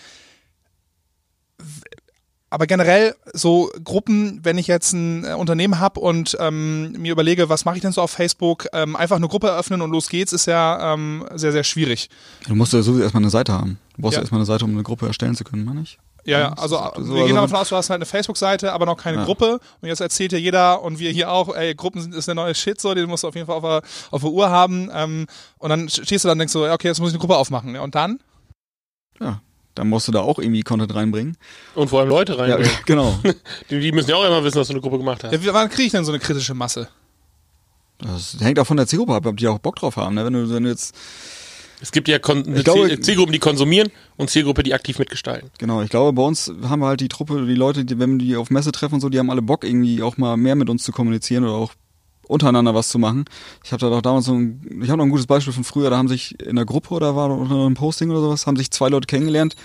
Aber 2.53 2.67
generell 2.67 3.15
so 3.33 3.71
Gruppen, 3.85 4.41
wenn 4.43 4.59
ich 4.59 4.67
jetzt 4.67 4.93
ein 4.93 5.25
äh, 5.25 5.35
Unternehmen 5.35 5.79
habe 5.79 6.01
und 6.01 6.37
ähm, 6.41 6.93
mir 6.93 7.13
überlege, 7.13 7.49
was 7.49 7.65
mache 7.65 7.77
ich 7.77 7.83
denn 7.83 7.93
so 7.93 8.03
auf 8.03 8.11
Facebook, 8.11 8.67
ähm, 8.73 8.97
einfach 8.97 9.17
eine 9.17 9.29
Gruppe 9.29 9.47
eröffnen 9.49 9.83
und 9.83 9.91
los 9.93 10.09
geht's, 10.09 10.33
ist 10.33 10.47
ja 10.47 10.93
ähm, 10.95 11.25
sehr, 11.35 11.53
sehr 11.53 11.63
schwierig. 11.63 12.11
Du 12.49 12.57
musst 12.57 12.73
ja 12.73 12.83
sowieso 12.83 13.03
erstmal 13.05 13.23
eine 13.23 13.31
Seite 13.31 13.53
haben. 13.53 13.79
Du 13.95 14.03
brauchst 14.03 14.15
Ja. 14.15 14.19
ja 14.19 14.23
erstmal 14.23 14.41
eine 14.41 14.47
Seite, 14.47 14.65
um 14.65 14.73
eine 14.73 14.83
Gruppe 14.83 15.07
erstellen 15.07 15.37
zu 15.37 15.45
können, 15.45 15.65
meine 15.65 15.83
ich. 15.83 15.99
Ja, 16.25 16.39
ja, 16.41 16.53
also 16.53 16.77
So, 16.97 17.15
wir 17.15 17.27
gehen 17.27 17.37
also- 17.39 17.47
davon 17.47 17.57
aus, 17.57 17.69
du 17.71 17.77
hast 17.77 17.89
halt 17.89 17.99
eine 17.99 18.05
Facebook-Seite, 18.05 18.73
aber 18.73 18.85
noch 18.85 18.97
keine 18.97 19.19
Ja. 19.19 19.25
Gruppe. 19.25 19.61
Und 19.81 19.89
jetzt 19.89 20.01
erzählt 20.01 20.33
dir 20.33 20.41
jeder 20.41 20.83
und 20.83 20.99
wir 20.99 21.11
hier 21.13 21.31
auch, 21.31 21.55
ey, 21.55 21.75
Gruppen 21.75 22.03
sind, 22.03 22.15
ist 22.15 22.27
der 22.29 22.35
neue 22.35 22.55
Shit, 22.55 22.79
so, 22.81 22.93
den 22.95 23.09
musst 23.09 23.23
du 23.25 23.29
auf 23.29 23.35
jeden 23.37 23.47
Fall 23.47 23.57
auf 23.57 23.63
der, 23.63 23.83
auf 24.11 24.21
der 24.21 24.31
Uhr 24.31 24.51
haben. 24.51 24.91
Ähm, 24.93 25.27
und 25.59 25.71
dann 25.71 25.89
stehst 25.89 26.25
du 26.25 26.29
dann 26.29 26.35
und 26.35 26.41
denkst 26.41 26.53
so, 26.53 26.69
okay, 26.69 26.89
jetzt 26.89 26.99
muss 27.01 27.09
ich 27.11 27.15
eine 27.15 27.21
Gruppe 27.21 27.37
aufmachen. 27.37 27.75
Ja, 27.75 27.81
und 27.83 27.95
dann? 27.95 28.19
Ja, 29.21 29.41
dann 29.75 29.89
musst 29.89 30.09
du 30.09 30.13
da 30.13 30.21
auch 30.21 30.39
irgendwie 30.39 30.63
Content 30.63 30.95
reinbringen. 30.95 31.37
Und 31.75 31.89
vor 31.89 32.01
allem 32.01 32.09
Leute 32.09 32.39
rein. 32.39 32.51
Ja, 32.51 32.59
genau. 32.87 33.19
Die, 33.71 33.81
die 33.81 33.93
müssen 33.93 34.11
ja 34.11 34.17
auch 34.17 34.25
immer 34.25 34.43
wissen, 34.45 34.59
was 34.59 34.67
du 34.69 34.73
eine 34.75 34.81
Gruppe 34.81 34.99
gemacht 34.99 35.25
hast. 35.25 35.33
Ja, 35.33 35.43
wie, 35.43 35.53
wann 35.53 35.69
kriege 35.69 35.85
ich 35.87 35.93
denn 35.93 36.05
so 36.05 36.13
eine 36.13 36.19
kritische 36.19 36.55
Masse? 36.55 36.89
Das 37.99 38.37
hängt 38.41 38.59
auch 38.59 38.67
von 38.67 38.77
der 38.77 38.87
Zielgruppe 38.87 39.15
ab, 39.15 39.27
ob 39.27 39.37
die 39.37 39.47
auch 39.49 39.59
Bock 39.59 39.77
drauf 39.77 39.97
haben. 39.97 40.15
Ne? 40.15 40.25
Wenn 40.25 40.33
du, 40.33 40.51
wenn 40.51 40.65
du 40.65 40.71
jetzt, 40.71 40.95
Es 41.81 41.93
gibt 41.93 42.09
ja 42.09 42.19
glaube- 42.19 42.45
Ziel 42.65 43.01
Zielgruppen, 43.01 43.33
die 43.33 43.39
konsumieren 43.39 43.91
und 44.17 44.31
Zielgruppe, 44.31 44.63
die 44.63 44.73
aktiv 44.75 44.99
mitgestalten. 44.99 45.51
genau, 45.59 45.83
ich 45.83 45.91
glaube, 45.91 46.13
bei 46.15 46.23
uns 46.23 46.51
haben 46.65 46.81
wir 46.81 46.87
halt 46.87 47.01
die 47.01 47.09
Truppe, 47.09 47.45
die 47.47 47.55
Leute, 47.55 47.85
die, 47.85 47.99
wenn 47.99 48.19
wir 48.19 48.27
die 48.27 48.37
auf 48.37 48.51
Messe 48.51 48.73
treffen 48.73 48.95
und 48.95 49.01
so, 49.01 49.09
die 49.11 49.19
haben 49.19 49.31
alle 49.31 49.43
Bock, 49.43 49.65
irgendwie 49.65 50.03
auch 50.03 50.17
mal 50.17 50.37
mehr 50.37 50.55
mit 50.57 50.71
uns 50.71 50.83
zu 50.83 50.93
kommunizieren 50.93 51.45
oder 51.45 51.53
auch 51.55 51.73
untereinander 52.31 52.75
was 52.75 52.89
zu 52.89 52.99
machen. 52.99 53.25
Ich 53.65 53.73
habe 53.73 53.81
da 53.81 53.91
doch 53.91 54.03
damals 54.03 54.27
so 54.27 54.35
ein, 54.35 54.81
ich 54.83 54.89
habe 54.89 54.99
noch 54.99 55.05
ein 55.05 55.11
gutes 55.11 55.27
Beispiel 55.27 55.53
von 55.53 55.65
früher, 55.65 55.91
da 55.91 55.97
haben 55.99 56.09
sich 56.09 56.39
in 56.41 56.57
der 56.57 56.65
Gruppe 56.65 56.95
oder 56.95 57.17
war 57.17 57.31
unter 57.31 57.55
einem 57.55 57.75
Posting 57.75 58.11
oder 58.11 58.21
sowas, 58.21 58.47
haben 58.47 58.57
sich 58.57 58.71
zwei 58.71 58.89
Leute 58.89 59.07
kennengelernt, 59.07 59.57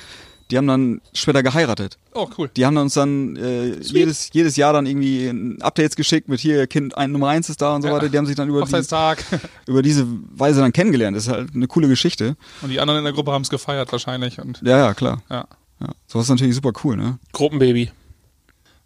die 0.52 0.58
haben 0.58 0.68
dann 0.68 1.02
später 1.14 1.42
geheiratet. 1.42 1.98
Oh, 2.14 2.28
cool. 2.38 2.52
Die 2.56 2.66
haben 2.68 2.78
uns 2.78 2.94
dann 2.94 3.36
äh, 3.36 3.80
jedes, 3.82 4.30
jedes 4.32 4.56
Jahr 4.58 4.74
dann 4.74 4.86
irgendwie 4.86 5.58
Updates 5.60 5.96
geschickt 5.96 6.30
mit 6.30 6.40
hier, 6.40 6.68
Kind 6.68 6.96
ein, 6.98 7.12
Nummer 7.12 7.30
eins 7.30 7.50
ist 7.50 7.62
da 7.62 7.76
und 7.76 7.82
so 7.82 7.88
Ja. 7.88 7.96
weiter. 7.96 8.10
Die 8.10 8.18
haben 8.18 8.28
sich 8.28 8.36
dann 8.36 8.48
über, 8.50 8.64
die, 8.64 8.74
über 9.68 9.82
diese 9.82 10.06
Weise 10.36 10.60
dann 10.62 10.72
kennengelernt. 10.72 11.18
Das 11.18 11.26
ist 11.26 11.34
halt 11.34 11.56
eine 11.56 11.66
coole 11.68 11.88
Geschichte. 11.88 12.36
Und 12.62 12.70
die 12.70 12.80
anderen 12.80 13.00
in 13.00 13.04
der 13.06 13.14
Gruppe 13.14 13.32
haben 13.32 13.42
es 13.42 13.50
gefeiert 13.50 13.92
wahrscheinlich. 13.92 14.40
Und 14.40 14.62
Ja, 14.64 14.78
ja, 14.78 14.94
klar. 14.94 15.24
ja. 15.32 15.48
Ja. 15.82 15.88
Sowas 16.08 16.28
ist 16.28 16.30
natürlich 16.30 16.56
super 16.56 16.72
cool, 16.84 16.96
ne? 16.96 17.18
Gruppenbaby. 17.34 17.90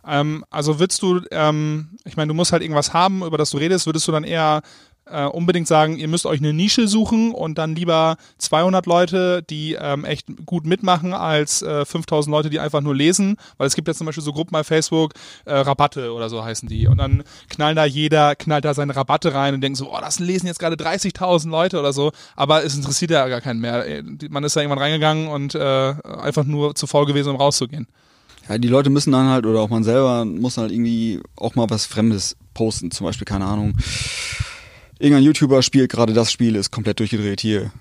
Ähm, 0.08 0.46
also 0.50 0.80
würdest 0.80 1.02
du, 1.02 1.22
ähm, 1.32 1.98
ich 2.06 2.18
meine, 2.18 2.30
du 2.30 2.34
musst 2.34 2.52
halt 2.52 2.62
irgendwas 2.62 2.94
haben, 2.94 3.24
über 3.24 3.38
das 3.38 3.52
du 3.52 3.58
redest, 3.58 3.86
würdest 3.86 4.08
du 4.08 4.12
dann 4.12 4.24
eher 4.24 4.62
äh, 5.12 5.26
unbedingt 5.26 5.68
sagen, 5.68 5.98
ihr 5.98 6.08
müsst 6.08 6.26
euch 6.26 6.40
eine 6.40 6.54
Nische 6.54 6.88
suchen 6.88 7.32
und 7.34 7.58
dann 7.58 7.76
lieber 7.76 8.18
200 8.38 8.86
Leute, 8.86 9.44
die 9.44 9.74
ähm, 9.80 10.06
echt 10.06 10.28
gut 10.46 10.66
mitmachen, 10.66 11.14
als 11.14 11.62
äh, 11.62 11.86
5000 11.86 12.32
Leute, 12.32 12.50
die 12.50 12.60
einfach 12.60 12.82
nur 12.82 12.96
lesen, 12.96 13.38
weil 13.58 13.68
es 13.68 13.76
gibt 13.76 13.88
ja 13.88 13.94
zum 13.94 14.06
Beispiel 14.06 14.24
so 14.24 14.34
Gruppen 14.34 14.52
bei 14.52 14.64
Facebook, 14.64 15.14
äh, 15.46 15.54
Rabatte 15.54 16.14
oder 16.14 16.30
so 16.30 16.44
heißen 16.44 16.70
die 16.70 16.88
und 16.88 16.98
dann 16.98 17.24
knallen 17.50 17.76
da 17.76 17.86
jeder, 17.86 18.36
knallt 18.36 18.66
da 18.66 18.74
seine 18.74 18.96
Rabatte 18.96 19.34
rein 19.34 19.54
und 19.54 19.62
denkt 19.62 19.78
so, 19.78 19.92
oh, 19.92 20.00
das 20.00 20.20
lesen 20.20 20.48
jetzt 20.48 20.60
gerade 20.60 20.76
30.000 20.76 21.50
Leute 21.50 21.80
oder 21.80 21.94
so, 21.94 22.12
aber 22.36 22.64
es 22.64 22.76
interessiert 22.76 23.12
ja 23.12 23.28
gar 23.28 23.42
keinen 23.42 23.60
mehr. 23.60 23.86
Äh, 23.88 24.04
Man 24.30 24.44
ist 24.44 24.56
da 24.56 24.62
irgendwann 24.62 24.80
reingegangen 24.80 25.28
und 25.28 25.56
äh, 25.56 25.60
einfach 25.60 26.44
nur 26.44 26.76
zu 26.76 26.88
faul 26.88 27.06
gewesen, 27.06 27.30
um 27.30 27.36
rauszugehen. 27.36 27.88
Ja, 28.50 28.58
die 28.58 28.68
Leute 28.68 28.90
müssen 28.90 29.12
dann 29.12 29.28
halt, 29.30 29.46
oder 29.46 29.60
auch 29.62 29.70
man 29.70 29.84
selber 29.84 30.26
muss 30.26 30.58
halt 30.58 30.72
irgendwie 30.72 31.22
auch 31.36 31.56
mal 31.56 31.70
was 31.70 31.86
Fremdes 31.86 32.36
posten. 32.54 32.90
Zum 32.92 33.06
Beispiel, 33.06 33.26
keine 33.26 33.46
Ahnung, 33.46 33.76
irgendein 35.00 35.24
YouTuber 35.24 35.62
spielt 35.62 35.92
gerade 35.92 36.14
das 36.14 36.32
Spiel, 36.32 36.56
ist 36.56 36.72
komplett 36.72 37.00
durchgedreht 37.00 37.42
hier. 37.42 37.72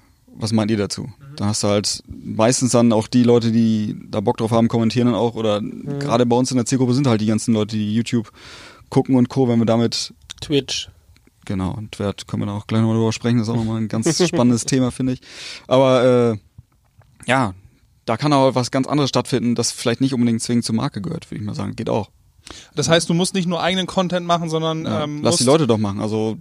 Was 0.40 0.52
meint 0.52 0.70
ihr 0.70 0.76
dazu? 0.76 1.10
Dann 1.36 1.48
hast 1.48 1.64
du 1.64 1.68
halt 1.68 2.02
meistens 2.06 2.70
dann 2.72 2.92
auch 2.92 3.08
die 3.08 3.24
Leute, 3.24 3.50
die 3.50 3.96
da 4.08 4.20
Bock 4.20 4.36
drauf 4.36 4.52
haben, 4.52 4.68
kommentieren 4.68 5.06
dann 5.06 5.16
auch. 5.16 5.34
Oder 5.34 5.60
gerade 5.60 6.26
bei 6.26 6.36
uns 6.36 6.50
in 6.52 6.56
der 6.58 6.66
Zielgruppe 6.66 6.94
sind 6.94 7.08
halt 7.08 7.20
die 7.20 7.26
ganzen 7.26 7.54
Leute, 7.54 7.76
die 7.76 7.92
YouTube 7.92 8.30
gucken 8.88 9.16
und 9.16 9.28
Co. 9.28 9.48
Wenn 9.48 9.58
wir 9.58 9.66
damit, 9.66 10.14
Twitch. 10.40 10.90
genau, 11.44 11.72
und 11.74 11.98
wer- 11.98 12.14
können 12.26 12.42
wir 12.42 12.46
da 12.46 12.52
auch 12.56 12.68
gleich 12.68 12.82
nochmal 12.82 12.96
drüber 12.98 13.12
sprechen, 13.12 13.38
das 13.38 13.48
ist 13.48 13.52
auch 13.52 13.56
nochmal 13.56 13.78
ein 13.80 13.88
ganz 13.88 14.24
spannendes 14.24 14.64
Thema, 14.66 14.92
finde 14.92 15.14
ich. 15.14 15.20
Aber 15.66 16.04
äh, 17.24 17.28
ja, 17.28 17.54
da 18.08 18.16
kann 18.16 18.32
auch 18.32 18.54
was 18.54 18.70
ganz 18.70 18.86
anderes 18.86 19.10
stattfinden, 19.10 19.54
das 19.54 19.70
vielleicht 19.70 20.00
nicht 20.00 20.14
unbedingt 20.14 20.42
zwingend 20.42 20.64
zur 20.64 20.74
Marke 20.74 21.02
gehört, 21.02 21.30
würde 21.30 21.40
ich 21.40 21.46
mal 21.46 21.54
sagen. 21.54 21.76
Geht 21.76 21.90
auch. 21.90 22.10
Das 22.74 22.88
heißt, 22.88 23.08
du 23.08 23.14
musst 23.14 23.34
nicht 23.34 23.46
nur 23.46 23.62
eigenen 23.62 23.86
Content 23.86 24.26
machen, 24.26 24.48
sondern 24.48 24.84
Ja, 24.84 25.04
ähm, 25.04 25.22
lass 25.22 25.32
musst, 25.32 25.40
die 25.40 25.46
Leute 25.46 25.66
doch 25.66 25.76
machen. 25.76 26.00
Also 26.00 26.38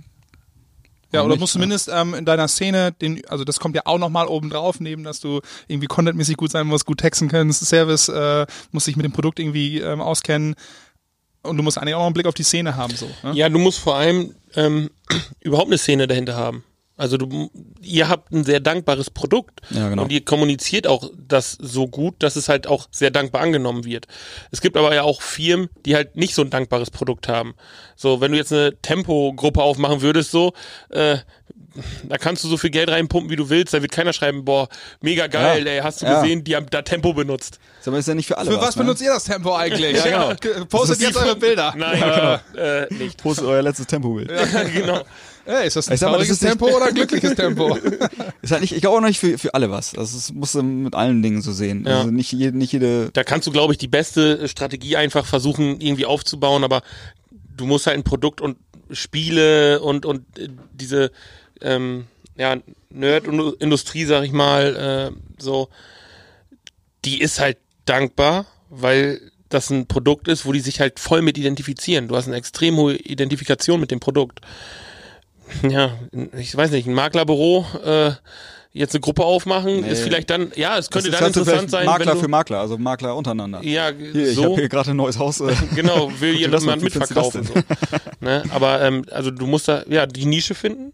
ja, 1.11 1.21
oder 1.21 1.31
nicht? 1.31 1.41
musst 1.41 1.53
zumindest 1.53 1.89
ähm, 1.93 2.13
in 2.13 2.25
deiner 2.25 2.47
Szene, 2.47 2.93
den, 2.93 3.21
also 3.27 3.43
das 3.43 3.59
kommt 3.59 3.75
ja 3.75 3.81
auch 3.85 3.97
nochmal 3.97 4.27
oben 4.27 4.49
drauf, 4.49 4.79
neben, 4.79 5.03
dass 5.03 5.19
du 5.19 5.41
irgendwie 5.67 5.87
contentmäßig 5.87 6.37
gut 6.37 6.51
sein 6.51 6.67
musst, 6.67 6.85
gut 6.85 6.99
texten 6.99 7.27
kannst, 7.27 7.65
Service, 7.65 8.07
äh, 8.09 8.45
musst 8.71 8.87
dich 8.87 8.95
mit 8.95 9.05
dem 9.05 9.11
Produkt 9.11 9.39
irgendwie 9.39 9.79
ähm, 9.79 9.99
auskennen 10.01 10.55
und 11.43 11.57
du 11.57 11.63
musst 11.63 11.77
eigentlich 11.77 11.95
auch 11.95 11.99
noch 11.99 12.07
einen 12.07 12.13
Blick 12.13 12.27
auf 12.27 12.33
die 12.33 12.43
Szene 12.43 12.75
haben, 12.75 12.95
so. 12.95 13.09
Ne? 13.23 13.33
Ja, 13.33 13.49
du 13.49 13.59
musst 13.59 13.79
vor 13.79 13.95
allem 13.95 14.35
ähm, 14.55 14.89
überhaupt 15.41 15.67
eine 15.67 15.77
Szene 15.77 16.07
dahinter 16.07 16.35
haben. 16.35 16.63
Also 16.97 17.17
du, 17.17 17.51
ihr 17.81 18.09
habt 18.09 18.31
ein 18.33 18.43
sehr 18.43 18.59
dankbares 18.59 19.11
Produkt 19.11 19.61
Ja, 19.69 19.87
genau. 19.89 20.01
und 20.03 20.11
ihr 20.11 20.25
kommuniziert 20.25 20.87
auch 20.87 21.11
das 21.27 21.51
so 21.61 21.87
gut, 21.87 22.15
dass 22.23 22.35
es 22.35 22.49
halt 22.49 22.65
auch 22.65 22.87
sehr 22.91 23.11
dankbar 23.11 23.41
angenommen 23.41 23.85
wird. 23.85 24.07
Es 24.49 24.61
gibt 24.61 24.75
aber 24.75 24.93
ja 24.95 25.03
auch 25.03 25.21
Firmen, 25.21 25.69
die 25.85 25.95
halt 25.95 26.15
nicht 26.17 26.33
so 26.33 26.41
ein 26.41 26.49
dankbares 26.49 26.89
Produkt 26.89 27.27
haben. 27.27 27.53
So, 27.95 28.19
wenn 28.19 28.31
du 28.31 28.37
jetzt 28.39 28.51
eine 28.51 28.75
Tempo-Gruppe 28.81 29.61
aufmachen 29.61 30.01
würdest, 30.01 30.31
so, 30.31 30.53
äh, 30.89 31.17
da 32.09 32.17
kannst 32.17 32.43
du 32.43 32.47
so 32.47 32.57
viel 32.57 32.71
Geld 32.71 32.89
reinpumpen, 32.89 33.29
wie 33.29 33.35
du 33.35 33.49
willst. 33.51 33.75
Da 33.75 33.81
wird 33.83 33.91
keiner 33.91 34.11
schreiben, 34.11 34.43
boah, 34.43 34.67
mega 35.01 35.27
geil, 35.27 35.67
Ja. 35.67 35.73
ey, 35.73 35.79
hast 35.81 36.01
du 36.01 36.07
Ja. 36.07 36.21
gesehen, 36.21 36.43
die 36.43 36.55
haben 36.55 36.65
da 36.71 36.81
Tempo 36.81 37.13
benutzt. 37.13 37.59
ist 37.79 37.87
aber 37.87 37.99
ist 37.99 38.07
ja 38.07 38.15
nicht 38.15 38.25
für 38.27 38.39
alle. 38.39 38.49
Für 38.49 38.59
was 38.59 38.75
ne? 38.75 38.81
benutzt 38.83 39.03
ihr 39.03 39.11
das 39.11 39.25
Tempo 39.25 39.55
eigentlich? 39.55 39.97
Ja, 40.03 40.31
Ja, 40.31 40.65
Postet 40.65 40.99
jetzt 40.99 41.15
eure 41.17 41.35
Bilder. 41.35 41.75
Nein, 41.77 42.39
äh, 42.57 42.91
nicht. 42.93 43.21
Postet 43.21 43.45
euer 43.45 43.61
letztes 43.61 43.85
Tempobild. 43.85 44.31
genau. 44.73 45.01
Ey, 45.47 45.65
ist 45.67 45.75
das 45.75 45.87
ein 45.87 45.95
Ich 45.95 46.01
mal, 46.01 46.09
trauriges 46.09 46.41
nicht- 46.41 46.49
Tempo 46.51 46.67
oder 46.75 46.85
ein 46.87 46.93
glückliches 46.95 47.35
Tempo? 47.35 47.75
Ist 48.41 48.51
halt 48.51 48.61
nicht, 48.61 48.73
ich 48.75 48.81
glaube 48.81 48.97
auch 48.97 49.01
nicht 49.01 49.17
für, 49.19 49.37
für 49.37 49.53
alle 49.53 49.71
was. 49.71 49.91
Das 49.93 50.13
ist, 50.13 50.33
musst 50.33 50.55
du 50.55 50.61
mit 50.61 50.93
allen 50.93 51.21
Dingen 51.23 51.41
so 51.41 51.51
sehen. 51.53 51.85
Ja. 51.87 51.99
Also 51.99 52.11
nicht, 52.11 52.31
jede, 52.33 52.57
nicht 52.57 52.73
jede. 52.73 53.09
Da 53.13 53.23
kannst 53.23 53.47
du, 53.47 53.51
glaube 53.51 53.73
ich, 53.73 53.77
die 53.79 53.87
beste 53.87 54.47
Strategie 54.47 54.97
einfach 54.97 55.25
versuchen, 55.25 55.79
irgendwie 55.81 56.05
aufzubauen, 56.05 56.63
aber 56.63 56.81
du 57.55 57.65
musst 57.65 57.87
halt 57.87 57.97
ein 57.97 58.03
Produkt 58.03 58.41
und 58.41 58.57
Spiele 58.91 59.81
und, 59.81 60.05
und 60.05 60.37
äh, 60.37 60.49
diese 60.73 61.11
ähm, 61.61 62.05
ja, 62.35 62.57
Nerd-Industrie, 62.89 64.05
sag 64.05 64.23
ich 64.23 64.31
mal, 64.31 65.11
äh, 65.15 65.41
so, 65.41 65.69
die 67.05 67.19
ist 67.21 67.39
halt 67.39 67.57
dankbar, 67.85 68.45
weil 68.69 69.21
das 69.49 69.69
ein 69.69 69.87
Produkt 69.87 70.27
ist, 70.27 70.45
wo 70.45 70.51
die 70.51 70.59
sich 70.59 70.79
halt 70.81 70.99
voll 70.99 71.21
mit 71.21 71.37
identifizieren. 71.37 72.07
Du 72.09 72.15
hast 72.17 72.27
eine 72.27 72.35
extrem 72.35 72.75
hohe 72.75 72.95
Identifikation 72.95 73.79
mit 73.79 73.91
dem 73.91 73.99
Produkt. 73.99 74.41
Ja, 75.69 75.91
ich 76.37 76.55
weiß 76.55 76.71
nicht, 76.71 76.87
ein 76.87 76.93
Maklerbüro, 76.93 77.65
äh, 77.83 78.11
jetzt 78.73 78.93
eine 78.93 79.01
Gruppe 79.01 79.23
aufmachen, 79.23 79.81
Nee. 79.81 79.89
ist 79.89 80.01
vielleicht 80.01 80.29
dann, 80.29 80.51
ja, 80.55 80.77
es 80.77 80.89
könnte 80.89 81.09
das 81.09 81.19
dann 81.19 81.27
interessant 81.29 81.71
sein, 81.71 81.85
Makler 81.85 82.05
wenn 82.07 82.13
du, 82.15 82.19
für 82.21 82.27
Makler, 82.27 82.59
also 82.59 82.77
Makler 82.77 83.15
untereinander. 83.15 83.63
ja, 83.63 83.89
Hier, 83.91 84.29
ich 84.29 84.35
so. 84.35 84.43
habe 84.43 84.55
hier 84.55 84.69
gerade 84.69 84.91
ein 84.91 84.97
neues 84.97 85.17
Haus. 85.17 85.39
Äh, 85.39 85.53
Genau, 85.75 86.11
will 86.19 86.33
das 86.49 86.61
jemand 86.63 86.67
das 86.67 86.81
mitverkaufen. 86.83 87.43
So. 87.43 87.53
Ne? 88.19 88.43
Aber 88.51 88.81
ähm, 88.81 89.03
also 89.11 89.31
du 89.31 89.47
musst 89.47 89.67
da 89.67 89.83
ja 89.89 90.05
die 90.05 90.25
Nische 90.25 90.53
finden, 90.53 90.93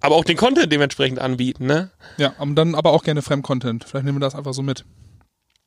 aber 0.00 0.14
auch 0.16 0.24
den 0.24 0.36
Content 0.36 0.72
dementsprechend 0.72 1.18
anbieten. 1.18 1.66
Ne? 1.66 1.90
ja, 2.16 2.32
und 2.38 2.54
dann 2.54 2.74
aber 2.74 2.92
auch 2.92 3.02
gerne 3.02 3.22
Fremdcontent. 3.22 3.84
Vielleicht 3.84 4.04
nehmen 4.06 4.16
wir 4.18 4.20
das 4.24 4.34
einfach 4.34 4.54
so 4.54 4.62
mit. 4.62 4.84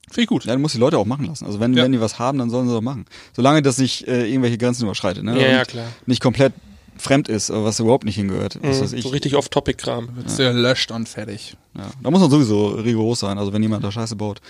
Finde 0.10 0.22
ich 0.24 0.28
gut. 0.28 0.46
ja, 0.46 0.54
du 0.54 0.60
musst 0.60 0.74
die 0.74 0.80
Leute 0.80 0.98
auch 0.98 1.06
machen 1.06 1.26
lassen. 1.26 1.46
Also 1.46 1.60
wenn, 1.60 1.74
Ja. 1.76 1.84
wenn 1.84 1.92
die 1.92 2.02
was 2.02 2.18
haben, 2.18 2.40
dann 2.40 2.50
sollen 2.50 2.68
sie 2.68 2.74
doch 2.74 2.82
machen. 2.82 3.06
Solange 3.36 3.62
das 3.62 3.78
nicht 3.78 4.08
äh, 4.08 4.26
irgendwelche 4.26 4.58
Grenzen 4.58 4.84
überschreitet. 4.86 5.24
Ne? 5.24 5.40
Ja, 5.40 5.48
ja, 5.50 5.66
klar. 5.66 5.86
Nicht 6.08 6.20
komplett 6.22 6.54
fremd 7.00 7.28
ist, 7.28 7.50
aber 7.50 7.66
was 7.66 7.80
überhaupt 7.80 8.06
nicht 8.06 8.16
hingehört. 8.16 8.62
Mhm, 8.62 8.72
ich. 8.72 9.04
so 9.04 9.10
richtig 9.10 9.36
off-Topic-Kram. 9.36 10.16
Wird's 10.16 10.36
dir 10.36 10.54
löscht 10.54 10.92
und 10.92 11.08
fertig. 11.08 11.56
Ja. 11.76 11.90
Da 12.02 12.12
muss 12.12 12.22
man 12.22 12.30
sowieso 12.30 12.68
rigoros 12.68 13.20
sein. 13.20 13.38
Also 13.38 13.54
wenn 13.54 13.64
jemand 13.64 13.84
da 13.84 13.92
Scheiße 13.92 14.16
baut, 14.16 14.42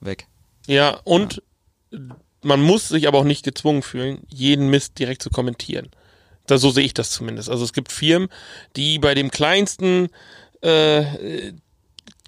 weg. 0.00 0.26
Ja, 0.66 1.00
und 1.04 1.42
man 2.42 2.62
muss 2.62 2.88
sich 2.88 3.08
aber 3.08 3.18
auch 3.18 3.24
nicht 3.24 3.44
gezwungen 3.44 3.82
fühlen, 3.82 4.18
jeden 4.28 4.68
Mist 4.68 4.98
direkt 4.98 5.22
zu 5.22 5.30
kommentieren. 5.30 5.88
Da, 6.46 6.58
so 6.58 6.70
sehe 6.70 6.84
ich 6.84 6.94
das 6.94 7.10
zumindest. 7.10 7.50
Also 7.50 7.64
es 7.64 7.72
gibt 7.72 7.92
Firmen, 7.92 8.28
die 8.76 8.98
bei 8.98 9.14
dem 9.14 9.30
kleinsten 9.30 10.08
äh, 10.62 11.52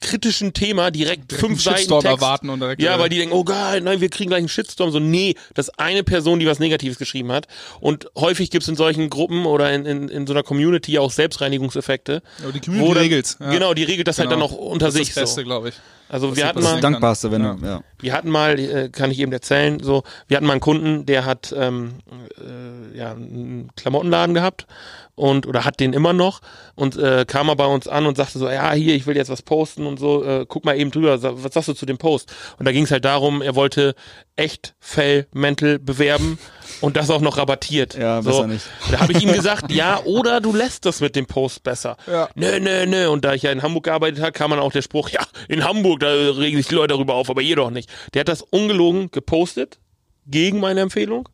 kritischen 0.01 0.53
Thema 0.53 0.91
direkt 0.91 1.31
Direkt 1.31 1.41
fünf 1.47 1.63
Seiten 1.63 1.79
Shitstorm 1.79 2.03
Text. 2.03 2.17
erwarten 2.17 2.51
und 2.51 2.61
direkt, 2.61 2.81
ja, 2.83 2.97
äh, 2.97 2.99
weil 2.99 3.09
die 3.09 3.19
denken, 3.19 3.35
oh 3.35 3.45
geil, 3.45 3.81
nein, 3.81 4.01
wir 4.01 4.09
kriegen 4.09 4.29
gleich 4.31 4.39
einen 4.39 4.49
Shitstorm. 4.49 4.91
So, 4.91 4.99
nee, 4.99 5.35
das 5.55 5.69
ist 5.69 5.79
eine 5.79 6.03
Person, 6.05 6.39
die 6.41 6.47
was 6.47 6.59
Negatives 6.59 6.99
geschrieben 6.99 7.33
hat. 7.33 7.47
Und 7.81 8.07
häufig 8.17 8.51
gibt 8.51 8.63
es 8.63 8.69
in 8.69 8.77
solchen 8.77 9.11
Gruppen 9.11 9.47
oder 9.47 9.73
in, 9.73 9.87
in, 9.87 10.09
in 10.09 10.27
so 10.27 10.33
einer 10.33 10.43
Community 10.43 10.99
auch 10.99 11.11
Selbstreinigungseffekte. 11.11 12.23
Ja, 12.43 12.51
die 12.53 12.61
Community 12.61 12.95
dann- 12.95 13.03
regelt's, 13.03 13.37
ja. 13.41 13.51
Genau, 13.51 13.75
die 13.75 13.85
regelt 13.85 14.09
das 14.09 14.19
halt 14.19 14.31
dann 14.31 14.41
Genau. 14.41 14.53
auch 14.53 14.57
unter 14.57 14.87
das 14.87 14.95
sich 14.95 15.09
ist 15.09 15.17
das 15.17 15.23
Beste, 15.31 15.41
so. 15.41 15.45
glaube 15.45 15.69
ich. 15.71 15.75
Also 16.11 16.37
wir 16.37 16.47
hatten 16.47 16.63
mal, 16.63 16.73
das 16.73 16.81
Dankbarste, 16.81 17.31
wenn 17.31 17.43
Ja. 17.43 17.55
du, 17.55 17.67
ja. 17.67 17.81
wir 18.01 18.13
hatten 18.13 18.31
mal, 18.31 18.59
äh, 18.59 18.89
kann 18.91 19.11
ich 19.13 19.21
eben 19.21 19.33
erzählen, 19.33 19.81
so, 19.81 20.03
wir 20.27 20.37
hatten 20.37 20.47
mal 20.47 20.55
einen 20.55 20.61
Kunden, 20.61 21.07
der 21.07 21.25
hat 21.25 21.55
ähm, 21.57 21.95
äh, 22.39 22.99
ja, 22.99 23.13
einen 23.13 23.71
Klamottenladen 23.77 24.35
gehabt 24.35 24.67
und 25.15 25.47
oder 25.47 25.65
hat 25.65 25.79
den 25.79 25.93
immer 25.93 26.13
noch 26.13 26.41
und 26.75 26.97
äh, 26.97 27.25
kam 27.29 27.47
mal 27.47 27.55
bei 27.55 27.67
uns 27.67 27.87
an 27.87 28.07
und 28.07 28.17
sagte 28.17 28.39
so, 28.41 28.49
ja, 28.51 28.73
hier, 28.73 28.95
ich 28.97 29.07
will 29.07 29.17
jetzt 29.17 29.31
was 29.31 29.43
posten 29.43 29.87
und 29.87 30.01
so, 30.01 30.25
äh, 30.25 30.47
guck 30.49 30.65
mal 30.65 30.77
eben 30.77 30.91
drüber, 30.91 31.23
was 31.23 31.55
sagst 31.55 31.69
du 31.69 31.75
zu 31.75 31.87
dem 31.87 31.99
Post? 31.99 32.35
Und 32.59 32.67
da 32.67 32.73
ging 32.73 32.85
es 32.85 32.91
halt 32.91 33.05
darum, 33.05 33.41
er 33.41 33.55
wollte 33.55 33.95
echt 34.35 34.75
Fell 34.81 35.27
Mental 35.33 35.79
bewerben 35.79 36.39
Und 36.81 36.97
das 36.97 37.11
auch 37.11 37.21
noch 37.21 37.39
rabattiert. 37.39 37.95
Ja, 37.95 38.21
besser 38.21 38.47
nicht. 38.47 38.65
Da 38.91 39.01
habe 39.01 39.13
ich 39.13 39.23
ihm 39.23 39.33
gesagt, 39.33 39.71
ja, 39.73 40.01
oder 40.05 40.41
du 40.41 40.53
lässt 40.55 40.87
das 40.87 41.01
mit 41.01 41.17
dem 41.17 41.27
Post 41.27 41.63
besser. 41.63 41.97
Ja. 42.07 42.29
Nö, 42.35 42.61
nö, 42.61 42.87
nö. 42.87 43.09
Und 43.09 43.25
da 43.25 43.35
ich 43.35 43.43
ja 43.43 43.53
in 43.53 43.63
Hamburg 43.63 43.85
gearbeitet 43.85 44.21
habe, 44.21 44.33
kam 44.33 44.51
dann 44.51 44.61
auch 44.61 44.73
der 44.73 44.83
Spruch, 44.83 45.11
ja, 45.11 45.21
in 45.49 45.65
Hamburg, 45.65 46.01
da 46.01 46.09
regen 46.09 46.57
sich 46.57 46.69
die 46.69 46.75
Leute 46.75 46.95
darüber 46.95 47.15
auf, 47.15 47.31
aber 47.31 47.43
ihr 47.43 47.57
doch 47.57 47.71
nicht. 47.71 47.91
Der 48.15 48.21
hat 48.21 48.29
das 48.29 48.43
ungelogen 48.43 49.11
gepostet, 49.11 49.79
gegen 50.27 50.61
meine 50.61 50.81
Empfehlung. 50.81 51.29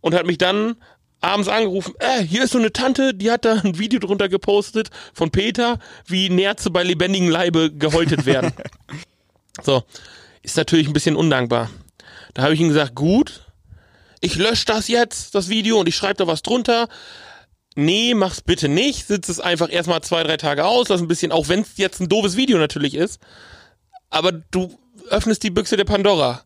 Und 0.00 0.14
hat 0.14 0.26
mich 0.26 0.38
dann 0.38 0.76
abends 1.20 1.48
angerufen, 1.48 1.94
äh, 1.98 2.22
hier 2.22 2.44
ist 2.44 2.52
so 2.52 2.58
eine 2.58 2.72
Tante, 2.72 3.14
die 3.14 3.30
hat 3.30 3.44
da 3.44 3.54
ein 3.64 3.78
Video 3.78 3.98
drunter 3.98 4.28
gepostet 4.28 4.90
von 5.12 5.30
Peter, 5.30 5.78
wie 6.06 6.28
Nerze 6.28 6.70
bei 6.70 6.82
lebendigem 6.82 7.28
Leibe 7.28 7.72
gehäutet 7.72 8.26
werden. 8.26 8.52
so, 9.62 9.82
ist 10.42 10.56
natürlich 10.56 10.86
ein 10.86 10.92
bisschen 10.92 11.16
undankbar. 11.16 11.70
Da 12.34 12.42
habe 12.42 12.54
ich 12.54 12.60
ihm 12.60 12.68
gesagt, 12.68 12.94
gut, 12.94 13.45
ich 14.20 14.36
lösche 14.36 14.64
das 14.66 14.88
jetzt, 14.88 15.34
das 15.34 15.48
Video, 15.48 15.80
und 15.80 15.88
ich 15.88 15.96
schreibe 15.96 16.14
da 16.14 16.26
was 16.26 16.42
drunter. 16.42 16.88
Nee, 17.74 18.14
mach's 18.14 18.40
bitte 18.40 18.68
nicht. 18.68 19.06
Sitz 19.06 19.28
es 19.28 19.38
einfach 19.38 19.70
erstmal 19.70 20.00
zwei, 20.00 20.22
drei 20.22 20.38
Tage 20.38 20.64
aus, 20.64 20.88
lass 20.88 21.00
ein 21.00 21.08
bisschen, 21.08 21.30
auch 21.30 21.48
wenn 21.48 21.60
es 21.60 21.76
jetzt 21.76 22.00
ein 22.00 22.08
doofes 22.08 22.36
Video 22.36 22.58
natürlich 22.58 22.94
ist. 22.94 23.20
Aber 24.08 24.32
du 24.32 24.78
öffnest 25.10 25.42
die 25.42 25.50
Büchse 25.50 25.76
der 25.76 25.84
Pandora. 25.84 26.42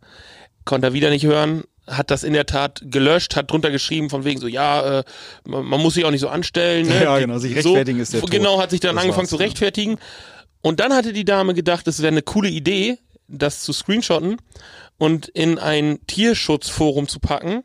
Konnte 0.65 0.89
er 0.89 0.93
wieder 0.93 1.11
nicht 1.11 1.25
hören, 1.25 1.63
hat 1.87 2.11
das 2.11 2.25
in 2.25 2.33
der 2.33 2.47
Tat 2.47 2.83
gelöscht, 2.85 3.37
hat 3.37 3.51
drunter 3.51 3.71
geschrieben 3.71 4.11
von 4.11 4.25
wegen 4.25 4.41
so, 4.41 4.49
ja, 4.49 5.01
äh, 5.01 5.05
man, 5.45 5.81
muss 5.81 5.95
sich 5.95 6.05
auch 6.05 6.11
nicht 6.11 6.21
so 6.21 6.29
anstellen. 6.29 6.89
Ne? 6.89 7.01
Ja, 7.05 7.19
genau, 7.19 7.39
sich 7.39 7.55
rechtfertigen 7.55 8.01
ist 8.01 8.13
der 8.13 8.21
Tod. 8.21 8.31
Genau, 8.31 8.61
hat 8.61 8.71
sich 8.71 8.81
dann 8.81 8.97
Das 8.97 9.05
angefangen 9.05 9.29
zu 9.29 9.37
ja. 9.37 9.43
rechtfertigen. 9.43 9.99
Und 10.63 10.81
dann 10.81 10.93
hatte 10.93 11.13
die 11.13 11.25
Dame 11.25 11.55
gedacht, 11.55 11.87
es 11.87 12.03
wäre 12.03 12.09
eine 12.09 12.23
coole 12.23 12.49
Idee, 12.49 12.99
das 13.29 13.63
zu 13.63 13.73
screenshotten 13.73 14.37
und 15.01 15.29
in 15.29 15.59
ein 15.59 15.99
Tierschutzforum 16.07 17.09
zu 17.09 17.21
packen. 17.21 17.65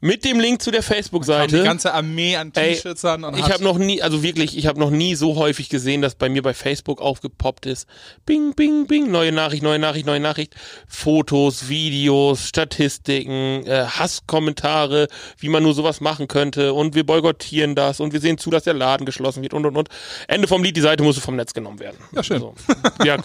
Mit 0.00 0.26
dem 0.26 0.38
Link 0.38 0.60
zu 0.60 0.70
der 0.70 0.82
Facebook-Seite. 0.82 1.56
die 1.56 1.64
ganze 1.64 1.94
Armee 1.94 2.36
an 2.36 2.52
T-Schützern 2.52 3.24
und 3.24 3.38
ich 3.38 3.50
habe 3.50 3.64
noch 3.64 3.78
nie, 3.78 4.02
also 4.02 4.22
wirklich, 4.22 4.58
ich 4.58 4.66
habe 4.66 4.78
noch 4.78 4.90
nie 4.90 5.14
so 5.14 5.36
häufig 5.36 5.70
gesehen, 5.70 6.02
dass 6.02 6.14
bei 6.14 6.28
mir 6.28 6.42
bei 6.42 6.52
Facebook 6.52 7.00
aufgepoppt 7.00 7.64
ist. 7.64 7.88
Bing, 8.26 8.54
bing, 8.54 8.86
bing, 8.86 9.10
neue 9.10 9.32
Nachricht, 9.32 9.62
neue 9.62 9.78
Nachricht, 9.78 10.04
neue 10.04 10.20
Nachricht. 10.20 10.54
Fotos, 10.86 11.70
Videos, 11.70 12.46
Statistiken, 12.46 13.66
äh, 13.66 13.86
Hasskommentare, 13.86 15.08
wie 15.38 15.48
man 15.48 15.62
nur 15.62 15.72
sowas 15.72 16.02
machen 16.02 16.28
könnte 16.28 16.74
und 16.74 16.94
wir 16.94 17.06
boykottieren 17.06 17.74
das 17.74 17.98
und 17.98 18.12
wir 18.12 18.20
sehen 18.20 18.36
zu, 18.36 18.50
dass 18.50 18.64
der 18.64 18.74
Laden 18.74 19.06
geschlossen 19.06 19.42
wird 19.42 19.54
und 19.54 19.64
und 19.64 19.78
und. 19.78 19.88
Ende 20.28 20.46
vom 20.46 20.62
Lied, 20.62 20.76
die 20.76 20.82
Seite 20.82 21.02
musste 21.02 21.22
vom 21.22 21.36
Netz 21.36 21.54
genommen 21.54 21.80
werden. 21.80 21.96
Ja, 22.12 22.22
schön. 22.22 22.40
So. 22.40 22.54
Ja, 23.02 23.16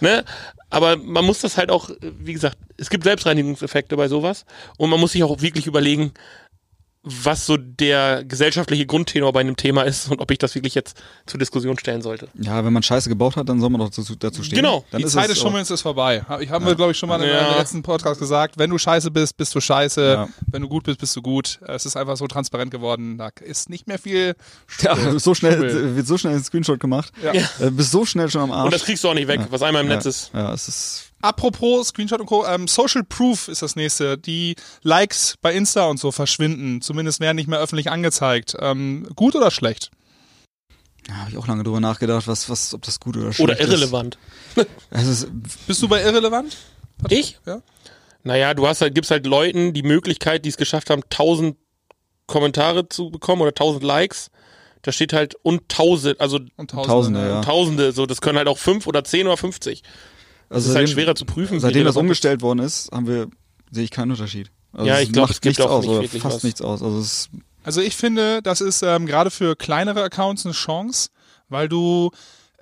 ne? 0.00 0.24
Aber 0.70 0.96
man 0.96 1.24
muss 1.24 1.40
das 1.40 1.56
halt 1.56 1.70
auch, 1.70 1.90
wie 2.00 2.32
gesagt, 2.32 2.58
es 2.76 2.90
gibt 2.90 3.04
Selbstreinigungseffekte 3.04 3.96
bei 3.96 4.08
sowas. 4.08 4.44
Und 4.78 4.90
man 4.90 5.00
muss 5.00 5.12
sich 5.12 5.22
auch 5.22 5.40
wirklich 5.40 5.66
überlegen, 5.66 6.12
was 7.08 7.46
so 7.46 7.56
der 7.56 8.24
gesellschaftliche 8.24 8.84
Grundtenor 8.84 9.32
bei 9.32 9.38
einem 9.40 9.56
Thema 9.56 9.82
ist 9.82 10.10
und 10.10 10.20
ob 10.20 10.28
ich 10.32 10.38
das 10.38 10.56
wirklich 10.56 10.74
jetzt 10.74 11.00
zur 11.24 11.38
Diskussion 11.38 11.78
stellen 11.78 12.02
sollte. 12.02 12.26
Ja, 12.34 12.64
wenn 12.64 12.72
man 12.72 12.82
Scheiße 12.82 13.08
gebaut 13.08 13.36
hat, 13.36 13.48
dann 13.48 13.60
soll 13.60 13.70
man 13.70 13.80
doch 13.80 13.90
dazu, 13.90 14.16
dazu 14.16 14.42
stehen. 14.42 14.56
Genau. 14.56 14.84
Dann 14.90 14.98
die 14.98 15.06
ist 15.06 15.12
Zeit 15.12 15.26
es 15.26 15.34
des 15.34 15.38
Schummelns 15.40 15.70
ist 15.70 15.82
vorbei. 15.82 16.26
Ich 16.40 16.50
habe 16.50 16.64
mir, 16.64 16.74
glaube 16.74 16.90
ich, 16.90 16.98
schon 16.98 17.08
mal 17.08 17.22
in 17.22 17.28
Ja. 17.28 17.46
einem 17.46 17.58
letzten 17.58 17.82
Podcast 17.82 18.18
gesagt, 18.18 18.58
wenn 18.58 18.70
du 18.70 18.78
scheiße 18.78 19.12
bist, 19.12 19.36
bist 19.36 19.54
du 19.54 19.60
scheiße. 19.60 20.04
Ja. 20.04 20.28
Wenn 20.50 20.62
du 20.62 20.68
gut 20.68 20.82
bist, 20.82 20.98
bist 20.98 21.14
du 21.14 21.22
gut. 21.22 21.60
Es 21.66 21.86
ist 21.86 21.96
einfach 21.96 22.16
so 22.16 22.26
transparent 22.26 22.72
geworden. 22.72 23.18
Da 23.18 23.30
ist 23.40 23.70
nicht 23.70 23.86
mehr 23.86 24.00
viel. 24.00 24.34
Ja, 24.80 25.18
so 25.18 25.34
schnell 25.34 25.52
Schummel. 25.70 25.96
wird 25.96 26.06
so 26.08 26.18
schnell 26.18 26.34
ein 26.34 26.42
Screenshot 26.42 26.80
gemacht. 26.80 27.12
Ja. 27.22 27.32
Äh, 27.32 27.70
bist 27.70 27.92
so 27.92 28.04
schnell 28.04 28.28
schon 28.28 28.42
am 28.42 28.50
Arsch. 28.50 28.64
Und 28.64 28.74
das 28.74 28.84
kriegst 28.84 29.04
du 29.04 29.08
auch 29.08 29.14
nicht 29.14 29.28
weg, 29.28 29.40
was 29.50 29.62
einmal 29.62 29.82
im 29.82 29.88
Netz 29.88 30.04
ja. 30.04 30.10
ist. 30.10 30.30
Ja, 30.34 30.52
es 30.52 30.66
ist. 30.68 31.02
Apropos 31.26 31.88
Screenshot 31.88 32.20
und 32.20 32.26
Co. 32.26 32.46
Ähm, 32.46 32.68
Social 32.68 33.02
Proof 33.02 33.48
ist 33.48 33.62
das 33.62 33.74
nächste. 33.74 34.16
Die 34.16 34.54
Likes 34.82 35.34
bei 35.42 35.52
Insta 35.54 35.86
und 35.86 35.98
so 35.98 36.12
verschwinden. 36.12 36.80
Zumindest 36.82 37.18
werden 37.18 37.36
nicht 37.36 37.48
mehr 37.48 37.58
öffentlich 37.58 37.90
angezeigt. 37.90 38.56
Ähm, 38.60 39.08
gut 39.16 39.34
oder 39.34 39.50
schlecht? 39.50 39.90
Ja, 41.08 41.16
habe 41.16 41.30
ich 41.30 41.36
auch 41.36 41.46
lange 41.48 41.64
drüber 41.64 41.80
nachgedacht, 41.80 42.28
was, 42.28 42.48
was, 42.48 42.74
ob 42.74 42.82
das 42.82 43.00
gut 43.00 43.16
oder 43.16 43.32
schlecht 43.32 43.40
Oder 43.40 43.58
ist. 43.58 43.66
irrelevant. 43.68 44.18
Es 44.90 45.06
ist. 45.06 45.28
Bist 45.66 45.82
du 45.82 45.88
bei 45.88 46.00
irrelevant? 46.02 46.56
Ich? 47.08 47.38
Ja. 47.44 47.60
Naja, 48.22 48.54
du 48.54 48.66
hast 48.66 48.80
halt, 48.80 48.94
gibst 48.94 49.10
halt 49.10 49.26
Leuten 49.26 49.72
die 49.72 49.82
Möglichkeit, 49.82 50.44
die 50.44 50.48
es 50.48 50.56
geschafft 50.56 50.90
haben, 50.90 51.02
1000 51.10 51.56
Kommentare 52.26 52.88
zu 52.88 53.10
bekommen 53.10 53.42
oder 53.42 53.50
1000 53.50 53.82
Likes. 53.84 54.30
Da 54.82 54.92
steht 54.92 55.12
halt 55.12 55.34
und 55.42 55.62
1000, 55.62 56.20
also 56.20 56.38
Und 56.56 56.70
Tausende, 56.70 57.20
ne? 57.20 57.28
ja. 57.28 57.40
Tausende, 57.42 57.92
so, 57.92 58.06
das 58.06 58.20
können 58.20 58.38
halt 58.38 58.48
auch 58.48 58.58
5 58.58 58.86
oder 58.86 59.02
10 59.04 59.26
oder 59.26 59.36
50. 59.36 59.82
Also 60.48 60.70
ist 60.70 60.76
halt 60.76 60.86
seitdem- 60.88 60.94
schwerer 61.02 61.14
zu 61.14 61.24
prüfen. 61.24 61.60
Seitdem 61.60 61.84
das 61.84 61.96
umgestellt 61.96 62.42
worden 62.42 62.60
ist, 62.60 62.90
haben 62.92 63.06
wir, 63.06 63.28
sehe 63.70 63.84
ich 63.84 63.90
keinen 63.90 64.10
Unterschied. 64.12 64.50
Also 64.72 64.86
Ja, 64.86 64.96
es 64.96 65.02
ich 65.04 65.12
glaub, 65.12 65.24
macht 65.24 65.34
es 65.34 65.40
gibt 65.40 65.58
nichts 65.58 65.60
auch 65.64 65.70
aus, 65.76 65.82
nicht 65.84 65.90
oder 65.90 66.02
wirklich 66.02 66.22
fast 66.22 66.36
was. 66.36 66.42
nichts 66.44 66.60
aus. 66.62 66.82
Also 66.82 66.98
es 66.98 67.28
Also 67.64 67.80
ich 67.80 67.96
finde, 67.96 68.42
das 68.42 68.60
ist 68.60 68.82
ähm, 68.82 69.06
gerade 69.06 69.30
für 69.30 69.56
kleinere 69.56 70.02
Accounts 70.02 70.44
eine 70.46 70.52
Chance, 70.54 71.08
weil 71.48 71.68
du 71.68 72.10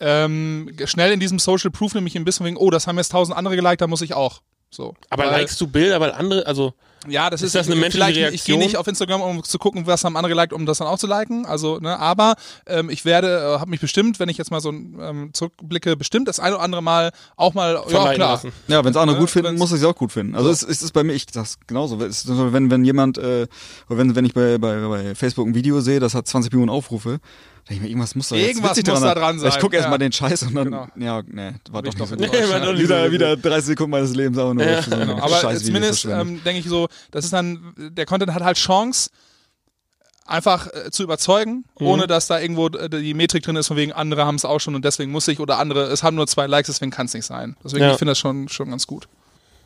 ähm, 0.01 0.71
schnell 0.87 1.13
in 1.13 1.21
diesem 1.21 1.39
Social 1.39 1.71
Proof 1.71 1.95
nämlich 1.95 2.17
ein 2.17 2.25
bisschen 2.25 2.47
wegen, 2.47 2.57
oh, 2.57 2.71
das 2.71 2.87
haben 2.87 2.97
jetzt 2.99 3.13
tausend 3.13 3.37
andere 3.37 3.57
geliked, 3.57 3.81
da 3.81 3.87
muss 3.87 4.03
ich 4.03 4.15
auch. 4.15 4.43
So. 4.71 4.95
Aber 5.11 5.25
weil, 5.27 5.41
likest 5.41 5.61
du 5.61 5.67
Bilder, 5.69 6.01
weil 6.01 6.13
andere, 6.13 6.47
also 6.47 6.75
Ja, 7.09 7.31
das 7.31 7.43
ist, 7.43 7.49
Ist 7.49 7.55
das 7.55 7.67
eine 7.67 7.77
menschliche 7.77 8.05
vielleicht, 8.07 8.17
Ich 8.17 8.23
Reaktion? 8.33 8.59
gehe 8.59 8.67
nicht 8.67 8.77
auf 8.77 8.87
Instagram, 8.87 9.21
um 9.23 9.43
zu 9.45 9.59
gucken, 9.59 9.87
was 9.87 10.05
haben 10.05 10.17
andere 10.17 10.35
geliked, 10.35 10.53
um 10.53 10.67
das 10.67 10.79
dann 10.79 10.89
auch 10.89 10.99
zu 10.99 11.07
liken. 11.07 11.47
Also, 11.47 11.79
ne, 11.79 11.99
aber 11.99 12.35
ähm, 12.67 12.91
ich 12.91 13.05
werde, 13.05 13.55
äh, 13.57 13.59
habe 13.61 13.71
mich 13.71 13.81
bestimmt, 13.81 14.19
wenn 14.21 14.29
ich 14.29 14.39
jetzt 14.39 14.51
mal 14.51 14.61
so 14.61 14.71
ähm, 14.71 15.31
zurückblicke, 15.33 15.97
bestimmt 15.97 16.29
das 16.29 16.41
ein 16.41 16.53
oder 16.53 16.63
andere 16.63 16.83
Mal 16.83 17.13
auch 17.37 17.55
mal, 17.55 17.75
ja 17.75 18.13
klar. 18.15 18.17
lassen. 18.17 18.53
Ja, 18.69 18.85
wenn 18.85 18.91
es 18.91 18.97
andere 18.97 19.17
Ne, 19.17 19.21
gut 19.21 19.31
finden, 19.31 19.57
muss 19.57 19.71
ich 19.73 19.79
es 19.79 19.85
auch 19.85 19.95
gut 19.97 20.13
finden. 20.13 20.35
Also 20.35 20.51
es, 20.51 20.63
es 20.63 20.83
ist 20.83 20.93
bei 20.93 21.05
mir, 21.05 21.13
ich 21.13 21.27
das 21.27 21.59
genauso. 21.67 21.97
Es 22.05 22.19
ist 22.19 22.27
so, 22.27 22.53
wenn 22.53 22.71
wenn 22.71 22.85
jemand, 22.85 23.19
äh, 23.19 23.47
wenn 23.89 24.15
wenn 24.17 24.25
ich 24.25 24.35
bei, 24.35 24.59
bei 24.59 24.81
bei 24.89 25.15
Facebook 25.15 25.47
ein 25.47 25.55
Video 25.55 25.81
sehe, 25.81 26.01
das 26.01 26.15
hat 26.15 26.27
20 26.27 26.53
Millionen 26.53 26.71
Aufrufe, 26.71 27.21
ich 27.69 27.81
mir, 27.81 27.89
irgendwas 27.89 28.15
muss 28.15 28.29
da 28.29 28.37
jetzt 28.37 28.49
Irgendwas 28.49 28.77
muss 28.85 29.01
da 29.01 29.15
dran 29.15 29.39
sein, 29.39 29.49
Ich 29.51 29.59
gucke 29.59 29.77
erst 29.77 29.87
ja. 29.87 29.91
mal 29.91 29.99
den 29.99 30.13
Scheiß 30.13 30.43
und 30.45 30.55
dann, 30.55 30.65
Genau. 30.65 30.87
ja, 30.97 31.23
nee, 31.27 31.53
war 31.71 31.83
doch 31.83 31.93
ich 31.93 31.99
doch 31.99 32.11
nicht 32.11 32.35
so. 32.35 32.51
war 32.53 32.61
doch 32.61 32.73
nicht 32.73 32.83
wieder 32.83 33.11
wieder 33.11 33.37
30 33.37 33.65
Sekunden 33.67 33.91
meines 33.93 34.15
Lebens 34.15 34.37
aber 34.39 34.53
nur 34.55 34.65
Ja. 34.65 34.83
so 34.83 34.91
Genau, 34.91 35.17
aber 35.19 35.29
Scheißvideo 35.37 35.67
zumindest 35.67 36.05
ähm, 36.05 36.43
denke 36.45 36.61
ich 36.61 36.67
so, 36.69 36.89
das 37.11 37.25
ist 37.25 37.33
dann, 37.33 37.73
der 37.77 38.05
Content 38.07 38.35
hat 38.35 38.43
halt 38.43 38.57
Chance, 38.59 39.09
einfach 40.27 40.69
äh, 40.73 40.91
zu 40.91 41.03
überzeugen, 41.03 41.65
Mhm. 41.79 41.87
ohne 41.87 42.07
dass 42.07 42.27
da 42.27 42.41
irgendwo 42.41 42.69
äh, 42.69 42.89
die 42.89 43.13
Metrik 43.15 43.43
drin 43.43 43.57
ist, 43.57 43.67
von 43.69 43.77
wegen 43.77 43.93
andere 43.93 44.25
haben 44.25 44.37
es 44.37 44.45
auch 44.45 44.59
schon 44.59 44.75
und 44.75 44.85
deswegen 44.85 45.11
muss 45.13 45.29
ich 45.29 45.39
oder 45.41 45.59
andere, 45.59 45.85
es 45.85 46.03
haben 46.03 46.17
nur 46.17 46.27
zwei 46.27 46.47
Likes, 46.47 46.69
deswegen 46.69 46.91
kann 46.91 47.07
es 47.07 47.15
nicht 47.15 47.27
sein. 47.27 47.57
Deswegen, 47.63 47.85
Ja. 47.85 47.93
ich 47.93 47.99
finde 47.99 48.13
das 48.13 48.19
schon, 48.19 48.49
schon 48.49 48.71
ganz 48.71 48.87
gut. 48.87 49.07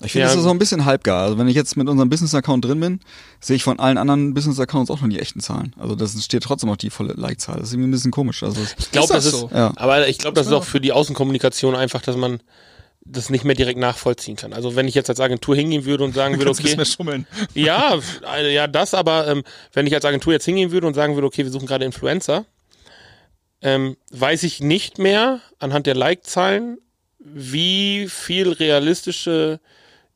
Ich 0.00 0.12
finde, 0.12 0.22
Ja. 0.22 0.28
das 0.28 0.36
ist 0.36 0.44
so 0.44 0.50
ein 0.50 0.58
bisschen 0.58 0.84
halbgar. 0.84 1.22
Also 1.24 1.38
wenn 1.38 1.48
ich 1.48 1.56
jetzt 1.56 1.76
mit 1.76 1.88
unserem 1.88 2.08
Business-Account 2.08 2.64
drin 2.64 2.80
bin, 2.80 3.00
sehe 3.40 3.56
ich 3.56 3.64
von 3.64 3.78
allen 3.80 3.98
anderen 3.98 4.32
Business-Accounts 4.34 4.90
auch 4.90 5.00
noch 5.00 5.08
die 5.08 5.18
echten 5.18 5.40
Zahlen. 5.40 5.74
Also 5.78 5.94
das 5.96 6.22
steht 6.24 6.42
trotzdem 6.44 6.68
noch 6.70 6.76
die 6.76 6.90
volle 6.90 7.14
Like-Zahl. 7.14 7.56
Das 7.58 7.68
ist 7.68 7.72
irgendwie 7.74 7.88
ein 7.88 7.92
bisschen 7.92 8.10
komisch. 8.12 8.42
Also 8.42 8.60
ich 8.78 8.90
glaube, 8.92 9.12
das 9.12 9.24
das 9.24 9.34
ist, 9.34 9.40
so? 9.40 9.50
Ja. 9.52 9.72
aber 9.76 10.06
ich 10.08 10.18
glaube, 10.18 10.34
das 10.34 10.46
ist 10.46 10.52
auch 10.52 10.64
für 10.64 10.80
die 10.80 10.92
Außenkommunikation 10.92 11.74
einfach, 11.74 12.00
dass 12.02 12.16
man 12.16 12.40
das 13.10 13.30
nicht 13.30 13.44
mehr 13.44 13.54
direkt 13.54 13.78
nachvollziehen 13.78 14.36
kann. 14.36 14.52
Also 14.52 14.76
wenn 14.76 14.86
ich 14.86 14.94
jetzt 14.94 15.08
als 15.08 15.18
Agentur 15.20 15.56
hingehen 15.56 15.84
würde 15.84 16.04
und 16.04 16.14
sagen 16.14 16.36
würde, 16.38 16.50
okay, 16.50 16.76
mehr 16.76 16.84
schummeln. 16.84 17.26
ja, 17.54 17.98
äh, 18.36 18.52
ja, 18.54 18.66
das, 18.66 18.92
aber 18.94 19.26
ähm, 19.28 19.42
wenn 19.72 19.86
ich 19.86 19.94
als 19.94 20.04
Agentur 20.04 20.32
jetzt 20.32 20.44
hingehen 20.44 20.70
würde 20.70 20.86
und 20.86 20.94
sagen 20.94 21.14
würde, 21.14 21.26
okay, 21.26 21.44
wir 21.44 21.50
suchen 21.50 21.66
gerade 21.66 21.84
Influencer, 21.84 22.44
ähm, 23.62 23.96
weiß 24.12 24.42
ich 24.44 24.60
nicht 24.60 24.98
mehr 24.98 25.40
anhand 25.58 25.86
der 25.86 25.94
Like-Zahlen, 25.96 26.78
wie 27.18 28.06
viel 28.08 28.52
realistische 28.52 29.58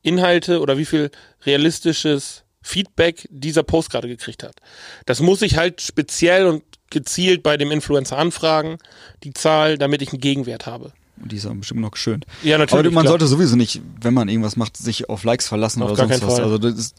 Inhalte 0.02 0.60
oder 0.60 0.78
wie 0.78 0.84
viel 0.84 1.10
realistisches 1.46 2.42
Feedback 2.62 3.26
dieser 3.30 3.62
Post 3.62 3.90
gerade 3.90 4.08
gekriegt 4.08 4.42
hat. 4.42 4.56
Das 5.06 5.20
muss 5.20 5.42
ich 5.42 5.56
halt 5.56 5.80
speziell 5.80 6.46
und 6.46 6.62
gezielt 6.90 7.42
bei 7.42 7.56
dem 7.56 7.70
Influencer 7.70 8.18
anfragen, 8.18 8.78
die 9.24 9.32
Zahl, 9.32 9.78
damit 9.78 10.02
ich 10.02 10.10
einen 10.12 10.20
Gegenwert 10.20 10.66
habe. 10.66 10.92
Und 11.20 11.32
die 11.32 11.36
ist 11.36 11.46
auch 11.46 11.54
bestimmt 11.54 11.80
noch 11.80 11.90
geschönt. 11.92 12.24
Ja, 12.42 12.58
natürlich. 12.58 12.86
Aber 12.86 12.94
man 12.94 13.02
klar. 13.04 13.12
sollte 13.12 13.26
sowieso 13.26 13.56
nicht, 13.56 13.80
wenn 14.00 14.14
man 14.14 14.28
irgendwas 14.28 14.56
macht, 14.56 14.76
sich 14.76 15.08
auf 15.08 15.24
Likes 15.24 15.48
verlassen 15.48 15.82
Auf 15.82 15.90
oder 15.92 15.96
gar 15.98 16.08
sonst 16.08 16.20
keinen 16.20 16.28
was. 16.30 16.34
Fall. 16.38 16.44
Also 16.44 16.58
das 16.58 16.74
ist, 16.78 16.96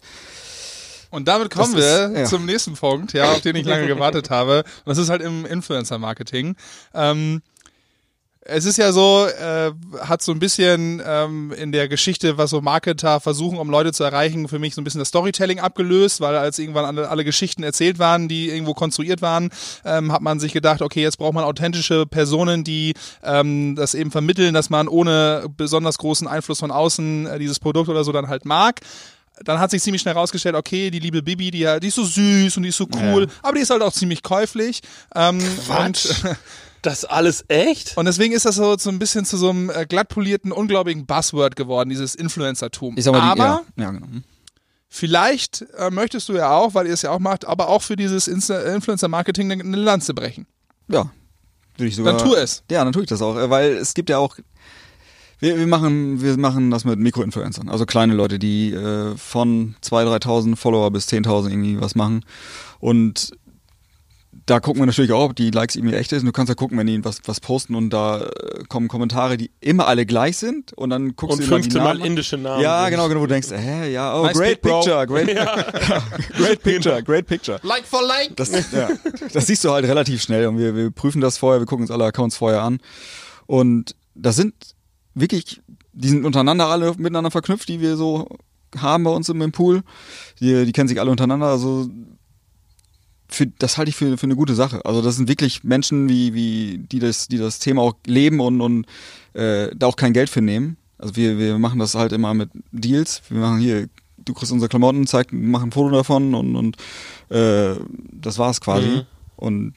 Und 1.10 1.28
damit 1.28 1.50
kommen 1.52 1.76
Das 1.76 1.82
wir 1.82 2.06
ist- 2.12 2.18
ja. 2.20 2.26
zum 2.26 2.46
nächsten 2.46 2.74
Punkt, 2.74 3.14
ja, 3.14 3.32
auf 3.32 3.42
den 3.42 3.56
ich 3.56 3.66
lange 3.66 3.86
gewartet 3.88 4.30
habe. 4.30 4.64
Und 4.86 4.90
das 4.90 4.98
ist 4.98 5.10
halt 5.10 5.22
im 5.22 5.46
Influencer-Marketing. 5.46 6.56
Ähm, 6.94 7.42
es 8.46 8.66
ist 8.66 8.78
ja 8.78 8.92
so, 8.92 9.26
äh, 9.28 9.72
hat 10.02 10.22
so 10.22 10.32
ein 10.34 10.40
bisschen 10.40 11.02
ähm, 11.06 11.54
in 11.58 11.72
der 11.72 11.88
Geschichte, 11.88 12.38
was 12.38 12.50
so 12.50 12.60
Marketer 12.62 13.20
versuchen, 13.22 13.58
um 13.58 13.70
Leute 13.70 13.94
zu 13.94 14.04
erreichen, 14.04 14.48
für 14.50 14.60
mich 14.60 14.76
so 14.76 14.82
ein 14.82 14.84
bisschen 14.84 15.00
das 15.00 15.08
Storytelling 15.08 15.60
abgelöst, 15.60 16.20
weil 16.20 16.36
als 16.36 16.60
irgendwann 16.60 16.84
alle, 16.86 17.10
alle 17.10 17.24
Geschichten 17.24 17.64
erzählt 17.64 18.00
waren, 18.00 18.28
die 18.28 18.50
irgendwo 18.50 18.74
konstruiert 18.74 19.22
waren, 19.22 19.50
ähm, 19.86 20.12
hat 20.12 20.22
man 20.22 20.40
sich 20.42 20.52
gedacht, 20.52 20.82
okay, 20.82 21.02
jetzt 21.02 21.18
braucht 21.18 21.34
man 21.34 21.46
authentische 21.46 22.06
Personen, 22.06 22.64
die 22.66 22.94
ähm, 23.24 23.76
das 23.78 23.94
eben 23.94 24.12
vermitteln, 24.12 24.54
dass 24.54 24.70
man 24.70 24.88
ohne 24.90 25.46
besonders 25.56 25.98
großen 25.98 26.28
Einfluss 26.28 26.60
von 26.60 26.72
außen 26.72 27.28
äh, 27.28 27.40
dieses 27.40 27.60
Produkt 27.60 27.88
oder 27.88 28.04
so 28.04 28.12
dann 28.12 28.28
halt 28.28 28.44
mag. 28.46 28.82
Dann 29.44 29.60
hat 29.60 29.72
sich 29.72 29.82
ziemlich 29.82 30.02
schnell 30.02 30.14
rausgestellt, 30.16 30.56
okay, 30.56 30.92
die 30.92 31.00
liebe 31.00 31.24
Bibi, 31.24 31.50
die, 31.50 31.60
ja- 31.60 31.80
die 31.80 31.88
ist 31.88 31.96
so 31.96 32.04
süß 32.04 32.58
und 32.58 32.64
die 32.64 32.70
ist 32.70 32.78
so 32.78 32.88
cool, 33.02 33.28
aber 33.42 33.56
die 33.56 33.62
ist 33.62 33.70
halt 33.70 33.82
auch 33.82 33.94
ziemlich 33.94 34.22
käuflich. 34.22 34.82
Ähm, 35.16 35.40
und, 35.86 36.24
Das 36.84 37.06
alles 37.06 37.46
echt? 37.48 37.98
und 37.98 38.06
deswegen 38.06 38.34
ist 38.34 38.46
das 38.46 38.56
so, 38.56 38.78
so 38.78 38.90
ein 38.90 39.00
bisschen 39.00 39.26
zu 39.26 39.38
so 39.38 39.50
einem 39.50 39.70
äh, 39.70 39.86
glattpolierten, 39.88 40.52
ungläubigen 40.52 41.06
Buzzword 41.06 41.56
geworden, 41.56 41.90
dieses 41.90 42.14
Influencertum. 42.14 42.96
ich 42.98 43.06
sag 43.06 43.14
mal, 43.14 43.22
die, 43.34 43.42
aber 43.42 43.64
ja, 43.78 43.84
ja, 43.84 43.92
genau. 43.92 44.06
Hm. 44.08 44.24
vielleicht 44.90 45.66
äh, 45.78 45.90
möchtest 45.90 46.30
du 46.30 46.34
ja 46.34 46.52
auch, 46.52 46.76
weil 46.76 46.86
ihr 46.86 46.94
es 46.94 47.02
ja 47.02 47.12
auch 47.12 47.20
macht, 47.20 47.46
aber 47.46 47.70
auch 47.70 47.82
für 47.82 47.96
dieses 47.96 48.28
Influencer-Marketing 48.28 49.52
eine, 49.52 49.64
eine 49.64 49.78
Lanze 49.78 50.14
brechen. 50.14 50.46
Ja. 50.90 51.10
Würde 51.78 51.88
ich 51.88 51.96
sogar. 51.96 52.18
Dann 52.18 52.28
tu 52.28 52.36
es. 52.36 52.64
Ja, 52.70 52.84
dann 52.84 52.94
tue 52.94 53.04
ich 53.04 53.10
das 53.10 53.22
auch, 53.22 53.38
äh, 53.38 53.50
weil 53.50 53.72
es 53.72 53.94
gibt 53.94 54.10
ja 54.10 54.18
auch. 54.18 54.38
Wir, 55.40 55.58
wir 55.58 55.68
machen 55.68 56.22
wir 56.22 56.38
machen 56.38 56.72
das 56.72 56.86
mit 56.86 57.00
Mikroinfluencern, 57.00 57.68
also 57.68 57.86
kleine 57.86 58.14
Leute, 58.14 58.40
die 58.40 58.72
äh, 58.72 59.16
von 59.18 59.76
2.000, 59.84 60.24
3.000 60.24 60.56
Follower 60.56 60.92
bis 60.92 61.08
10.000 61.08 61.50
irgendwie 61.50 61.82
was 61.82 61.96
machen 61.96 62.24
und 62.80 63.34
da 64.46 64.60
gucken 64.60 64.82
wir 64.82 64.86
natürlich 64.86 65.12
auch, 65.14 65.30
ob 65.30 65.36
die 65.36 65.52
Likes 65.52 65.76
irgendwie 65.76 65.96
echt 65.96 66.10
sind. 66.10 66.26
Du 66.26 66.32
kannst 66.32 66.50
ja 66.50 66.56
gucken, 66.56 66.78
wenn 66.78 66.88
die 66.88 67.04
was, 67.06 67.20
was 67.26 67.40
posten 67.40 67.76
und 67.76 67.92
da 67.92 68.22
äh, 68.22 68.64
kommen 68.68 68.88
Kommentare, 68.88 69.38
die 69.38 69.52
immer 69.62 69.88
alle 69.88 70.06
gleich 70.06 70.38
sind 70.38 70.74
und 70.74 70.90
dann 70.90 71.16
guckst 71.16 71.40
Und 71.40 71.44
du 71.44 71.48
immer 71.48 71.58
die 71.58 71.64
15 71.64 71.82
Mal 71.82 71.90
Namen 71.90 72.02
an. 72.02 72.08
indische 72.08 72.38
Namen. 72.38 72.62
Ja, 72.62 72.90
genau, 72.90 73.08
genau, 73.08 73.22
wo 73.22 73.26
du 73.26 73.34
denkst, 73.34 73.50
hä, 73.52 73.92
ja, 73.92 74.18
oh, 74.20 74.24
Nice 74.24 74.38
great 74.38 74.62
pic, 74.62 74.72
picture, 74.72 75.08
great, 75.08 75.28
great 76.38 76.64
picture, 76.64 77.02
great 77.04 77.26
picture. 77.26 77.60
Like 77.64 77.86
for 77.86 78.06
like. 78.06 78.36
Das, 78.36 78.52
ja, 78.72 78.90
das 79.32 79.48
siehst 79.48 79.64
du 79.64 79.72
halt 79.72 79.86
relativ 79.86 80.22
schnell 80.22 80.48
und 80.48 80.58
wir, 80.58 80.76
wir 80.76 80.92
prüfen 80.92 81.22
das 81.22 81.38
vorher, 81.38 81.62
wir 81.62 81.66
gucken 81.66 81.84
uns 81.84 81.92
alle 81.92 82.06
Accounts 82.06 82.36
vorher 82.36 82.64
an. 82.64 82.80
Und 83.46 83.96
das 84.16 84.36
sind 84.36 84.54
wirklich, 85.14 85.62
die 85.94 86.10
sind 86.10 86.26
untereinander 86.26 86.68
alle 86.68 86.94
miteinander 86.98 87.32
verknüpft, 87.32 87.70
die 87.70 87.80
wir 87.80 87.96
so 87.96 88.28
haben 88.78 89.04
bei 89.04 89.12
uns 89.12 89.30
im, 89.30 89.42
im 89.42 89.52
Pool. 89.52 89.84
Die, 90.40 90.66
die 90.66 90.72
kennen 90.72 90.88
sich 90.88 91.00
alle 91.00 91.12
untereinander, 91.12 91.48
also 91.48 91.88
für, 93.28 93.48
das 93.48 93.78
halte 93.78 93.90
ich 93.90 93.96
für, 93.96 94.18
für 94.18 94.26
eine 94.26 94.36
gute 94.36 94.56
Sache. 94.56 94.86
Also 94.86 95.02
das 95.02 95.16
sind 95.16 95.28
wirklich 95.28 95.64
Menschen, 95.64 96.10
wie, 96.10 96.34
wie, 96.34 96.78
die 96.78 97.00
das, 97.00 97.28
die 97.28 97.38
das 97.38 97.60
Thema 97.60 97.82
auch 97.82 97.96
leben 98.06 98.40
und, 98.40 98.62
und 98.62 98.86
äh, 99.34 99.70
da 99.76 99.88
auch 99.88 99.96
kein 99.96 100.14
Geld 100.14 100.30
für 100.30 100.42
nehmen. 100.42 100.78
Also 100.98 101.16
wir, 101.16 101.38
wir 101.38 101.58
machen 101.58 101.80
das 101.80 101.96
halt 101.96 102.12
immer 102.14 102.34
mit 102.34 102.50
Deals. 102.72 103.22
Wir 103.30 103.40
machen 103.40 103.60
hier, 103.60 103.88
du 104.18 104.34
kriegst 104.34 104.52
unsere 104.52 104.70
Klamotten, 104.70 105.08
zeig, 105.08 105.34
machen 105.34 105.70
ein 105.70 105.72
Foto 105.72 105.90
davon 105.90 106.34
und, 106.36 106.56
und 106.56 106.78
äh, 107.30 107.76
das 108.12 108.38
war's 108.38 108.62
quasi. 108.62 108.88
Mhm. 108.88 109.02
Und 109.36 109.74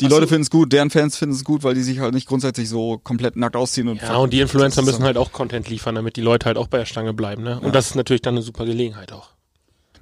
die 0.00 0.06
Leute 0.06 0.26
finden 0.26 0.42
es 0.42 0.50
gut, 0.50 0.72
deren 0.72 0.90
Fans 0.90 1.16
finden 1.16 1.34
es 1.34 1.44
gut, 1.44 1.62
weil 1.62 1.74
die 1.74 1.82
sich 1.82 2.00
halt 2.00 2.14
nicht 2.14 2.26
grundsätzlich 2.26 2.68
so 2.68 2.98
komplett 2.98 3.36
nackt 3.36 3.54
ausziehen 3.54 3.88
und 3.88 4.02
Ja, 4.02 4.16
und 4.16 4.32
die 4.32 4.40
Influencer 4.40 4.82
müssen 4.82 5.04
halt 5.04 5.16
auch 5.16 5.30
Content 5.32 5.68
liefern, 5.68 5.94
damit 5.94 6.16
die 6.16 6.20
Leute 6.20 6.46
halt 6.46 6.56
auch 6.56 6.66
bei 6.66 6.78
der 6.78 6.86
Stange 6.86 7.14
bleiben. 7.14 7.42
Ne? 7.42 7.60
Und 7.60 7.74
das 7.74 7.86
ist 7.86 7.94
natürlich 7.94 8.22
dann 8.22 8.34
eine 8.34 8.42
super 8.42 8.64
Gelegenheit 8.64 9.12
auch. 9.12 9.33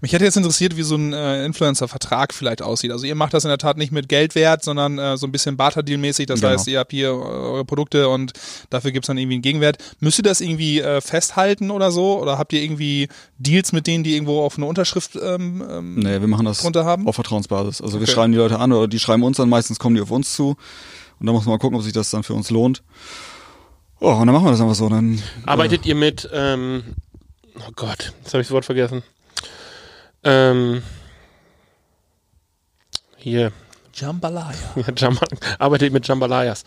Mich 0.03 0.13
hätte 0.13 0.25
jetzt 0.25 0.37
interessiert, 0.37 0.77
wie 0.77 0.83
so 0.83 0.97
ein 0.97 1.13
äh, 1.13 1.45
Influencer-Vertrag 1.47 2.35
vielleicht 2.35 2.61
aussieht. 2.61 2.91
Also 2.91 3.07
ihr 3.07 3.15
macht 3.15 3.33
das 3.35 3.45
in 3.45 3.49
der 3.51 3.57
Tat 3.59 3.77
nicht 3.79 3.93
mit 3.93 4.09
Geldwert, 4.09 4.65
sondern 4.65 4.99
äh, 4.99 5.17
so 5.17 5.27
ein 5.29 5.33
bisschen 5.33 5.57
Barter-Deal-mäßig. 5.57 6.27
Das 6.27 6.41
Genau. 6.41 6.53
heißt, 6.53 6.67
ihr 6.67 6.81
habt 6.81 6.91
hier 6.91 7.07
äh, 7.11 7.13
eure 7.13 7.65
Produkte 7.65 8.09
und 8.09 8.33
dafür 8.69 8.91
gibt's 8.91 9.07
dann 9.07 9.17
irgendwie 9.17 9.37
einen 9.37 9.43
Gegenwert. 9.43 9.79
Müsst 10.01 10.19
ihr 10.19 10.25
das 10.25 10.41
irgendwie 10.41 10.81
äh, 10.81 11.01
festhalten 11.01 11.71
oder 11.71 11.93
so? 11.93 12.21
Oder 12.21 12.37
habt 12.37 12.53
ihr 12.53 12.61
irgendwie 12.63 13.09
Deals 13.39 13.71
mit 13.73 13.87
denen, 13.87 14.03
die 14.03 14.15
irgendwo 14.17 14.43
auf 14.43 14.57
eine 14.57 14.67
Unterschrift 14.67 15.15
ähm, 15.15 15.65
ähm, 15.71 15.95
Nee, 15.95 16.21
wir 16.21 16.27
machen 16.27 16.47
das 16.47 16.59
drunter 16.63 16.85
haben? 16.85 17.07
auf 17.07 17.15
Vertrauensbasis. 17.15 17.81
Also 17.81 18.01
wir 18.01 18.03
Okay. 18.03 18.13
schreiben 18.13 18.33
die 18.33 18.39
Leute 18.39 18.59
an 18.59 18.73
oder 18.73 18.89
die 18.89 18.99
schreiben 18.99 19.23
uns 19.23 19.39
an, 19.39 19.49
meistens 19.49 19.79
kommen 19.79 19.95
die 19.95 20.03
auf 20.03 20.11
uns 20.11 20.35
zu. 20.35 20.57
Und 21.21 21.27
dann 21.27 21.35
muss 21.35 21.45
man 21.45 21.55
mal 21.55 21.59
gucken, 21.59 21.79
ob 21.79 21.85
sich 21.85 21.93
das 21.93 22.11
dann 22.11 22.25
für 22.25 22.35
uns 22.35 22.51
lohnt. 22.51 22.83
Oh, 24.01 24.11
und 24.15 24.27
dann 24.27 24.35
machen 24.35 24.47
wir 24.47 24.51
das 24.51 24.61
einfach 24.61 24.75
so. 24.75 24.89
Dann, 24.89 25.23
Arbeitet 25.47 25.87
ihr 25.87 25.95
mit, 25.95 26.29
ähm, 26.33 26.83
oh 27.57 27.71
Gott, 27.77 28.13
jetzt 28.25 28.35
habe 28.35 28.41
ich 28.43 28.49
das 28.49 28.51
Wort 28.51 28.65
vergessen. 28.65 29.05
Ähm, 30.25 30.83
hier, 33.17 33.53
Jambalaya. 33.95 34.53
ja, 34.77 34.85
Jamba, 34.97 35.27
arbeitet 35.59 35.93
mit 35.93 36.07
Jambalayas. 36.07 36.65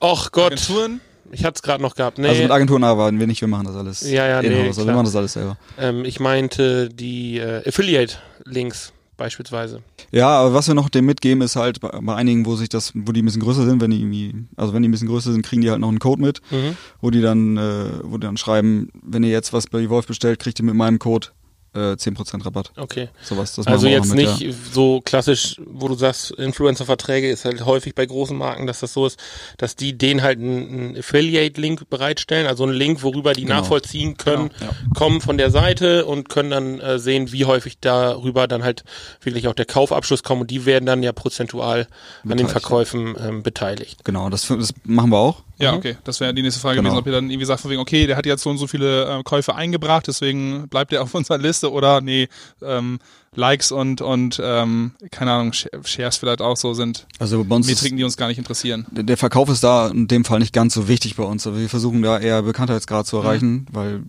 Och 0.00 0.32
Gott, 0.32 0.52
Agenturen? 0.52 1.00
ich 1.30 1.44
hatte 1.44 1.56
es 1.56 1.62
gerade 1.62 1.82
noch 1.82 1.94
gehabt. 1.94 2.18
Nee, 2.18 2.28
Also 2.28 2.42
mit 2.42 2.50
Agenturen 2.50 2.84
arbeiten 2.84 3.18
wir 3.20 3.26
nicht, 3.26 3.40
wir 3.40 3.48
machen 3.48 3.66
das 3.66 3.76
alles. 3.76 4.00
Ja, 4.10 4.26
ja, 4.26 4.42
nee, 4.42 4.48
in-house. 4.48 4.66
Also 4.66 4.82
klar. 4.82 4.86
wir 4.88 4.94
machen 4.94 5.04
das 5.06 5.16
alles 5.16 5.32
selber. 5.34 5.56
ähm, 5.78 6.04
ich 6.04 6.20
meinte 6.20 6.88
die 6.88 7.38
äh, 7.38 7.66
Affiliate-Links 7.68 8.92
beispielsweise. 9.16 9.82
Ja, 10.10 10.28
aber 10.28 10.54
was 10.54 10.66
wir 10.66 10.74
noch 10.74 10.88
dem 10.88 11.04
mitgeben, 11.04 11.42
ist 11.42 11.54
halt 11.54 11.80
bei, 11.80 11.90
bei 12.00 12.14
einigen, 12.14 12.46
wo 12.46 12.56
sich 12.56 12.70
das, 12.70 12.92
wo 12.94 13.12
die 13.12 13.20
ein 13.22 13.26
bisschen 13.26 13.42
größer 13.42 13.66
sind, 13.66 13.80
wenn 13.82 13.90
die 13.90 14.00
irgendwie, 14.00 14.34
also 14.56 14.72
wenn 14.72 14.82
die 14.82 14.88
ein 14.88 14.92
bisschen 14.92 15.08
größer 15.08 15.30
sind, 15.32 15.44
kriegen 15.44 15.60
die 15.62 15.70
halt 15.70 15.80
noch 15.80 15.88
einen 15.90 15.98
Code 15.98 16.22
mit, 16.22 16.40
Mhm. 16.50 16.76
wo 17.02 17.10
die 17.10 17.20
dann, 17.20 17.56
äh, 17.58 17.84
wo 18.02 18.16
die 18.16 18.26
dann 18.26 18.38
schreiben, 18.38 18.88
wenn 19.02 19.22
ihr 19.22 19.30
jetzt 19.30 19.52
was 19.52 19.66
bei 19.66 19.88
Wolf 19.90 20.06
bestellt, 20.06 20.40
kriegt 20.40 20.58
ihr 20.58 20.64
mit 20.64 20.74
meinem 20.74 20.98
Code 20.98 21.28
äh, 21.74 21.92
10% 21.94 22.44
Rabatt. 22.44 22.72
Okay. 22.76 23.08
Sowas, 23.22 23.54
das 23.54 23.66
Also 23.66 23.86
jetzt 23.86 24.14
nicht 24.14 24.54
so 24.72 25.00
klassisch, 25.00 25.56
wo 25.66 25.88
du 25.88 25.94
sagst, 25.94 26.32
Influencer-Verträge 26.32 27.30
ist 27.30 27.44
halt 27.44 27.64
häufig 27.64 27.94
bei 27.94 28.06
großen 28.06 28.36
Marken, 28.36 28.66
dass 28.66 28.80
das 28.80 28.92
so 28.92 29.06
ist, 29.06 29.18
dass 29.58 29.76
die 29.76 29.96
denen 29.96 30.22
halt 30.22 30.38
einen, 30.38 30.96
Affiliate-Link 30.98 31.88
bereitstellen, 31.90 32.46
also 32.46 32.64
einen 32.64 32.72
Link, 32.72 33.02
worüber 33.02 33.32
die 33.32 33.42
Genau. 33.44 33.56
nachvollziehen 33.60 34.16
können, 34.16 34.50
Genau, 34.58 34.72
kommen 34.94 35.20
von 35.20 35.38
der 35.38 35.50
Seite 35.50 36.06
und 36.06 36.28
können 36.28 36.50
dann 36.50 36.80
äh, 36.80 36.98
sehen, 36.98 37.32
wie 37.32 37.44
häufig 37.44 37.78
darüber 37.80 38.48
dann 38.48 38.62
halt 38.64 38.84
wirklich 39.22 39.48
auch 39.48 39.54
der 39.54 39.66
Kaufabschluss 39.66 40.22
kommt 40.22 40.40
und 40.42 40.50
die 40.50 40.66
werden 40.66 40.86
dann 40.86 41.02
ja 41.02 41.12
prozentual 41.12 41.80
an 41.80 42.30
den 42.30 42.30
Beteiligt, 42.46 42.50
Verkäufen 42.52 43.16
ähm, 43.20 43.42
beteiligt. 43.42 44.04
Genau, 44.04 44.28
das, 44.30 44.48
das 44.48 44.72
machen 44.84 45.10
wir 45.10 45.18
auch. 45.18 45.42
Ja, 45.58 45.74
okay. 45.74 45.98
Das 46.04 46.20
wäre 46.20 46.32
die 46.32 46.40
nächste 46.40 46.58
Frage 46.60 46.76
Genau. 46.76 46.88
gewesen, 46.88 47.00
ob 47.00 47.06
ihr 47.06 47.12
dann 47.12 47.28
irgendwie 47.28 47.44
sagt 47.44 47.60
von 47.60 47.70
wegen, 47.70 47.82
okay, 47.82 48.06
der 48.06 48.16
hat 48.16 48.24
jetzt 48.24 48.42
so 48.42 48.48
und 48.48 48.56
so 48.56 48.66
viele 48.66 49.18
äh, 49.18 49.22
Käufe 49.24 49.54
eingebracht, 49.54 50.06
deswegen 50.06 50.68
bleibt 50.68 50.90
er 50.94 51.02
auf 51.02 51.14
unserer 51.14 51.36
Liste 51.36 51.59
oder 51.68 52.00
nee, 52.00 52.28
ähm, 52.62 52.98
Likes 53.36 53.70
und 53.70 54.00
und 54.00 54.40
ähm, 54.42 54.92
keine 55.12 55.30
Ahnung, 55.32 55.52
Sh- 55.52 55.68
Shares 55.84 56.16
vielleicht 56.16 56.40
auch 56.42 56.56
so 56.56 56.74
sind 56.74 57.06
Also 57.20 57.44
bei 57.44 57.54
uns 57.54 57.68
Metriken, 57.68 57.96
die 57.96 58.02
uns 58.02 58.16
gar 58.16 58.26
nicht 58.26 58.38
interessieren. 58.38 58.86
der 58.90 59.04
der 59.04 59.16
Verkauf 59.16 59.48
ist 59.50 59.62
da 59.62 59.86
in 59.88 60.08
dem 60.08 60.24
Fall 60.24 60.40
nicht 60.40 60.52
ganz 60.52 60.74
so 60.74 60.88
wichtig 60.88 61.14
bei 61.14 61.22
uns. 61.22 61.46
Aber 61.46 61.58
wir 61.60 61.68
versuchen 61.68 62.02
da 62.02 62.18
eher 62.18 62.42
Bekanntheitsgrad 62.42 63.06
zu 63.06 63.18
erreichen, 63.18 63.66
weil 63.70 64.02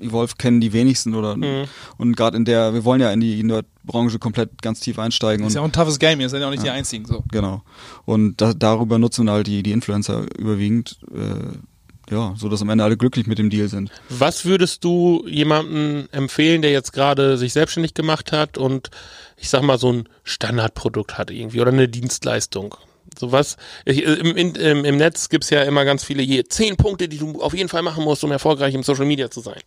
Evolve 0.00 0.34
kennen 0.36 0.60
die 0.60 0.72
wenigsten 0.72 1.14
oder 1.14 1.36
Mhm. 1.36 1.64
und 1.96 2.16
gerade 2.16 2.36
in 2.36 2.44
der, 2.44 2.74
wir 2.74 2.84
wollen 2.84 3.00
ja 3.00 3.10
in 3.12 3.20
die 3.20 3.42
Nerd-Branche 3.42 4.18
komplett 4.18 4.60
ganz 4.60 4.80
tief 4.80 4.98
einsteigen 4.98 5.46
Ist 5.46 5.52
und 5.52 5.54
ja 5.54 5.60
auch 5.62 5.64
ein 5.64 5.72
toughes 5.72 5.98
Game, 5.98 6.20
ihr 6.20 6.28
seid 6.28 6.40
ja 6.42 6.46
auch 6.48 6.50
nicht 6.50 6.64
die 6.64 6.70
Einzigen. 6.70 7.06
So. 7.06 7.22
genau. 7.30 7.62
Und 8.04 8.40
da, 8.40 8.52
darüber 8.52 8.98
nutzen 8.98 9.30
halt 9.30 9.46
die, 9.46 9.62
die 9.62 9.72
Influencer 9.72 10.26
überwiegend, 10.38 10.98
äh, 11.14 11.56
ja, 12.10 12.34
so 12.36 12.48
dass 12.48 12.62
am 12.62 12.68
Ende 12.70 12.84
alle 12.84 12.96
glücklich 12.96 13.26
mit 13.26 13.38
dem 13.38 13.50
Deal 13.50 13.68
sind. 13.68 13.90
Was 14.08 14.44
würdest 14.44 14.84
du 14.84 15.24
jemandem 15.28 16.08
empfehlen, 16.12 16.62
der 16.62 16.70
jetzt 16.70 16.92
gerade 16.92 17.36
sich 17.36 17.52
selbstständig 17.52 17.94
gemacht 17.94 18.32
hat 18.32 18.58
und 18.58 18.90
ich 19.36 19.48
sag 19.48 19.62
mal 19.62 19.78
so 19.78 19.92
ein 19.92 20.08
Standardprodukt 20.24 21.18
hat 21.18 21.30
irgendwie 21.30 21.60
oder 21.60 21.72
eine 21.72 21.88
Dienstleistung? 21.88 22.76
Sowas. 23.18 23.56
Im, 23.86 24.36
im, 24.36 24.84
Im 24.84 24.96
Netz 24.98 25.28
gibt's 25.30 25.48
ja 25.48 25.62
immer 25.62 25.84
ganz 25.86 26.04
viele 26.04 26.22
je 26.22 26.44
zehn 26.44 26.76
Punkte, 26.76 27.08
die 27.08 27.16
du 27.18 27.40
auf 27.40 27.54
jeden 27.54 27.68
Fall 27.70 27.80
machen 27.82 28.04
musst, 28.04 28.22
um 28.24 28.30
erfolgreich 28.32 28.74
im 28.74 28.82
Social 28.82 29.06
Media 29.06 29.30
zu 29.30 29.40
sein. 29.40 29.60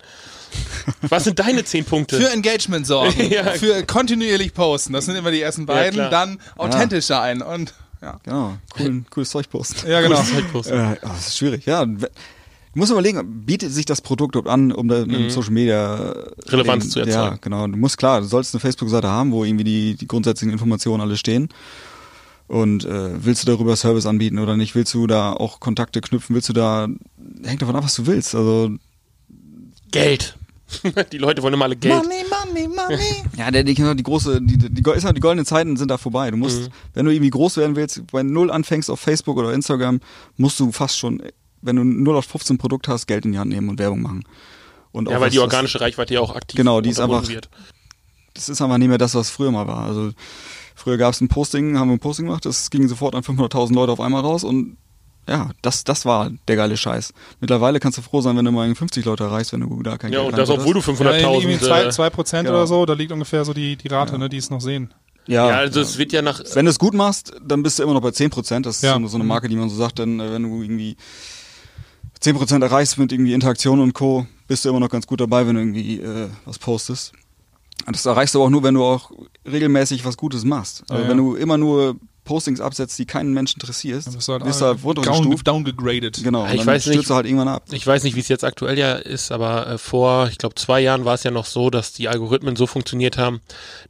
Was 1.02 1.24
sind 1.24 1.38
deine 1.38 1.64
zehn 1.64 1.84
Punkte? 1.84 2.16
Für 2.16 2.30
Engagement 2.30 2.86
sorgen, 2.86 3.20
Ja. 3.30 3.44
für 3.52 3.84
kontinuierlich 3.84 4.54
posten, 4.54 4.92
das 4.92 5.06
sind 5.06 5.16
immer 5.16 5.30
die 5.32 5.40
ersten 5.40 5.66
beiden, 5.66 5.94
klar. 5.94 6.10
dann 6.10 6.38
authentisch 6.56 7.06
sein 7.06 7.42
und 7.42 7.74
ja. 8.02 8.18
Genau, 8.24 8.56
cool, 8.78 9.04
cooles 9.10 9.30
Zeug 9.30 9.48
posten. 9.50 9.88
Ja, 9.88 10.00
genau. 10.00 10.16
Gutes 10.16 10.30
Zeitposten. 10.32 10.78
Äh, 10.78 10.96
oh, 11.02 11.08
das 11.08 11.28
ist 11.28 11.36
schwierig, 11.38 11.66
ja. 11.66 11.84
Du 11.84 12.78
musst 12.78 12.92
überlegen, 12.92 13.42
bietet 13.44 13.72
sich 13.72 13.84
das 13.84 14.00
Produkt 14.00 14.36
überhaupt 14.36 14.48
an, 14.52 14.70
um 14.72 14.86
da 14.88 15.04
mit 15.04 15.32
Social 15.32 15.50
Media 15.50 15.96
Mhm. 15.96 16.50
Relevanz 16.50 16.84
den- 16.84 16.90
zu 16.92 17.00
erzeugen. 17.00 17.18
Ja, 17.18 17.36
genau. 17.40 17.66
Du 17.66 17.76
musst 17.76 17.98
klar, 17.98 18.20
du 18.20 18.26
sollst 18.26 18.54
eine 18.54 18.60
Facebook-Seite 18.60 19.08
haben, 19.08 19.32
wo 19.32 19.44
irgendwie 19.44 19.64
die, 19.64 19.94
die 19.96 20.06
grundsätzlichen 20.06 20.52
Informationen 20.52 21.00
alle 21.00 21.16
stehen. 21.16 21.48
Und 22.46 22.84
äh, 22.84 23.24
willst 23.24 23.42
du 23.42 23.46
darüber 23.52 23.76
Service 23.76 24.06
anbieten 24.06 24.38
oder 24.38 24.56
nicht? 24.56 24.74
Willst 24.74 24.94
du 24.94 25.06
da 25.06 25.32
auch 25.32 25.60
Kontakte 25.60 26.00
knüpfen? 26.00 26.34
Willst 26.34 26.48
du 26.48 26.52
da 26.52 26.88
hängt 27.44 27.62
davon 27.62 27.76
ab, 27.76 27.84
was 27.84 27.94
du 27.96 28.06
willst. 28.06 28.34
Also 28.34 28.70
Geld. 29.92 30.36
Die 31.12 31.18
Leute 31.18 31.42
wollen 31.42 31.54
immer 31.54 31.64
alle 31.64 31.76
Geld. 31.76 31.94
money, 32.04 32.68
money. 32.68 32.98
ja, 33.36 33.50
der, 33.50 33.64
die, 33.64 33.74
die 33.74 34.02
große, 34.02 34.40
die, 34.42 34.56
die, 34.58 34.70
die, 34.82 34.90
ist 34.90 35.04
halt, 35.04 35.16
die 35.16 35.20
goldenen 35.20 35.44
Zeiten 35.46 35.76
sind 35.76 35.88
da 35.90 35.98
vorbei. 35.98 36.30
Du 36.30 36.36
musst, 36.36 36.62
Mhm. 36.62 36.68
wenn 36.94 37.06
du 37.06 37.12
irgendwie 37.12 37.30
groß 37.30 37.56
werden 37.56 37.76
willst, 37.76 38.06
bei 38.12 38.22
null 38.22 38.50
anfängst 38.50 38.90
auf 38.90 39.00
Facebook 39.00 39.36
oder 39.36 39.52
Instagram, 39.52 40.00
musst 40.36 40.58
du 40.60 40.70
fast 40.72 40.98
schon, 40.98 41.22
wenn 41.62 41.76
du 41.76 41.82
ein 41.82 42.02
0 42.02 42.16
auf 42.16 42.24
15 42.26 42.58
Produkt 42.58 42.88
hast, 42.88 43.06
Geld 43.06 43.24
in 43.24 43.32
die 43.32 43.38
Hand 43.38 43.50
nehmen 43.50 43.68
und 43.68 43.78
Werbung 43.78 44.02
machen. 44.02 44.24
Und 44.92 45.08
Ja, 45.08 45.16
auch 45.16 45.20
weil 45.20 45.26
was- 45.28 45.32
die 45.32 45.38
was- 45.38 45.44
organische 45.44 45.80
Reichweite 45.80 46.14
ja 46.14 46.20
auch 46.20 46.34
aktiv 46.34 46.56
Genau, 46.56 46.80
die 46.80 46.90
ist 46.90 47.00
einfach- 47.00 47.28
wird. 47.28 47.48
das 48.34 48.48
ist 48.48 48.60
einfach 48.62 48.78
nicht 48.78 48.88
mehr 48.88 48.98
das, 48.98 49.14
was 49.14 49.30
früher 49.30 49.50
mal 49.50 49.66
war. 49.66 49.84
Also 49.86 50.12
früher 50.74 50.96
gab 50.96 51.12
es 51.14 51.20
ein 51.20 51.28
Posting, 51.28 51.78
haben 51.78 51.88
wir 51.88 51.96
ein 51.96 52.00
Posting 52.00 52.26
gemacht, 52.26 52.44
das 52.44 52.70
ging 52.70 52.88
sofort 52.88 53.14
an 53.14 53.22
500.000 53.22 53.74
Leute 53.74 53.92
auf 53.92 54.00
einmal 54.00 54.22
raus 54.22 54.44
und 54.44 54.76
ja, 55.28 55.50
das, 55.62 55.84
das 55.84 56.04
war 56.04 56.30
der 56.48 56.56
geile 56.56 56.76
Scheiß. 56.76 57.12
Mittlerweile 57.40 57.78
kannst 57.80 57.98
du 57.98 58.02
froh 58.02 58.20
sein, 58.20 58.36
wenn 58.36 58.44
du 58.44 58.50
mal 58.52 58.74
50 58.74 59.04
Leute 59.04 59.24
erreichst, 59.24 59.52
wenn 59.52 59.60
du 59.60 59.82
da 59.82 59.96
kein 59.98 60.12
Ja, 60.12 60.20
Geld 60.20 60.32
und 60.32 60.38
das, 60.38 60.50
obwohl 60.50 60.74
du 60.74 60.80
Ja, 60.80 60.88
irgendwie 60.88 61.54
500.000... 61.54 61.58
zwei, 61.60 61.82
äh, 61.84 61.90
zwei 61.90 62.10
Prozent 62.10 62.46
genau. 62.46 62.58
oder 62.58 62.66
so, 62.66 62.84
da 62.86 62.94
liegt 62.94 63.12
ungefähr 63.12 63.44
so 63.44 63.52
die, 63.54 63.76
die 63.76 63.88
Rate, 63.88 64.18
ne, 64.18 64.28
die 64.28 64.38
es 64.38 64.50
noch 64.50 64.60
sehen. 64.60 64.92
Ja, 65.26 65.48
ja, 65.48 65.56
also 65.58 65.80
es 65.80 65.98
wird 65.98 66.12
ja 66.12 66.22
nach... 66.22 66.40
wenn 66.54 66.64
du 66.64 66.70
es 66.70 66.78
gut 66.78 66.94
machst, 66.94 67.32
dann 67.46 67.62
bist 67.62 67.78
du 67.78 67.82
immer 67.84 67.92
noch 67.94 68.00
bei 68.00 68.10
10 68.10 68.30
Prozent. 68.30 68.66
Das 68.66 68.76
ist 68.76 68.82
Ja. 68.82 68.98
so, 68.98 69.06
so 69.06 69.16
eine 69.16 69.24
Marke, 69.24 69.48
die 69.48 69.54
man 69.56 69.68
so 69.68 69.76
sagt, 69.76 69.98
denn 69.98 70.18
äh, 70.18 70.32
wenn 70.32 70.42
du 70.42 70.62
irgendwie 70.62 70.96
10 72.20 72.36
Prozent 72.36 72.64
erreichst 72.64 72.98
mit 72.98 73.12
irgendwie 73.12 73.32
Interaktion 73.34 73.80
und 73.80 73.92
Co., 73.92 74.26
bist 74.48 74.64
du 74.64 74.68
immer 74.70 74.80
noch 74.80 74.88
ganz 74.90 75.06
gut 75.06 75.20
dabei, 75.20 75.46
wenn 75.46 75.54
du 75.54 75.60
irgendwie 75.60 76.00
äh, 76.00 76.28
was 76.44 76.58
postest. 76.58 77.12
Und 77.86 77.94
das 77.94 78.04
erreichst 78.04 78.34
du 78.34 78.38
aber 78.40 78.46
auch 78.46 78.50
nur, 78.50 78.62
wenn 78.62 78.74
du 78.74 78.82
auch 78.84 79.10
regelmäßig 79.50 80.04
was 80.04 80.16
Gutes 80.16 80.44
machst. 80.44 80.82
Also 80.88 81.02
Ja, 81.04 81.08
wenn 81.08 81.18
ja. 81.18 81.22
du 81.24 81.34
immer 81.36 81.56
nur 81.56 81.96
Postings 82.30 82.60
absetzt, 82.60 82.96
die 82.96 83.06
keinen 83.06 83.32
Menschen 83.34 83.56
interessiert, 83.60 84.04
bist 84.04 84.28
du 84.28 84.32
halt, 84.32 84.44
wirst 84.44 84.62
halt 84.62 84.76
down, 84.78 84.84
runtergestuft. 84.84 85.48
downgegradet. 85.48 86.22
Genau, 86.22 86.46
Ich 86.46 86.64
weiß 86.64 86.86
nicht- 86.86 86.94
stürzt 86.94 87.10
du 87.10 87.14
halt 87.16 87.26
irgendwann 87.26 87.48
ab. 87.48 87.64
Ich 87.72 87.84
weiß 87.84 88.04
nicht, 88.04 88.14
wie 88.14 88.20
es 88.20 88.28
jetzt 88.28 88.44
aktuell 88.44 88.78
ja 88.78 88.92
ist, 88.94 89.32
aber 89.32 89.66
äh, 89.66 89.78
vor, 89.78 90.28
ich 90.28 90.38
glaube, 90.38 90.54
zwei 90.54 90.80
Jahren 90.80 91.04
war 91.04 91.14
es 91.14 91.24
ja 91.24 91.32
noch 91.32 91.44
so, 91.46 91.70
dass 91.70 91.92
die 91.92 92.08
Algorithmen 92.08 92.54
so 92.54 92.68
funktioniert 92.68 93.18
haben, 93.18 93.40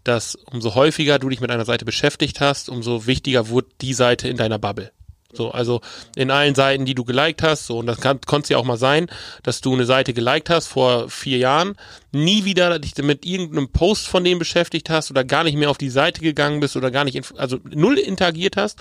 dass 0.05 0.37
umso 0.51 0.75
häufiger 0.75 1.19
du 1.19 1.29
dich 1.29 1.41
mit 1.43 1.51
einer 1.51 1.67
Seite 1.67 1.85
beschäftigt 1.85 2.41
hast, 2.41 2.71
umso 2.71 3.07
wichtiger 3.07 3.49
wurde 3.51 3.69
die 3.83 3.93
Seite 3.93 4.27
in 4.29 4.39
deiner 4.39 4.59
Bubble. 4.59 4.91
So, 5.33 5.51
also 5.51 5.81
in 6.17 6.31
allen 6.31 6.55
Seiten, 6.55 6.85
die 6.85 6.95
du 6.95 7.05
geliked 7.05 7.43
hast, 7.43 7.67
so, 7.67 7.79
und 7.79 7.87
das 7.87 8.01
kann, 8.01 8.21
konnte 8.23 8.45
es 8.47 8.49
ja 8.51 8.59
auch 8.59 8.65
mal 8.65 8.77
sein, 8.77 9.07
dass 9.43 9.61
du 9.61 9.73
eine 9.75 9.85
Seite 9.87 10.13
geliked 10.13 10.51
hast 10.51 10.67
vor 10.67 11.09
vier 11.09 11.39
Jahren, 11.39 11.77
nie 12.13 12.45
wieder 12.45 12.79
dich 12.81 12.97
mit 12.99 13.25
irgendeinem 13.25 13.69
Post 13.69 14.09
von 14.09 14.25
dem 14.25 14.39
beschäftigt 14.41 14.91
hast 14.91 15.11
oder 15.11 15.23
gar 15.25 15.45
nicht 15.45 15.57
mehr 15.57 15.71
auf 15.71 15.79
die 15.79 15.91
Seite 15.91 16.21
gegangen 16.21 16.61
bist 16.61 16.77
oder 16.77 16.91
gar 16.91 17.05
nicht, 17.05 17.33
also 17.37 17.59
null 17.65 17.99
interagiert 17.99 18.57
hast. 18.57 18.79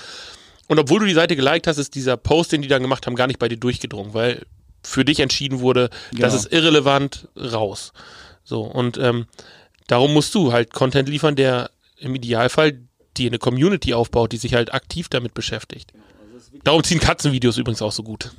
Und 0.68 0.80
obwohl 0.80 1.00
du 1.00 1.06
die 1.06 1.14
Seite 1.14 1.36
geliked 1.36 1.68
hast, 1.68 1.78
ist 1.78 1.96
dieser 1.96 2.18
Post, 2.18 2.52
den 2.52 2.62
die 2.62 2.68
dann 2.68 2.82
gemacht 2.82 3.06
haben, 3.06 3.16
gar 3.16 3.28
nicht 3.28 3.40
bei 3.40 3.48
dir 3.48 3.58
durchgedrungen, 3.58 4.14
weil 4.14 4.46
für 4.84 5.04
dich 5.06 5.20
entschieden 5.20 5.60
wurde, 5.60 5.90
das 6.12 6.34
Genau. 6.34 6.36
ist 6.36 6.54
irrelevant, 6.54 7.28
raus. 7.36 7.92
So, 8.44 8.62
und 8.62 8.98
ähm, 8.98 9.28
darum 9.88 10.14
musst 10.14 10.34
du 10.34 10.52
halt 10.54 10.74
Content 10.74 11.10
liefern, 11.10 11.36
der 11.36 11.70
im 11.98 12.16
Idealfall 12.16 12.80
dir 13.18 13.30
eine 13.30 13.40
Community 13.40 13.94
aufbaut, 13.94 14.32
die 14.32 14.38
sich 14.38 14.54
halt 14.54 14.74
aktiv 14.74 15.10
damit 15.10 15.34
beschäftigt. 15.34 15.92
Darum 16.64 16.84
ziehen 16.84 17.00
Katzenvideos 17.00 17.58
übrigens 17.58 17.82
auch 17.82 17.92
so 17.92 18.04
gut. 18.04 18.32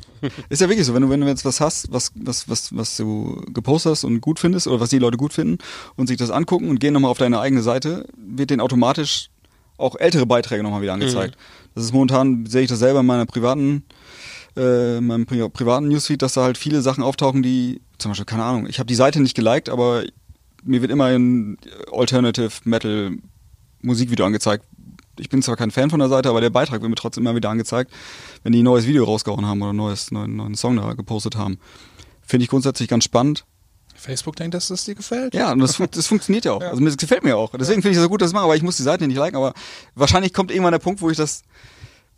Ist 0.49 0.61
ja 0.61 0.69
wirklich 0.69 0.87
so, 0.87 0.95
wenn 0.95 1.03
du, 1.03 1.11
wenn 1.11 1.21
du 1.21 1.27
jetzt 1.27 1.45
was 1.45 1.61
hast, 1.61 1.91
was, 1.93 2.13
was, 2.15 2.49
was, 2.49 2.77
was 2.77 2.97
du 2.97 3.43
gepostet 3.53 3.93
hast 3.93 4.05
und 4.05 4.21
gut 4.21 4.39
findest 4.39 4.67
oder 4.67 4.81
was 4.81 4.91
die 4.91 4.99
Leute 4.99 5.17
gut 5.17 5.33
finden 5.33 5.59
und 5.97 6.07
sich 6.07 6.17
das 6.17 6.31
angucken 6.31 6.69
und 6.69 6.81
gehen 6.81 6.93
nochmal 6.93 7.11
auf 7.11 7.19
deine 7.19 7.41
eigene 7.41 7.63
Seite, 7.63 8.07
wird 8.17 8.51
denen 8.51 8.61
automatisch 8.61 9.31
auch 9.79 9.97
ältere 9.97 10.27
Beiträge 10.27 10.63
nochmal 10.63 10.83
wieder 10.83 10.93
angezeigt. 10.93 11.37
Das 11.75 11.85
ist 11.85 11.93
momentan, 11.93 12.47
sehe 12.47 12.63
ich 12.63 12.69
das 12.69 12.79
selber 12.79 13.01
in 13.01 13.07
meiner 13.07 13.25
privaten, 13.27 13.85
äh, 14.57 14.99
in 14.99 15.07
meinem 15.07 15.25
pri 15.25 15.49
privaten 15.49 15.89
Newsfeed, 15.89 16.21
dass 16.21 16.35
da 16.35 16.43
halt 16.43 16.59
viele 16.59 16.83
Sachen 16.83 17.03
auftauchen, 17.03 17.43
die, 17.43 17.81
zum 17.99 18.11
Beispiel, 18.11 18.27
keine 18.27 18.45
Ahnung, 18.45 18.67
ich 18.67 18.79
habe 18.79 18.87
die 18.87 18.95
Seite 18.95 19.21
nicht 19.21 19.35
geliked, 19.35 19.71
aber 19.71 20.05
mir 20.63 20.83
wird 20.83 20.91
immer 20.91 21.07
ein 21.07 21.57
Alternative 21.93 22.51
Metal 22.65 23.13
Musikvideo 23.83 24.27
angezeigt. 24.27 24.65
Ich 25.21 25.29
bin 25.29 25.43
zwar 25.43 25.57
kein 25.57 25.71
Fan 25.71 25.91
von 25.91 26.01
der 26.01 26.09
Seite, 26.09 26.29
aber 26.29 26.41
der 26.41 26.51
Beitrag 26.51 26.81
wird 26.81 26.91
mir 26.91 26.97
trotzdem 26.97 27.25
immer 27.25 27.37
wieder 27.37 27.51
angezeigt, 27.51 27.93
wenn 28.43 28.53
die 28.53 28.63
ein 28.63 28.65
neues 28.65 28.87
Video 28.87 29.05
rausgehauen 29.05 29.47
haben 29.47 29.61
oder 29.61 29.71
einen 29.71 29.79
neues, 29.79 30.11
neuen, 30.11 30.37
neuen 30.37 30.55
Song 30.55 30.77
da 30.77 30.95
gepostet 30.95 31.37
haben. 31.37 31.59
Finde 32.23 32.45
ich 32.45 32.51
grundsätzlich 32.51 32.89
ganz 32.89 33.05
spannend. 33.05 33.45
Facebook 33.95 34.37
denkt, 34.37 34.55
dass 34.55 34.69
das 34.69 34.85
dir 34.85 34.95
gefällt? 34.95 35.35
Ja, 35.35 35.53
und 35.53 35.59
das, 35.59 35.77
fun 35.77 35.89
das 35.91 36.07
funktioniert 36.07 36.47
ja 36.47 36.53
auch. 36.53 36.63
Also 36.71 36.81
mir 36.81 36.89
das 36.89 36.97
gefällt 36.97 37.23
mir 37.23 37.37
auch. 37.37 37.53
Deswegen 37.53 37.83
finde 37.83 37.91
ich 37.91 37.97
es 37.99 38.03
so 38.03 38.09
gut, 38.09 38.23
dass 38.23 38.31
ich 38.31 38.35
mache, 38.35 38.45
aber 38.45 38.57
ich 38.57 38.63
muss 38.63 38.77
die 38.77 38.83
Seite 38.83 39.07
nicht 39.07 39.17
liken, 39.17 39.37
aber 39.37 39.53
wahrscheinlich 39.95 40.33
kommt 40.33 40.51
irgendwann 40.51 40.73
der 40.73 40.79
Punkt, 40.79 41.03
wo 41.03 41.11
ich 41.11 41.17
das, 41.17 41.43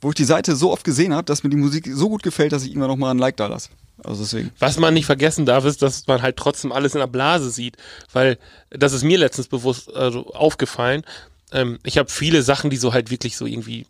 wo 0.01 0.11
ich 0.11 0.15
die 0.15 0.25
Seite 0.25 0.55
so 0.55 0.71
oft 0.71 0.85
gesehen 0.85 1.13
habe, 1.13 1.25
dass 1.25 1.43
mir 1.43 1.51
die 1.51 1.57
Musik 1.57 1.89
so 1.93 2.09
gut 2.09 2.23
gefällt, 2.23 2.53
dass 2.53 2.65
ich 2.65 2.73
immer 2.73 2.87
noch 2.87 2.97
mal 2.97 3.11
ein 3.11 3.19
Like 3.19 3.37
da 3.37 3.49
lasse. 3.49 3.71
Also 4.05 4.23
deswegen. 4.23 4.51
Was 4.59 4.79
man 4.79 4.95
nicht 4.95 5.07
vergessen 5.07 5.47
darf, 5.47 5.65
ist, 5.65 5.83
dass 5.83 6.07
man 6.07 6.23
halt 6.23 6.37
trotzdem 6.37 6.73
alles 6.73 6.95
in 6.95 7.01
der 7.01 7.07
Blase 7.07 7.51
sieht, 7.51 7.77
weil 8.13 8.39
das 8.71 8.93
ist 8.93 9.05
mir 9.05 9.19
letztens 9.19 9.49
bewusst 9.49 9.93
also 9.95 10.27
aufgefallen. 10.35 11.03
Ähm, 11.53 11.79
ich 11.85 11.99
habe 11.99 12.11
viele 12.11 12.43
Sachen, 12.43 12.71
die 12.71 12.77
so 12.77 12.93
halt 12.93 13.11
wirklich 13.11 13.37
so 13.37 13.47
irgendwie 13.47 13.87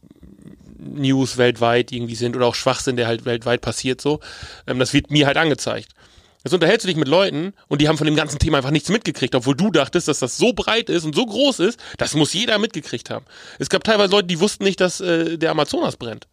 News 0.79 1.37
weltweit 1.37 1.93
irgendwie 1.93 2.15
sind 2.17 2.37
oder 2.37 2.47
auch 2.47 2.55
Schwachsinn, 2.55 2.97
der 2.97 3.07
halt 3.07 3.25
weltweit 3.25 3.61
passiert 3.61 4.01
so. 4.01 4.21
Ähm, 4.67 4.79
das 4.79 4.93
wird 4.93 5.11
mir 5.11 5.27
halt 5.27 5.37
angezeigt. 5.37 5.91
Jetzt 6.45 6.55
unterhältst 6.55 6.85
du 6.85 6.89
dich 6.89 6.97
mit 6.97 7.07
Leuten 7.07 7.53
und 7.69 7.81
die 7.81 7.89
haben 7.89 7.97
von 7.97 8.07
dem 8.07 8.17
ganzen 8.17 8.41
Thema 8.41 8.57
einfach 8.57 8.73
nichts 8.73 8.89
mitgekriegt, 8.89 9.35
obwohl 9.37 9.55
du 9.55 9.71
dachtest, 9.71 10.09
dass 10.09 10.19
das 10.19 10.37
so 10.37 10.53
breit 10.53 10.91
ist 10.91 11.05
und 11.05 11.15
so 11.15 11.25
groß 11.25 11.61
ist, 11.61 11.79
das 11.99 12.15
muss 12.15 12.33
jeder 12.33 12.59
mitgekriegt 12.59 13.11
haben. 13.11 13.25
Es 13.61 13.69
gab 13.69 13.85
teilweise 13.85 14.11
Leute, 14.11 14.27
die 14.27 14.41
wussten 14.41 14.65
nicht, 14.65 14.81
dass 14.81 15.01
äh, 15.01 15.39
der 15.39 15.53
Amazonas 15.53 15.97
brennt. 15.97 16.27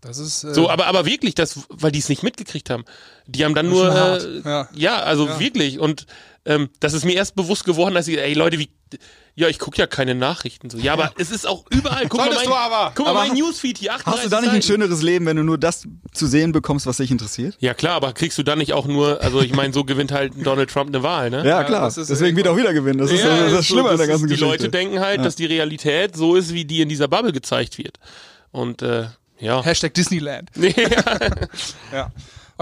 Das 0.00 0.18
ist 0.18 0.42
äh, 0.42 0.52
So, 0.52 0.68
aber, 0.68 0.88
aber 0.88 1.06
wirklich, 1.06 1.36
das, 1.36 1.60
weil 1.68 1.92
die 1.92 2.00
es 2.00 2.08
nicht 2.08 2.24
mitgekriegt 2.24 2.70
haben. 2.70 2.84
Die 3.26 3.44
haben 3.44 3.54
dann 3.54 3.68
nur, 3.68 3.88
äh, 3.94 4.40
Ja. 4.44 4.68
ja. 4.74 4.96
also 4.98 5.28
Ja. 5.28 5.38
wirklich. 5.38 5.78
Und 5.78 6.06
ähm, 6.44 6.68
das 6.80 6.92
ist 6.92 7.04
mir 7.04 7.14
erst 7.14 7.36
bewusst 7.36 7.64
geworden, 7.64 7.94
dass 7.94 8.08
ich, 8.08 8.18
ey 8.18 8.34
Leute, 8.34 8.58
wie, 8.58 8.68
ja, 9.34 9.48
ich 9.48 9.58
gucke 9.58 9.78
ja 9.78 9.86
keine 9.86 10.14
Nachrichten. 10.14 10.68
So, 10.68 10.76
ja, 10.76 10.92
aber 10.92 11.12
es 11.16 11.30
ist 11.30 11.46
auch 11.46 11.64
überall. 11.70 12.06
Guck 12.08 12.18
mal, 12.20 12.24
Solltest 12.24 12.44
mein, 12.44 12.50
du 12.50 12.54
aber. 12.54 12.92
guck 12.94 13.06
mal 13.06 13.10
Aber 13.12 13.26
mein 13.28 13.34
Newsfeed 13.36 13.78
hier. 13.78 13.92
Hast 13.92 14.06
du 14.06 14.10
38 14.10 14.30
da 14.30 14.40
nicht 14.42 14.52
ein 14.52 14.62
schöneres 14.62 15.00
Leben, 15.02 15.24
wenn 15.24 15.36
du 15.38 15.42
nur 15.42 15.56
das 15.56 15.84
zu 16.12 16.26
sehen 16.26 16.52
bekommst, 16.52 16.86
was 16.86 16.98
dich 16.98 17.10
interessiert? 17.10 17.56
Ja 17.58 17.72
klar, 17.72 17.94
aber 17.94 18.12
kriegst 18.12 18.36
du 18.36 18.42
dann 18.42 18.58
nicht 18.58 18.74
auch 18.74 18.86
nur, 18.86 19.22
also 19.22 19.40
ich 19.40 19.54
meine, 19.54 19.72
so 19.72 19.84
gewinnt 19.84 20.12
halt 20.12 20.34
Donald 20.44 20.70
Trump 20.70 20.88
eine 20.90 21.02
Wahl, 21.02 21.30
ne? 21.30 21.46
Ja, 21.46 21.64
klar. 21.64 21.84
das 21.84 21.96
ist 21.96 22.10
Deswegen 22.10 22.36
wird 22.36 22.46
er 22.46 22.52
auch 22.52 22.56
wieder 22.58 22.74
gewinnen. 22.74 22.98
Das 22.98 23.10
ist 23.10 23.20
Ja, 23.24 23.28
das, 23.28 23.52
das 23.52 23.68
so, 23.68 23.74
Schlimme 23.74 23.88
an 23.90 23.96
der 23.96 24.06
das 24.06 24.08
ganzen 24.08 24.24
ist, 24.26 24.30
Die 24.30 24.44
Geschichte. 24.44 24.64
Leute 24.64 24.68
denken 24.68 25.00
halt, 25.00 25.24
dass 25.24 25.34
die 25.34 25.46
Realität 25.46 26.14
so 26.14 26.34
ist, 26.36 26.52
wie 26.52 26.64
die 26.66 26.82
in 26.82 26.88
dieser 26.90 27.08
Bubble 27.08 27.32
gezeigt 27.32 27.78
wird. 27.78 27.98
Und 28.50 28.82
äh, 28.82 29.06
ja. 29.38 29.64
Hashtag 29.64 29.94
Disneyland. 29.94 30.50
ja. 30.56 30.70
Ja. 31.92 32.12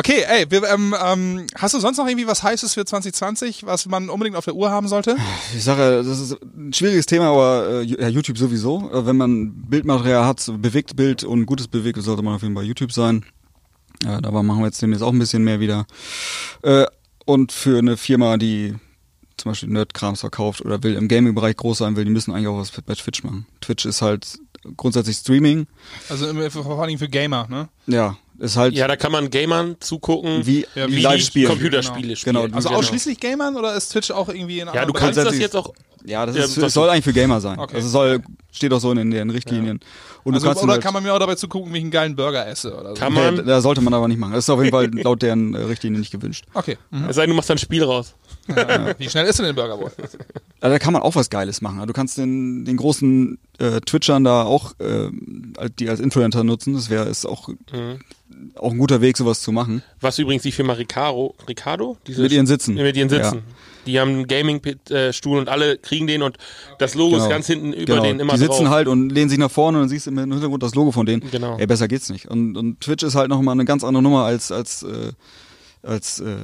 Okay, 0.01 0.25
ey, 0.27 0.51
wir, 0.51 0.63
ähm, 0.63 0.95
ähm, 0.99 1.47
hast 1.57 1.75
du 1.75 1.79
sonst 1.79 1.99
noch 1.99 2.07
irgendwie 2.07 2.27
was 2.27 2.43
Heißes 2.43 2.73
für 2.73 2.87
2020, 2.87 3.67
was 3.67 3.85
man 3.85 4.09
unbedingt 4.09 4.35
auf 4.35 4.47
der 4.47 4.55
Uhr 4.55 4.71
haben 4.71 4.89
sollte? 4.89 5.15
Ich 5.55 5.63
sage, 5.63 6.03
das 6.03 6.19
ist 6.19 6.39
ein 6.43 6.73
schwieriges 6.73 7.05
Thema, 7.05 7.27
aber 7.27 7.83
äh, 7.83 7.85
ja, 7.85 8.09
YouTube 8.09 8.39
sowieso. 8.39 8.91
Äh, 8.91 9.05
Wenn 9.05 9.19
man 9.19 9.53
Bildmaterial 9.69 10.25
hat, 10.25 10.51
bewegt 10.57 10.97
Bild 10.97 11.23
und 11.23 11.45
gutes 11.45 11.69
Bewegt, 11.69 12.01
sollte 12.01 12.23
man 12.23 12.37
auf 12.37 12.41
jeden 12.41 12.55
Fall 12.55 12.63
bei 12.63 12.67
YouTube 12.67 12.93
sein. 12.93 13.27
Äh, 14.07 14.23
dabei 14.23 14.43
machen 14.43 14.61
wir 14.61 14.69
jetzt 14.69 14.81
demnächst 14.81 15.05
auch 15.05 15.13
ein 15.13 15.19
bisschen 15.19 15.45
mehr 15.45 15.61
wieder. 15.61 15.85
Äh, 16.63 16.87
und 17.27 17.53
für 17.53 17.77
eine 17.77 17.99
Firma, 17.99 18.39
die 18.39 18.77
zum 19.37 19.51
Beispiel 19.51 19.69
Nerdkrams 19.69 20.21
verkauft 20.21 20.65
oder 20.65 20.83
will 20.83 20.95
im 20.95 21.09
Gaming-Bereich 21.09 21.57
groß 21.59 21.77
sein 21.77 21.97
will, 21.97 22.07
die 22.07 22.11
müssen 22.11 22.33
eigentlich 22.33 22.49
auch 22.49 22.59
was 22.59 22.71
bei 22.71 22.95
Twitch 22.95 23.23
machen. 23.23 23.45
Twitch 23.61 23.85
ist 23.85 24.01
halt 24.01 24.39
grundsätzlich 24.79 25.17
Streaming. 25.17 25.67
Also 26.09 26.27
vor 26.51 26.79
allen 26.79 26.89
Dingen 26.89 26.99
für 26.99 27.09
Gamer, 27.09 27.47
ne? 27.51 27.69
Ja, 27.87 28.17
ist 28.41 28.57
halt 28.57 28.74
ja, 28.74 28.88
da 28.88 28.97
kann 28.97 29.12
man 29.12 29.30
Gamern 29.30 29.76
zugucken, 29.80 30.45
wie, 30.47 30.66
Ja, 30.74 30.88
wie 30.88 30.97
wie 30.97 31.01
live 31.03 31.22
spielen. 31.22 31.49
Computerspiele 31.49 32.16
spielen. 32.16 32.36
Genau, 32.36 32.55
Also 32.57 32.68
Genau. 32.68 32.80
ausschließlich 32.80 33.20
Gamern 33.20 33.57
oder 33.57 33.74
ist 33.74 33.91
Twitch 33.93 34.11
auch 34.11 34.28
irgendwie 34.28 34.61
in 34.61 34.66
Ja, 34.66 34.72
anderen 34.72 34.88
du 34.88 34.93
kannst 34.95 35.18
das 35.18 35.38
jetzt 35.38 35.55
auch 35.57 35.72
Ja, 36.05 36.24
das 36.26 36.36
Ja, 36.36 36.45
ist, 36.45 36.57
es 36.57 36.72
soll 36.72 36.88
eigentlich 36.88 37.05
für 37.05 37.12
Gamer 37.12 37.41
sein. 37.41 37.59
Okay. 37.59 37.74
Also 37.76 37.86
es 37.86 37.93
soll, 37.93 38.22
steht 38.51 38.72
auch 38.72 38.80
so 38.80 38.91
in 38.93 39.11
den 39.11 39.30
Richtlinien. 39.30 39.80
Und 40.24 40.34
Also, 40.34 40.51
oder 40.51 40.72
halt, 40.72 40.82
kann 40.82 40.93
man 40.95 41.03
mir 41.03 41.12
auch 41.14 41.18
dabei 41.18 41.34
zugucken, 41.34 41.72
wie 41.72 41.78
ich 41.78 41.82
einen 41.84 41.91
geilen 41.91 42.16
Burger 42.16 42.47
esse 42.47 42.74
oder 42.78 42.91
so? 42.91 42.95
Kann 43.01 43.12
Nee, 43.14 43.30
man. 43.32 43.47
da 43.47 43.61
sollte 43.61 43.80
man 43.82 43.93
aber 43.95 44.09
nicht 44.09 44.18
machen. 44.18 44.32
Das 44.32 44.45
ist 44.45 44.51
auf 44.51 44.59
jeden 44.61 44.70
Fall 44.70 44.86
laut 45.03 45.20
deren 45.22 45.55
äh, 45.55 45.59
Richtlinien 45.62 46.01
nicht 46.01 46.11
gewünscht. 46.12 46.45
Okay. 46.55 46.76
Mhm. 46.91 47.09
Es 47.09 47.16
sei 47.16 47.22
denn, 47.22 47.30
du 47.30 47.36
machst 47.36 47.51
ein 47.51 47.59
Spiel 47.59 47.84
raus. 47.84 48.14
Wie 48.99 49.09
schnell 49.09 49.26
ist 49.26 49.38
denn 49.38 49.47
der 49.47 49.53
Burger 49.53 49.78
wohl? 49.78 49.93
Also 50.62 50.74
da 50.74 50.78
kann 50.78 50.93
man 50.93 51.01
auch 51.01 51.14
was 51.14 51.30
Geiles 51.30 51.62
machen. 51.62 51.76
Also 51.76 51.86
Du 51.86 51.93
kannst 51.95 52.18
den, 52.18 52.66
den 52.66 52.76
großen 52.76 53.38
äh, 53.59 53.80
Twitchern 53.80 54.24
da 54.24 54.43
auch, 54.43 54.78
äh, 54.78 55.09
die 55.78 55.88
als 55.88 56.01
Influencer 56.01 56.45
nutzen. 56.45 56.74
Das 56.74 56.91
wäre 56.91 57.09
ist 57.09 57.24
auch, 57.24 57.49
auch 58.57 58.72
ein 58.72 58.78
guter 58.78 59.01
Weg, 59.01 59.16
sowas 59.16 59.41
zu 59.43 59.53
machen. 59.53 59.82
Was 60.01 60.18
übrigens 60.18 60.43
die 60.43 60.53
Firma 60.53 60.72
Ricardo, 60.74 61.34
Ricardo? 61.49 61.97
Diese 62.07 62.22
Mit 62.22 62.32
ihren 62.32 62.47
Sitzen. 62.47 62.74
Mit 62.74 62.97
ihren 62.97 63.09
Sitzen. 63.09 63.36
Ja. 63.36 63.43
Die 63.86 63.99
haben 63.99 64.11
einen 64.11 64.26
Gaming-Stuhl 64.26 65.38
und 65.38 65.49
alle 65.49 65.78
kriegen 65.78 66.07
den 66.07 66.22
und 66.22 66.36
das 66.78 66.95
Logo 66.95 67.16
ist 67.16 67.22
Genau. 67.22 67.30
ganz 67.34 67.47
hinten 67.47 67.72
über 67.72 67.84
genau. 67.95 68.03
den 68.03 68.20
immer 68.20 68.34
Die 68.34 68.38
sitzen 68.41 68.64
drauf. 68.64 68.74
halt 68.74 68.88
und 68.88 69.11
lehnen 69.11 69.30
sich 69.30 69.38
nach 69.38 69.51
vorne 69.51 69.78
und 69.78 69.82
dann 69.84 69.88
siehst 69.88 70.07
du 70.07 70.11
im 70.11 70.18
Hintergrund 70.18 70.62
das 70.62 70.74
Logo 70.74 70.93
von 70.93 71.07
denen. 71.07 71.28
Genau. 71.30 71.57
Ey, 71.59 71.66
besser 71.66 71.88
geht's 71.88 72.11
nicht. 72.11 72.28
Und, 72.28 72.57
und 72.57 72.80
Twitch 72.80 73.03
ist 73.05 73.14
halt 73.14 73.30
nochmal 73.30 73.55
eine 73.55 73.64
ganz 73.64 73.82
andere 73.82 74.03
Nummer 74.03 74.24
als, 74.24 74.53
als, 74.53 74.82
äh, 74.82 75.12
als 75.82 76.20
äh, 76.20 76.36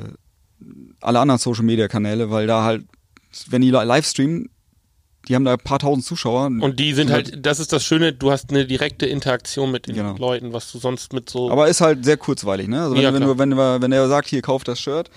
alle 1.00 1.20
anderen 1.20 1.38
Social 1.38 1.64
Media 1.64 1.88
Kanäle, 1.88 2.30
weil 2.30 2.46
da 2.46 2.64
halt, 2.64 2.84
wenn 3.48 3.60
die 3.60 3.70
li- 3.70 3.84
live 3.84 4.06
streamen, 4.06 4.48
die 5.28 5.34
haben 5.34 5.44
da 5.44 5.52
ein 5.54 5.58
paar 5.58 5.78
tausend 5.78 6.04
Zuschauer. 6.04 6.46
Und 6.46 6.78
die 6.78 6.92
sind 6.94 7.10
halt, 7.10 7.44
das 7.44 7.58
ist 7.60 7.72
das 7.72 7.84
Schöne, 7.84 8.12
du 8.12 8.30
hast 8.30 8.50
eine 8.50 8.66
direkte 8.66 9.06
Interaktion 9.06 9.70
mit 9.70 9.86
den 9.86 9.94
Genau. 9.96 10.16
Leuten, 10.16 10.52
was 10.52 10.70
du 10.72 10.78
sonst 10.78 11.12
mit 11.12 11.28
so. 11.30 11.50
Aber 11.50 11.68
ist 11.68 11.80
halt 11.80 12.04
sehr 12.04 12.16
kurzweilig, 12.16 12.68
ne? 12.68 12.82
Also 12.82 12.94
wenn, 12.94 13.02
Ja, 13.02 13.12
wenn, 13.12 13.22
du, 13.22 13.38
wenn, 13.38 13.50
du, 13.50 13.56
wenn 13.56 13.92
er 13.92 14.08
sagt, 14.08 14.28
hier 14.28 14.42
kauf 14.42 14.62
das 14.64 14.78
Shirt 14.80 15.10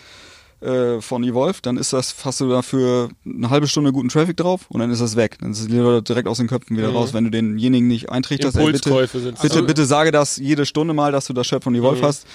äh, 0.62 1.00
von 1.00 1.24
Evolve, 1.24 1.60
dann 1.62 1.78
ist 1.78 1.94
das, 1.94 2.16
hast 2.26 2.42
du 2.42 2.50
dafür 2.50 3.10
eine 3.26 3.50
halbe 3.50 3.68
Stunde 3.68 3.92
guten 3.94 4.10
Traffic 4.10 4.36
drauf 4.36 4.66
und 4.70 4.80
dann 4.82 4.92
ist 4.92 5.00
das 5.00 5.16
weg. 5.16 5.38
Dann 5.40 5.54
sind 5.54 5.72
die 5.72 5.78
Leute 5.78 6.02
direkt 6.04 6.28
aus 6.28 6.38
den 6.38 6.48
Köpfen 6.48 6.76
wieder 6.76 6.90
Mhm. 6.90 6.96
raus, 6.98 7.14
wenn 7.14 7.24
du 7.24 7.30
denjenigen 7.32 7.88
nicht 7.88 8.10
eintrichterst. 8.10 8.58
Ey, 8.58 8.66
bitte, 8.66 8.90
Impulskäufe 8.90 9.20
sind 9.20 9.42
bitte, 9.42 9.54
Also- 9.56 9.66
bitte 9.66 9.86
sage 9.86 10.12
das 10.12 10.36
jede 10.38 10.66
Stunde 10.66 10.94
mal, 10.94 11.12
dass 11.12 11.28
du 11.28 11.34
das 11.34 11.48
Shirt 11.48 11.64
von 11.64 11.74
Evolve 11.76 12.02
Mhm. 12.02 12.06
hast. 12.06 12.26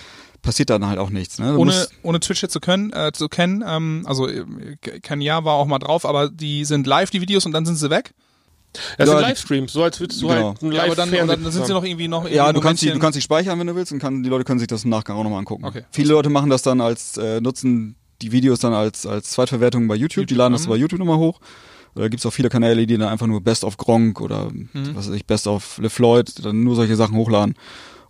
Passiert 0.45 0.68
dann 0.70 0.86
halt 0.86 0.99
auch 0.99 1.11
nichts, 1.11 1.38
ne? 1.38 1.53
Du 1.53 1.59
ohne, 1.59 1.86
ohne 2.03 2.20
Twitch 2.20 2.42
jetzt 2.42 2.53
zu 2.53 2.61
können, 2.61 2.92
äh, 2.92 3.12
zu 3.12 3.28
kennen, 3.28 3.64
ähm, 3.66 4.03
also 4.05 4.28
äh, 4.28 4.45
kein 5.03 5.22
Jahr 5.22 5.45
war 5.45 5.55
auch 5.55 5.66
mal 5.66 5.78
drauf, 5.78 6.05
aber 6.05 6.28
die 6.28 6.66
sind 6.66 6.86
live, 6.86 7.11
die 7.11 7.22
Videos, 7.22 7.47
und 7.47 7.53
dann 7.53 7.64
sind 7.64 7.76
sie 7.76 7.88
weg. 7.88 8.12
Das 8.99 9.09
sind 9.09 9.18
Ja, 9.18 9.26
Livestreams, 9.26 9.72
so 9.72 9.82
als 9.82 9.99
würdest 10.01 10.20
du 10.20 10.28
genau. 10.28 10.49
halt 10.49 10.62
ein 10.62 10.72
Ja, 10.72 10.84
aber 10.84 10.95
dann, 10.95 11.11
dann 11.11 11.51
sind 11.51 11.64
sie 11.64 11.72
noch 11.72 11.84
irgendwie 11.84 12.09
noch 12.09 12.28
ja, 12.28 12.45
irgendwie 12.47 12.53
du 12.55 12.61
kannst, 12.61 12.82
die, 12.82 12.90
du 12.90 12.99
kannst 12.99 13.16
die 13.16 13.22
speichern, 13.22 13.59
wenn 13.59 13.66
du 13.66 13.74
willst, 13.74 13.92
und 13.92 14.01
kann, 14.01 14.22
die 14.22 14.28
Leute 14.28 14.45
können 14.45 14.59
sich 14.59 14.68
das 14.68 14.84
im 14.84 14.90
Nachgang 14.90 15.16
auch 15.16 15.22
nochmal 15.24 15.38
angucken. 15.38 15.64
Okay. 15.64 15.84
Viele 15.90 16.12
Leute 16.12 16.28
machen 16.28 16.51
das 16.51 16.62
dann 16.62 16.80
als, 16.80 17.16
äh, 17.16 17.40
nutzen 17.40 17.97
die 18.20 18.30
Videos 18.30 18.59
dann 18.61 18.74
als, 18.74 19.07
als 19.07 19.30
Zweitverwertung 19.30 19.88
bei 19.88 19.95
YouTube, 19.95 20.26
die 20.26 20.34
YouTube, 20.34 20.38
laden 20.38 20.53
das 20.53 20.66
mhm. 20.66 20.70
bei 20.70 20.76
YouTube 20.76 20.99
nochmal 20.99 21.18
hoch. 21.18 21.40
Oder 21.95 22.11
gibt's 22.11 22.26
auch 22.26 22.32
viele 22.32 22.49
Kanäle, 22.49 22.86
die 22.86 22.99
dann 22.99 23.09
einfach 23.09 23.28
nur 23.28 23.40
Best 23.40 23.64
of 23.64 23.76
Gronk 23.76 24.20
oder 24.20 24.51
Mhm. 24.51 24.95
was 24.95 25.09
weiß 25.09 25.14
ich, 25.14 25.26
Best 25.26 25.47
of 25.47 25.78
LeFloid, 25.78 26.45
dann 26.45 26.64
nur 26.64 26.74
solche 26.74 26.97
Sachen 26.97 27.16
hochladen 27.16 27.55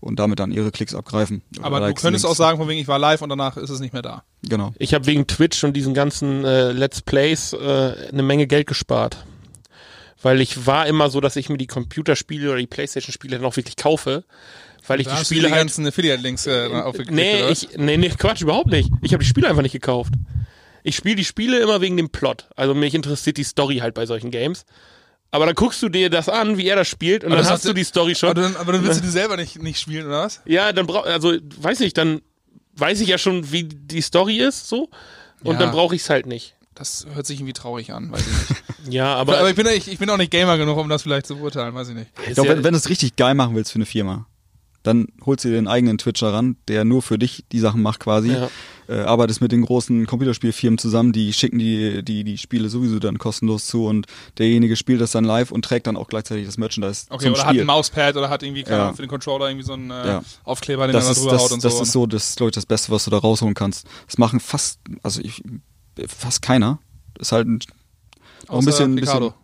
und 0.05 0.19
damit 0.19 0.39
dann 0.39 0.53
ihre 0.53 0.71
Klicks 0.71 0.95
abgreifen. 0.95 1.43
Aber 1.63 1.81
du 1.81 1.95
könntest 1.95 2.27
auch 2.27 2.31
Links. 2.31 2.39
sagen, 2.39 2.59
von 2.59 2.69
wegen 2.69 2.79
ich 2.79 2.89
war 2.89 2.99
live 2.99 3.23
und 3.23 3.31
danach 3.31 3.57
ist 3.57 3.71
es 3.71 3.81
nicht 3.81 3.95
mehr 3.95 4.03
da. 4.03 4.23
Genau. 4.43 4.75
Ich 4.79 4.93
habe 4.93 5.07
wegen 5.07 5.27
Twitch 5.27 5.65
und 5.65 5.73
diesen 5.75 5.95
ganzen 5.95 6.45
äh, 6.45 6.73
Let's 6.73 7.01
Plays 7.01 7.55
äh, 7.55 7.95
eine 8.13 8.23
Menge 8.23 8.47
Geld 8.47 8.67
gespart. 8.67 9.25
Weil 10.23 10.41
ich 10.41 10.67
war 10.67 10.87
immer 10.87 11.09
so, 11.09 11.21
dass 11.21 11.37
ich 11.37 11.49
mir 11.49 11.57
die 11.57 11.67
Computerspiele 11.67 12.51
oder 12.51 12.59
die 12.59 12.67
Playstation-Spiele 12.67 13.39
dann 13.39 13.47
auch 13.47 13.57
wirklich 13.57 13.77
kaufe. 13.77 14.25
Weil 14.87 15.01
ich 15.01 15.07
Da 15.07 15.13
die 15.13 15.17
hast 15.21 15.31
du 15.31 15.35
Spiele 15.35 15.49
die 15.49 15.53
halt 15.55 15.63
ganzen 15.63 15.87
Affiliate-Links 15.87 16.47
äh, 16.47 16.67
aufgeklickt, 16.67 17.13
Nee, 17.13 17.43
oder 17.43 17.51
ich, 17.51 17.69
nee, 17.77 17.97
nee, 17.97 18.11
Quatsch, 18.11 18.43
überhaupt 18.43 18.71
nicht. 18.71 18.91
Ich 19.01 19.15
habe 19.15 19.23
die 19.23 19.29
Spiele 19.29 19.49
einfach 19.49 19.63
nicht 19.63 19.73
gekauft. 19.73 20.13
Ich 20.83 20.97
spiele 20.97 21.17
die 21.17 21.25
Spiele 21.25 21.61
immer 21.61 21.81
wegen 21.81 21.97
dem 21.97 22.11
Plot. 22.11 22.49
Also 22.57 22.75
mich 22.75 22.95
interessiert 22.95 23.39
die 23.39 23.45
Story 23.45 23.79
halt 23.79 23.95
bei 23.95 24.05
solchen 24.05 24.31
Games. 24.31 24.67
Aber 25.35 25.47
dann 25.47 25.57
guckst 25.57 25.83
du 25.83 25.89
dir 25.89 26.11
das 26.11 26.29
an, 26.29 26.59
wie 26.59 26.69
er 26.69 26.77
das 26.77 26.87
spielt, 26.87 27.25
und 27.25 27.33
Aber 27.33 27.43
dann 27.43 27.51
hast 27.51 27.65
du 27.65 27.73
die 27.73 27.83
Story 27.83 28.15
schon. 28.15 28.29
Aber 28.31 28.41
dann, 28.41 28.55
aber 28.55 28.71
dann 28.73 28.85
willst 28.85 28.99
du 29.01 29.03
die 29.03 29.11
selber 29.11 29.37
nicht, 29.37 29.61
nicht 29.61 29.81
spielen, 29.81 30.07
oder 30.07 30.21
was? 30.21 30.41
Ja, 30.45 30.73
dann 30.73 30.87
brauch, 30.87 31.05
also 31.05 31.35
weiß 31.57 31.81
ich, 31.81 31.93
dann 31.93 32.23
weiß 32.77 33.01
ich 33.01 33.09
ja 33.09 33.19
schon, 33.19 33.51
wie 33.51 33.65
die 33.65 34.01
Story 34.01 34.37
ist, 34.39 34.69
so. 34.69 34.89
Und 35.43 35.55
Ja. 35.55 35.59
dann 35.59 35.73
brauche 35.73 35.97
ich 35.97 36.03
es 36.03 36.09
halt 36.11 36.27
nicht. 36.27 36.55
Das 36.77 37.05
hört 37.13 37.27
sich 37.27 37.41
irgendwie 37.41 37.53
traurig 37.53 37.93
an, 37.93 38.13
weiß 38.13 38.21
ich 38.21 38.49
nicht. 38.49 38.63
Ja, 38.95 39.15
aber, 39.17 39.39
aber 39.39 39.51
ich 39.51 39.57
bin, 39.57 39.67
ich, 39.67 39.89
ich 39.91 39.99
bin 39.99 40.09
auch 40.11 40.19
nicht 40.19 40.31
Gamer 40.31 40.57
genug, 40.57 40.77
um 40.79 40.89
das 40.89 41.03
vielleicht 41.03 41.27
zu 41.27 41.37
beurteilen, 41.37 41.75
weiß 41.75 41.89
ich 41.89 41.95
nicht. 41.97 42.11
Ich 42.29 42.35
glaube, 42.35 42.51
wenn, 42.51 42.63
wenn 42.63 42.73
du 42.75 42.79
es 42.79 42.89
richtig 42.89 43.17
geil 43.17 43.35
machen 43.35 43.57
willst 43.57 43.73
für 43.73 43.77
eine 43.77 43.87
Firma, 43.87 44.27
dann 44.85 45.09
holst 45.27 45.45
du 45.45 45.49
dir 45.49 45.55
den 45.57 45.67
eigenen 45.67 45.99
Twitcher 45.99 46.33
ran, 46.33 46.57
der 46.69 46.85
nur 46.85 47.03
für 47.03 47.19
dich 47.19 47.45
die 47.51 47.59
Sachen 47.59 47.83
macht 47.83 47.99
quasi. 48.01 48.31
Ja. 48.33 48.49
Äh, 48.87 49.01
arbeitest 49.01 49.41
mit 49.41 49.51
den 49.51 49.63
großen 49.63 50.05
Computerspielfirmen 50.07 50.77
zusammen, 50.77 51.13
die 51.13 51.33
schicken 51.33 51.59
die, 51.59 52.05
die, 52.05 52.23
die 52.23 52.37
Spiele 52.37 52.69
sowieso 52.69 52.99
dann 52.99 53.17
kostenlos 53.19 53.67
zu 53.67 53.87
und 53.87 54.07
derjenige 54.37 54.77
spielt 54.77 55.01
das 55.01 55.11
dann 55.13 55.25
live 55.25 55.51
und 55.53 55.65
trägt 55.65 55.87
dann 55.87 55.97
auch 55.97 56.07
gleichzeitig 56.07 56.45
das 56.45 56.59
Merchandise 56.59 57.07
Okay, 57.09 57.25
zum 57.25 57.33
oder 57.33 57.43
hat 57.45 57.49
Spiel. 57.49 57.61
ein 57.63 57.67
Mauspad 57.67 58.15
oder 58.17 58.29
hat 58.29 58.43
irgendwie 58.43 58.63
keine 58.63 58.77
Ja. 58.77 58.93
Für 58.93 59.01
den 59.01 59.09
Controller 59.09 59.49
irgendwie 59.49 59.65
so 59.65 59.73
einen 59.73 59.91
äh, 59.91 60.07
Ja. 60.07 60.23
Aufkleber, 60.45 60.87
den 60.87 60.93
das 60.93 61.05
er 61.05 61.07
da 61.07 61.13
ist, 61.13 61.21
drüber 61.23 61.33
das, 61.33 61.43
haut 61.43 61.53
und 61.53 61.65
das 61.65 61.77
so. 61.79 61.83
ist 61.83 61.93
so, 61.93 62.07
das 62.07 62.29
ist, 62.29 62.37
glaube 62.37 62.51
ich, 62.51 62.55
das 62.55 62.67
Beste, 62.67 62.93
was 62.93 63.05
du 63.05 63.11
da 63.11 63.17
rausholen 63.17 63.55
kannst. 63.55 63.87
Das 64.07 64.19
machen 64.19 64.39
fast, 64.39 64.79
also 65.03 65.23
ich, 65.23 65.43
fast 66.07 66.43
keiner. 66.43 66.79
Ist 67.19 67.33
halt 67.33 67.49
ein, 67.49 67.61
auch 68.49 68.59
ein 68.59 68.65
bisschen, 68.67 68.99
Ricardo. 68.99 69.31
bisschen 69.31 69.44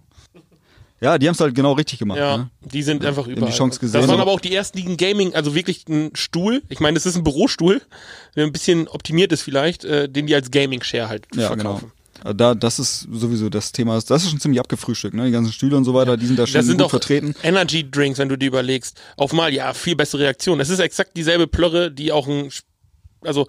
ja, 1.01 1.19
die 1.19 1.27
haben 1.27 1.35
es 1.35 1.41
halt 1.41 1.55
genau 1.55 1.73
richtig 1.73 1.99
gemacht. 1.99 2.19
ja, 2.19 2.37
Ne? 2.39 2.51
die 2.61 2.83
sind 2.83 3.05
einfach 3.05 3.25
die 3.27 3.33
überall. 3.33 3.53
Chance 3.53 3.81
gesehen. 3.81 4.01
Das 4.01 4.09
waren 4.11 4.21
aber 4.21 4.31
auch 4.33 4.41
die 4.41 4.55
ersten, 4.55 4.79
die 4.79 4.87
ein 4.87 4.97
Gaming, 4.97 5.35
also 5.35 5.55
wirklich 5.55 5.87
ein 5.89 6.11
Stuhl. 6.15 6.63
Ich 6.69 6.81
meine, 6.81 6.95
das 6.95 7.07
ist 7.07 7.17
ein 7.17 7.25
Bürostuhl, 7.25 7.81
der 8.37 8.45
ein 8.47 8.53
bisschen 8.53 8.87
optimiert 8.89 9.33
ist 9.33 9.43
vielleicht, 9.43 9.85
äh, 9.85 10.09
den 10.09 10.27
die 10.27 10.35
als 10.35 10.51
Gaming-Share 10.51 11.09
halt 11.09 11.27
Ja, 11.35 11.49
genau. 11.55 11.79
verkaufen. 11.79 11.93
Da, 12.37 12.55
das 12.55 12.79
ist 12.79 13.09
sowieso 13.11 13.49
das 13.49 13.73
Thema. 13.73 13.95
Das 13.99 14.23
ist 14.25 14.29
schon 14.31 14.41
ziemlich 14.41 14.61
abgefrühstückt, 14.61 15.15
ne? 15.15 15.25
Die 15.25 15.33
ganzen 15.33 15.55
Stühle 15.55 15.75
und 15.75 15.85
so 15.85 15.95
weiter, 15.95 16.19
die 16.19 16.27
sind 16.27 16.39
da 16.39 16.47
schon 16.47 16.53
Das 16.59 16.67
sind 16.67 16.79
gut 16.79 16.91
vertreten. 16.91 17.35
Energy 17.43 17.91
Drinks, 17.91 18.19
wenn 18.19 18.29
du 18.29 18.37
die 18.37 18.45
überlegst. 18.45 19.01
Auf 19.17 19.33
mal, 19.33 19.55
ja, 19.55 19.73
viel 19.73 19.97
bessere 19.97 20.21
Reaktion. 20.25 20.59
Das 20.59 20.69
ist 20.69 20.81
exakt 20.81 21.17
dieselbe 21.17 21.47
Plörre, 21.47 21.91
die 21.91 22.13
auch 22.13 22.29
ein, 22.29 22.51
also 23.23 23.47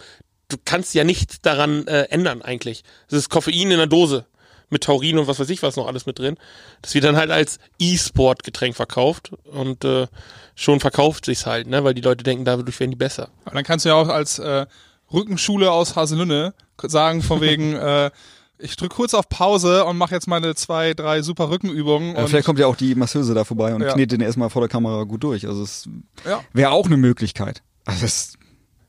du 0.48 0.56
kannst 0.64 0.94
ja 0.94 1.04
nichts 1.04 1.42
daran 1.42 1.86
äh, 1.88 2.04
ändern 2.04 2.42
eigentlich. 2.42 2.84
Das 3.10 3.20
ist 3.20 3.30
Koffein 3.30 3.72
in 3.72 3.78
der 3.78 3.88
Dose 3.88 4.26
mit 4.72 4.84
Taurin 4.84 5.20
und 5.20 5.28
was 5.28 5.40
weiß 5.40 5.50
ich 5.50 5.62
was 5.62 5.76
noch 5.76 5.86
alles 5.88 6.06
mit 6.06 6.18
drin. 6.18 6.38
Das 6.82 6.94
wird 6.96 7.04
dann 7.04 7.16
halt 7.18 7.30
als 7.30 7.60
E-Sport-Getränk 7.80 8.76
verkauft 8.76 9.32
und 9.52 9.84
äh, 9.86 10.08
schon 10.56 10.80
verkauft 10.80 11.26
sich's 11.26 11.46
halt, 11.46 11.68
ne, 11.68 11.84
weil 11.84 11.94
die 11.94 12.02
Leute 12.02 12.24
denken, 12.24 12.46
dadurch 12.46 12.80
werden 12.80 12.92
die 12.92 12.98
besser. 12.98 13.30
Aber 13.46 13.56
dann 13.56 13.64
kannst 13.64 13.86
du 13.86 13.90
ja 13.90 13.96
auch 13.96 14.08
als 14.10 14.40
äh, 14.40 14.66
Rückenschule 15.14 15.72
aus 15.72 15.96
Haselünne 15.96 16.54
sagen, 16.82 17.22
von 17.22 17.42
wegen, 17.42 17.74
äh, 17.76 18.10
ich 18.58 18.76
drück 18.76 18.94
kurz 18.94 19.14
auf 19.14 19.28
Pause 19.28 19.86
und 19.86 19.98
mache 19.98 20.14
jetzt 20.16 20.28
meine 20.28 20.54
zwei, 20.56 20.94
drei 20.94 21.22
super 21.24 21.50
Rückenübungen. 21.50 22.16
Ja, 22.16 22.22
und 22.22 22.30
vielleicht 22.30 22.46
kommt 22.46 22.60
ja 22.60 22.68
auch 22.68 22.76
die 22.76 22.96
Masseuse 22.96 23.34
da 23.34 23.44
vorbei 23.44 23.74
und 23.74 23.82
Ja. 23.82 23.94
knetet 23.94 24.14
den 24.14 24.22
erstmal 24.22 24.50
vor 24.50 24.62
der 24.62 24.70
Kamera 24.70 25.04
gut 25.04 25.24
durch. 25.24 25.48
Also 25.48 25.64
es 25.64 25.90
Ja. 26.26 26.44
wäre 26.54 26.72
auch 26.72 26.86
eine 26.86 26.98
Möglichkeit. 26.98 27.64
Also 27.86 28.06
es, 28.06 28.34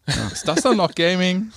ist 0.33 0.47
das 0.49 0.63
dann 0.63 0.77
noch 0.77 0.95
Gaming? 0.95 1.53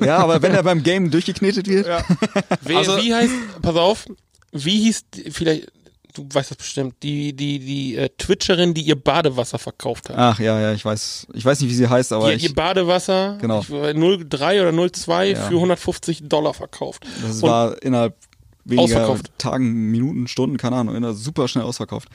ja, 0.00 0.18
aber 0.18 0.40
wenn 0.42 0.52
er 0.54 0.62
beim 0.62 0.82
Game 0.82 1.10
durchgeknetet 1.10 1.66
wird, 1.68 1.86
Ja. 1.86 2.04
Wer, 2.62 2.78
Also- 2.78 2.96
wie 2.98 3.14
heißt, 3.14 3.32
pass 3.62 3.76
auf, 3.76 4.06
wie 4.52 4.80
hieß, 4.84 5.04
die- 5.14 5.30
vielleicht, 5.30 5.72
du 6.14 6.26
weißt 6.32 6.50
das 6.52 6.58
bestimmt, 6.58 6.94
die, 7.02 7.32
die, 7.34 7.58
die 7.58 7.96
äh, 7.96 8.08
Twitcherin, 8.16 8.72
die 8.74 8.82
ihr 8.82 8.96
Badewasser 8.96 9.58
verkauft 9.58 10.08
hat. 10.10 10.16
ach 10.18 10.38
ja, 10.40 10.60
ja, 10.60 10.72
ich 10.72 10.84
weiß, 10.84 11.26
ich 11.34 11.44
weiß 11.44 11.60
nicht, 11.60 11.70
wie 11.70 11.74
sie 11.74 11.88
heißt, 11.88 12.12
aber 12.12 12.30
ihr, 12.30 12.36
ich, 12.36 12.44
ihr 12.44 12.54
Badewasser 12.54 13.36
Genau. 13.40 13.60
ich, 13.60 13.70
äh, 13.70 13.92
03 13.94 14.62
oder 14.62 14.72
02 14.90 15.30
Ja. 15.30 15.42
für 15.48 15.54
150 15.56 16.28
Dollar 16.28 16.54
verkauft. 16.54 17.04
das 17.22 17.36
Und 17.42 17.48
war 17.48 17.82
innerhalb 17.82 18.16
weniger. 18.64 19.18
Tagen, 19.38 19.90
Minuten, 19.90 20.28
Stunden, 20.28 20.56
keine 20.56 20.76
Ahnung, 20.76 20.94
innerhalb 20.94 21.16
super 21.18 21.48
schnell 21.48 21.64
ausverkauft. 21.64 22.08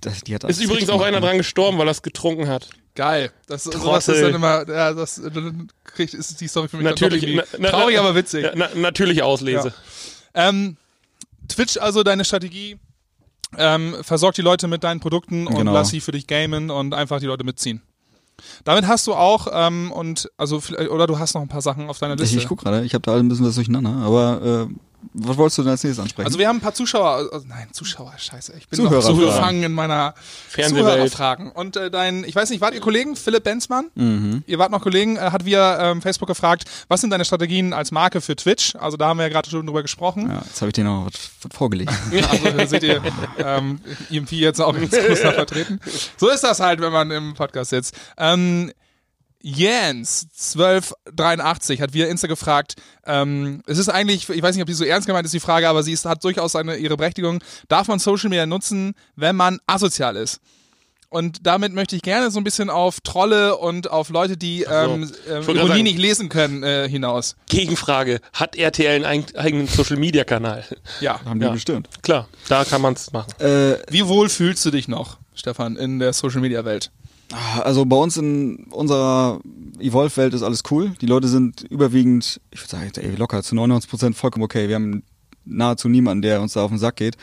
Das, 0.00 0.20
die 0.20 0.34
hat 0.34 0.44
ist 0.44 0.60
übrigens 0.62 0.90
auch 0.90 1.00
einer 1.00 1.20
ne? 1.20 1.26
dran 1.26 1.38
gestorben, 1.38 1.78
weil 1.78 1.88
er 1.88 1.92
es 1.92 2.02
getrunken 2.02 2.48
hat. 2.48 2.68
Geil. 2.96 3.30
Das, 3.46 3.62
sowas 3.64 4.08
ist 4.08 4.20
dann 4.20 4.34
immer, 4.34 4.68
ja, 4.68 4.92
das 4.92 5.20
dann 5.22 5.68
kriegt, 5.84 6.12
ist 6.14 6.40
die 6.40 6.48
Story 6.48 6.66
für 6.68 6.78
mich 6.78 6.84
Natürlich. 6.84 7.20
dann 7.22 7.30
doch 7.36 7.44
irgendwie 7.44 7.58
na- 7.62 7.70
na- 7.70 7.70
traurig, 7.70 7.94
na- 7.96 8.00
aber 8.00 8.14
witzig. 8.16 8.42
Ja, 8.44 8.52
na, 8.56 8.68
natürlich 8.74 9.22
Auslese. 9.22 9.72
Ähm, 10.34 10.76
Twitch 11.48 11.76
also 11.76 12.02
deine 12.02 12.24
Strategie, 12.24 12.78
ähm, 13.56 13.94
versorg 14.02 14.34
die 14.34 14.42
Leute 14.42 14.66
mit 14.66 14.82
deinen 14.82 14.98
Produkten 15.00 15.46
und 15.46 15.54
Genau. 15.56 15.72
lass 15.72 15.90
sie 15.90 16.00
für 16.00 16.10
dich 16.12 16.26
gamen 16.26 16.70
und 16.70 16.92
einfach 16.94 17.20
die 17.20 17.26
Leute 17.26 17.44
mitziehen. 17.44 17.80
Damit 18.64 18.86
hast 18.86 19.06
du 19.06 19.14
auch, 19.14 19.46
ähm, 19.52 19.92
und 19.92 20.30
also 20.36 20.60
vielleicht- 20.60 20.90
oder 20.90 21.06
du 21.06 21.18
hast 21.18 21.34
noch 21.34 21.40
ein 21.42 21.48
paar 21.48 21.62
Sachen 21.62 21.88
auf 21.88 21.98
deiner 21.98 22.14
Ich, 22.14 22.20
Liste. 22.20 22.38
ich 22.38 22.48
guck 22.48 22.60
gerade, 22.60 22.84
ich 22.84 22.92
habe 22.94 23.02
da 23.02 23.16
ein 23.16 23.28
bisschen 23.28 23.46
was 23.46 23.54
durcheinander, 23.54 23.90
aber 24.04 24.68
äh, 24.68 24.74
was 25.12 25.36
wolltest 25.36 25.58
du 25.58 25.62
denn 25.62 25.72
als 25.72 25.84
nächstes 25.84 26.02
ansprechen? 26.02 26.26
Also 26.26 26.38
wir 26.38 26.48
haben 26.48 26.56
ein 26.56 26.60
paar 26.60 26.74
Zuschauer, 26.74 27.28
also 27.32 27.46
nein, 27.46 27.68
Zuschauer, 27.72 28.14
scheiße, 28.16 28.54
ich 28.58 28.68
bin 28.68 28.76
Zuhörer 28.76 29.10
noch 29.10 29.18
gefangen 29.18 29.62
in 29.62 29.72
meiner. 29.72 30.14
Zuhörerfragen. 30.50 31.50
Und 31.50 31.76
äh, 31.76 31.90
dein, 31.90 32.24
ich 32.24 32.34
weiß 32.34 32.50
nicht, 32.50 32.60
wart 32.60 32.74
ihr 32.74 32.80
Kollegen, 32.80 33.16
Philipp 33.16 33.44
Benzmann? 33.44 33.86
mhm. 33.94 34.42
Ihr 34.46 34.58
wart 34.58 34.70
noch 34.70 34.80
Kollegen, 34.80 35.16
äh, 35.16 35.20
hat 35.20 35.44
via 35.44 35.90
ähm, 35.90 36.02
Facebook 36.02 36.28
gefragt, 36.28 36.64
was 36.88 37.00
sind 37.00 37.10
deine 37.10 37.24
Strategien 37.24 37.72
als 37.72 37.90
Marke 37.90 38.20
für 38.20 38.36
Twitch? 38.36 38.74
Also 38.76 38.96
da 38.96 39.08
haben 39.08 39.18
wir 39.18 39.24
ja 39.24 39.28
gerade 39.28 39.48
schon 39.48 39.66
drüber 39.66 39.82
gesprochen. 39.82 40.30
Ja, 40.30 40.42
jetzt 40.44 40.60
habe 40.60 40.70
ich 40.70 40.74
dir 40.74 40.84
noch 40.84 41.06
was, 41.06 41.52
vorgelegt. 41.52 41.92
Also 42.28 42.50
da 42.50 42.66
seht 42.66 42.82
ihr 42.82 43.02
ähm, 43.38 43.80
EMP 44.10 44.32
jetzt 44.32 44.60
auch 44.60 44.74
ganz 44.74 44.90
groß 44.90 45.20
da 45.22 45.32
vertreten. 45.32 45.80
So 46.16 46.28
ist 46.28 46.42
das 46.42 46.60
halt, 46.60 46.80
wenn 46.80 46.92
man 46.92 47.10
im 47.10 47.34
Podcast 47.34 47.70
sitzt. 47.70 47.94
Ähm, 48.16 48.72
Jens 49.48 50.26
1283 50.56 51.80
hat 51.80 51.94
via 51.94 52.06
Insta 52.06 52.26
gefragt, 52.26 52.74
ähm, 53.06 53.62
es 53.66 53.78
ist 53.78 53.88
eigentlich, 53.88 54.28
ich 54.28 54.42
weiß 54.42 54.56
nicht, 54.56 54.62
ob 54.62 54.66
die 54.66 54.74
so 54.74 54.84
ernst 54.84 55.06
gemeint 55.06 55.24
ist, 55.24 55.32
die 55.34 55.38
Frage, 55.40 55.68
aber 55.68 55.84
sie 55.84 55.92
ist, 55.92 56.04
hat 56.04 56.24
durchaus 56.24 56.56
eine, 56.56 56.76
ihre 56.76 56.96
Berechtigung. 56.96 57.38
Darf 57.68 57.86
man 57.86 58.00
Social 58.00 58.28
Media 58.28 58.44
nutzen, 58.46 58.94
wenn 59.14 59.36
man 59.36 59.60
asozial 59.68 60.16
ist? 60.16 60.40
Und 61.10 61.46
damit 61.46 61.72
möchte 61.72 61.94
ich 61.94 62.02
gerne 62.02 62.32
so 62.32 62.40
ein 62.40 62.44
bisschen 62.44 62.68
auf 62.68 63.00
Trolle 63.00 63.56
und 63.56 63.88
auf 63.88 64.08
Leute, 64.10 64.36
die 64.36 64.64
ähm, 64.64 65.04
Ich 65.04 65.30
äh, 65.30 65.34
wollte 65.36 65.46
gerade 65.46 65.58
Ironie 65.58 65.68
sagen- 65.68 65.82
nicht 65.84 65.98
lesen 65.98 66.28
können, 66.28 66.62
äh, 66.64 66.88
hinaus. 66.88 67.36
Gegenfrage, 67.48 68.20
hat 68.32 68.56
RTL 68.56 69.04
einen 69.04 69.24
eig- 69.24 69.36
eigenen 69.36 69.68
Social-Media-Kanal? 69.68 70.64
Ja. 71.00 71.24
Haben 71.24 71.38
die 71.38 71.46
Ja. 71.46 71.52
bestimmt. 71.52 71.88
Klar, 72.02 72.28
da 72.48 72.64
kann 72.64 72.82
man 72.82 72.94
es 72.94 73.12
machen. 73.12 73.30
Äh, 73.40 73.78
Wie 73.88 74.08
wohl 74.08 74.28
fühlst 74.28 74.64
du 74.64 74.72
dich 74.72 74.88
noch, 74.88 75.18
Stefan, 75.36 75.76
in 75.76 76.00
der 76.00 76.12
Social 76.12 76.40
Media 76.40 76.64
Welt? 76.64 76.90
Also 77.32 77.84
bei 77.84 77.96
uns 77.96 78.16
in 78.16 78.66
unserer 78.70 79.40
Evolve-Welt 79.78 80.34
ist 80.34 80.42
alles 80.42 80.62
cool. 80.70 80.92
Die 81.00 81.06
Leute 81.06 81.28
sind 81.28 81.62
überwiegend, 81.62 82.40
ich 82.50 82.60
würde 82.60 82.70
sagen, 82.70 82.90
ey, 82.96 83.16
locker 83.16 83.42
zu 83.42 83.54
99 83.54 83.90
Prozent 83.90 84.16
vollkommen 84.16 84.44
okay. 84.44 84.68
Wir 84.68 84.76
haben 84.76 85.02
nahezu 85.44 85.88
niemanden, 85.88 86.22
der 86.22 86.40
uns 86.40 86.52
da 86.52 86.62
auf 86.62 86.70
den 86.70 86.78
Sack 86.78 86.96
geht. 86.96 87.16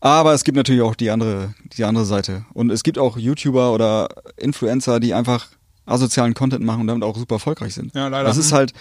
Aber 0.00 0.32
es 0.32 0.44
gibt 0.44 0.56
natürlich 0.56 0.82
auch 0.82 0.94
die 0.94 1.10
andere, 1.10 1.54
die 1.76 1.84
andere 1.84 2.06
Seite. 2.06 2.44
Und 2.54 2.70
es 2.70 2.82
gibt 2.82 2.98
auch 2.98 3.16
YouTuber 3.16 3.72
oder 3.72 4.08
Influencer, 4.36 4.98
die 4.98 5.14
einfach 5.14 5.48
asozialen 5.84 6.34
Content 6.34 6.64
machen 6.64 6.82
und 6.82 6.86
damit 6.86 7.04
auch 7.04 7.16
super 7.16 7.36
erfolgreich 7.36 7.74
sind. 7.74 7.94
Ja, 7.94 8.08
leider. 8.08 8.24
Das 8.24 8.36
ist 8.36 8.52
halt, 8.52 8.72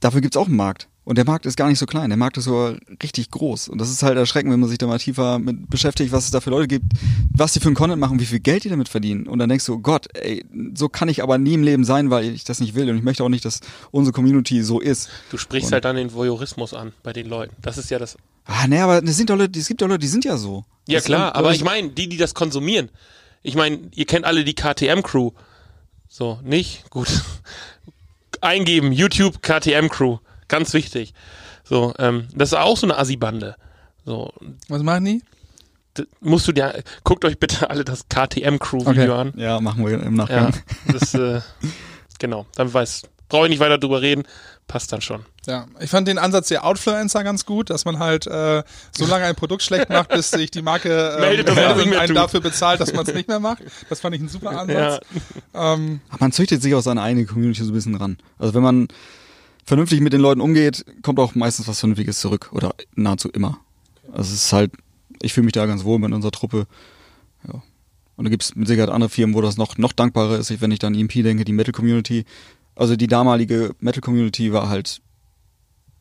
dafür 0.00 0.20
gibt's 0.20 0.36
auch 0.36 0.46
einen 0.46 0.56
Markt. 0.56 0.88
Und 1.08 1.16
der 1.16 1.24
Markt 1.24 1.46
ist 1.46 1.56
gar 1.56 1.68
nicht 1.68 1.78
so 1.78 1.86
klein, 1.86 2.10
der 2.10 2.18
Markt 2.18 2.36
ist 2.36 2.44
sogar 2.44 2.76
richtig 3.02 3.30
groß. 3.30 3.68
Und 3.70 3.78
das 3.78 3.88
ist 3.88 4.02
halt 4.02 4.18
erschreckend, 4.18 4.52
wenn 4.52 4.60
man 4.60 4.68
sich 4.68 4.76
da 4.76 4.86
mal 4.86 4.98
tiefer 4.98 5.38
mit 5.38 5.70
beschäftigt, 5.70 6.12
was 6.12 6.26
es 6.26 6.32
da 6.32 6.42
für 6.42 6.50
Leute 6.50 6.68
gibt, 6.68 6.84
was 7.34 7.54
die 7.54 7.60
für 7.60 7.68
einen 7.68 7.76
Content 7.76 7.98
machen, 7.98 8.20
wie 8.20 8.26
viel 8.26 8.40
Geld 8.40 8.64
die 8.64 8.68
damit 8.68 8.90
verdienen. 8.90 9.26
Und 9.26 9.38
dann 9.38 9.48
denkst 9.48 9.64
du, 9.64 9.76
oh 9.76 9.78
Gott, 9.78 10.06
ey, 10.14 10.44
so 10.74 10.90
kann 10.90 11.08
ich 11.08 11.22
aber 11.22 11.38
nie 11.38 11.54
im 11.54 11.62
Leben 11.62 11.84
sein, 11.86 12.10
weil 12.10 12.26
ich 12.26 12.44
das 12.44 12.60
nicht 12.60 12.74
will. 12.74 12.90
Und 12.90 12.98
ich 12.98 13.02
möchte 13.02 13.24
auch 13.24 13.30
nicht, 13.30 13.46
dass 13.46 13.60
unsere 13.90 14.12
Community 14.12 14.62
so 14.62 14.80
ist. 14.80 15.08
Du 15.30 15.38
sprichst 15.38 15.68
Und- 15.68 15.72
halt 15.72 15.86
dann 15.86 15.96
den 15.96 16.12
Voyeurismus 16.12 16.74
an 16.74 16.92
bei 17.02 17.14
den 17.14 17.26
Leuten. 17.26 17.56
Das 17.62 17.78
ist 17.78 17.88
ja 17.90 17.98
das. 17.98 18.18
Ah, 18.44 18.66
nee, 18.66 18.78
aber 18.78 19.02
es 19.02 19.16
sind 19.16 19.30
doch 19.30 19.36
Leute, 19.38 19.58
es 19.58 19.66
gibt 19.66 19.80
doch 19.80 19.88
Leute, 19.88 20.00
die 20.00 20.08
sind 20.08 20.26
ja 20.26 20.36
so. 20.36 20.66
Ja 20.86 20.98
Das 20.98 21.04
klar, 21.06 21.34
aber 21.34 21.54
ich 21.54 21.64
meine, 21.64 21.88
die, 21.88 22.10
die 22.10 22.18
das 22.18 22.34
konsumieren. 22.34 22.90
Ich 23.42 23.54
meine, 23.54 23.78
ihr 23.94 24.04
kennt 24.04 24.26
alle 24.26 24.44
die 24.44 24.54
KTM-Crew. 24.54 25.30
So, 26.06 26.38
nicht? 26.44 26.90
Gut. 26.90 27.08
Eingeben, 28.42 28.92
YouTube 28.92 29.40
KTM-Crew. 29.40 30.18
Ganz 30.48 30.72
wichtig. 30.74 31.14
So, 31.64 31.94
ähm, 31.98 32.28
das 32.34 32.50
ist 32.52 32.58
auch 32.58 32.76
so 32.76 32.86
eine 32.86 32.96
Assi-Bande. 32.98 33.56
So, 34.04 34.32
Was 34.68 34.82
machen 34.82 35.04
die? 35.04 35.22
musst 36.20 36.46
du 36.46 36.52
dir, 36.52 36.82
guckt 37.02 37.24
euch 37.24 37.38
bitte 37.40 37.70
alle 37.70 37.84
das 37.84 38.08
KTM-Crew-Video 38.08 39.16
an. 39.16 39.32
Ja, 39.36 39.60
machen 39.60 39.84
wir 39.84 39.94
im 39.94 40.02
Ja, 40.04 40.10
Nachgang. 40.10 40.52
das, 40.92 41.12
äh, 41.14 41.40
genau, 42.20 42.46
dann 42.54 42.72
weiß, 42.72 43.02
brauche 43.28 43.46
ich 43.46 43.50
nicht 43.50 43.58
weiter 43.58 43.78
drüber 43.78 44.00
reden, 44.00 44.22
passt 44.68 44.92
dann 44.92 45.00
schon. 45.00 45.24
Ja, 45.46 45.66
ich 45.80 45.90
fand 45.90 46.06
den 46.06 46.18
Ansatz 46.18 46.48
der 46.48 46.64
Outfluencer 46.64 47.24
ganz 47.24 47.46
gut, 47.46 47.70
dass 47.70 47.84
man 47.84 47.98
halt 47.98 48.26
äh, 48.28 48.62
so 48.96 49.06
lange 49.06 49.24
ein 49.24 49.34
Produkt 49.34 49.62
schlecht 49.62 49.88
macht, 49.88 50.10
bis 50.10 50.30
sich 50.30 50.50
die 50.52 50.62
Marke 50.62 51.14
ähm, 51.16 51.20
Meldet, 51.20 51.52
mehr 51.54 52.00
einen 52.00 52.14
dafür 52.14 52.40
bezahlt, 52.40 52.80
dass 52.80 52.92
man 52.92 53.04
es 53.06 53.12
nicht 53.14 53.26
mehr 53.28 53.40
macht. 53.40 53.62
Das 53.88 53.98
fand 54.00 54.14
ich 54.14 54.20
ein 54.22 54.28
super 54.28 54.50
Ansatz. 54.58 55.00
Ähm, 55.54 56.00
Aber 56.10 56.18
man 56.20 56.32
züchtet 56.32 56.62
sich 56.62 56.74
auch 56.76 56.82
seine 56.82 57.02
eigene 57.02 57.26
Community 57.26 57.64
so 57.64 57.70
ein 57.72 57.74
bisschen 57.74 57.94
ran. 57.96 58.18
Also 58.38 58.54
wenn 58.54 58.62
man 58.62 58.88
vernünftig 59.68 60.00
mit 60.00 60.14
den 60.14 60.22
Leuten 60.22 60.40
umgeht, 60.40 60.84
kommt 61.02 61.20
auch 61.20 61.34
meistens 61.34 61.68
was 61.68 61.80
Vernünftiges 61.80 62.20
zurück. 62.20 62.48
Oder 62.52 62.74
nahezu 62.94 63.28
immer. 63.28 63.60
Also 64.10 64.32
es 64.32 64.46
ist 64.46 64.52
halt, 64.52 64.72
ich 65.20 65.34
fühle 65.34 65.44
mich 65.44 65.52
da 65.52 65.66
ganz 65.66 65.84
wohl 65.84 65.98
mit 65.98 66.10
unserer 66.12 66.32
Truppe. 66.32 66.66
Ja. 67.46 67.62
Und 68.16 68.24
da 68.24 68.30
gibt 68.30 68.42
es 68.42 68.56
mit 68.56 68.66
Sicherheit 68.66 68.88
andere 68.88 69.10
Firmen, 69.10 69.36
wo 69.36 69.42
das 69.42 69.58
noch, 69.58 69.76
noch 69.76 69.92
dankbarer 69.92 70.38
ist, 70.38 70.60
wenn 70.62 70.70
ich 70.70 70.78
dann 70.78 70.94
EMP 70.94 71.12
denke, 71.22 71.44
die 71.44 71.52
Metal-Community. 71.52 72.24
Also 72.74 72.96
die 72.96 73.06
damalige 73.06 73.74
Metal-Community 73.80 74.52
war 74.52 74.70
halt 74.70 75.02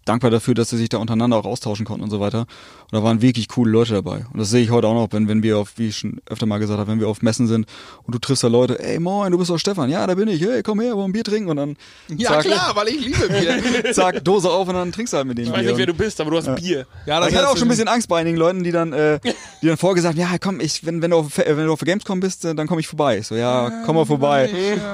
dankbar 0.07 0.31
dafür, 0.31 0.53
dass 0.53 0.69
sie 0.69 0.77
sich 0.77 0.89
da 0.89 0.97
untereinander 0.97 1.37
auch 1.37 1.45
austauschen 1.45 1.85
konnten 1.85 2.03
und 2.03 2.09
so 2.09 2.19
weiter. 2.19 2.41
Und 2.41 2.93
da 2.93 3.03
waren 3.03 3.21
wirklich 3.21 3.47
coole 3.49 3.71
Leute 3.71 3.93
dabei. 3.93 4.25
Und 4.31 4.39
das 4.39 4.49
sehe 4.49 4.63
ich 4.63 4.71
heute 4.71 4.87
auch 4.87 4.93
noch, 4.93 5.07
wenn, 5.11 5.27
wenn 5.27 5.43
wir 5.43 5.57
auf, 5.57 5.73
wie 5.77 5.89
ich 5.89 5.97
schon 5.97 6.21
öfter 6.29 6.45
mal 6.45 6.57
gesagt 6.59 6.79
habe, 6.79 6.89
wenn 6.91 6.99
wir 6.99 7.07
auf 7.07 7.21
Messen 7.21 7.47
sind 7.47 7.67
und 8.03 8.15
du 8.15 8.19
triffst 8.19 8.43
da 8.43 8.47
Leute, 8.47 8.79
ey 8.79 8.99
moin, 8.99 9.31
du 9.31 9.37
bist 9.37 9.49
doch 9.49 9.57
Stefan, 9.57 9.89
ja, 9.89 10.07
da 10.07 10.15
bin 10.15 10.27
ich, 10.29 10.41
hey, 10.41 10.63
komm 10.63 10.79
her, 10.79 10.95
wollen 10.95 11.09
ein 11.09 11.13
Bier 11.13 11.23
trinken 11.23 11.49
und 11.49 11.57
dann 11.57 11.75
Ja, 12.09 12.29
zack, 12.31 12.45
klar, 12.45 12.71
weil 12.75 12.87
ich 12.89 13.05
liebe 13.05 13.27
Bier. 13.27 13.91
zack, 13.93 14.23
Dose 14.23 14.49
auf 14.49 14.67
und 14.67 14.75
dann 14.75 14.91
trinkst 14.91 15.13
du 15.13 15.17
halt 15.17 15.27
mit 15.27 15.37
denen 15.37 15.47
Ich 15.47 15.53
weiß 15.53 15.59
Bier. 15.61 15.69
nicht, 15.69 15.77
wer 15.79 15.85
du 15.87 15.93
bist, 15.93 16.21
aber 16.21 16.31
du 16.31 16.37
hast 16.37 16.55
Bier. 16.55 16.85
ja, 17.05 17.19
ich 17.19 17.25
das 17.25 17.35
hatte 17.35 17.49
auch 17.49 17.57
schon 17.57 17.67
ein 17.67 17.69
bisschen 17.69 17.87
Angst 17.89 18.07
bei 18.07 18.19
einigen 18.19 18.37
Leuten, 18.37 18.63
die 18.63 18.71
dann, 18.71 18.93
äh, 18.93 19.19
die 19.61 19.67
dann 19.67 19.77
vorgesagt, 19.77 20.17
ja, 20.17 20.29
komm, 20.39 20.59
ich, 20.61 20.85
wenn, 20.85 21.01
wenn 21.01 21.11
du 21.11 21.17
auf, 21.17 21.37
wenn 21.37 21.57
du 21.65 21.73
auf 21.73 21.79
Gamescom 21.81 22.19
bist, 22.21 22.45
äh, 22.45 22.55
dann 22.55 22.67
komme 22.67 22.79
ich 22.79 22.87
vorbei. 22.87 23.17
Ich 23.17 23.27
so, 23.27 23.35
ja, 23.35 23.83
komm 23.85 23.95
mal 23.97 24.05
vorbei. 24.05 24.49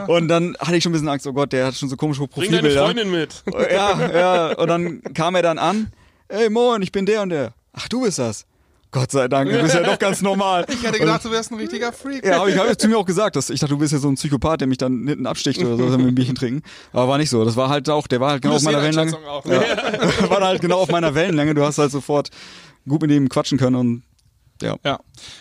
Und 0.07 0.27
dann 0.30 0.56
hatte 0.60 0.76
ich 0.76 0.84
schon 0.84 0.91
ein 0.91 0.94
bisschen 0.94 1.10
Angst, 1.10 1.27
oh 1.27 1.34
Gott, 1.34 1.53
der 1.53 1.68
hat 1.68 1.76
schon 1.76 1.90
so 1.90 1.95
komische 1.95 2.27
Bring 2.27 2.49
deine 2.52 2.69
Profilbilder. 2.69 2.85
Freundin 2.85 3.11
mit. 3.11 3.44
Ja, 3.72 4.11
ja. 4.11 4.53
Und 4.57 4.68
dann 4.68 5.02
kam 5.13 5.35
er 5.35 5.41
dann 5.41 5.57
an. 5.57 5.91
Ey, 6.27 6.49
moin, 6.49 6.81
ich 6.81 6.91
bin 6.91 7.05
der 7.05 7.21
und 7.21 7.30
der. 7.30 7.53
Ach, 7.73 7.88
du 7.88 8.01
bist 8.01 8.19
das. 8.19 8.45
Gott 8.93 9.11
sei 9.11 9.27
Dank, 9.27 9.49
du 9.49 9.59
bist 9.59 9.73
ja 9.73 9.81
doch 9.81 9.97
ganz 9.97 10.21
normal. 10.21 10.65
Ich 10.69 10.84
hätte 10.84 10.99
gedacht, 10.99 11.25
du 11.25 11.31
wärst 11.31 11.51
ein 11.51 11.57
richtiger 11.57 11.91
Freak. 11.91 12.23
Ja, 12.23 12.38
aber 12.38 12.49
ich 12.49 12.57
habe 12.57 12.77
zu 12.77 12.88
mir 12.88 12.97
auch 12.97 13.05
gesagt, 13.05 13.35
dass 13.35 13.49
ich 13.49 13.59
dachte, 13.59 13.73
du 13.73 13.80
bist 13.80 13.91
ja 13.91 13.97
so 13.97 14.07
ein 14.07 14.15
Psychopath, 14.15 14.61
der 14.61 14.67
mich 14.67 14.77
dann 14.77 15.07
hinten 15.07 15.25
absticht 15.25 15.59
oder 15.59 15.77
so, 15.77 15.91
wenn 15.91 15.99
wir 15.99 16.07
ein 16.07 16.15
Bierchen 16.15 16.35
trinken. 16.35 16.61
Aber 16.91 17.07
war 17.07 17.17
nicht 17.17 17.31
so. 17.31 17.43
Das 17.43 17.55
war 17.55 17.69
halt 17.69 17.89
auch, 17.89 18.05
der 18.05 18.19
war 18.19 18.31
halt 18.31 18.43
genau 18.43 18.55
auf 18.55 18.61
meiner 18.61 18.84
Wellenlänge. 18.84 19.17
Auch, 19.27 19.45
ne? 19.45 19.55
war 20.30 20.41
halt 20.41 20.61
genau 20.61 20.80
auf 20.80 20.89
meiner 20.89 21.15
Wellenlänge. 21.15 21.55
Du 21.55 21.65
hast 21.65 21.80
halt 21.80 21.91
sofort 21.91 22.30
gut 22.88 23.01
mit 23.01 23.09
ihm 23.09 23.30
quatschen 23.30 23.57
können 23.57 23.75
und 23.75 24.03
ja. 24.61 24.77
Ja. 24.85 24.99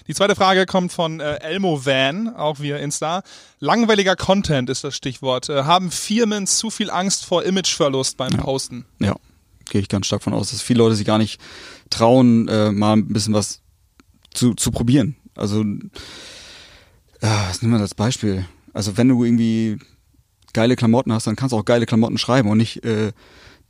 Die 0.08 0.14
zweite 0.14 0.34
Frage 0.34 0.64
kommt 0.64 0.90
von 0.90 1.20
äh, 1.20 1.34
Elmo 1.42 1.84
Van, 1.84 2.34
auch 2.34 2.60
via 2.60 2.78
Insta. 2.78 3.22
Langweiliger 3.60 4.16
Content 4.16 4.70
ist 4.70 4.82
das 4.82 4.96
Stichwort. 4.96 5.50
Äh, 5.50 5.64
haben 5.64 5.90
Firmen 5.90 6.46
zu 6.46 6.70
viel 6.70 6.90
Angst 6.90 7.26
vor 7.26 7.44
Imageverlust 7.44 8.16
beim 8.16 8.32
Posten? 8.32 8.86
Ja, 8.98 9.14
gehe 9.72 9.80
ich 9.80 9.88
ganz 9.88 10.06
stark 10.06 10.22
von 10.22 10.34
aus, 10.34 10.50
dass 10.50 10.60
viele 10.60 10.78
Leute 10.78 10.94
sich 10.94 11.06
gar 11.06 11.18
nicht 11.18 11.40
trauen, 11.90 12.46
äh, 12.48 12.70
mal 12.70 12.92
ein 12.92 13.08
bisschen 13.08 13.32
was 13.32 13.62
zu, 14.32 14.54
zu 14.54 14.70
probieren. 14.70 15.16
Also, 15.34 15.64
ja, 17.22 17.46
was 17.48 17.62
nehmen 17.62 17.74
wir 17.74 17.80
als 17.80 17.94
Beispiel? 17.94 18.46
Also, 18.74 18.98
wenn 18.98 19.08
du 19.08 19.24
irgendwie 19.24 19.78
geile 20.52 20.76
Klamotten 20.76 21.12
hast, 21.12 21.26
dann 21.26 21.36
kannst 21.36 21.54
du 21.54 21.56
auch 21.56 21.64
geile 21.64 21.86
Klamotten 21.86 22.18
schreiben 22.18 22.50
und 22.50 22.58
nicht 22.58 22.84
äh, 22.84 23.12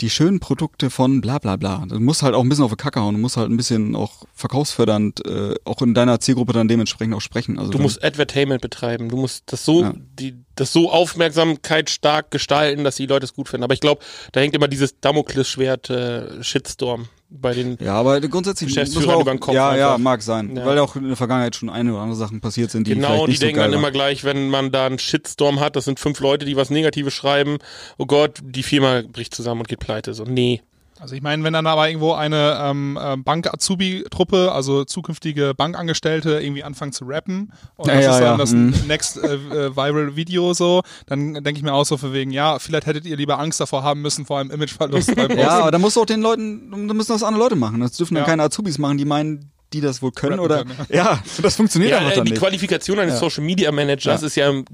die 0.02 0.10
schönen 0.10 0.40
Produkte 0.40 0.90
von 0.90 1.20
bla 1.20 1.38
bla 1.38 1.56
bla. 1.56 1.84
Du 1.88 1.98
musst 2.00 2.22
halt 2.22 2.34
auch 2.34 2.42
ein 2.42 2.48
bisschen 2.48 2.64
auf 2.64 2.72
die 2.72 2.76
Kacke 2.76 3.00
hauen, 3.00 3.14
du 3.14 3.20
musst 3.20 3.36
halt 3.36 3.48
ein 3.50 3.56
bisschen 3.56 3.94
auch 3.96 4.24
verkaufsfördernd, 4.34 5.24
äh, 5.24 5.54
auch 5.64 5.80
in 5.80 5.94
deiner 5.94 6.20
Zielgruppe 6.20 6.52
dann 6.52 6.68
dementsprechend 6.68 7.14
auch 7.14 7.20
sprechen. 7.20 7.58
Also 7.58 7.70
Du 7.70 7.78
musst 7.78 8.02
Advertainment 8.04 8.60
betreiben. 8.60 9.08
Du 9.08 9.16
musst 9.16 9.44
das 9.52 9.64
so, 9.64 9.82
Ja. 9.82 9.94
die, 10.18 10.34
das 10.56 10.72
so 10.72 10.90
Aufmerksamkeit 10.90 11.88
stark 11.88 12.30
gestalten, 12.30 12.84
dass 12.84 12.96
die 12.96 13.06
Leute 13.06 13.24
es 13.24 13.32
gut 13.32 13.48
finden. 13.48 13.64
Aber 13.64 13.74
ich 13.74 13.80
glaube, 13.80 14.02
da 14.32 14.40
hängt 14.40 14.54
immer 14.54 14.68
dieses 14.68 14.98
Damoklesschwert 15.00 15.88
äh, 15.90 16.42
Shitstorm 16.42 17.08
bei 17.40 17.54
den. 17.54 17.76
Ja, 17.80 17.94
aber 17.94 18.20
grundsätzlich 18.20 18.68
Geschäftsführern 18.68 19.16
auch, 19.16 19.20
über 19.22 19.30
den 19.32 19.40
Kopf 19.40 19.54
ja, 19.54 19.74
ja, 19.76 19.88
einfach. 19.88 19.98
mag 19.98 20.22
sein, 20.22 20.54
Ja. 20.56 20.64
weil 20.66 20.78
auch 20.78 20.96
in 20.96 21.06
der 21.08 21.16
Vergangenheit 21.16 21.56
schon 21.56 21.70
eine 21.70 21.92
oder 21.92 22.02
andere 22.02 22.16
Sachen 22.18 22.40
passiert 22.40 22.70
sind, 22.70 22.86
die 22.86 22.94
Genau, 22.94 23.26
die 23.26 23.34
so 23.34 23.40
denken 23.40 23.60
dann 23.60 23.70
waren. 23.72 23.78
immer 23.78 23.90
gleich, 23.90 24.24
wenn 24.24 24.48
man 24.50 24.70
da 24.70 24.86
einen 24.86 24.98
Shitstorm 24.98 25.60
hat, 25.60 25.76
das 25.76 25.84
sind 25.86 25.98
fünf 26.00 26.20
Leute, 26.20 26.44
die 26.44 26.56
was 26.56 26.70
Negatives 26.70 27.14
schreiben, 27.14 27.58
oh 27.98 28.06
Gott, 28.06 28.38
die 28.42 28.62
Firma 28.62 29.02
bricht 29.10 29.34
zusammen 29.34 29.60
und 29.62 29.68
geht 29.68 29.80
pleite. 29.80 30.14
So, 30.14 30.24
nee. 30.24 30.60
Also 31.02 31.16
ich 31.16 31.20
meine, 31.22 31.42
wenn 31.42 31.52
dann 31.52 31.66
aber 31.66 31.88
irgendwo 31.88 32.12
eine 32.12 32.58
ähm, 32.62 32.96
äh, 33.02 33.16
Bank-Azubi-Truppe, 33.16 34.52
also 34.52 34.84
zukünftige 34.84 35.52
Bankangestellte, 35.52 36.38
irgendwie 36.40 36.62
anfangen 36.62 36.92
zu 36.92 37.04
rappen 37.06 37.52
und 37.74 37.88
Ja, 37.88 37.94
das 37.96 38.04
ja, 38.04 38.10
ist 38.12 38.20
dann 38.20 38.24
ja, 38.30 38.36
das 38.36 38.52
mhm. 38.52 38.74
next 38.86 39.16
äh, 39.16 39.34
äh, 39.34 39.76
viral 39.76 40.14
Video 40.14 40.54
so, 40.54 40.82
dann 41.06 41.34
denke 41.34 41.54
ich 41.54 41.62
mir 41.64 41.72
auch 41.72 41.84
so 41.84 41.96
für 41.96 42.12
wegen, 42.12 42.30
ja, 42.30 42.60
vielleicht 42.60 42.86
hättet 42.86 43.04
ihr 43.04 43.16
lieber 43.16 43.40
Angst 43.40 43.58
davor 43.58 43.82
haben 43.82 44.00
müssen 44.00 44.26
vor 44.26 44.38
einem 44.38 44.52
Imageverlust 44.52 45.16
beim. 45.16 45.36
Ja, 45.36 45.48
aber 45.58 45.72
dann 45.72 45.80
musst 45.80 45.96
du 45.96 46.02
auch 46.02 46.06
den 46.06 46.20
Leuten, 46.22 46.70
dann 46.70 46.96
müssen 46.96 47.10
das 47.10 47.24
andere 47.24 47.42
Leute 47.42 47.56
machen. 47.56 47.80
Das 47.80 47.96
dürfen 47.96 48.14
dann 48.14 48.22
Ja. 48.22 48.28
keine 48.28 48.44
Azubis 48.44 48.78
machen, 48.78 48.96
die 48.96 49.04
meinen, 49.04 49.50
die 49.72 49.80
das 49.80 50.02
wohl 50.02 50.12
können 50.12 50.38
oder 50.38 50.58
können, 50.58 50.76
ja, 50.88 51.20
das 51.42 51.56
funktioniert 51.56 51.90
Ja, 51.90 51.98
einfach 51.98 52.12
äh, 52.12 52.14
dann 52.14 52.26
die 52.26 52.30
nicht. 52.30 52.40
Qualifikation 52.40 53.00
eines 53.00 53.14
Ja. 53.14 53.20
Social 53.20 53.42
Media 53.42 53.72
Managers 53.72 54.20
Ja. 54.20 54.26
ist 54.28 54.36
ja 54.36 54.50
im 54.50 54.64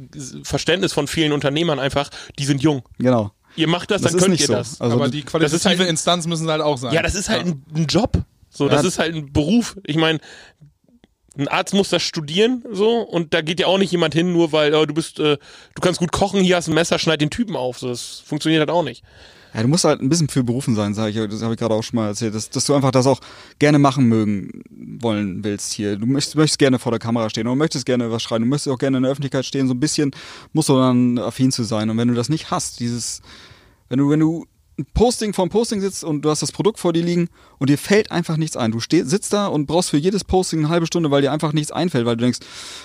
Verständnis 0.42 0.92
von 0.92 1.06
vielen 1.06 1.32
Unternehmern 1.32 1.78
einfach, 1.78 2.10
die 2.38 2.44
sind 2.44 2.62
jung. 2.62 2.82
Genau. 2.98 3.30
Ihr 3.58 3.68
macht 3.68 3.90
das, 3.90 4.02
Das 4.02 4.12
dann 4.12 4.18
ist 4.18 4.22
könnt 4.24 4.32
nicht 4.32 4.40
ihr 4.42 4.46
so. 4.46 4.52
das. 4.54 4.80
Also 4.80 4.96
aber 4.96 5.08
die 5.08 5.22
das 5.22 5.30
qualitative 5.32 5.72
ist 5.72 5.78
halt- 5.80 5.88
Instanz 5.90 6.26
müssen 6.26 6.48
halt 6.48 6.62
auch 6.62 6.78
sein. 6.78 6.92
Ja, 6.94 7.02
das 7.02 7.14
ist 7.14 7.28
halt 7.28 7.44
ein, 7.46 7.62
ein 7.74 7.86
Job. 7.86 8.22
So, 8.50 8.68
das 8.68 8.82
Ja. 8.82 8.88
ist 8.88 8.98
halt 8.98 9.14
ein 9.14 9.32
Beruf. 9.32 9.76
Ich 9.84 9.96
meine, 9.96 10.18
ein 11.36 11.48
Arzt 11.48 11.74
muss 11.74 11.88
das 11.90 12.02
studieren, 12.02 12.64
so, 12.72 12.98
und 13.00 13.32
da 13.32 13.42
geht 13.42 13.60
ja 13.60 13.66
auch 13.68 13.78
nicht 13.78 13.92
jemand 13.92 14.12
hin, 14.14 14.32
nur 14.32 14.50
weil 14.50 14.74
oh, 14.74 14.86
du 14.86 14.94
bist, 14.94 15.20
äh, 15.20 15.36
du 15.74 15.80
kannst 15.80 16.00
gut 16.00 16.10
kochen, 16.10 16.40
hier 16.42 16.56
hast 16.56 16.66
ein 16.68 16.74
Messer, 16.74 16.98
schneid 16.98 17.20
den 17.20 17.30
Typen 17.30 17.54
auf. 17.54 17.78
So, 17.78 17.88
das 17.88 18.22
funktioniert 18.26 18.60
halt 18.60 18.70
auch 18.70 18.82
nicht. 18.82 19.04
Ja, 19.54 19.62
du 19.62 19.68
musst 19.68 19.84
halt 19.84 20.02
ein 20.02 20.08
bisschen 20.10 20.28
für 20.28 20.44
berufen 20.44 20.74
sein, 20.74 20.92
sage 20.94 21.10
ich. 21.24 21.30
Das 21.30 21.42
habe 21.42 21.54
ich 21.54 21.58
gerade 21.60 21.74
auch 21.74 21.82
schon 21.82 21.96
mal 21.96 22.08
erzählt, 22.08 22.34
dass, 22.34 22.50
dass 22.50 22.66
du 22.66 22.74
einfach 22.74 22.90
das 22.90 23.06
auch 23.06 23.18
gerne 23.58 23.78
machen 23.78 24.04
mögen 24.06 24.62
wollen 25.00 25.42
willst 25.42 25.72
hier. 25.72 25.96
Du 25.96 26.04
möchtest, 26.06 26.36
möchtest 26.36 26.58
gerne 26.58 26.78
vor 26.78 26.92
der 26.92 26.98
Kamera 26.98 27.30
stehen 27.30 27.46
und 27.46 27.56
möchtest 27.56 27.86
gerne 27.86 28.10
was 28.10 28.22
schreiben. 28.22 28.44
Du 28.44 28.48
möchtest 28.50 28.68
auch 28.74 28.78
gerne 28.78 28.98
in 28.98 29.04
der 29.04 29.12
Öffentlichkeit 29.12 29.46
stehen. 29.46 29.66
So 29.66 29.72
ein 29.74 29.80
bisschen 29.80 30.10
musst 30.52 30.68
du 30.68 30.74
dann 30.76 31.18
affin 31.18 31.50
zu 31.50 31.62
sein. 31.64 31.88
Und 31.88 31.96
wenn 31.96 32.08
du 32.08 32.14
das 32.14 32.28
nicht 32.28 32.50
hast, 32.50 32.78
dieses, 32.80 33.22
wenn 33.88 33.98
du, 33.98 34.10
wenn 34.10 34.20
du 34.20 34.46
ein 34.78 34.86
Posting 34.94 35.32
vom 35.32 35.48
Posting 35.48 35.80
sitzt 35.80 36.04
und 36.04 36.22
du 36.22 36.30
hast 36.30 36.40
das 36.40 36.52
Produkt 36.52 36.78
vor 36.78 36.92
dir 36.92 37.02
liegen 37.02 37.28
und 37.58 37.68
dir 37.68 37.78
fällt 37.78 38.12
einfach 38.12 38.36
nichts 38.36 38.56
ein. 38.56 38.70
Du 38.70 38.78
steh, 38.80 39.02
sitzt 39.02 39.32
da 39.32 39.46
und 39.48 39.66
brauchst 39.66 39.90
für 39.90 39.96
jedes 39.96 40.22
Posting 40.22 40.60
eine 40.60 40.68
halbe 40.68 40.86
Stunde, 40.86 41.10
weil 41.10 41.20
dir 41.22 41.32
einfach 41.32 41.52
nichts 41.52 41.72
einfällt, 41.72 42.06
weil 42.06 42.16
du 42.16 42.22
denkst, 42.22 42.38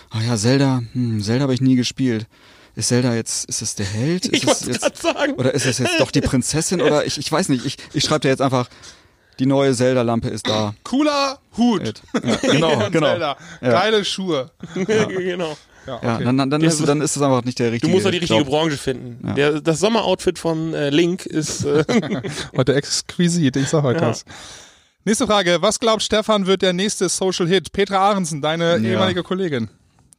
ah 0.10 0.22
ja, 0.22 0.36
Zelda, 0.36 0.82
hm, 0.94 1.22
Zelda 1.22 1.44
habe 1.44 1.54
ich 1.54 1.62
nie 1.62 1.76
gespielt. 1.76 2.26
Ist 2.76 2.88
Zelda 2.88 3.14
jetzt, 3.14 3.48
ist 3.48 3.62
es 3.62 3.76
der 3.76 3.86
Held? 3.86 4.26
Ist 4.26 4.34
Ich 4.34 4.42
es 4.44 4.48
wollte 4.48 4.72
jetzt, 4.72 4.82
gerade 4.82 4.98
sagen. 4.98 5.34
oder 5.34 5.54
ist 5.54 5.68
das 5.68 5.78
jetzt 5.78 6.00
doch 6.00 6.10
die 6.10 6.22
Prinzessin? 6.22 6.82
Oder 6.82 7.06
ich, 7.06 7.20
ich 7.20 7.32
weiß 7.32 7.50
nicht. 7.50 7.64
Ich, 7.66 7.78
ich 7.94 8.04
schreibe 8.04 8.22
dir 8.22 8.30
jetzt 8.30 8.42
einfach, 8.42 8.68
die 9.38 9.46
neue 9.46 9.76
Zelda-Lampe 9.76 10.30
ist 10.30 10.48
da. 10.48 10.74
Cooler 10.84 11.38
Hut. 11.58 12.02
Ja, 12.14 12.36
genau, 12.38 12.78
genau. 12.92 13.08
Zelda. 13.08 13.38
Ja. 13.62 13.70
Geile 13.70 14.04
Schuhe. 14.04 14.50
genau. 14.74 15.56
Ja, 15.86 16.00
Ja, 16.02 16.16
okay. 16.16 16.24
dann, 16.24 16.50
dann, 16.50 16.62
ist, 16.62 16.80
ist- 16.80 16.88
dann 16.88 17.02
ist 17.02 17.16
das 17.16 17.24
einfach 17.24 17.44
nicht 17.44 17.60
der 17.60 17.68
Du 17.68 17.74
richtige 17.74 17.92
musst 17.94 18.06
doch 18.06 18.12
die 18.12 18.18
richtige 18.18 18.40
Job. 18.40 18.48
Branche 18.50 18.78
finden. 18.78 19.28
Ja. 19.28 19.34
Der, 19.34 19.62
das 19.62 19.80
Sommeroutfit 19.80 20.40
von 20.40 20.74
äh, 20.74 20.90
Link 20.90 21.26
ist. 21.26 21.66
Äh, 21.66 21.84
Heute 22.56 22.74
exquisit, 22.76 23.56
ich 23.58 23.68
sag 23.70 23.84
heute 23.84 24.00
Ja. 24.02 24.08
das. 24.10 24.24
Nächste 25.06 25.28
Frage. 25.28 25.58
Was 25.62 25.80
glaubt 25.80 26.02
Stefan 26.02 26.46
wird 26.48 26.62
der 26.62 26.72
nächste 26.74 27.10
Social 27.10 27.48
Hit? 27.48 27.74
Petra 27.74 27.98
Ahrensen, 27.98 28.42
deine 28.42 28.78
ehemalige 28.78 29.22
Kollegin. 29.24 29.70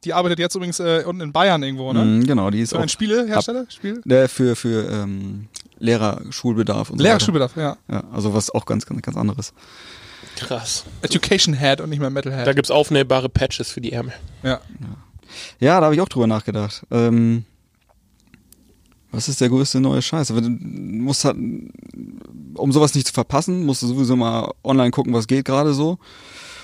Die 0.03 0.13
arbeitet 0.13 0.37
jetzt 0.37 0.53
übrigens 0.53 0.79
äh, 0.79 1.03
unten 1.07 1.21
in 1.21 1.31
Bayern 1.33 1.63
irgendwo, 1.63 1.91
ne? 1.91 2.05
Mhm, 2.05 2.27
genau, 2.27 2.51
die 2.51 2.59
ist 2.61 2.69
So 2.69 2.77
auch 2.77 2.81
ein 2.81 2.89
Spielehersteller? 2.89 3.65
Spiel? 3.69 4.01
der 4.05 4.29
für, 4.29 4.55
für 4.55 4.87
ähm, 4.91 5.47
Lehrerschulbedarf 5.79 6.91
und 6.91 6.99
so. 6.99 7.03
Lehrerschulbedarf, 7.03 7.55
ja. 7.57 7.77
Ja, 7.89 8.03
also 8.13 8.35
was 8.35 8.51
auch 8.51 8.67
ganz, 8.67 8.85
ganz, 8.85 9.01
ganz 9.01 9.17
anderes. 9.17 9.53
krass. 10.35 10.83
Education 11.01 11.55
Head 11.55 11.81
und 11.81 11.89
nicht 11.89 11.99
mehr 11.99 12.11
Metal 12.11 12.31
Da 12.31 12.43
Head. 12.43 12.55
gibt's 12.55 12.69
aufnähbare 12.69 13.29
Patches 13.29 13.71
für 13.71 13.81
die 13.81 13.93
Ärmel. 13.93 14.13
Ja. 14.43 14.49
Ja, 14.51 14.59
da 15.59 15.85
habe 15.85 15.95
ich 15.95 16.01
auch 16.01 16.09
drüber 16.09 16.27
nachgedacht. 16.27 16.85
Ähm, 16.91 17.45
was 19.11 19.29
ist 19.29 19.39
der 19.39 19.49
größte 19.49 19.79
neue 19.79 20.01
Scheiß? 20.01 20.27
Du 20.27 20.41
musst 20.41 21.23
halt, 21.23 21.37
um 22.55 22.71
sowas 22.71 22.93
nicht 22.95 23.07
zu 23.07 23.13
verpassen, 23.13 23.65
musst 23.65 23.81
du 23.81 23.87
sowieso 23.87 24.15
mal 24.15 24.51
online 24.63 24.91
gucken, 24.91 25.13
was 25.13 25.27
geht 25.27 25.45
gerade 25.45 25.73
so. 25.73 25.97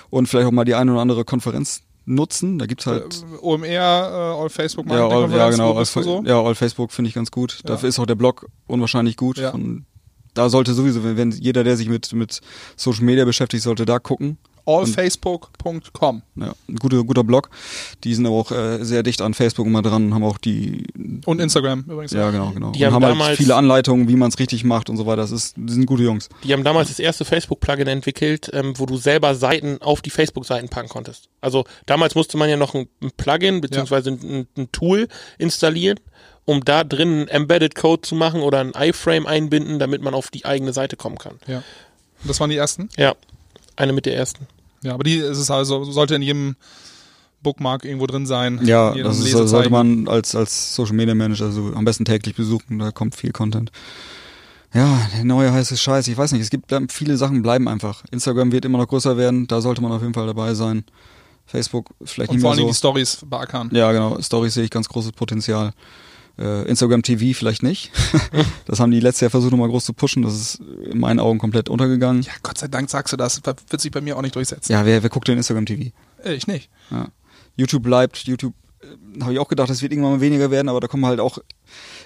Und 0.10 0.28
vielleicht 0.28 0.48
auch 0.48 0.52
mal 0.52 0.66
die 0.66 0.76
eine 0.76 0.92
oder 0.92 1.02
andere 1.02 1.24
Konferenz 1.24 1.84
nutzen. 2.06 2.60
Da 2.60 2.66
gibt's 2.66 2.86
halt. 2.86 3.26
OMR, 3.42 3.66
äh, 3.68 4.42
All 4.42 4.50
Facebook 4.50 4.90
ja, 4.90 5.08
all, 5.08 5.32
ja, 5.32 5.50
genau. 5.50 5.74
All, 5.78 5.86
so? 5.86 6.24
Ja, 6.26 6.42
All 6.42 6.56
Facebook 6.56 6.92
finde 6.92 7.10
ich 7.10 7.16
ganz 7.16 7.32
gut. 7.32 7.62
Dafür 7.64 7.88
ist 7.88 8.00
auch 8.00 8.06
der 8.06 8.16
Blog 8.16 8.48
unwahrscheinlich 8.68 9.16
gut. 9.16 9.38
Ja. 9.38 9.54
Da 10.34 10.50
sollte 10.50 10.74
sowieso, 10.74 11.04
wenn, 11.04 11.18
wenn 11.18 11.32
jeder, 11.32 11.64
der 11.64 11.78
sich 11.78 11.90
mit, 11.90 12.12
mit 12.14 12.42
Social 12.76 13.04
Media 13.04 13.26
beschäftigt, 13.26 13.64
sollte 13.64 13.86
da 13.86 14.00
gucken. 14.00 14.38
Allfacebook.com. 14.66 16.22
Ja, 16.36 16.54
ein 16.70 16.76
guter, 16.76 17.04
guter 17.04 17.24
Blog. 17.24 17.50
Die 18.04 18.14
sind 18.14 18.26
aber 18.26 18.36
auch 18.36 18.52
äh, 18.52 18.84
sehr 18.84 19.04
dicht 19.04 19.22
an 19.22 19.34
Facebook 19.34 19.66
immer 19.68 19.82
dran 19.82 20.06
und 20.08 20.14
haben 20.14 20.24
auch 20.24 20.38
die 20.38 20.86
Und 21.26 21.40
Instagram 21.40 21.86
übrigens. 21.88 22.12
Ja, 22.12 22.32
genau, 22.32 22.52
genau. 22.52 22.72
Die 22.72 22.80
und 22.80 22.86
haben 22.88 22.96
haben 22.96 23.04
halt 23.06 23.14
damals- 23.20 23.38
viele 23.38 23.56
Anleitungen, 23.56 24.08
wie 24.08 24.16
man 24.16 24.30
es 24.30 24.40
richtig 24.40 24.64
macht 24.64 24.90
und 24.90 24.98
so 24.98 25.06
weiter. 25.06 25.22
Das 25.22 25.32
ist, 25.32 25.56
die 25.58 25.74
sind 25.74 25.86
gute 25.86 26.04
Jungs. 26.04 26.30
Die 26.44 26.54
haben 26.54 26.64
damals 26.64 26.90
das 26.90 27.00
erste 27.00 27.26
Facebook-Plugin 27.26 27.88
entwickelt, 27.88 28.50
ähm, 28.54 28.74
wo 28.78 28.86
du 28.86 28.98
selber 28.98 29.36
Seiten 29.36 29.82
auf 29.82 30.02
die 30.02 30.10
Facebook-Seiten 30.10 30.70
packen 30.70 30.90
konntest. 30.90 31.30
Also 31.42 31.66
damals 31.86 32.16
musste 32.16 32.38
man 32.38 32.50
ja 32.50 32.58
noch 32.58 32.74
ein, 32.76 32.88
ein 33.02 33.12
Plugin 33.18 33.62
beziehungsweise 33.62 34.12
ein, 34.12 34.48
ein 34.58 34.72
Tool 34.72 35.08
installieren, 35.38 36.00
um 36.46 36.64
da 36.66 36.84
drin 36.84 37.10
einen 37.12 37.28
Embedded 37.28 37.76
Code 37.76 38.02
zu 38.02 38.16
machen 38.16 38.42
oder 38.42 38.60
ein 38.60 38.72
iFrame 38.76 39.28
einbinden, 39.28 39.80
damit 39.80 40.02
man 40.02 40.14
auf 40.14 40.30
die 40.30 40.46
eigene 40.46 40.74
Seite 40.74 40.96
kommen 40.98 41.18
kann. 41.18 41.36
ja. 41.48 41.64
Und 42.24 42.30
das 42.30 42.40
waren 42.40 42.52
die 42.52 42.56
ersten? 42.56 42.88
Ja, 42.98 43.16
eine 43.82 43.94
mit 43.94 44.06
der 44.06 44.16
ersten. 44.16 44.48
Ja, 44.84 44.94
aber 44.94 45.04
die 45.04 45.16
ist 45.16 45.38
es 45.38 45.52
also, 45.52 45.84
sollte 45.84 46.16
in 46.16 46.22
jedem 46.22 46.56
Bookmark 47.44 47.86
irgendwo 47.86 48.08
drin 48.08 48.26
sein. 48.26 48.60
Ja, 48.64 48.94
das 48.94 49.20
ist, 49.20 49.32
sollte 49.32 49.70
man 49.70 50.08
als, 50.08 50.36
als 50.36 50.76
Social 50.76 50.96
Media 50.96 51.16
Manager 51.16 51.52
so 51.52 51.74
am 51.74 51.86
besten 51.86 52.06
täglich 52.06 52.36
besuchen. 52.36 52.80
Da 52.80 52.92
kommt 52.92 53.16
viel 53.16 53.32
Content. 53.32 53.72
Ja, 54.74 55.02
der 55.16 55.26
neue 55.26 55.52
heiße 55.52 55.76
Scheiß. 55.76 56.08
Ich 56.08 56.18
weiß 56.18 56.32
nicht, 56.32 56.42
es 56.42 56.50
gibt 56.50 56.74
viele 56.90 57.18
Sachen 57.18 57.42
bleiben 57.42 57.68
einfach. 57.68 58.04
Instagram 58.12 58.52
wird 58.52 58.66
immer 58.66 58.78
noch 58.78 58.88
größer 58.88 59.18
werden, 59.18 59.48
da 59.48 59.60
sollte 59.60 59.82
man 59.82 59.92
auf 59.92 60.02
jeden 60.02 60.14
Fall 60.14 60.28
dabei 60.28 60.54
sein. 60.54 60.86
Facebook 61.46 61.90
vielleicht 62.06 62.30
Und 62.30 62.38
nicht 62.38 62.44
vor 62.44 62.52
mehr 62.52 62.60
allem 62.60 62.68
die 62.68 62.74
so. 62.74 62.78
Stories 62.78 63.26
beackern. 63.26 63.70
Ja, 63.74 63.92
genau. 63.92 64.22
Stories 64.22 64.54
sehe 64.54 64.64
ich 64.64 64.70
ganz 64.70 64.88
großes 64.88 65.12
Potenzial. 65.12 65.74
Äh, 66.42 66.64
Instagram 66.68 67.04
TV 67.04 67.38
vielleicht 67.38 67.62
nicht. 67.62 67.92
das 68.66 68.80
haben 68.80 68.92
die 68.92 69.00
letztes 69.00 69.22
Jahr 69.22 69.30
versucht, 69.32 69.52
nochmal 69.52 69.70
groß 69.70 69.86
zu 69.86 69.94
pushen. 69.94 70.24
Das 70.24 70.34
ist 70.34 70.62
in 70.90 71.00
meinen 71.00 71.20
Augen 71.20 71.38
komplett 71.40 71.70
untergegangen. 71.70 72.24
Ja, 72.24 72.32
Gott 72.42 72.58
sei 72.58 72.68
Dank 72.68 72.90
sagst 72.90 73.14
du 73.14 73.18
das. 73.18 73.42
Wird 73.46 73.82
sich 73.82 73.92
bei 73.92 74.02
mir 74.02 74.18
auch 74.18 74.22
nicht 74.22 74.36
durchsetzen. 74.36 74.72
Ja, 74.72 74.86
wer, 74.86 75.04
wer 75.04 75.10
guckt 75.10 75.28
denn 75.28 75.38
Instagram 75.38 75.66
TV? 75.66 75.92
Äh, 76.26 76.34
Ich 76.34 76.48
nicht. 76.48 76.70
Ja. 76.90 77.08
YouTube 77.56 77.84
bleibt. 77.84 78.18
YouTube 78.28 78.54
äh, 78.82 79.22
habe 79.22 79.34
ich 79.34 79.40
auch 79.40 79.48
gedacht, 79.48 79.70
das 79.70 79.82
wird 79.84 79.92
irgendwann 79.92 80.14
mal 80.14 80.22
weniger 80.22 80.50
werden, 80.50 80.70
aber 80.70 80.80
da 80.80 80.88
kommen 80.88 81.06
halt 81.06 81.20
auch 81.20 81.38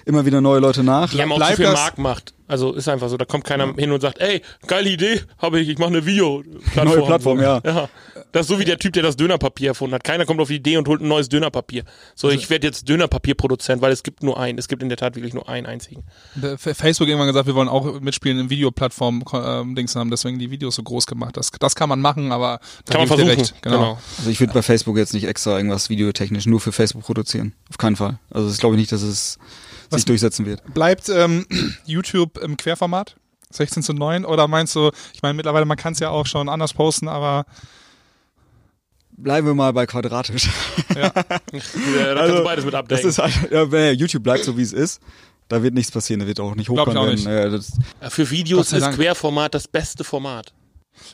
immer 0.04 0.26
wieder 0.26 0.40
neue 0.40 0.60
Leute 0.60 0.82
nach. 0.82 1.10
Die 1.10 1.22
haben 1.22 1.32
auch 1.32 1.40
zu 1.48 1.56
viel 1.56 1.64
das- 1.64 1.74
Marktmacht. 1.74 2.34
Also 2.48 2.74
ist 2.74 2.88
einfach 2.88 3.08
so, 3.08 3.16
da 3.16 3.24
kommt 3.24 3.42
keiner 3.44 3.74
hin 3.74 3.90
und 3.90 4.00
sagt, 4.00 4.20
ey, 4.20 4.40
geile 4.68 4.88
Idee, 4.88 5.20
habe 5.38 5.58
ich, 5.58 5.68
ich 5.68 5.78
mache 5.78 5.88
eine 5.88 6.06
Video-Plattform. 6.06 6.84
Neue 6.86 7.02
Plattform, 7.06 7.40
ja. 7.40 7.60
ja. 7.64 7.88
Das 8.36 8.46
ist 8.46 8.48
so 8.48 8.58
wie 8.58 8.64
der 8.66 8.78
Typ, 8.78 8.92
der 8.92 9.02
das 9.02 9.16
Dönerpapier 9.16 9.68
erfunden 9.68 9.94
hat. 9.94 10.04
Keiner 10.04 10.26
kommt 10.26 10.40
auf 10.40 10.48
die 10.48 10.56
Idee 10.56 10.76
und 10.76 10.86
holt 10.88 11.00
ein 11.00 11.08
neues 11.08 11.28
Dönerpapier. 11.30 11.84
So, 12.14 12.28
Also 12.28 12.38
ich 12.38 12.50
werde 12.50 12.66
jetzt 12.66 12.86
Dönerpapierproduzent, 12.88 13.80
weil 13.80 13.92
es 13.92 14.02
gibt 14.02 14.22
nur 14.22 14.38
einen. 14.38 14.58
Es 14.58 14.68
gibt 14.68 14.82
in 14.82 14.88
der 14.90 14.98
Tat 14.98 15.16
wirklich 15.16 15.32
nur 15.32 15.48
einen 15.48 15.66
einzigen. 15.66 16.04
Facebook 16.56 17.08
irgendwann 17.08 17.28
gesagt, 17.28 17.46
wir 17.46 17.54
wollen 17.54 17.68
auch 17.68 18.00
mitspielen 18.00 18.38
in 18.38 18.50
Videoplattform-Dings 18.50 19.96
haben, 19.96 20.10
deswegen 20.10 20.38
die 20.38 20.50
Videos 20.50 20.74
so 20.74 20.82
groß 20.82 21.06
gemacht. 21.06 21.36
Das, 21.36 21.50
das 21.50 21.74
kann 21.74 21.88
man 21.88 22.00
machen, 22.00 22.30
aber 22.32 22.60
da 22.84 22.92
Kann 22.92 23.00
man 23.00 23.08
versuchen. 23.08 23.28
Recht. 23.30 23.54
Genau. 23.62 23.98
Also 24.18 24.30
ich 24.30 24.38
würde 24.40 24.52
bei 24.52 24.62
Facebook 24.62 24.96
jetzt 24.98 25.14
nicht 25.14 25.24
extra 25.24 25.56
irgendwas 25.56 25.88
videotechnisch 25.88 26.46
nur 26.46 26.60
für 26.60 26.72
Facebook 26.72 27.04
produzieren. 27.04 27.54
Auf 27.70 27.78
keinen 27.78 27.96
Fall. 27.96 28.18
Also 28.30 28.48
das 28.48 28.58
glaube 28.58 28.76
ich 28.76 28.80
nicht, 28.80 28.92
dass 28.92 29.02
es 29.02 29.38
Was- 29.90 30.00
sich 30.00 30.04
durchsetzen 30.04 30.46
wird. 30.46 30.62
Bleibt 30.74 31.08
ähm, 31.08 31.46
YouTube 31.86 32.38
im 32.38 32.56
Querformat? 32.56 33.16
16 33.50 33.82
zu 33.82 33.92
9? 33.94 34.24
Oder 34.24 34.48
meinst 34.48 34.74
du, 34.74 34.90
ich 35.14 35.22
meine, 35.22 35.34
mittlerweile, 35.34 35.64
man 35.64 35.76
kann 35.76 35.92
es 35.92 36.00
ja 36.00 36.10
auch 36.10 36.26
schon 36.26 36.48
anders 36.48 36.74
posten, 36.74 37.08
aber 37.08 37.46
Bleiben 39.18 39.46
wir 39.46 39.54
mal 39.54 39.72
bei 39.72 39.86
quadratisch. 39.86 40.48
Ja, 40.94 41.08
da 41.10 41.22
kannst 41.50 41.76
Also, 42.18 42.36
du 42.36 42.44
beides 42.44 42.64
mit 42.64 42.74
Das 42.74 42.80
abdecken. 42.80 43.08
ist 43.08 43.18
halt, 43.18 43.50
ja, 43.50 43.70
wenn 43.70 43.96
YouTube 43.98 44.22
bleibt 44.22 44.44
so 44.44 44.56
wie 44.58 44.62
es 44.62 44.72
ist, 44.72 45.00
da 45.48 45.62
wird 45.62 45.74
nichts 45.74 45.90
passieren, 45.90 46.20
da 46.20 46.26
wird 46.26 46.38
auch 46.40 46.54
nicht 46.54 46.68
hochkommen. 46.68 46.96
auch 46.98 47.06
nicht. 47.06 47.24
Ja, 47.24 47.48
das, 47.48 47.72
Für 48.08 48.30
Videos 48.30 48.72
ist 48.72 48.82
Dank. 48.82 48.96
Querformat 48.96 49.54
das 49.54 49.68
beste 49.68 50.04
Format. 50.04 50.52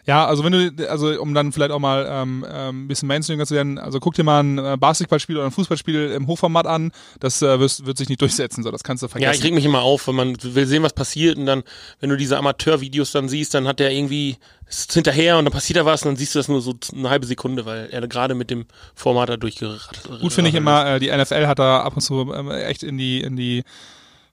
Ja, 0.06 0.26
also 0.26 0.44
wenn 0.44 0.52
du, 0.52 0.90
also 0.90 1.20
um 1.20 1.34
dann 1.34 1.52
vielleicht 1.52 1.70
auch 1.72 1.78
mal 1.78 2.06
ähm, 2.08 2.46
ähm, 2.50 2.84
ein 2.84 2.88
bisschen 2.88 3.08
Mainstreamiger 3.08 3.46
zu 3.46 3.54
werden, 3.54 3.78
also 3.78 4.00
guck 4.00 4.14
dir 4.14 4.24
mal 4.24 4.40
ein 4.42 4.58
äh, 4.58 4.76
Basketballspiel 4.78 5.36
oder 5.36 5.46
ein 5.46 5.52
Fußballspiel 5.52 6.12
im 6.12 6.26
Hochformat 6.26 6.66
an, 6.66 6.92
das 7.20 7.42
äh, 7.42 7.58
wirst, 7.60 7.86
wird 7.86 7.98
sich 7.98 8.08
nicht 8.08 8.20
durchsetzen, 8.20 8.62
so 8.62 8.70
das 8.70 8.82
kannst 8.84 9.02
du 9.02 9.06
Ja, 9.06 9.10
vergessen. 9.10 9.38
ich 9.40 9.44
reg 9.44 9.54
mich 9.54 9.64
immer 9.64 9.82
auf, 9.82 10.08
wenn 10.08 10.14
man 10.14 10.36
will 10.42 10.66
sehen, 10.66 10.82
was 10.82 10.92
passiert 10.92 11.38
und 11.38 11.46
dann, 11.46 11.62
wenn 12.00 12.10
du 12.10 12.16
diese 12.16 12.38
Amateurvideos 12.38 13.12
dann 13.12 13.28
siehst, 13.28 13.54
dann 13.54 13.66
hat 13.66 13.80
der 13.80 13.92
irgendwie 13.92 14.36
ist 14.68 14.92
hinterher 14.92 15.38
und 15.38 15.44
dann 15.44 15.52
passiert 15.52 15.78
da 15.78 15.84
was 15.84 16.02
und 16.02 16.10
dann 16.10 16.16
siehst 16.16 16.34
du 16.34 16.38
das 16.38 16.48
nur 16.48 16.62
so 16.62 16.74
eine 16.94 17.10
halbe 17.10 17.26
Sekunde, 17.26 17.66
weil 17.66 17.88
er 17.90 18.06
gerade 18.08 18.34
mit 18.34 18.50
dem 18.50 18.66
Format 18.94 19.28
da 19.28 19.36
durchgerattet 19.36 20.08
Gut 20.20 20.32
finde 20.32 20.50
ich 20.50 20.56
immer, 20.56 20.86
äh, 20.86 21.00
die 21.00 21.10
NFL 21.10 21.46
hat 21.46 21.58
da 21.58 21.80
ab 21.80 21.94
und 21.94 22.00
zu 22.00 22.32
ähm, 22.32 22.50
echt 22.50 22.82
in 22.82 22.96
die, 22.96 23.20
in 23.20 23.36
die 23.36 23.64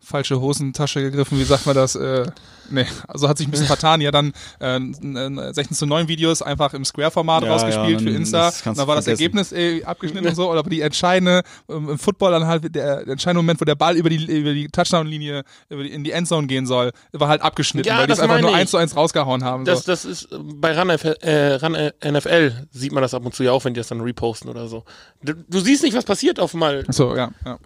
falsche 0.02 0.40
Hosentasche 0.40 1.02
gegriffen, 1.02 1.38
wie 1.40 1.44
sagt 1.44 1.66
man 1.66 1.76
das? 1.76 1.96
Äh, 1.96 2.26
nee, 2.70 2.86
also 3.08 3.28
hat 3.28 3.38
sich 3.38 3.48
ein 3.48 3.52
bisschen 3.52 3.68
vertan. 3.68 4.02
Ja, 4.02 4.12
dann 4.12 4.34
äh, 4.60 4.76
n- 4.78 5.16
n- 5.16 5.54
16 5.54 5.76
zu 5.78 5.86
9 5.86 6.08
Videos 6.08 6.42
einfach 6.42 6.74
im 6.74 6.86
Square-Format 6.86 7.44
Ja, 7.44 7.52
rausgespielt 7.52 8.02
ja, 8.02 8.08
für 8.10 8.16
Insta. 8.16 8.52
dann 8.64 8.78
war 8.78 8.96
das 8.96 9.06
vergessen. 9.06 9.10
Ergebnis 9.10 9.52
äh, 9.52 9.84
abgeschnitten 9.84 10.28
und 10.28 10.36
so. 10.36 10.50
Oder 10.50 10.60
aber 10.60 10.70
die 10.70 10.82
entscheidende, 10.82 11.44
ähm, 11.70 11.90
im 11.90 12.00
Football 12.00 12.32
dann 12.32 12.48
halt 12.48 12.64
der, 12.76 13.04
der 13.04 13.08
entscheidende 13.14 13.44
Moment, 13.44 13.60
wo 13.62 13.66
der 13.66 13.76
Ball 13.76 13.96
über 13.98 14.10
die, 14.10 14.26
über 14.26 14.54
die 14.54 14.68
Touchdown-Linie 14.70 15.44
über 15.70 15.84
die, 15.84 15.90
in 15.92 16.04
die 16.04 16.12
Endzone 16.12 16.48
gehen 16.48 16.66
soll, 16.66 16.92
war 17.12 17.28
halt 17.28 17.42
abgeschnitten, 17.42 17.88
Ja, 17.88 18.00
weil 18.00 18.08
die 18.08 18.14
es 18.14 18.18
das 18.20 18.24
einfach 18.24 18.42
nur 18.42 18.52
ich. 18.52 18.56
eins 18.56 18.72
zu 18.72 18.78
eins 18.78 18.96
rausgehauen 18.96 19.44
haben. 19.44 19.66
Das, 19.66 19.84
so. 19.84 19.92
das 19.92 20.06
ist 20.06 20.32
äh, 20.32 20.38
bei 20.56 20.78
Run, 20.80 20.88
NFL, 20.88 21.16
äh, 21.22 21.54
Run 21.56 21.76
äh, 21.76 21.92
NFL 22.12 22.68
sieht 22.72 22.94
man 22.94 23.02
das 23.04 23.14
ab 23.14 23.26
und 23.26 23.36
zu 23.36 23.44
ja 23.44 23.52
auch, 23.52 23.64
wenn 23.66 23.74
die 23.74 23.80
das 23.80 23.88
dann 23.90 24.02
reposten 24.02 24.50
oder 24.50 24.68
so. 24.68 24.86
Du, 25.22 25.34
du 25.34 25.60
siehst 25.60 25.84
nicht, 25.84 25.96
was 25.96 26.06
passiert 26.06 26.40
auf 26.40 26.54
mal. 26.54 26.86
so, 26.90 27.16
ja. 27.16 27.32
ja. 27.46 27.60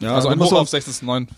Ja, 0.00 0.14
Also 0.14 0.28
da 0.28 0.34
ein 0.34 0.40
Hoch 0.40 0.52
auf 0.52 0.68
16 0.68 0.92
zu 0.94 1.04
9. 1.04 1.28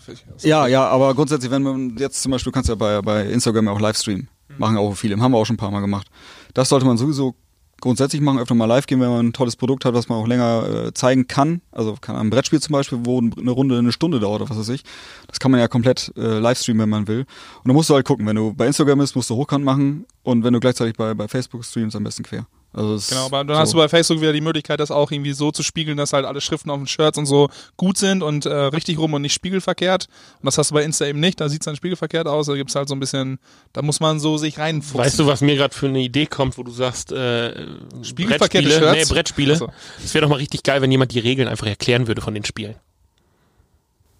Ja, 0.41 0.67
ja, 0.67 0.87
aber 0.87 1.13
grundsätzlich, 1.15 1.51
wenn 1.51 1.63
man 1.63 1.97
jetzt 1.97 2.21
zum 2.21 2.31
Beispiel, 2.31 2.51
du 2.51 2.53
kannst 2.53 2.69
ja 2.69 2.75
bei, 2.75 3.01
bei 3.01 3.25
Instagram 3.25 3.65
ja 3.65 3.71
auch 3.71 3.79
Livestream 3.79 4.27
machen 4.57 4.77
auch 4.77 4.93
viele, 4.93 5.19
haben 5.19 5.31
wir 5.31 5.37
auch 5.37 5.45
schon 5.45 5.55
ein 5.55 5.57
paar 5.57 5.71
Mal 5.71 5.81
gemacht. 5.81 6.07
Das 6.53 6.69
sollte 6.69 6.85
man 6.85 6.97
sowieso 6.97 7.35
grundsätzlich 7.81 8.21
machen, 8.21 8.39
öfter 8.39 8.53
mal 8.53 8.65
live 8.65 8.85
gehen, 8.85 9.01
wenn 9.01 9.09
man 9.09 9.27
ein 9.27 9.33
tolles 9.33 9.55
Produkt 9.55 9.85
hat, 9.85 9.93
was 9.93 10.07
man 10.07 10.19
auch 10.19 10.27
länger 10.27 10.85
äh, 10.87 10.93
zeigen 10.93 11.27
kann. 11.27 11.61
Also 11.71 11.97
kann 11.99 12.15
ein 12.15 12.29
Brettspiel 12.29 12.61
zum 12.61 12.73
Beispiel, 12.73 12.99
wo 13.03 13.19
eine 13.19 13.51
Runde 13.51 13.77
eine 13.77 13.91
Stunde 13.91 14.19
dauert 14.19 14.41
oder 14.41 14.49
was 14.51 14.57
weiß 14.59 14.69
ich. 14.69 14.83
Das 15.27 15.39
kann 15.39 15.51
man 15.51 15.59
ja 15.59 15.67
komplett 15.67 16.13
äh, 16.15 16.39
livestreamen, 16.39 16.83
wenn 16.83 16.89
man 16.89 17.07
will. 17.07 17.21
Und 17.21 17.67
dann 17.67 17.73
musst 17.73 17.89
du 17.89 17.95
halt 17.95 18.05
gucken, 18.05 18.25
wenn 18.27 18.35
du 18.35 18.53
bei 18.53 18.67
Instagram 18.67 18.99
bist, 18.99 19.15
musst 19.15 19.29
du 19.29 19.35
hochkant 19.35 19.65
machen 19.65 20.05
und 20.21 20.43
wenn 20.43 20.53
du 20.53 20.59
gleichzeitig 20.59 20.95
bei, 20.95 21.13
bei 21.15 21.27
Facebook 21.27 21.65
streamst, 21.65 21.95
am 21.95 22.03
besten 22.03 22.23
quer. 22.23 22.45
Also 22.73 22.95
es- 22.95 23.09
Genau, 23.09 23.25
aber 23.25 23.43
dann 23.43 23.55
so. 23.55 23.59
hast 23.61 23.73
du 23.73 23.77
bei 23.77 23.89
Facebook 23.89 24.21
wieder 24.21 24.31
die 24.31 24.39
Möglichkeit, 24.41 24.79
das 24.79 24.91
auch 24.91 25.11
irgendwie 25.11 25.33
so 25.33 25.51
zu 25.51 25.61
spiegeln, 25.61 25.97
dass 25.97 26.13
halt 26.13 26.25
alle 26.25 26.39
Schriften 26.39 26.69
auf 26.69 26.77
den 26.79 26.87
Shirts 26.87 27.17
und 27.17 27.25
so 27.25 27.49
gut 27.75 27.97
sind 27.97 28.23
und 28.23 28.45
äh, 28.45 28.53
richtig 28.53 28.97
rum 28.97 29.13
und 29.13 29.21
nicht 29.23 29.33
spiegelverkehrt. 29.33 30.07
Und 30.39 30.45
das 30.45 30.57
hast 30.57 30.71
du 30.71 30.75
bei 30.75 30.83
Insta 30.83 31.05
eben 31.05 31.19
nicht, 31.19 31.41
da 31.41 31.49
sieht's 31.49 31.65
dann 31.65 31.75
spiegelverkehrt 31.75 32.27
aus, 32.27 32.45
da 32.47 32.55
gibt's 32.55 32.73
halt 32.75 32.87
so 32.87 32.95
ein 32.95 32.99
bisschen, 33.01 33.39
da 33.73 33.81
muss 33.81 33.99
man 33.99 34.19
so 34.21 34.37
sich 34.37 34.57
reinfuchsen. 34.57 34.99
Weißt 34.99 35.19
du, 35.19 35.27
was 35.27 35.41
mir 35.41 35.55
gerade 35.57 35.73
für 35.75 35.87
eine 35.87 35.99
Idee 35.99 36.27
kommt, 36.27 36.57
wo 36.57 36.63
du 36.63 36.71
sagst, 36.71 37.11
äh, 37.11 37.67
Spiegelverkehrte 38.03 38.67
Brettspiele? 38.67 38.69
Shirts? 38.93 39.09
Nee, 39.09 39.13
Brettspiele. 39.13 39.53
Ach 39.55 39.59
so. 39.59 39.69
Es 40.03 40.13
wäre 40.13 40.21
doch 40.23 40.29
mal 40.29 40.35
richtig 40.37 40.63
geil, 40.63 40.81
wenn 40.81 40.91
jemand 40.91 41.11
die 41.13 41.19
Regeln 41.19 41.49
einfach 41.49 41.67
erklären 41.67 42.07
würde 42.07 42.21
von 42.21 42.33
den 42.33 42.45
Spielen. 42.45 42.75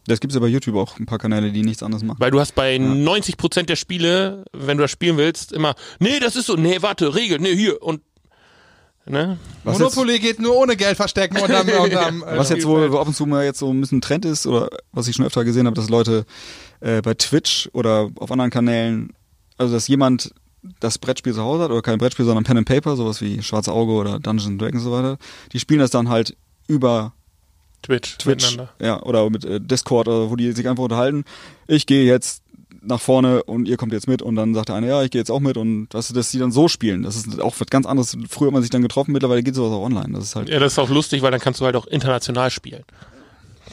Das 0.08 0.20
gibt's 0.20 0.34
ja 0.34 0.42
bei 0.42 0.48
YouTube 0.48 0.76
auch 0.76 0.98
ein 1.00 1.06
paar 1.06 1.20
Kanäle, 1.20 1.52
die 1.52 1.62
nichts 1.62 1.84
anderes 1.84 2.04
machen. 2.04 2.18
Weil 2.20 2.32
du 2.32 2.40
hast 2.40 2.56
bei 2.56 2.76
90% 2.78 3.64
der 3.70 3.76
Spiele, 3.76 4.46
wenn 4.52 4.78
du 4.78 4.82
das 4.84 4.92
spielen 4.92 5.18
willst, 5.18 5.52
immer, 5.54 5.76
nee, 6.00 6.20
das 6.20 6.36
ist 6.36 6.48
so, 6.48 6.56
nee, 6.56 6.78
warte, 6.82 7.14
Regel, 7.14 7.40
nee, 7.40 7.56
hier 7.56 7.82
und 7.84 8.02
ne? 9.06 9.38
Was 9.64 9.80
jetzt- 9.80 9.96
Monopoly 9.96 10.20
geht 10.20 10.40
nur 10.40 10.56
ohne 10.56 10.76
Geld 10.76 10.96
verstecken 10.98 11.38
unterm, 11.38 11.68
unterm 11.68 12.24
äh, 12.28 12.38
Was 12.38 12.50
jetzt 12.50 12.66
wohl 12.66 12.86
ab 12.98 13.08
und 13.08 13.16
zu 13.16 13.26
mal 13.26 13.44
jetzt 13.44 13.60
so 13.60 13.70
ein 13.72 13.82
bisschen 13.82 14.02
Trend 14.02 14.26
ist, 14.26 14.48
oder 14.48 14.70
was 14.92 15.08
ich 15.08 15.16
schon 15.16 15.26
öfter 15.26 15.44
gesehen 15.44 15.66
habe, 15.68 15.76
dass 15.76 15.90
Leute 15.90 16.26
äh, 16.80 17.02
bei 17.02 17.14
Twitch 17.14 17.70
oder 17.74 18.10
auf 18.16 18.32
anderen 18.32 18.52
Kanälen, 18.52 19.14
also 19.58 19.74
dass 19.74 19.88
jemand 19.88 20.34
das 20.80 20.98
Brettspiel 21.00 21.34
zu 21.34 21.42
Hause 21.42 21.64
hat, 21.64 21.72
oder 21.72 21.82
kein 21.82 21.98
Brettspiel, 21.98 22.26
sondern 22.26 22.44
Pen 22.44 22.58
and 22.58 22.68
Paper, 22.68 22.96
sowas 22.96 23.22
wie 23.22 23.42
Schwarze 23.42 23.72
Auge 23.72 23.94
oder 23.94 24.20
Dungeons 24.20 24.48
and 24.48 24.62
Dragons 24.62 24.84
und 24.84 24.92
so 24.92 24.96
weiter, 24.96 25.18
die 25.54 25.60
spielen 25.60 25.80
das 25.80 25.90
dann 25.92 26.10
halt 26.10 26.36
über 26.68 27.14
Twitch, 27.82 28.18
Twitch, 28.20 28.52
miteinander. 28.52 28.74
ja, 28.80 29.02
oder 29.02 29.28
mit 29.32 29.44
äh, 29.44 29.60
Discord, 29.60 30.08
oder 30.08 30.30
wo 30.30 30.36
die 30.36 30.52
sich 30.52 30.70
einfach 30.70 30.84
unterhalten. 30.84 31.24
Ich 31.68 31.88
gehe 31.88 32.06
jetzt 32.06 32.44
nach 32.82 33.00
vorne 33.00 33.44
und 33.44 33.68
ihr 33.68 33.78
kommt 33.78 33.94
jetzt 33.94 34.08
mit 34.08 34.22
und 34.22 34.36
dann 34.36 34.54
sagt 34.54 34.70
der 34.70 34.76
eine, 34.76 34.88
ja, 34.88 35.04
ich 35.04 35.12
gehe 35.12 35.22
jetzt 35.22 35.30
auch 35.30 35.40
mit 35.40 35.56
und 35.58 35.88
was, 35.92 36.08
dass 36.10 36.32
die 36.32 36.40
dann 36.40 36.52
so 36.52 36.68
spielen, 36.68 37.04
das 37.04 37.16
ist 37.16 37.40
auch 37.40 37.56
was 37.60 37.68
ganz 37.68 37.86
anderes. 37.86 38.18
Früher 38.30 38.48
hat 38.48 38.54
man 38.54 38.62
sich 38.64 38.72
dann 38.72 38.82
getroffen, 38.82 39.12
mittlerweile 39.12 39.44
geht 39.44 39.56
sowas 39.56 39.72
auch 39.72 39.84
online. 39.84 40.14
Das 40.14 40.24
ist 40.24 40.36
halt 40.36 40.50
Ja, 40.50 40.60
das 40.60 40.74
ist 40.74 40.80
auch 40.80 40.90
lustig, 40.90 41.22
weil 41.22 41.32
dann 41.32 41.40
kannst 41.40 41.62
du 41.62 41.66
halt 41.66 41.76
auch 41.76 41.86
international 41.88 42.50
spielen. 42.50 42.84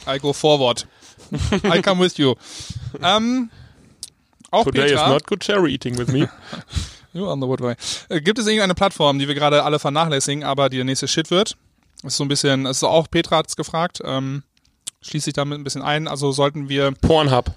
I 0.07 0.19
go 0.19 0.33
forward. 0.33 0.87
I 1.63 1.81
come 1.81 2.01
with 2.03 2.17
you. 2.17 2.35
Ähm, 3.01 3.49
auch 4.51 4.63
Today 4.63 4.89
Petra, 4.89 5.05
is 5.05 5.09
not 5.09 5.27
good 5.27 5.41
cherry 5.41 5.73
eating 5.73 5.97
with 5.97 6.07
me. 6.07 6.29
You 7.13 7.27
on 7.27 7.41
the 7.41 7.47
woodway. 7.47 7.75
Äh, 8.09 8.21
gibt 8.21 8.37
es 8.37 8.45
irgendeine 8.45 8.75
Plattform, 8.75 9.17
die 9.17 9.27
wir 9.27 9.33
gerade 9.33 9.63
alle 9.63 9.79
vernachlässigen, 9.79 10.43
aber 10.43 10.69
die 10.69 10.77
der 10.77 10.85
nächste 10.85 11.07
Shit 11.07 11.31
wird? 11.31 11.57
Das 12.03 12.13
ist 12.13 12.17
so 12.17 12.23
ein 12.23 12.27
bisschen, 12.27 12.65
das 12.65 12.77
ist 12.77 12.83
auch 12.83 13.09
Petra 13.09 13.37
hat's 13.37 13.55
gefragt, 13.55 13.99
ähm, 14.05 14.43
schließt 15.01 15.25
sich 15.25 15.33
damit 15.33 15.59
ein 15.59 15.63
bisschen 15.63 15.81
ein, 15.81 16.07
also 16.07 16.31
sollten 16.31 16.69
wir 16.69 16.91
Pornhub. 16.91 17.51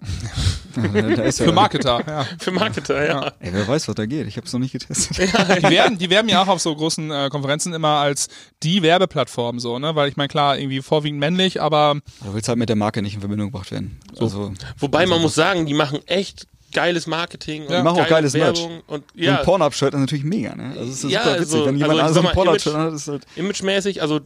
da 0.74 1.22
ist 1.22 1.38
ja, 1.40 1.46
für 1.46 1.52
Marketer, 1.52 2.00
ja. 2.06 2.26
Für 2.38 2.50
Marketer, 2.50 3.06
ja. 3.06 3.32
Ey, 3.40 3.52
wer 3.52 3.66
weiß, 3.66 3.88
was 3.88 3.94
da 3.94 4.06
geht. 4.06 4.26
Ich 4.26 4.36
habe 4.36 4.46
es 4.46 4.52
noch 4.52 4.60
nicht 4.60 4.72
getestet. 4.72 5.16
Die 5.18 5.62
werden, 5.70 5.98
die 5.98 6.10
werden 6.10 6.28
ja 6.28 6.42
auch 6.42 6.48
auf 6.48 6.60
so 6.60 6.74
großen 6.74 7.10
äh, 7.10 7.28
Konferenzen 7.30 7.72
immer 7.72 7.98
als 7.98 8.28
die 8.62 8.82
Werbeplattform 8.82 9.58
so, 9.60 9.78
ne? 9.78 9.94
Weil 9.94 10.08
ich 10.08 10.16
meine, 10.16 10.28
klar, 10.28 10.58
irgendwie 10.58 10.80
vorwiegend 10.82 11.20
männlich, 11.20 11.60
aber 11.62 11.96
Du 12.24 12.34
willst 12.34 12.48
halt 12.48 12.58
mit 12.58 12.68
der 12.68 12.76
Marke 12.76 13.02
nicht 13.02 13.14
in 13.14 13.20
Verbindung 13.20 13.50
gebracht 13.50 13.70
werden. 13.70 13.98
Also, 14.18 14.52
Wobei 14.78 15.06
man 15.06 15.20
muss 15.22 15.34
sagen, 15.34 15.66
die 15.66 15.74
machen 15.74 16.00
echt 16.06 16.46
geiles 16.72 17.06
Marketing 17.06 17.62
und 17.64 17.70
Ja. 17.70 17.78
Die 17.78 17.84
machen 17.84 17.94
auch 18.00 18.08
geile 18.08 18.10
geiles 18.30 18.34
Merch. 18.34 18.58
Werbung 18.60 18.82
und 18.88 19.04
so 19.14 19.22
ja, 19.22 19.38
ein 19.38 19.44
Pornhub-Shirt 19.44 19.94
ist 19.94 20.00
natürlich 20.00 20.24
mega, 20.24 20.54
ne? 20.54 20.74
Also 20.76 20.90
es 20.92 21.04
ist 21.04 21.10
Ja, 21.10 21.24
super 21.24 21.40
witzig, 21.40 21.54
also- 21.54 21.66
wenn 21.66 21.76
jemand 21.76 21.92
also 22.00 22.02
also 22.04 22.20
sag 22.20 22.28
ein 22.28 22.34
Pornhub-Shirt 22.34 22.74
hat, 22.74 22.92
ist 22.92 23.08
halt. 23.08 23.26
imagemäßig, 23.36 24.02
also 24.02 24.20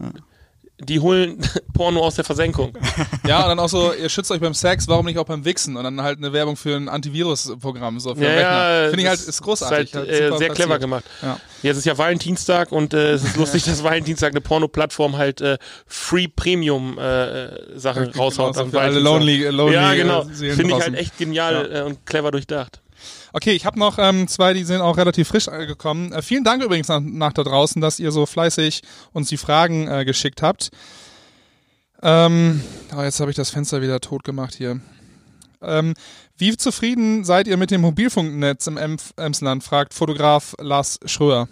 die 0.85 1.01
holen 1.01 1.39
Porno 1.75 2.01
aus 2.01 2.17
der 2.17 2.25
Versenkung. 2.25 2.73
ja, 3.27 3.43
und 3.43 3.49
dann 3.49 3.59
auch 3.59 3.69
so, 3.69 3.93
ihr 3.93 4.09
schützt 4.09 4.31
euch 4.31 4.41
beim 4.41 4.55
Sex, 4.55 4.89
warum 4.89 5.07
nicht 5.07 5.19
auch 5.19 5.25
beim 5.25 5.45
Wichsen? 5.45 5.77
Und 5.77 5.85
dann 5.85 6.03
halt 6.03 6.19
eine 6.19 6.33
Werbung 6.33 6.57
für 6.57 6.77
ein 6.77 6.89
Antivirus-Programm, 6.89 8.01
so 8.01 8.15
für 8.15 8.25
Ja, 8.25 8.83
ja. 8.85 8.89
Finde 8.89 9.03
ich 9.03 9.09
halt, 9.09 9.21
ist 9.21 9.43
großartig. 9.43 9.91
Ist 9.91 9.95
halt, 9.97 10.09
äh, 10.09 10.15
sehr 10.17 10.29
platziert. 10.29 10.55
clever 10.57 10.79
gemacht. 10.79 11.05
Ja. 11.23 11.39
Jetzt 11.63 11.77
ist 11.79 11.85
ja 11.87 11.97
Valentinstag 11.97 12.73
und 12.73 12.93
äh, 12.95 13.13
es 13.13 13.25
ist 13.25 13.37
lustig, 13.39 13.65
dass 13.65 13.83
Valentinstag 13.83 14.33
eine 14.33 14.41
Porno-Plattform 14.41 15.17
halt 15.17 15.41
äh, 15.41 15.59
Free 15.87 16.29
Premium 16.29 16.99
äh, 16.99 17.79
Sachen 17.79 18.11
Genau, 18.11 18.25
raushaut. 18.25 18.55
so 18.55 18.63
am 18.63 18.71
für 18.71 18.81
alle 18.81 18.99
lonely, 19.01 19.45
lonely 19.49 19.75
ja, 19.75 19.95
genau. 19.95 20.23
äh, 20.23 20.25
Finde 20.27 20.51
ich 20.51 20.57
draußen. 20.69 20.81
halt 20.81 20.95
echt 20.99 21.17
genial 21.19 21.71
äh, 21.73 21.81
und 21.83 22.05
clever 22.05 22.31
durchdacht. 22.31 22.82
Okay, 23.35 23.53
ich 23.53 23.65
habe 23.65 23.79
noch 23.79 23.99
ähm, 23.99 24.29
zwei, 24.29 24.53
die 24.53 24.65
sind 24.65 24.83
auch 24.83 24.99
relativ 24.99 25.29
frisch 25.29 25.49
angekommen. 25.49 26.13
Äh, 26.13 26.21
vielen 26.21 26.45
Dank 26.45 26.63
übrigens 26.63 26.89
nach, 26.89 27.01
nach 27.01 27.33
da 27.33 27.43
draußen, 27.43 27.81
dass 27.81 27.99
ihr 27.99 28.13
so 28.13 28.27
fleißig 28.27 28.83
uns 29.13 29.31
die 29.31 29.39
Fragen 29.39 29.89
äh, 29.89 30.05
geschickt 30.05 30.43
habt. 30.43 30.71
Ähm, 32.03 32.63
oh, 32.95 33.01
jetzt 33.01 33.21
habe 33.21 33.31
ich 33.31 33.37
das 33.37 33.51
Fenster 33.51 33.81
wieder 33.81 34.01
tot 34.01 34.25
gemacht 34.25 34.55
hier. 34.55 34.81
Ähm, 35.63 35.95
wie 36.37 36.57
zufrieden 36.57 37.25
seid 37.25 37.47
ihr 37.47 37.57
mit 37.57 37.71
dem 37.71 37.81
Mobilfunknetz 37.81 38.67
im 38.67 38.77
Emf 38.77 39.15
Emsland, 39.17 39.65
fragt 39.65 39.95
Fotograf 39.95 40.55
Lars 40.59 40.99
Schröer. 41.07 41.49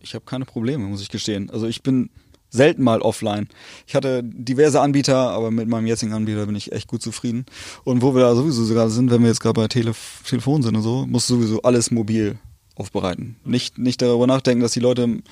Ich 0.00 0.14
habe 0.14 0.26
keine 0.26 0.44
Probleme, 0.44 0.84
muss 0.84 1.00
ich 1.00 1.08
gestehen. 1.08 1.50
Also 1.50 1.66
ich 1.66 1.82
bin 1.82 2.10
selten 2.54 2.82
mal 2.82 3.02
offline. 3.02 3.48
Ich 3.86 3.94
hatte 3.94 4.22
diverse 4.22 4.80
Anbieter, 4.80 5.30
aber 5.30 5.50
mit 5.50 5.68
meinem 5.68 5.86
jetzigen 5.86 6.12
Anbieter 6.12 6.46
bin 6.46 6.54
ich 6.54 6.72
echt 6.72 6.88
gut 6.88 7.02
zufrieden. 7.02 7.44
Und 7.82 8.00
wo 8.00 8.14
wir 8.14 8.22
da 8.22 8.34
sowieso 8.34 8.64
sogar 8.64 8.88
sind, 8.90 9.10
wenn 9.10 9.22
wir 9.22 9.28
jetzt 9.28 9.40
gerade 9.40 9.60
bei 9.60 9.68
Telef 9.68 10.22
Telefon 10.26 10.62
sind 10.62 10.76
und 10.76 10.82
so, 10.82 11.04
muss 11.06 11.26
sowieso 11.26 11.62
alles 11.62 11.90
mobil 11.90 12.38
aufbereiten. 12.76 13.36
Nicht, 13.44 13.78
nicht 13.78 14.00
darüber 14.00 14.26
nachdenken, 14.26 14.62
dass 14.62 14.72
die 14.72 14.80
Leute 14.80 15.22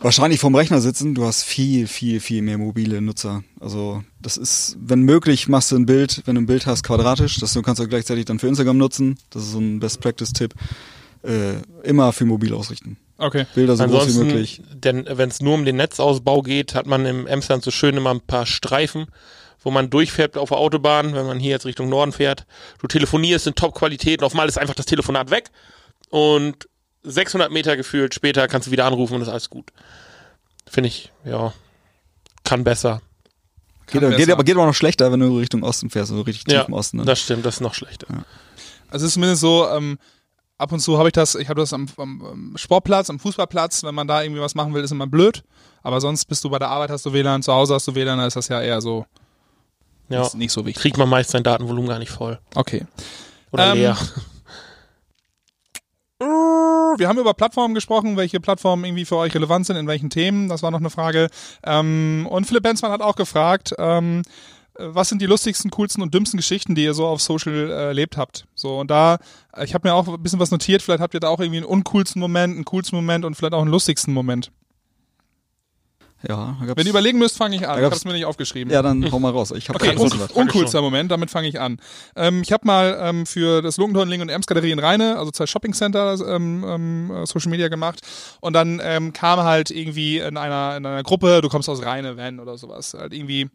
wahrscheinlich 0.00 0.40
vorm 0.40 0.54
Rechner 0.54 0.80
sitzen. 0.80 1.14
Du 1.14 1.24
hast 1.24 1.42
viel, 1.42 1.86
viel, 1.86 2.20
viel 2.20 2.42
mehr 2.42 2.58
mobile 2.58 3.00
Nutzer. 3.00 3.42
Also 3.58 4.02
das 4.20 4.36
ist, 4.36 4.76
wenn 4.80 5.02
möglich, 5.02 5.48
machst 5.48 5.72
du 5.72 5.76
ein 5.76 5.86
Bild, 5.86 6.22
wenn 6.26 6.34
du 6.34 6.42
ein 6.42 6.46
Bild 6.46 6.66
hast, 6.66 6.82
quadratisch. 6.82 7.38
Das 7.38 7.54
du 7.54 7.62
kannst 7.62 7.80
du 7.80 7.88
gleichzeitig 7.88 8.26
dann 8.26 8.38
für 8.38 8.48
Instagram 8.48 8.76
nutzen. 8.76 9.18
Das 9.30 9.42
ist 9.42 9.52
so 9.52 9.58
ein 9.58 9.80
Best-Practice-Tipp. 9.80 10.54
Äh, 11.22 11.62
immer 11.82 12.12
für 12.12 12.24
mobil 12.24 12.54
ausrichten. 12.54 12.96
Okay. 13.20 13.46
Bilder 13.54 13.76
so 13.76 13.84
groß 13.84 13.92
wie 13.92 13.96
Ansonsten, 13.98 14.26
möglich. 14.26 14.62
denn 14.72 15.04
wenn 15.08 15.28
es 15.28 15.40
nur 15.40 15.54
um 15.54 15.64
den 15.64 15.76
Netzausbau 15.76 16.42
geht, 16.42 16.74
hat 16.74 16.86
man 16.86 17.04
im 17.06 17.26
Emsland 17.26 17.62
so 17.62 17.70
schön 17.70 17.96
immer 17.96 18.10
ein 18.10 18.20
paar 18.22 18.46
Streifen, 18.46 19.06
wo 19.62 19.70
man 19.70 19.90
durchfährt 19.90 20.38
auf 20.38 20.48
der 20.48 20.58
Autobahn, 20.58 21.14
wenn 21.14 21.26
man 21.26 21.38
hier 21.38 21.50
jetzt 21.50 21.66
Richtung 21.66 21.88
Norden 21.90 22.12
fährt. 22.12 22.46
Du 22.80 22.86
telefonierst 22.86 23.46
in 23.46 23.54
Top-Qualität 23.54 24.20
und 24.20 24.24
auf 24.26 24.32
einmal 24.32 24.48
ist 24.48 24.58
einfach 24.58 24.74
das 24.74 24.86
Telefonat 24.86 25.30
weg 25.30 25.50
und 26.08 26.66
600 27.02 27.50
Meter 27.50 27.76
gefühlt 27.76 28.14
später 28.14 28.48
kannst 28.48 28.68
du 28.68 28.72
wieder 28.72 28.84
anrufen 28.86 29.14
und 29.14 29.22
ist 29.22 29.28
alles 29.28 29.50
gut. 29.50 29.70
Finde 30.66 30.88
ich, 30.88 31.12
ja, 31.24 31.52
kann 32.44 32.64
besser. 32.64 33.02
Geht, 33.86 34.00
besser. 34.02 34.16
geht, 34.16 34.30
aber 34.30 34.44
geht 34.44 34.56
aber 34.56 34.66
noch 34.66 34.74
schlechter, 34.74 35.10
wenn 35.12 35.20
du 35.20 35.38
Richtung 35.38 35.62
Osten 35.62 35.90
fährst, 35.90 36.10
also 36.10 36.22
richtig 36.22 36.44
tief 36.44 36.54
Ja, 36.54 36.62
im 36.62 36.72
Osten. 36.74 36.98
Ne? 36.98 37.04
das 37.04 37.20
stimmt, 37.20 37.44
das 37.44 37.56
ist 37.56 37.60
noch 37.60 37.74
schlechter. 37.74 38.06
Also 38.88 39.04
es 39.04 39.10
ist 39.10 39.14
zumindest 39.14 39.40
so, 39.40 39.68
ähm, 39.68 39.98
ab 40.60 40.72
und 40.72 40.80
zu 40.80 40.98
habe 40.98 41.08
ich 41.08 41.12
das, 41.12 41.34
ich 41.34 41.48
habe 41.48 41.60
das 41.60 41.72
am, 41.72 41.86
am, 41.96 42.52
Sportplatz, 42.56 43.10
am 43.10 43.18
Fußballplatz, 43.18 43.82
wenn 43.84 43.94
man 43.94 44.06
da 44.06 44.22
irgendwie 44.22 44.40
was 44.40 44.54
machen 44.54 44.74
will, 44.74 44.84
ist 44.84 44.90
immer 44.92 45.06
blöd. 45.06 45.42
Aber 45.82 46.00
sonst 46.00 46.26
bist 46.26 46.44
du 46.44 46.50
bei 46.50 46.58
der 46.58 46.68
Arbeit, 46.68 46.90
hast 46.90 47.06
du 47.06 47.12
WLAN, 47.12 47.42
zu 47.42 47.52
Hause 47.52 47.74
hast 47.74 47.88
du 47.88 47.94
WLAN, 47.94 48.18
da 48.18 48.26
ist 48.26 48.36
das 48.36 48.48
ja 48.48 48.60
eher 48.60 48.80
so 48.80 49.06
Ja, 50.08 50.22
ist 50.22 50.34
nicht 50.34 50.52
so 50.52 50.64
wichtig. 50.66 50.82
kriegt 50.82 50.98
man 50.98 51.08
meist 51.08 51.30
sein 51.30 51.42
Datenvolumen 51.42 51.88
gar 51.88 51.98
nicht 51.98 52.10
voll. 52.10 52.38
Okay. 52.54 52.84
Oder 53.50 53.72
Ähm, 53.72 53.78
leer. 53.78 53.96
Wir 56.98 57.08
haben 57.08 57.18
über 57.18 57.32
Plattformen 57.34 57.74
gesprochen, 57.74 58.16
welche 58.18 58.40
Plattformen 58.40 58.84
irgendwie 58.84 59.04
für 59.06 59.16
euch 59.16 59.34
relevant 59.34 59.64
sind, 59.64 59.76
in 59.76 59.86
welchen 59.86 60.10
Themen. 60.10 60.48
Das 60.48 60.62
war 60.62 60.70
noch 60.70 60.80
eine 60.80 60.90
Frage. 60.90 61.28
Ähm, 61.64 62.26
und 62.28 62.46
Philipp 62.46 62.62
Benzmann 62.64 62.92
hat 62.92 63.00
auch 63.00 63.16
gefragt, 63.16 63.74
ähm, 63.78 64.22
was 64.78 65.08
sind 65.08 65.20
die 65.20 65.26
lustigsten, 65.26 65.70
coolsten 65.70 66.02
und 66.02 66.14
dümmsten 66.14 66.36
Geschichten, 66.36 66.74
die 66.74 66.84
ihr 66.84 66.94
so 66.94 67.06
auf 67.06 67.20
Social 67.20 67.52
äh, 67.70 67.86
erlebt 67.88 68.16
habt? 68.16 68.46
So, 68.54 68.78
und 68.78 68.90
da, 68.90 69.18
äh, 69.54 69.64
ich 69.64 69.74
habe 69.74 69.88
mir 69.88 69.94
auch 69.94 70.08
ein 70.08 70.22
bisschen 70.22 70.40
was 70.40 70.50
notiert, 70.50 70.82
vielleicht 70.82 71.00
habt 71.00 71.14
ihr 71.14 71.20
da 71.20 71.28
auch 71.28 71.40
irgendwie 71.40 71.58
einen 71.58 71.66
uncoolsten 71.66 72.20
Moment, 72.20 72.54
einen 72.54 72.64
coolsten 72.64 72.96
Moment 72.96 73.24
und 73.24 73.34
vielleicht 73.34 73.54
auch 73.54 73.62
einen 73.62 73.70
lustigsten 73.70 74.14
Moment. 74.14 74.50
Ja, 76.28 76.58
Wenn 76.60 76.84
ihr 76.84 76.90
überlegen 76.90 77.18
müsst, 77.18 77.38
fange 77.38 77.56
ich 77.56 77.66
an. 77.66 77.78
Ich 77.78 77.84
habe 77.84 77.94
es 77.94 78.04
mir 78.04 78.12
nicht 78.12 78.26
aufgeschrieben. 78.26 78.70
ja, 78.70 78.82
dann 78.82 79.10
hau 79.10 79.18
mal 79.18 79.32
raus. 79.32 79.52
Ich 79.52 79.70
habe 79.70 79.76
Okay, 79.82 79.96
un 79.96 80.10
uncoolster 80.34 80.82
Moment, 80.82 81.10
damit 81.10 81.30
fange 81.30 81.48
ich 81.48 81.58
an. 81.58 81.78
Ähm, 82.14 82.42
ich 82.42 82.52
habe 82.52 82.66
mal 82.66 82.98
ähm, 83.00 83.24
für 83.24 83.62
das 83.62 83.78
Logentor 83.78 84.04
Ling 84.04 84.20
und 84.20 84.28
Ems 84.28 84.46
Galerie 84.46 84.70
in 84.70 84.78
Rheine, 84.78 85.16
also 85.18 85.30
zwei 85.30 85.46
Shopping 85.46 85.72
Center, 85.72 86.18
ähm, 86.28 86.62
ähm, 86.68 87.10
äh, 87.10 87.26
Social 87.26 87.50
Media 87.50 87.68
gemacht. 87.68 88.00
Und 88.42 88.52
dann 88.52 88.82
ähm, 88.84 89.14
kam 89.14 89.40
halt 89.40 89.70
irgendwie 89.70 90.18
in 90.18 90.36
einer, 90.36 90.76
in 90.76 90.84
einer 90.84 91.02
Gruppe, 91.02 91.40
du 91.40 91.48
kommst 91.48 91.70
aus 91.70 91.82
Rheine, 91.82 92.18
Van 92.18 92.38
oder 92.38 92.58
sowas, 92.58 92.92
halt 92.92 93.14
irgendwie 93.14 93.48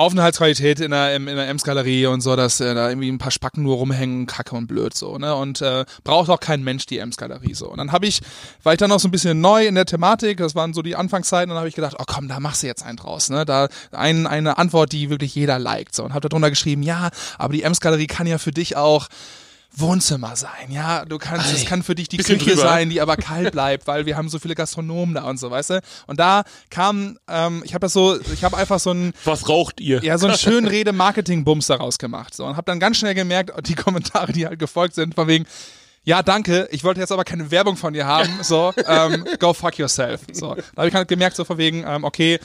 Aufenthaltsqualität 0.00 0.80
in 0.80 0.92
der, 0.92 1.14
in 1.14 1.26
der 1.26 1.46
Ems-Galerie 1.46 2.06
und 2.06 2.22
so, 2.22 2.34
dass 2.34 2.58
äh, 2.60 2.74
da 2.74 2.88
irgendwie 2.88 3.12
ein 3.12 3.18
paar 3.18 3.30
Spacken 3.30 3.62
nur 3.62 3.76
rumhängen, 3.76 4.24
kacke 4.24 4.56
und 4.56 4.66
blöd 4.66 4.94
so, 4.94 5.18
ne? 5.18 5.34
Und 5.34 5.60
äh, 5.60 5.84
braucht 6.04 6.30
auch 6.30 6.40
kein 6.40 6.64
Mensch 6.64 6.86
die 6.86 6.96
Ems-Galerie 6.96 7.52
so. 7.52 7.68
Und 7.68 7.76
dann 7.76 7.92
habe 7.92 8.06
ich, 8.06 8.20
war 8.62 8.72
ich 8.72 8.78
dann 8.78 8.88
noch 8.88 8.98
so 8.98 9.08
ein 9.08 9.10
bisschen 9.10 9.42
neu 9.42 9.66
in 9.66 9.74
der 9.74 9.84
Thematik, 9.84 10.38
das 10.38 10.54
waren 10.54 10.72
so 10.72 10.80
die 10.80 10.96
Anfangszeiten, 10.96 11.50
und 11.50 11.54
dann 11.54 11.58
habe 11.58 11.68
ich 11.68 11.74
gedacht, 11.74 11.96
oh 11.98 12.04
komm, 12.06 12.28
da 12.28 12.40
machst 12.40 12.62
du 12.62 12.66
jetzt 12.66 12.82
einen 12.82 12.96
draus, 12.96 13.28
ne? 13.28 13.44
Da 13.44 13.68
ein, 13.92 14.26
eine 14.26 14.56
Antwort, 14.56 14.92
die 14.92 15.10
wirklich 15.10 15.34
jeder 15.34 15.58
liked. 15.58 15.94
So. 15.94 16.02
Und 16.02 16.14
habe 16.14 16.26
darunter 16.30 16.48
geschrieben, 16.48 16.82
ja, 16.82 17.10
aber 17.36 17.52
die 17.52 17.62
Ems-Galerie 17.62 18.06
kann 18.06 18.26
ja 18.26 18.38
für 18.38 18.52
dich 18.52 18.76
auch 18.76 19.06
Wohnzimmer 19.76 20.34
sein, 20.36 20.70
ja, 20.70 21.04
du 21.04 21.18
kannst, 21.18 21.52
es 21.52 21.64
kann 21.64 21.82
für 21.82 21.94
dich 21.94 22.08
die 22.08 22.16
bisschen 22.16 22.38
Küche 22.38 22.50
drüber. 22.56 22.62
sein, 22.62 22.90
die 22.90 23.00
aber 23.00 23.16
kalt 23.16 23.52
bleibt, 23.52 23.86
weil 23.86 24.04
wir 24.04 24.16
haben 24.16 24.28
so 24.28 24.38
viele 24.38 24.54
Gastronomen 24.54 25.14
da 25.14 25.22
und 25.24 25.38
so, 25.38 25.50
weißt 25.50 25.70
du? 25.70 25.80
Und 26.06 26.18
da 26.20 26.42
kam, 26.70 27.18
ähm, 27.28 27.62
ich 27.64 27.72
habe 27.74 27.80
das 27.84 27.92
so, 27.92 28.18
ich 28.32 28.42
habe 28.44 28.56
einfach 28.56 28.80
so 28.80 28.90
ein, 28.92 29.12
Was 29.24 29.48
raucht 29.48 29.80
ihr? 29.80 30.02
ja, 30.02 30.18
so 30.18 30.26
einen 30.26 30.36
schönen 30.38 30.66
Rede-Marketing-Bums 30.66 31.68
daraus 31.68 31.98
gemacht. 31.98 32.34
So, 32.34 32.44
und 32.46 32.56
habe 32.56 32.64
dann 32.66 32.80
ganz 32.80 32.96
schnell 32.98 33.14
gemerkt, 33.14 33.52
die 33.68 33.74
Kommentare, 33.74 34.32
die 34.32 34.46
halt 34.46 34.58
gefolgt 34.58 34.94
sind, 34.94 35.14
von 35.14 35.28
wegen, 35.28 35.46
ja, 36.02 36.22
danke, 36.22 36.66
ich 36.72 36.82
wollte 36.82 37.00
jetzt 37.00 37.12
aber 37.12 37.24
keine 37.24 37.50
Werbung 37.50 37.76
von 37.76 37.92
dir 37.92 38.06
haben, 38.06 38.30
so, 38.42 38.72
ähm, 38.86 39.24
go 39.38 39.52
fuck 39.52 39.78
yourself. 39.78 40.22
So, 40.32 40.54
da 40.54 40.62
habe 40.78 40.88
ich 40.88 40.94
halt 40.94 41.08
gemerkt, 41.08 41.36
so 41.36 41.44
von 41.44 41.58
wegen, 41.58 41.84
ähm, 41.86 42.04
okay, 42.04 42.40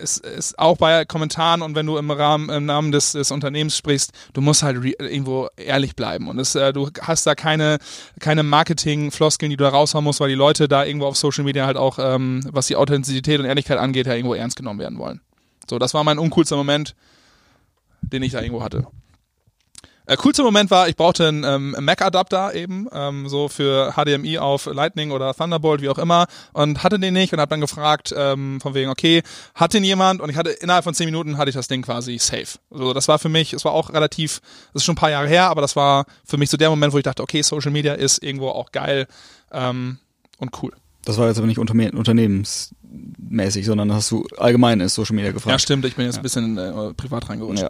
es 0.00 0.18
ist 0.18 0.58
auch 0.58 0.76
bei 0.76 1.04
Kommentaren 1.04 1.62
und 1.62 1.74
wenn 1.74 1.86
du 1.86 1.96
im 1.96 2.10
Rahmen 2.10 2.48
im 2.50 2.66
Namen 2.66 2.92
des, 2.92 3.12
des 3.12 3.30
Unternehmens 3.30 3.76
sprichst, 3.76 4.12
du 4.32 4.40
musst 4.40 4.62
halt 4.62 4.82
irgendwo 4.84 5.48
ehrlich 5.56 5.96
bleiben 5.96 6.28
und 6.28 6.38
es, 6.38 6.54
äh, 6.54 6.72
du 6.72 6.88
hast 7.00 7.26
da 7.26 7.34
keine 7.34 7.78
keine 8.20 8.42
Marketing-Floskeln, 8.42 9.50
die 9.50 9.56
du 9.56 9.64
da 9.64 9.70
raushauen 9.70 10.04
musst, 10.04 10.20
weil 10.20 10.28
die 10.28 10.34
Leute 10.34 10.68
da 10.68 10.84
irgendwo 10.84 11.06
auf 11.06 11.16
Social 11.16 11.44
Media 11.44 11.66
halt 11.66 11.76
auch, 11.76 11.98
ähm, 11.98 12.40
was 12.50 12.66
die 12.66 12.76
Authentizität 12.76 13.40
und 13.40 13.46
Ehrlichkeit 13.46 13.78
angeht, 13.78 14.06
ja 14.06 14.14
irgendwo 14.14 14.34
ernst 14.34 14.56
genommen 14.56 14.80
werden 14.80 14.98
wollen. 14.98 15.20
So, 15.68 15.78
das 15.78 15.94
war 15.94 16.04
mein 16.04 16.18
uncoolster 16.18 16.56
Moment, 16.56 16.94
den 18.00 18.22
ich 18.22 18.32
da 18.32 18.40
irgendwo 18.40 18.62
hatte. 18.62 18.86
Äh, 20.06 20.16
coolster 20.16 20.44
Moment 20.44 20.70
war, 20.70 20.88
ich 20.88 20.96
brauchte 20.96 21.26
einen 21.26 21.44
ähm, 21.44 21.76
Mac-Adapter 21.80 22.54
eben, 22.54 22.88
ähm, 22.92 23.28
so 23.28 23.48
für 23.48 23.92
HDMI 23.92 24.38
auf 24.38 24.66
Lightning 24.66 25.10
oder 25.10 25.34
Thunderbolt, 25.34 25.82
wie 25.82 25.88
auch 25.88 25.98
immer, 25.98 26.26
und 26.52 26.84
hatte 26.84 26.98
den 26.98 27.14
nicht 27.14 27.32
und 27.32 27.40
habe 27.40 27.50
dann 27.50 27.60
gefragt, 27.60 28.14
ähm, 28.16 28.60
von 28.60 28.74
wegen, 28.74 28.88
okay, 28.88 29.22
hat 29.54 29.74
den 29.74 29.82
jemand? 29.82 30.20
Und 30.20 30.30
ich 30.30 30.36
hatte 30.36 30.50
innerhalb 30.50 30.84
von 30.84 30.94
zehn 30.94 31.06
Minuten 31.06 31.38
hatte 31.38 31.50
ich 31.50 31.56
das 31.56 31.66
Ding 31.66 31.82
quasi 31.82 32.18
safe. 32.18 32.58
Also 32.70 32.92
das 32.92 33.08
war 33.08 33.18
für 33.18 33.28
mich, 33.28 33.52
es 33.52 33.64
war 33.64 33.72
auch 33.72 33.92
relativ, 33.92 34.40
das 34.72 34.82
ist 34.82 34.84
schon 34.84 34.94
ein 34.94 34.98
paar 34.98 35.10
Jahre 35.10 35.26
her, 35.26 35.50
aber 35.50 35.60
das 35.60 35.74
war 35.74 36.06
für 36.24 36.36
mich 36.36 36.50
so 36.50 36.56
der 36.56 36.70
Moment, 36.70 36.92
wo 36.92 36.98
ich 36.98 37.04
dachte, 37.04 37.22
okay, 37.22 37.42
Social 37.42 37.72
Media 37.72 37.94
ist 37.94 38.22
irgendwo 38.22 38.50
auch 38.50 38.70
geil 38.70 39.08
ähm, 39.52 39.98
und 40.38 40.62
cool. 40.62 40.72
Das 41.04 41.18
war 41.18 41.28
jetzt 41.28 41.38
aber 41.38 41.46
nicht 41.46 41.58
unterne 41.58 41.92
unternehmensmäßig, 41.92 43.64
sondern 43.64 43.92
hast 43.92 44.10
du 44.10 44.26
allgemein 44.38 44.80
ist 44.80 44.94
Social 44.94 45.14
Media 45.14 45.30
gefragt. 45.30 45.52
Ja, 45.52 45.58
stimmt, 45.58 45.84
ich 45.84 45.94
bin 45.94 46.04
jetzt 46.04 46.16
ein 46.16 46.22
bisschen 46.22 46.58
äh, 46.58 46.94
privat 46.94 47.28
reingerutscht. 47.28 47.62
Ja. 47.62 47.68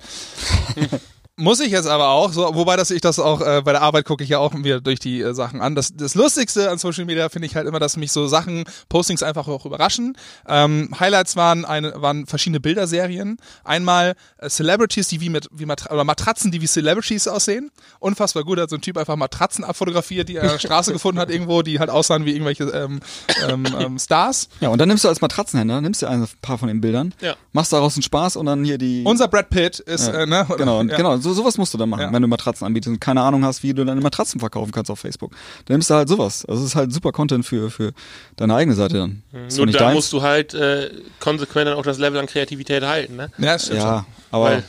Muss 1.39 1.61
ich 1.61 1.71
jetzt 1.71 1.87
aber 1.87 2.09
auch, 2.09 2.33
so, 2.33 2.55
wobei 2.55 2.77
das 2.77 2.91
ich 2.91 3.03
das 3.03 3.19
auch 3.19 3.43
äh, 3.43 3.61
bei 3.63 3.73
der 3.73 3.83
Arbeit 3.83 4.07
gucke 4.07 4.25
ich 4.25 4.31
ja 4.31 4.39
auch 4.39 4.55
wieder 4.55 4.81
durch 4.81 4.99
die 4.99 5.21
äh, 5.21 5.35
Sachen 5.35 5.61
an. 5.61 5.75
Das, 5.75 5.95
das 5.95 6.15
Lustigste 6.15 6.71
an 6.71 6.79
Social 6.79 7.05
Media 7.05 7.29
finde 7.29 7.45
ich 7.45 7.57
halt 7.57 7.67
immer, 7.69 7.79
dass 7.79 7.99
mich 7.99 8.11
so 8.11 8.27
Sachen, 8.27 8.65
Postings 8.89 9.23
einfach 9.23 9.47
auch 9.47 9.67
überraschen. 9.67 10.17
Ähm, 10.49 10.89
Highlights 10.99 11.37
waren 11.37 11.67
eine, 11.67 12.01
waren 12.01 12.27
verschiedene 12.27 12.59
Bilderserien. 12.59 13.37
Einmal 13.65 14.15
äh, 14.39 14.49
Celebrities, 14.49 15.09
die 15.09 15.21
wie 15.21 15.29
mit 15.29 15.51
wie 15.53 15.67
Matra 15.67 15.93
oder 15.93 16.05
Matratzen, 16.05 16.53
die 16.53 16.63
wie 16.63 16.67
Celebrities 16.67 17.29
aussehen. 17.29 17.71
Unfassbar 17.99 18.43
gut, 18.43 18.59
hat 18.59 18.71
so 18.71 18.77
ein 18.77 18.81
Typ 18.81 18.97
einfach 18.97 19.17
Matratzen 19.17 19.63
abfotografiert, 19.63 20.31
die 20.31 20.37
er 20.37 20.45
an 20.45 20.49
der 20.49 20.59
Straße 20.59 20.91
gefunden 20.95 21.21
hat 21.21 21.29
irgendwo, 21.29 21.61
die 21.61 21.79
halt 21.79 21.91
aussahen 21.91 22.25
wie 22.25 22.31
irgendwelche 22.33 22.65
ähm, 22.65 23.01
ähm, 23.47 23.67
ähm, 23.79 23.99
Stars. 23.99 24.49
ja, 24.61 24.71
und 24.71 24.79
dann 24.79 24.89
nimmst 24.89 25.05
du 25.05 25.09
als 25.09 25.21
Matratzenhändler, 25.21 25.83
nimmst 25.83 26.01
du 26.01 26.07
ein 26.07 26.27
paar 26.41 26.57
von 26.57 26.69
den 26.69 26.81
Bildern, 26.81 27.13
Ja. 27.21 27.35
machst 27.53 27.75
daraus 27.75 27.95
einen 27.95 28.05
Spaß 28.05 28.37
und 28.37 28.47
dann 28.47 28.65
hier 28.65 28.79
die. 28.79 29.03
Unser 29.05 29.29
Brad 29.29 29.51
Pitt 29.51 29.81
ist, 29.81 30.07
ja, 30.07 30.23
äh, 30.23 30.27
ne? 30.27 30.47
Genau, 30.57 30.83
ja. 30.83 30.97
genau. 30.97 31.26
So, 31.27 31.33
sowas 31.35 31.59
musst 31.59 31.75
du 31.75 31.79
dann 31.79 31.89
machen, 31.89 32.03
Ja. 32.03 32.13
wenn 32.13 32.23
du 32.23 32.29
Matratzen 32.29 32.65
anbietest 32.67 32.93
und 32.95 33.01
keine 33.01 33.21
Ahnung 33.23 33.45
hast, 33.45 33.63
wie 33.65 33.75
du 33.75 33.85
deine 33.85 34.01
Matratzen 34.01 34.39
verkaufen 34.39 34.71
kannst 34.71 34.91
auf 34.93 35.01
Facebook. 35.01 35.33
Dann 35.65 35.75
nimmst 35.75 35.91
du 35.91 35.95
halt 35.95 36.09
sowas. 36.09 36.45
Also 36.47 36.63
es 36.63 36.69
ist 36.71 36.77
halt 36.77 36.93
super 36.93 37.11
Content 37.11 37.45
für, 37.45 37.71
für 37.71 37.93
deine 38.37 38.55
eigene 38.55 38.77
Seite 38.77 38.99
dann. 38.99 39.23
Zwar 39.49 39.67
Nur 39.67 39.75
da 39.75 39.91
musst 39.93 40.13
du 40.13 40.23
halt 40.23 40.55
äh, 40.55 40.91
konsequent 41.19 41.67
dann 41.69 41.77
auch 41.77 41.83
das 41.83 41.99
Level 41.99 42.21
an 42.21 42.27
Kreativität 42.27 42.85
halten, 42.85 43.17
ne? 43.17 43.31
Ja, 43.39 43.55
das 43.55 43.65
stimmt 43.67 43.81
schon. 43.83 44.05
Ja, 44.33 44.39
aber 44.39 44.45
Weil, 44.45 44.65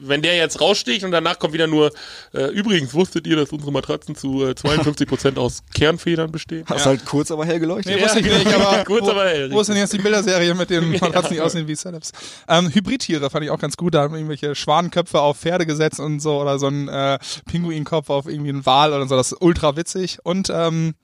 wenn 0.00 0.22
der 0.22 0.36
jetzt 0.36 0.60
raussticht 0.60 1.04
und 1.04 1.10
danach 1.10 1.38
kommt 1.38 1.52
wieder 1.52 1.66
nur, 1.66 1.92
äh, 2.32 2.46
übrigens 2.52 2.94
wusstet 2.94 3.26
ihr, 3.26 3.36
dass 3.36 3.50
unsere 3.50 3.72
Matratzen 3.72 4.14
zu 4.14 4.44
äh, 4.44 4.50
52% 4.50 5.38
aus 5.38 5.62
Kernfedern 5.74 6.30
bestehen? 6.30 6.64
hast 6.68 6.86
halt 6.86 7.04
kurz, 7.04 7.30
aber 7.30 7.44
hell 7.46 7.60
geleuchtet. 7.60 7.96
Nee, 7.96 8.02
wusste 8.02 8.20
ich 8.20 8.26
nicht, 8.26 8.46
aber 8.54 8.84
Kurz, 8.84 9.06
wo, 9.06 9.10
aber 9.10 9.24
hell, 9.24 9.50
wo 9.50 9.60
ist 9.60 9.68
denn 9.68 9.76
jetzt 9.76 9.92
die 9.92 9.98
Bilderserie 9.98 10.54
mit 10.54 10.70
den 10.70 10.90
Matratzen, 11.00 11.34
die 11.34 11.40
aussehen 11.40 11.66
wie 11.66 11.74
Celebs? 11.74 12.12
Ähm, 12.48 12.72
Hybridtiere 12.72 13.30
fand 13.30 13.44
ich 13.44 13.50
auch 13.50 13.58
ganz 13.58 13.76
gut. 13.76 13.94
Da 13.94 14.02
haben 14.02 14.14
irgendwelche 14.14 14.54
Schwanenköpfe 14.54 15.20
auf 15.20 15.38
Pferde 15.38 15.66
gesetzt 15.66 16.00
und 16.00 16.20
so 16.20 16.40
oder 16.40 16.58
so 16.58 16.68
ein 16.68 16.88
äh, 16.88 17.18
Pinguinkopf 17.46 18.10
auf 18.10 18.26
irgendwie 18.26 18.50
einen 18.50 18.66
Wal 18.66 18.92
oder 18.92 19.06
so. 19.06 19.16
Das 19.16 19.32
ist 19.32 19.40
ultra 19.40 19.76
witzig. 19.76 20.18
Und 20.22 20.50
ähm, 20.50 20.94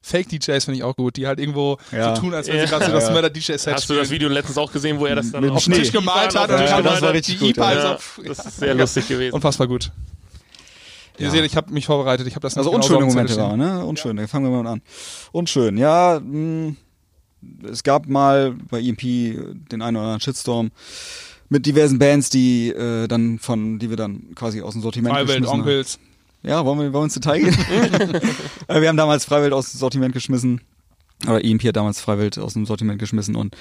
Fake-DJs 0.00 0.64
finde 0.64 0.78
ich 0.78 0.84
auch 0.84 0.94
gut, 0.96 1.16
die 1.16 1.26
halt 1.26 1.38
irgendwo 1.40 1.76
Ja. 1.92 2.14
so 2.14 2.20
tun, 2.22 2.34
als 2.34 2.46
wenn 2.46 2.54
sie 2.54 2.60
Ja. 2.60 2.66
gerade 2.66 2.86
so 2.86 2.92
das 2.92 3.04
Ja. 3.08 3.12
Mörder-DJ-Set 3.12 3.74
Hast 3.74 3.90
du 3.90 3.94
das 3.94 4.10
Video 4.10 4.28
letztens 4.28 4.56
auch 4.58 4.72
gesehen, 4.72 4.98
wo 4.98 5.06
er 5.06 5.16
das 5.16 5.30
dann 5.32 5.42
Mit 5.42 5.50
auf 5.50 5.64
den 5.64 5.74
Tisch 5.74 5.92
gemalt 5.92 6.34
hat 6.38 6.50
und 6.50 6.60
Ja, 6.60 6.80
das 6.82 7.02
war 7.02 7.12
richtig 7.12 7.38
die 7.38 7.46
gut, 7.48 7.56
ja. 7.56 7.72
Ja, 7.72 7.98
das 8.24 8.46
ist 8.46 8.56
sehr 8.58 8.74
lustig 8.74 9.08
gewesen. 9.08 9.34
Unfassbar 9.34 9.66
gut. 9.66 9.90
Ihr 11.18 11.26
Ja. 11.26 11.30
seht, 11.32 11.44
ich 11.44 11.56
habe 11.56 11.72
mich 11.72 11.86
vorbereitet. 11.86 12.26
Ich 12.28 12.34
habe 12.36 12.42
das 12.42 12.54
nicht 12.54 12.58
Also 12.58 12.70
genau 12.70 12.82
unschöne 12.84 13.04
Momente 13.06 13.36
waren, 13.36 13.58
ne? 13.58 13.84
Unschön, 13.84 14.16
da 14.16 14.26
fangen 14.28 14.50
wir 14.52 14.62
mal 14.62 14.70
an. 14.70 14.82
Unschön, 15.32 15.76
ja, 15.76 16.20
mh, 16.22 16.76
es 17.70 17.82
gab 17.82 18.06
mal 18.06 18.54
bei 18.70 18.80
EMP 18.80 19.02
den 19.70 19.82
einen 19.82 19.96
oder 19.96 20.04
anderen 20.04 20.20
Shitstorm 20.20 20.70
mit 21.48 21.66
diversen 21.66 21.98
Bands, 21.98 22.30
die 22.30 22.68
äh, 22.68 23.08
dann 23.08 23.38
von, 23.40 23.78
die 23.80 23.90
wir 23.90 23.96
dann 23.96 24.32
quasi 24.36 24.60
aus 24.62 24.74
dem 24.74 24.82
Sortiment 24.82 25.12
Freiwild, 25.14 25.28
geschmissen 25.40 25.52
haben. 25.52 25.60
Onkels. 25.60 25.98
Ja, 26.48 26.64
wollen 26.64 26.78
wir, 26.78 26.92
wollen 26.92 27.02
wir 27.02 27.04
ins 27.04 27.14
Detail 27.14 27.40
gehen? 27.40 27.56
Äh, 28.68 28.80
wir 28.82 28.88
haben 28.88 28.96
damals 28.96 29.24
Freiwild 29.24 29.52
aus 29.52 29.70
dem 29.70 29.78
Sortiment 29.78 30.12
geschmissen. 30.12 30.60
Oder 31.26 31.42
EMP 31.44 31.64
hat 31.64 31.76
damals 31.76 32.00
Freiwild 32.00 32.38
aus 32.38 32.52
dem 32.52 32.66
Sortiment 32.66 32.98
geschmissen 32.98 33.34
und 33.34 33.56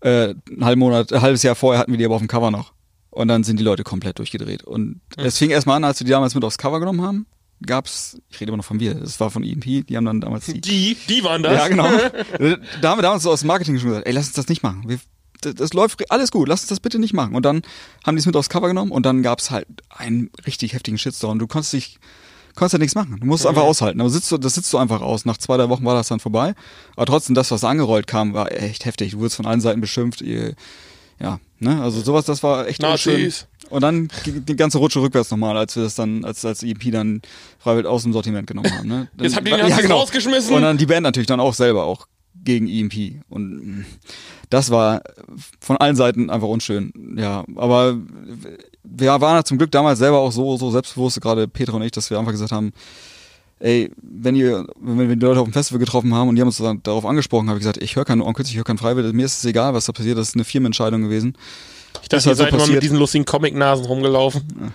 äh, 0.00 0.34
einen 0.50 0.64
halben 0.64 0.78
Monat, 0.80 1.12
ein 1.12 1.20
halbes 1.20 1.42
Jahr 1.42 1.54
vorher 1.56 1.80
hatten 1.80 1.90
wir 1.92 1.98
die 1.98 2.04
aber 2.04 2.14
auf 2.14 2.20
dem 2.20 2.28
Cover 2.28 2.50
noch. 2.50 2.72
Und 3.10 3.28
dann 3.28 3.44
sind 3.44 3.58
die 3.58 3.64
Leute 3.64 3.82
komplett 3.82 4.18
durchgedreht. 4.18 4.62
Und 4.62 5.00
es 5.16 5.38
fing 5.38 5.50
erstmal 5.50 5.76
an, 5.76 5.84
als 5.84 6.00
wir 6.00 6.04
die 6.04 6.10
damals 6.10 6.34
mit 6.34 6.44
aufs 6.44 6.58
Cover 6.58 6.80
genommen 6.80 7.02
haben, 7.02 7.26
gab's, 7.64 8.18
ich 8.28 8.40
rede 8.40 8.50
immer 8.50 8.58
noch 8.58 8.64
von 8.64 8.78
wir, 8.78 8.94
das 8.94 9.18
war 9.18 9.30
von 9.30 9.42
EMP, 9.42 9.86
die 9.86 9.96
haben 9.96 10.04
dann 10.04 10.20
damals 10.20 10.46
die, 10.46 10.60
Die, 10.60 10.96
die 11.08 11.24
waren 11.24 11.42
das. 11.42 11.54
ja, 11.54 11.68
genau. 11.68 11.88
da 12.80 12.90
haben 12.90 12.98
wir 12.98 13.02
damals 13.02 13.22
so 13.22 13.30
aus 13.30 13.40
dem 13.40 13.48
Marketing 13.48 13.78
schon 13.78 13.88
gesagt, 13.88 14.06
ey, 14.06 14.12
lass 14.12 14.26
uns 14.26 14.34
das 14.34 14.48
nicht 14.48 14.62
machen. 14.62 14.84
Wir, 14.86 14.98
das, 15.40 15.54
das 15.54 15.72
läuft 15.72 16.10
alles 16.10 16.30
gut, 16.30 16.48
lass 16.48 16.60
uns 16.60 16.68
das 16.68 16.80
bitte 16.80 16.98
nicht 16.98 17.14
machen. 17.14 17.34
Und 17.34 17.44
dann 17.44 17.62
haben 18.04 18.16
die 18.16 18.20
es 18.20 18.26
mit 18.26 18.36
aufs 18.36 18.48
Cover 18.48 18.68
genommen 18.68 18.90
und 18.90 19.04
dann 19.06 19.22
gab's 19.22 19.50
halt 19.50 19.66
einen 19.90 20.30
richtig 20.46 20.72
heftigen 20.72 20.98
Shitstorm. 20.98 21.38
Du 21.38 21.46
konntest 21.46 21.72
dich, 21.72 21.98
konntest 22.54 22.74
ja 22.74 22.78
nichts 22.78 22.94
machen. 22.94 23.18
Du 23.20 23.26
musst 23.26 23.44
es 23.44 23.46
einfach 23.46 23.62
aushalten. 23.62 24.00
Aber 24.00 24.10
sitzt 24.10 24.30
du, 24.30 24.38
das 24.38 24.54
sitzt 24.54 24.72
du 24.72 24.78
einfach 24.78 25.00
aus. 25.00 25.24
Nach 25.24 25.36
zwei, 25.36 25.56
drei 25.56 25.68
Wochen 25.68 25.84
war 25.84 25.94
das 25.94 26.08
dann 26.08 26.20
vorbei. 26.20 26.54
Aber 26.96 27.06
trotzdem, 27.06 27.34
das, 27.34 27.50
was 27.50 27.64
angerollt 27.64 28.06
kam, 28.06 28.34
war 28.34 28.52
echt 28.52 28.84
heftig. 28.84 29.12
Du 29.12 29.18
wurdest 29.18 29.36
von 29.36 29.46
allen 29.46 29.60
Seiten 29.60 29.80
beschimpft. 29.80 30.20
Ihr, 30.20 30.54
ja, 31.20 31.40
ne, 31.58 31.80
also 31.82 32.00
sowas, 32.00 32.24
das 32.24 32.42
war 32.42 32.66
echt 32.66 32.82
unschön. 32.84 33.32
Und 33.68 33.82
dann 33.82 34.08
ging 34.22 34.44
die 34.44 34.54
ganze 34.54 34.78
Rutsche 34.78 35.00
rückwärts 35.00 35.30
nochmal, 35.30 35.56
als 35.56 35.74
wir 35.74 35.82
das 35.82 35.96
dann, 35.96 36.24
als, 36.24 36.44
als 36.44 36.62
EP 36.62 36.92
dann 36.92 37.20
Freiwild 37.58 37.86
aus 37.86 38.04
dem 38.04 38.12
Sortiment 38.12 38.46
genommen 38.46 38.70
haben. 38.72 38.88
Ne? 38.88 39.08
Jetzt 39.18 39.34
habt 39.34 39.48
ihr 39.48 39.56
den 39.56 39.68
Nazis 39.70 39.90
rausgeschmissen. 39.90 40.54
Und 40.54 40.62
dann 40.62 40.78
die 40.78 40.86
Band 40.86 41.02
natürlich 41.02 41.26
dann 41.26 41.40
auch 41.40 41.54
selber 41.54 41.84
auch 41.84 42.06
gegen 42.46 42.66
EMP. 42.68 43.22
Und 43.28 43.84
das 44.48 44.70
war 44.70 45.02
von 45.60 45.76
allen 45.76 45.96
Seiten 45.96 46.30
einfach 46.30 46.48
unschön. 46.48 46.92
Ja, 47.18 47.44
aber 47.56 47.98
wir 48.82 49.08
waren 49.20 49.36
ja 49.36 49.44
zum 49.44 49.58
Glück 49.58 49.70
damals 49.70 49.98
selber 49.98 50.18
auch 50.18 50.32
so, 50.32 50.56
so 50.56 50.70
selbstbewusst, 50.70 51.20
gerade 51.20 51.46
Petra 51.46 51.76
und 51.76 51.82
ich, 51.82 51.92
dass 51.92 52.08
wir 52.08 52.18
einfach 52.18 52.32
gesagt 52.32 52.52
haben, 52.52 52.72
ey, 53.58 53.90
wenn 54.02 54.36
ihr, 54.36 54.66
wenn 54.80 55.08
wir 55.08 55.16
die 55.16 55.24
Leute 55.24 55.40
auf 55.40 55.48
dem 55.48 55.52
Festival 55.52 55.80
getroffen 55.80 56.14
haben 56.14 56.28
und 56.28 56.36
die 56.36 56.40
haben 56.40 56.48
uns 56.48 56.62
darauf 56.82 57.04
angesprochen, 57.04 57.48
habe 57.48 57.58
ich 57.58 57.62
gesagt, 57.62 57.82
ich 57.82 57.96
höre 57.96 58.04
keine 58.04 58.24
Onkels, 58.24 58.48
ich 58.48 58.56
höre 58.56 58.64
kein 58.64 58.78
Freiwild, 58.78 59.14
mir 59.14 59.26
ist 59.26 59.38
es 59.38 59.44
egal, 59.44 59.74
was 59.74 59.86
da 59.86 59.92
passiert, 59.92 60.16
das 60.16 60.28
ist 60.28 60.34
eine 60.34 60.44
Firmenentscheidung 60.44 61.02
gewesen. 61.02 61.36
Ich 62.02 62.08
dachte, 62.08 62.24
ihr 62.24 62.28
halt 62.28 62.38
so 62.38 62.44
seid 62.44 62.52
immer 62.52 62.66
mit 62.66 62.82
diesen 62.82 62.98
lustigen 62.98 63.24
Comic-Nasen 63.24 63.86
rumgelaufen. 63.86 64.42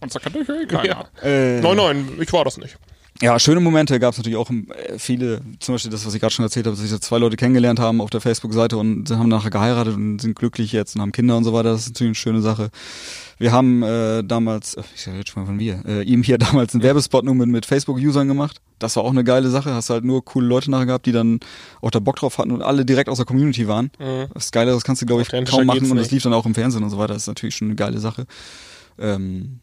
Und 0.00 0.12
so 0.12 0.18
kann 0.18 0.32
ich 0.34 0.68
keiner. 0.68 1.08
Äh, 1.22 1.60
Nein, 1.60 1.76
nein, 1.76 2.08
ich 2.20 2.32
war 2.32 2.44
das 2.44 2.56
nicht. 2.58 2.76
Ja, 3.22 3.38
schöne 3.38 3.60
Momente 3.60 4.00
gab 4.00 4.12
es 4.12 4.18
natürlich 4.18 4.38
auch 4.38 4.50
äh, 4.50 4.98
viele, 4.98 5.42
zum 5.58 5.74
Beispiel 5.74 5.90
das, 5.90 6.06
was 6.06 6.14
ich 6.14 6.20
gerade 6.20 6.32
schon 6.32 6.44
erzählt 6.44 6.66
habe, 6.66 6.74
dass 6.74 6.82
sich 6.82 6.90
da 6.90 7.00
zwei 7.00 7.18
Leute 7.18 7.36
kennengelernt 7.36 7.78
haben 7.78 8.00
auf 8.00 8.08
der 8.08 8.22
Facebook-Seite 8.22 8.78
und 8.78 9.10
haben 9.10 9.28
nachher 9.28 9.50
geheiratet 9.50 9.94
und 9.94 10.20
sind 10.20 10.34
glücklich 10.34 10.72
jetzt 10.72 10.96
und 10.96 11.02
haben 11.02 11.12
Kinder 11.12 11.36
und 11.36 11.44
so 11.44 11.52
weiter. 11.52 11.70
Das 11.70 11.82
ist 11.82 11.88
natürlich 11.88 12.10
eine 12.10 12.14
schöne 12.14 12.40
Sache. 12.40 12.70
Wir 13.36 13.52
haben 13.52 13.82
äh, 13.82 14.24
damals, 14.24 14.74
äh, 14.74 14.82
ich 14.94 15.02
sag 15.02 15.14
jetzt 15.16 15.28
schon 15.28 15.42
mal 15.42 15.46
von 15.46 15.58
wir, 15.58 15.84
äh, 15.86 16.02
ihm 16.02 16.22
hier 16.22 16.38
damals 16.38 16.72
einen 16.72 16.82
Werbespot 16.82 17.24
nur 17.24 17.34
mit, 17.34 17.48
mit 17.48 17.66
Facebook-Usern 17.66 18.26
gemacht. 18.26 18.62
Das 18.78 18.96
war 18.96 19.04
auch 19.04 19.10
eine 19.10 19.24
geile 19.24 19.50
Sache. 19.50 19.74
Hast 19.74 19.90
halt 19.90 20.04
nur 20.04 20.24
coole 20.24 20.46
Leute 20.46 20.70
nachher 20.70 20.86
gehabt, 20.86 21.04
die 21.04 21.12
dann 21.12 21.40
auch 21.82 21.90
da 21.90 21.98
Bock 21.98 22.16
drauf 22.16 22.38
hatten 22.38 22.52
und 22.52 22.62
alle 22.62 22.86
direkt 22.86 23.10
aus 23.10 23.18
der 23.18 23.26
Community 23.26 23.68
waren. 23.68 23.90
Das 24.32 24.50
Geile, 24.50 24.70
das 24.70 24.84
kannst 24.84 25.02
du, 25.02 25.06
glaube 25.06 25.20
ich, 25.20 25.28
kaum 25.28 25.66
machen 25.66 25.90
und 25.90 25.96
das 25.96 26.06
nicht. 26.06 26.12
lief 26.12 26.22
dann 26.22 26.32
auch 26.32 26.46
im 26.46 26.54
Fernsehen 26.54 26.82
und 26.82 26.88
so 26.88 26.96
weiter. 26.96 27.12
Das 27.12 27.24
ist 27.24 27.28
natürlich 27.28 27.54
schon 27.54 27.68
eine 27.68 27.74
geile 27.74 27.98
Sache. 27.98 28.24
Ähm, 28.98 29.60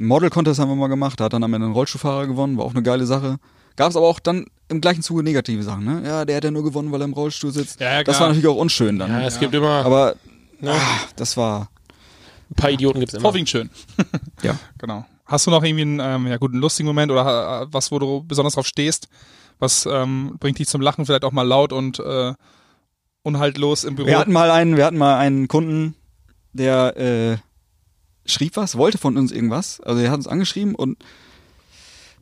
Model 0.00 0.30
Contest 0.30 0.60
haben 0.60 0.68
wir 0.68 0.76
mal 0.76 0.88
gemacht, 0.88 1.20
da 1.20 1.24
hat 1.24 1.32
dann 1.32 1.44
am 1.44 1.52
Ende 1.54 1.68
ein 1.68 1.72
Rollstuhlfahrer 1.72 2.26
gewonnen, 2.26 2.56
war 2.56 2.64
auch 2.64 2.74
eine 2.74 2.82
geile 2.82 3.06
Sache. 3.06 3.38
Gab 3.76 3.90
es 3.90 3.96
aber 3.96 4.06
auch 4.06 4.20
dann 4.20 4.46
im 4.68 4.80
gleichen 4.80 5.02
Zuge 5.02 5.22
negative 5.22 5.62
Sachen, 5.62 5.84
ne? 5.84 6.02
Ja, 6.04 6.24
der 6.24 6.36
hat 6.36 6.44
ja 6.44 6.50
nur 6.50 6.64
gewonnen, 6.64 6.92
weil 6.92 7.00
er 7.00 7.04
im 7.04 7.12
Rollstuhl 7.12 7.52
sitzt. 7.52 7.80
Ja, 7.80 7.92
ja, 7.92 8.04
das 8.04 8.20
war 8.20 8.28
natürlich 8.28 8.48
auch 8.48 8.56
unschön 8.56 8.98
dann. 8.98 9.10
Ja, 9.10 9.22
es 9.22 9.38
gibt 9.38 9.54
immer 9.54 9.84
Aber 9.84 10.16
ne, 10.60 10.72
ah, 10.72 11.00
das 11.16 11.36
war 11.36 11.68
ein 12.50 12.54
paar 12.54 12.70
Idioten 12.70 13.00
gibt's 13.00 13.14
immer. 13.14 13.22
Vorwiegend 13.22 13.48
schön. 13.48 13.70
ja. 14.42 14.58
Genau. 14.78 15.06
Hast 15.24 15.46
du 15.46 15.50
noch 15.50 15.62
irgendwie 15.62 15.82
einen 15.82 16.00
ähm, 16.00 16.26
ja, 16.26 16.36
guten, 16.36 16.58
lustigen 16.58 16.88
Moment 16.88 17.12
oder 17.12 17.62
äh, 17.62 17.66
was, 17.70 17.92
wo 17.92 17.98
du 17.98 18.24
besonders 18.24 18.54
drauf 18.54 18.66
stehst? 18.66 19.08
Was 19.60 19.86
ähm, 19.86 20.36
bringt 20.40 20.58
dich 20.58 20.66
zum 20.66 20.80
Lachen, 20.80 21.06
vielleicht 21.06 21.24
auch 21.24 21.32
mal 21.32 21.46
laut 21.46 21.72
und 21.72 22.00
äh, 22.00 22.32
unhaltlos 23.22 23.84
im 23.84 23.94
Büro? 23.94 24.08
Wir 24.08 24.18
hatten 24.18 24.32
mal 24.32 24.50
einen, 24.50 24.76
wir 24.76 24.84
hatten 24.84 24.98
mal 24.98 25.18
einen 25.18 25.46
Kunden, 25.46 25.94
der 26.52 26.96
äh, 26.96 27.36
schrieb 28.32 28.56
was, 28.56 28.76
wollte 28.76 28.98
von 28.98 29.16
uns 29.16 29.32
irgendwas. 29.32 29.80
Also 29.80 30.00
er 30.00 30.10
hat 30.10 30.18
uns 30.18 30.26
angeschrieben 30.26 30.74
und 30.74 30.98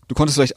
du 0.08 0.14
konntest 0.14 0.36
vielleicht 0.36 0.54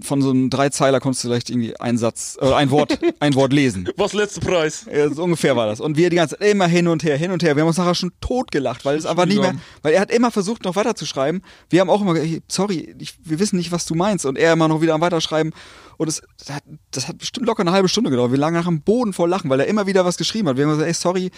von 0.00 0.22
so 0.22 0.30
einem 0.30 0.50
Dreizeiler 0.50 0.98
konntest 1.00 1.24
du 1.24 1.28
vielleicht 1.28 1.50
irgendwie 1.50 1.78
einen 1.78 1.98
Satz, 1.98 2.36
äh, 2.40 2.52
ein 2.52 2.70
Wort, 2.70 2.98
ein 3.20 3.34
Wort 3.34 3.52
lesen. 3.52 3.88
Was 3.96 4.12
letzte 4.12 4.40
Preis? 4.40 4.86
Ja, 4.92 5.08
so 5.10 5.22
ungefähr 5.22 5.56
war 5.56 5.66
das. 5.66 5.80
Und 5.80 5.96
wir 5.96 6.10
die 6.10 6.16
ganze 6.16 6.36
Zeit 6.38 6.48
immer 6.50 6.66
hin 6.66 6.88
und 6.88 7.04
her, 7.04 7.16
hin 7.16 7.30
und 7.30 7.42
her. 7.42 7.54
Wir 7.54 7.62
haben 7.62 7.68
uns 7.68 7.78
nachher 7.78 7.94
schon 7.94 8.12
tot 8.20 8.50
gelacht, 8.50 8.84
weil 8.84 8.96
es 8.96 9.06
einfach 9.06 9.26
nicht 9.26 9.40
mehr, 9.40 9.54
weil 9.82 9.94
er 9.94 10.00
hat 10.00 10.10
immer 10.10 10.30
versucht, 10.30 10.64
noch 10.64 10.76
weiter 10.76 10.94
zu 10.94 11.06
schreiben. 11.06 11.42
Wir 11.70 11.80
haben 11.80 11.90
auch 11.90 12.00
immer 12.00 12.14
gesagt, 12.14 12.50
sorry, 12.50 12.94
ich, 12.98 13.14
wir 13.22 13.38
wissen 13.38 13.56
nicht, 13.56 13.72
was 13.72 13.86
du 13.86 13.94
meinst. 13.94 14.26
Und 14.26 14.38
er 14.38 14.54
immer 14.54 14.68
noch 14.68 14.80
wieder 14.80 14.94
am 14.94 15.00
Weiterschreiben. 15.00 15.52
Und 15.96 16.08
es, 16.08 16.22
das 16.38 16.50
hat, 16.56 16.64
das 16.90 17.08
hat 17.08 17.18
bestimmt 17.18 17.46
locker 17.46 17.60
eine 17.60 17.72
halbe 17.72 17.88
Stunde 17.88 18.10
gedauert. 18.10 18.32
Wir 18.32 18.38
lagen 18.38 18.56
nach 18.56 18.66
am 18.66 18.82
Boden 18.82 19.12
vor 19.12 19.28
Lachen, 19.28 19.50
weil 19.50 19.60
er 19.60 19.66
immer 19.66 19.86
wieder 19.86 20.04
was 20.04 20.16
geschrieben 20.16 20.48
hat. 20.48 20.56
Wir 20.56 20.64
haben 20.64 20.72
gesagt, 20.72 20.88
ey, 20.88 20.94
sorry, 20.94 21.30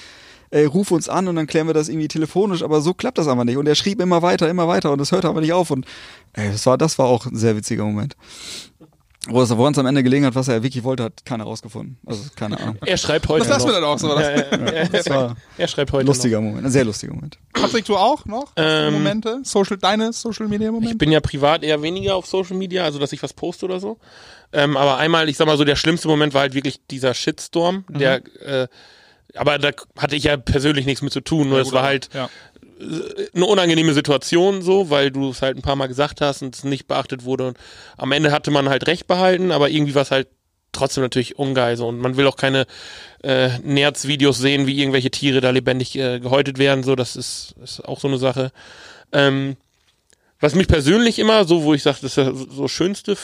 ey, 0.51 0.64
ruf 0.64 0.90
uns 0.90 1.09
an 1.09 1.28
und 1.28 1.36
dann 1.36 1.47
klären 1.47 1.66
wir 1.66 1.74
das 1.74 1.89
irgendwie 1.89 2.09
telefonisch, 2.09 2.62
aber 2.62 2.81
so 2.81 2.94
klappt 2.94 3.18
das 3.18 3.28
einfach 3.28 3.44
nicht. 3.44 3.56
Und 3.56 3.66
er 3.66 3.74
schrieb 3.74 4.01
immer 4.01 4.23
weiter, 4.23 4.48
immer 4.48 4.68
weiter 4.68 4.93
und 4.93 5.01
es 5.01 5.12
hörte 5.12 5.28
aber 5.28 5.40
nicht 5.40 5.52
auf. 5.52 5.70
Und 5.70 5.86
ey, 6.35 6.51
das 6.52 6.66
war, 6.66 6.78
das 6.78 6.98
war 6.98 7.06
auch 7.06 7.27
ein 7.27 7.36
sehr 7.36 7.56
witziger 7.56 7.85
Moment. 7.85 8.16
Wo 9.28 9.43
es 9.43 9.51
woran 9.56 9.73
es 9.73 9.78
am 9.81 9.86
Ende 9.86 10.05
gelegen 10.05 10.24
hat, 10.24 10.36
was 10.36 10.47
er 10.47 10.62
wirklich 10.62 10.85
wollte, 10.85 11.02
hat 11.02 11.24
keiner 11.24 11.43
rausgefunden. 11.43 11.98
Also 12.06 12.23
keine 12.36 12.60
Ahnung. 12.60 12.77
Er 12.86 12.97
schreibt 12.97 13.27
heute 13.27 13.40
das 13.40 13.48
lassen 13.48 13.66
wir 13.66 13.81
noch. 13.81 13.81
dann 13.81 13.85
auch 13.85 13.98
so. 13.98 14.12
oder? 14.12 14.73
Ja, 14.73 14.82
ja, 14.82 14.89
Das 14.89 15.10
war 15.10 15.36
Er 15.59 15.66
schreibt 15.66 15.90
ein 15.90 15.97
heute 15.97 16.06
lustiger 16.06 16.40
Moment, 16.40 16.64
ein 16.64 16.70
sehr 16.70 16.85
lustiger 16.85 17.12
Moment. 17.12 17.36
Patrick, 17.52 17.85
du 17.86 17.97
auch 17.97 18.24
noch? 18.27 18.55
Du 18.55 18.62
Ähm, 18.62 18.93
Momente? 18.94 19.40
Social, 19.43 19.78
deine 19.78 20.12
Social 20.12 20.47
Media 20.47 20.68
noch. 20.68 20.74
Ich 20.77 20.82
Momente? 20.82 20.98
bin 20.98 21.10
ja 21.10 21.18
privat 21.18 21.64
eher 21.64 21.82
weniger 21.82 22.14
auf 22.14 22.27
Social 22.27 22.56
Media, 22.56 22.85
also 22.85 23.01
dass 23.01 23.12
ich 23.12 23.20
was 23.20 23.32
poste 23.32 23.64
oder 23.64 23.81
so. 23.81 23.98
Ähm, 24.52 24.77
aber 24.77 24.97
einmal, 24.98 25.28
ich 25.28 25.36
sag 25.36 25.48
mal 25.48 25.56
so, 25.56 25.64
der 25.64 25.74
schlimmste 25.74 26.06
Moment 26.06 26.32
war 26.32 26.43
halt 26.43 26.55
wirklich 26.55 26.78
dieser 26.89 27.12
Shitstorm, 27.12 27.85
der 27.89 28.23
äh, 28.47 28.68
aber 29.35 29.59
da 29.59 29.70
hatte 29.98 30.16
ich 30.16 30.24
ja 30.24 30.36
persönlich 30.36 30.86
nichts 30.86 31.03
mit 31.03 31.12
zu 31.12 31.20
tun, 31.20 31.48
nur 31.48 31.61
es 31.61 31.73
war 31.73 31.82
halt 31.82 32.09
Ja. 32.15 32.28
eine 33.35 33.44
unangenehme 33.47 33.93
Situation 33.94 34.62
so, 34.62 34.90
weil 34.90 35.11
du 35.11 35.31
es 35.31 35.43
halt 35.43 35.57
ein 35.57 35.62
paar 35.62 35.77
Mal 35.77 35.86
gesagt 35.89 36.20
hast 36.20 36.43
und 36.43 36.55
es 36.55 36.65
nicht 36.65 36.86
beachtet 36.86 37.24
wurde. 37.24 37.48
Und 37.48 37.59
am 37.97 38.12
Ende 38.12 38.32
hatte 38.32 38.51
man 38.51 38.69
halt 38.69 38.86
recht 38.86 39.07
behalten, 39.07 39.51
aber 39.53 39.70
irgendwie 39.70 39.94
war 39.94 40.03
es 40.03 40.11
halt 40.11 40.28
trotzdem 40.73 41.03
natürlich 41.03 41.39
ungeil 41.39 41.77
so. 41.77 41.89
Und 41.89 41.98
man 41.98 42.16
will 42.16 42.27
auch 42.27 42.36
keine 42.36 42.66
äh, 43.23 43.59
Nerz-Videos 43.62 44.39
sehen, 44.39 44.66
wie 44.66 44.78
irgendwelche 44.78 45.11
Tiere 45.11 45.40
da 45.40 45.51
lebendig 45.51 45.97
äh, 45.97 46.20
gehäutet 46.20 46.59
werden. 46.59 46.85
So, 46.85 46.94
das 46.97 47.16
ist, 47.16 47.55
ist 47.62 47.81
auch 47.85 47.98
so 47.98 48.09
eine 48.09 48.19
Sache. 48.19 48.53
Ähm, 49.12 49.57
was 50.40 50.54
mich 50.54 50.68
persönlich 50.68 51.18
immer, 51.18 51.44
so 51.44 51.62
wo 51.62 51.72
ich 51.72 51.82
sage, 51.82 51.98
das 52.02 52.10
ist 52.10 52.16
der 52.18 52.34
so 52.34 52.68
schönste 52.68 53.16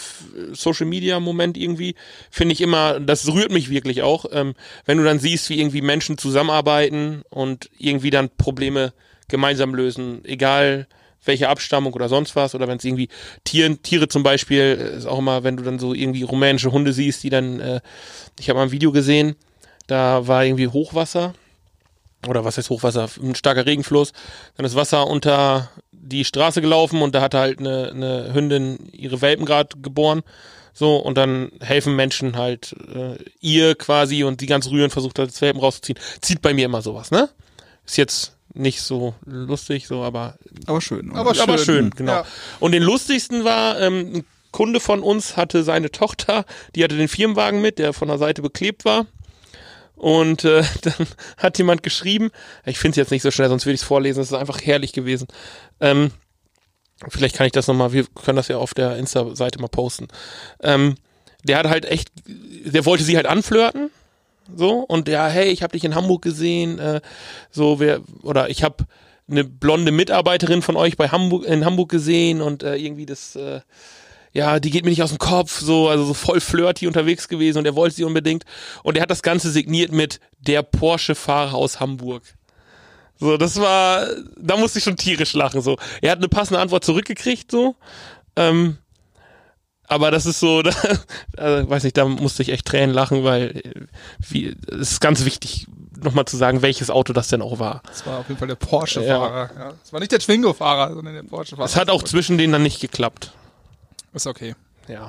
Social 0.52 0.86
Media 0.86 1.20
Moment 1.20 1.56
irgendwie, 1.56 1.94
finde 2.30 2.54
ich 2.54 2.60
immer, 2.60 3.00
das 3.00 3.28
rührt 3.28 3.52
mich 3.52 3.68
wirklich 3.68 4.02
auch, 4.02 4.24
ähm, 4.32 4.54
wenn 4.86 4.98
du 4.98 5.04
dann 5.04 5.18
siehst, 5.18 5.50
wie 5.50 5.60
irgendwie 5.60 5.82
Menschen 5.82 6.16
zusammenarbeiten 6.16 7.22
und 7.28 7.68
irgendwie 7.78 8.10
dann 8.10 8.30
Probleme 8.30 8.94
gemeinsam 9.28 9.74
lösen, 9.74 10.24
egal 10.24 10.86
welche 11.24 11.48
Abstammung 11.48 11.92
oder 11.92 12.08
sonst 12.08 12.34
was, 12.34 12.54
oder 12.54 12.66
wenn 12.66 12.78
es 12.78 12.84
irgendwie 12.84 13.08
Tieren, 13.44 13.82
Tiere 13.82 14.08
zum 14.08 14.22
Beispiel, 14.22 14.60
äh, 14.80 14.96
ist 14.96 15.06
auch 15.06 15.18
immer, 15.18 15.44
wenn 15.44 15.56
du 15.56 15.62
dann 15.62 15.78
so 15.78 15.94
irgendwie 15.94 16.22
rumänische 16.22 16.72
Hunde 16.72 16.92
siehst, 16.92 17.22
die 17.22 17.30
dann, 17.30 17.60
äh, 17.60 17.80
ich 18.40 18.48
habe 18.48 18.58
mal 18.58 18.64
ein 18.64 18.72
Video 18.72 18.90
gesehen, 18.90 19.36
da 19.86 20.26
war 20.26 20.44
irgendwie 20.44 20.68
Hochwasser 20.68 21.34
oder 22.28 22.44
was 22.44 22.56
heißt 22.56 22.70
Hochwasser, 22.70 23.08
ein 23.20 23.34
starker 23.34 23.66
Regenfluss, 23.66 24.12
dann 24.56 24.64
ist 24.64 24.76
Wasser 24.76 25.06
unter 25.06 25.70
die 26.02 26.24
Straße 26.24 26.60
gelaufen 26.60 27.00
und 27.00 27.14
da 27.14 27.20
hatte 27.20 27.38
halt 27.38 27.60
eine, 27.60 27.90
eine 27.90 28.34
Hündin 28.34 28.90
ihre 28.92 29.20
Welpen 29.22 29.46
gerade 29.46 29.78
geboren. 29.80 30.22
So, 30.74 30.96
und 30.96 31.16
dann 31.18 31.52
helfen 31.60 31.96
Menschen 31.96 32.36
halt 32.36 32.74
äh, 32.94 33.16
ihr 33.40 33.74
quasi 33.74 34.24
und 34.24 34.40
die 34.40 34.46
ganz 34.46 34.68
rühren, 34.68 34.90
versucht 34.90 35.18
halt 35.18 35.30
das 35.30 35.40
Welpen 35.40 35.60
rauszuziehen. 35.60 35.98
Zieht 36.20 36.42
bei 36.42 36.54
mir 36.54 36.64
immer 36.64 36.82
sowas, 36.82 37.10
ne? 37.10 37.28
Ist 37.86 37.98
jetzt 37.98 38.36
nicht 38.54 38.80
so 38.80 39.14
lustig, 39.24 39.86
so, 39.86 40.02
aber 40.02 40.38
Aber 40.66 40.80
schön. 40.80 41.10
oder? 41.10 41.20
Aber 41.20 41.30
aber 41.40 41.58
schön. 41.58 41.64
schön, 41.64 41.90
genau. 41.90 42.12
Ja. 42.12 42.26
Und 42.58 42.72
den 42.72 42.82
lustigsten 42.82 43.44
war, 43.44 43.80
ähm, 43.80 44.12
ein 44.14 44.24
Kunde 44.50 44.80
von 44.80 45.02
uns 45.02 45.36
hatte 45.36 45.62
seine 45.62 45.90
Tochter, 45.90 46.44
die 46.74 46.84
hatte 46.84 46.96
den 46.96 47.08
Firmenwagen 47.08 47.60
mit, 47.60 47.78
der 47.78 47.92
von 47.92 48.08
der 48.08 48.18
Seite 48.18 48.42
beklebt 48.42 48.84
war. 48.84 49.06
Und 50.02 50.44
äh, 50.44 50.64
dann 50.82 51.06
hat 51.36 51.58
jemand 51.58 51.84
geschrieben, 51.84 52.32
ich 52.66 52.76
finde 52.76 52.90
es 52.90 52.96
jetzt 52.96 53.12
nicht 53.12 53.22
so 53.22 53.30
schnell, 53.30 53.48
sonst 53.48 53.66
würde 53.66 53.74
ich 53.74 53.82
es 53.82 53.86
vorlesen, 53.86 54.20
es 54.20 54.32
ist 54.32 54.36
einfach 54.36 54.60
herrlich 54.60 54.92
gewesen. 54.92 55.28
Ähm, 55.78 56.10
vielleicht 57.08 57.36
kann 57.36 57.46
ich 57.46 57.52
das 57.52 57.68
nochmal, 57.68 57.92
wir 57.92 58.06
können 58.06 58.34
das 58.34 58.48
ja 58.48 58.56
auf 58.56 58.74
der 58.74 58.96
Insta-Seite 58.96 59.60
mal 59.60 59.68
posten. 59.68 60.08
Ähm, 60.60 60.96
der 61.44 61.58
hat 61.58 61.68
halt 61.68 61.84
echt, 61.84 62.10
der 62.26 62.84
wollte 62.84 63.04
sie 63.04 63.14
halt 63.14 63.26
anflirten, 63.26 63.90
so, 64.56 64.80
und 64.80 65.06
ja, 65.06 65.28
hey, 65.28 65.50
ich 65.50 65.62
habe 65.62 65.72
dich 65.72 65.84
in 65.84 65.94
Hamburg 65.94 66.22
gesehen, 66.22 66.80
äh, 66.80 67.00
so, 67.52 67.78
wer, 67.78 68.00
oder 68.24 68.50
ich 68.50 68.64
habe 68.64 68.84
eine 69.30 69.44
blonde 69.44 69.92
Mitarbeiterin 69.92 70.62
von 70.62 70.74
euch 70.74 70.96
bei 70.96 71.10
Hamburg, 71.10 71.44
in 71.44 71.64
Hamburg 71.64 71.90
gesehen 71.90 72.42
und 72.42 72.64
äh, 72.64 72.74
irgendwie 72.74 73.06
das, 73.06 73.36
äh, 73.36 73.60
ja, 74.32 74.60
die 74.60 74.70
geht 74.70 74.84
mir 74.84 74.90
nicht 74.90 75.02
aus 75.02 75.10
dem 75.10 75.18
Kopf, 75.18 75.60
so, 75.60 75.88
also 75.88 76.04
so 76.06 76.14
voll 76.14 76.40
flirty 76.40 76.86
unterwegs 76.86 77.28
gewesen 77.28 77.58
und 77.58 77.66
er 77.66 77.76
wollte 77.76 77.96
sie 77.96 78.04
unbedingt. 78.04 78.44
Und 78.82 78.96
er 78.96 79.02
hat 79.02 79.10
das 79.10 79.22
Ganze 79.22 79.50
signiert 79.50 79.92
mit 79.92 80.20
der 80.38 80.62
Porsche-Fahrer 80.62 81.54
aus 81.54 81.80
Hamburg. 81.80 82.22
So, 83.18 83.36
das 83.36 83.60
war, 83.60 84.06
da 84.36 84.56
musste 84.56 84.78
ich 84.78 84.84
schon 84.84 84.96
tierisch 84.96 85.34
lachen. 85.34 85.60
So, 85.60 85.76
er 86.00 86.12
hat 86.12 86.18
eine 86.18 86.28
passende 86.28 86.60
Antwort 86.60 86.84
zurückgekriegt, 86.84 87.50
so. 87.50 87.76
Ähm, 88.34 88.78
aber 89.86 90.10
das 90.10 90.24
ist 90.24 90.40
so, 90.40 90.62
da, 90.62 90.72
also, 91.36 91.68
weiß 91.68 91.84
nicht, 91.84 91.98
da 91.98 92.06
musste 92.06 92.42
ich 92.42 92.48
echt 92.48 92.66
Tränen 92.66 92.94
lachen, 92.94 93.24
weil 93.24 93.60
äh, 93.62 93.86
wie, 94.18 94.56
es 94.68 94.92
ist 94.92 95.00
ganz 95.00 95.26
wichtig, 95.26 95.66
nochmal 96.02 96.24
zu 96.24 96.38
sagen, 96.38 96.62
welches 96.62 96.88
Auto 96.88 97.12
das 97.12 97.28
denn 97.28 97.42
auch 97.42 97.58
war. 97.58 97.82
Das 97.86 98.06
war 98.06 98.20
auf 98.20 98.28
jeden 98.28 98.38
Fall 98.38 98.48
der 98.48 98.54
Porsche-Fahrer. 98.54 99.50
Ja. 99.56 99.72
Das 99.82 99.92
war 99.92 100.00
nicht 100.00 100.10
der 100.10 100.18
Twingo-Fahrer, 100.18 100.94
sondern 100.94 101.14
der 101.14 101.22
Porsche-Fahrer. 101.22 101.66
Es 101.66 101.76
hat 101.76 101.90
auch 101.90 102.02
zwischen 102.02 102.38
denen 102.38 102.54
dann 102.54 102.62
nicht 102.62 102.80
geklappt. 102.80 103.32
Ist 104.12 104.26
okay. 104.26 104.54
Ja. 104.88 105.08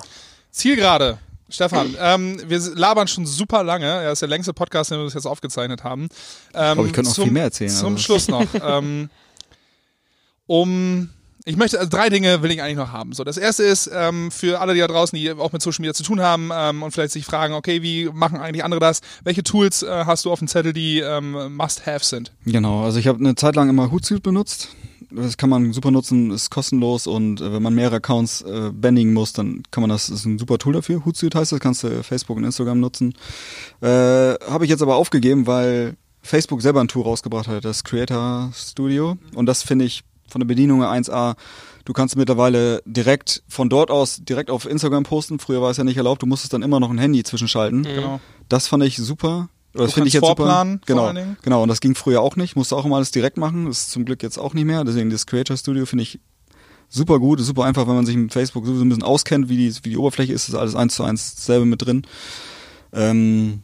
Zielgerade. 0.52 1.18
Stefan, 1.50 1.96
ähm, 2.00 2.42
wir 2.48 2.60
labern 2.76 3.08
schon 3.08 3.26
super 3.26 3.64
lange. 3.64 3.86
Er 3.86 4.12
ist 4.12 4.22
der 4.22 4.30
längste 4.30 4.54
Podcast, 4.54 4.92
den 4.92 4.98
wir 4.98 5.06
bis 5.06 5.14
jetzt 5.14 5.28
aufgezeichnet 5.28 5.84
haben. 5.84 6.04
Ähm, 6.54 6.80
Aber 6.80 6.86
ich 6.86 6.94
könnte 6.94 7.10
noch 7.10 7.16
zum, 7.16 7.26
viel 7.26 7.34
mehr 7.34 7.44
erzählen. 7.44 7.70
Zum 7.70 7.94
also. 7.94 8.04
Schluss 8.04 8.28
noch. 8.28 8.48
ähm, 8.64 9.10
um 10.48 11.10
ich 11.46 11.58
möchte, 11.58 11.78
also 11.78 11.90
drei 11.90 12.08
Dinge 12.10 12.42
will 12.42 12.52
ich 12.52 12.62
eigentlich 12.62 12.78
noch 12.78 12.94
haben. 12.94 13.12
So, 13.12 13.26
das 13.26 13.38
erste 13.38 13.64
ist, 13.64 13.90
ähm, 13.94 14.32
für 14.32 14.62
alle, 14.62 14.74
die 14.74 14.80
da 14.80 14.88
draußen, 14.88 15.18
die 15.18 15.32
auch 15.32 15.52
mit 15.52 15.62
Social 15.62 15.82
Media 15.82 15.94
zu 15.94 16.04
tun 16.04 16.22
haben 16.22 16.52
ähm, 16.54 16.84
und 16.84 16.92
vielleicht 16.92 17.12
sich 17.12 17.26
fragen, 17.26 17.54
okay, 17.54 17.82
wie 17.82 18.10
machen 18.14 18.40
eigentlich 18.40 18.64
andere 18.64 18.80
das? 18.80 19.02
Welche 19.24 19.44
Tools 19.44 19.84
äh, 19.84 20.06
hast 20.06 20.24
du 20.24 20.32
auf 20.32 20.40
dem 20.40 20.48
Zettel, 20.48 20.72
die 20.72 21.00
ähm, 21.00 21.56
Must-Have 21.56 22.06
sind? 22.06 22.32
Genau, 22.46 22.86
also 22.86 22.98
ich 22.98 23.08
habe 23.08 23.20
eine 23.20 23.36
Zeit 23.36 23.56
lang 23.58 23.70
immer 23.70 23.92
Hootsuite 23.92 24.22
benutzt. 24.22 24.70
Das 25.16 25.38
kann 25.38 25.50
man 25.50 25.74
super 25.74 25.92
nutzen, 25.92 26.32
ist 26.32 26.50
kostenlos 26.50 27.08
und 27.08 27.42
äh, 27.42 27.54
wenn 27.54 27.62
man 27.62 27.76
mehrere 27.76 27.98
Accounts 27.98 28.42
äh, 28.42 28.72
bändigen 28.74 29.14
muss, 29.14 29.34
dann 29.34 29.64
kann 29.72 29.82
man 29.82 29.90
das, 29.90 30.10
ist 30.10 30.26
ein 30.26 30.40
super 30.40 30.58
Tool 30.58 30.74
dafür. 30.74 31.06
Hootsuite 31.06 31.38
heißt 31.38 31.52
das, 31.52 31.60
kannst 31.60 31.84
du 31.84 32.04
Facebook 32.04 32.38
und 32.38 32.44
Instagram 32.44 32.80
nutzen. 32.80 33.14
Äh, 33.82 33.88
habe 33.88 34.64
ich 34.64 34.70
jetzt 34.70 34.82
aber 34.82 34.96
aufgegeben, 34.96 35.48
weil 35.48 35.96
Facebook 36.22 36.62
selber 36.62 36.82
ein 36.82 36.88
Tool 36.88 37.04
rausgebracht 37.04 37.48
hat, 37.48 37.66
das 37.66 37.84
Creator 37.84 38.52
Studio. 38.56 39.18
Und 39.36 39.46
das 39.46 39.62
finde 39.62 39.86
ich 39.86 40.04
von 40.30 40.40
der 40.40 40.48
Bedienung 40.48 40.82
1A. 40.82 41.36
Du 41.86 41.94
kannst 41.94 42.16
mittlerweile 42.16 42.82
direkt 42.86 43.44
von 43.48 43.70
dort 43.70 43.92
aus 43.92 44.22
direkt 44.24 44.50
auf 44.50 44.66
Instagram 44.66 45.04
posten. 45.04 45.38
Früher 45.38 45.62
war 45.62 45.70
es 45.70 45.78
ja 45.78 45.84
nicht 45.84 45.98
erlaubt. 45.98 46.22
Du 46.22 46.26
musstest 46.26 46.54
dann 46.54 46.64
immer 46.64 46.80
noch 46.80 46.90
ein 46.90 46.98
Handy 46.98 47.24
zwischenschalten. 47.24 47.84
Genau. 47.84 48.20
Das 48.48 48.68
fand 48.68 48.84
ich 48.84 48.98
super. 48.98 49.50
Das 49.74 49.94
finde 49.94 50.08
ich 50.08 50.14
jetzt 50.14 50.26
vorplanen, 50.26 50.74
super. 50.74 50.86
Genau, 50.86 51.14
vor 51.14 51.36
genau. 51.42 51.64
Und 51.64 51.70
das 51.70 51.82
ging 51.82 51.96
früher 51.96 52.22
auch 52.22 52.36
nicht. 52.36 52.56
Musste 52.56 52.76
auch 52.76 52.86
immer 52.86 52.98
alles 52.98 53.12
direkt 53.12 53.38
machen. 53.38 53.66
Das 53.66 53.80
ist 53.80 53.92
zum 53.92 54.06
Glück 54.06 54.22
jetzt 54.22 54.38
auch 54.38 54.54
nicht 54.54 54.66
mehr. 54.66 54.84
Deswegen 54.84 55.10
das 55.10 55.26
Creator 55.26 55.58
Studio 55.58 55.86
finde 55.86 56.04
ich 56.04 56.20
super 56.90 57.20
gut. 57.20 57.40
Ist 57.40 57.48
super 57.48 57.64
einfach, 57.66 57.88
wenn 57.88 57.96
man 57.96 58.06
sich 58.06 58.16
mit 58.16 58.32
Facebook 58.32 58.66
so 58.66 58.74
ein 58.74 58.90
bisschen 58.90 59.04
auskennt, 59.04 59.50
wie 59.50 59.58
die, 59.58 59.76
wie 59.84 59.90
die 59.90 59.98
Oberfläche 59.98 60.32
ist. 60.32 60.48
Ist 60.48 60.56
alles 60.56 60.76
eins 60.76 60.96
zu 60.96 61.04
eins 61.04 61.44
selber 61.44 61.66
mit 61.66 61.84
drin. 61.84 62.04
Ähm, 62.92 63.64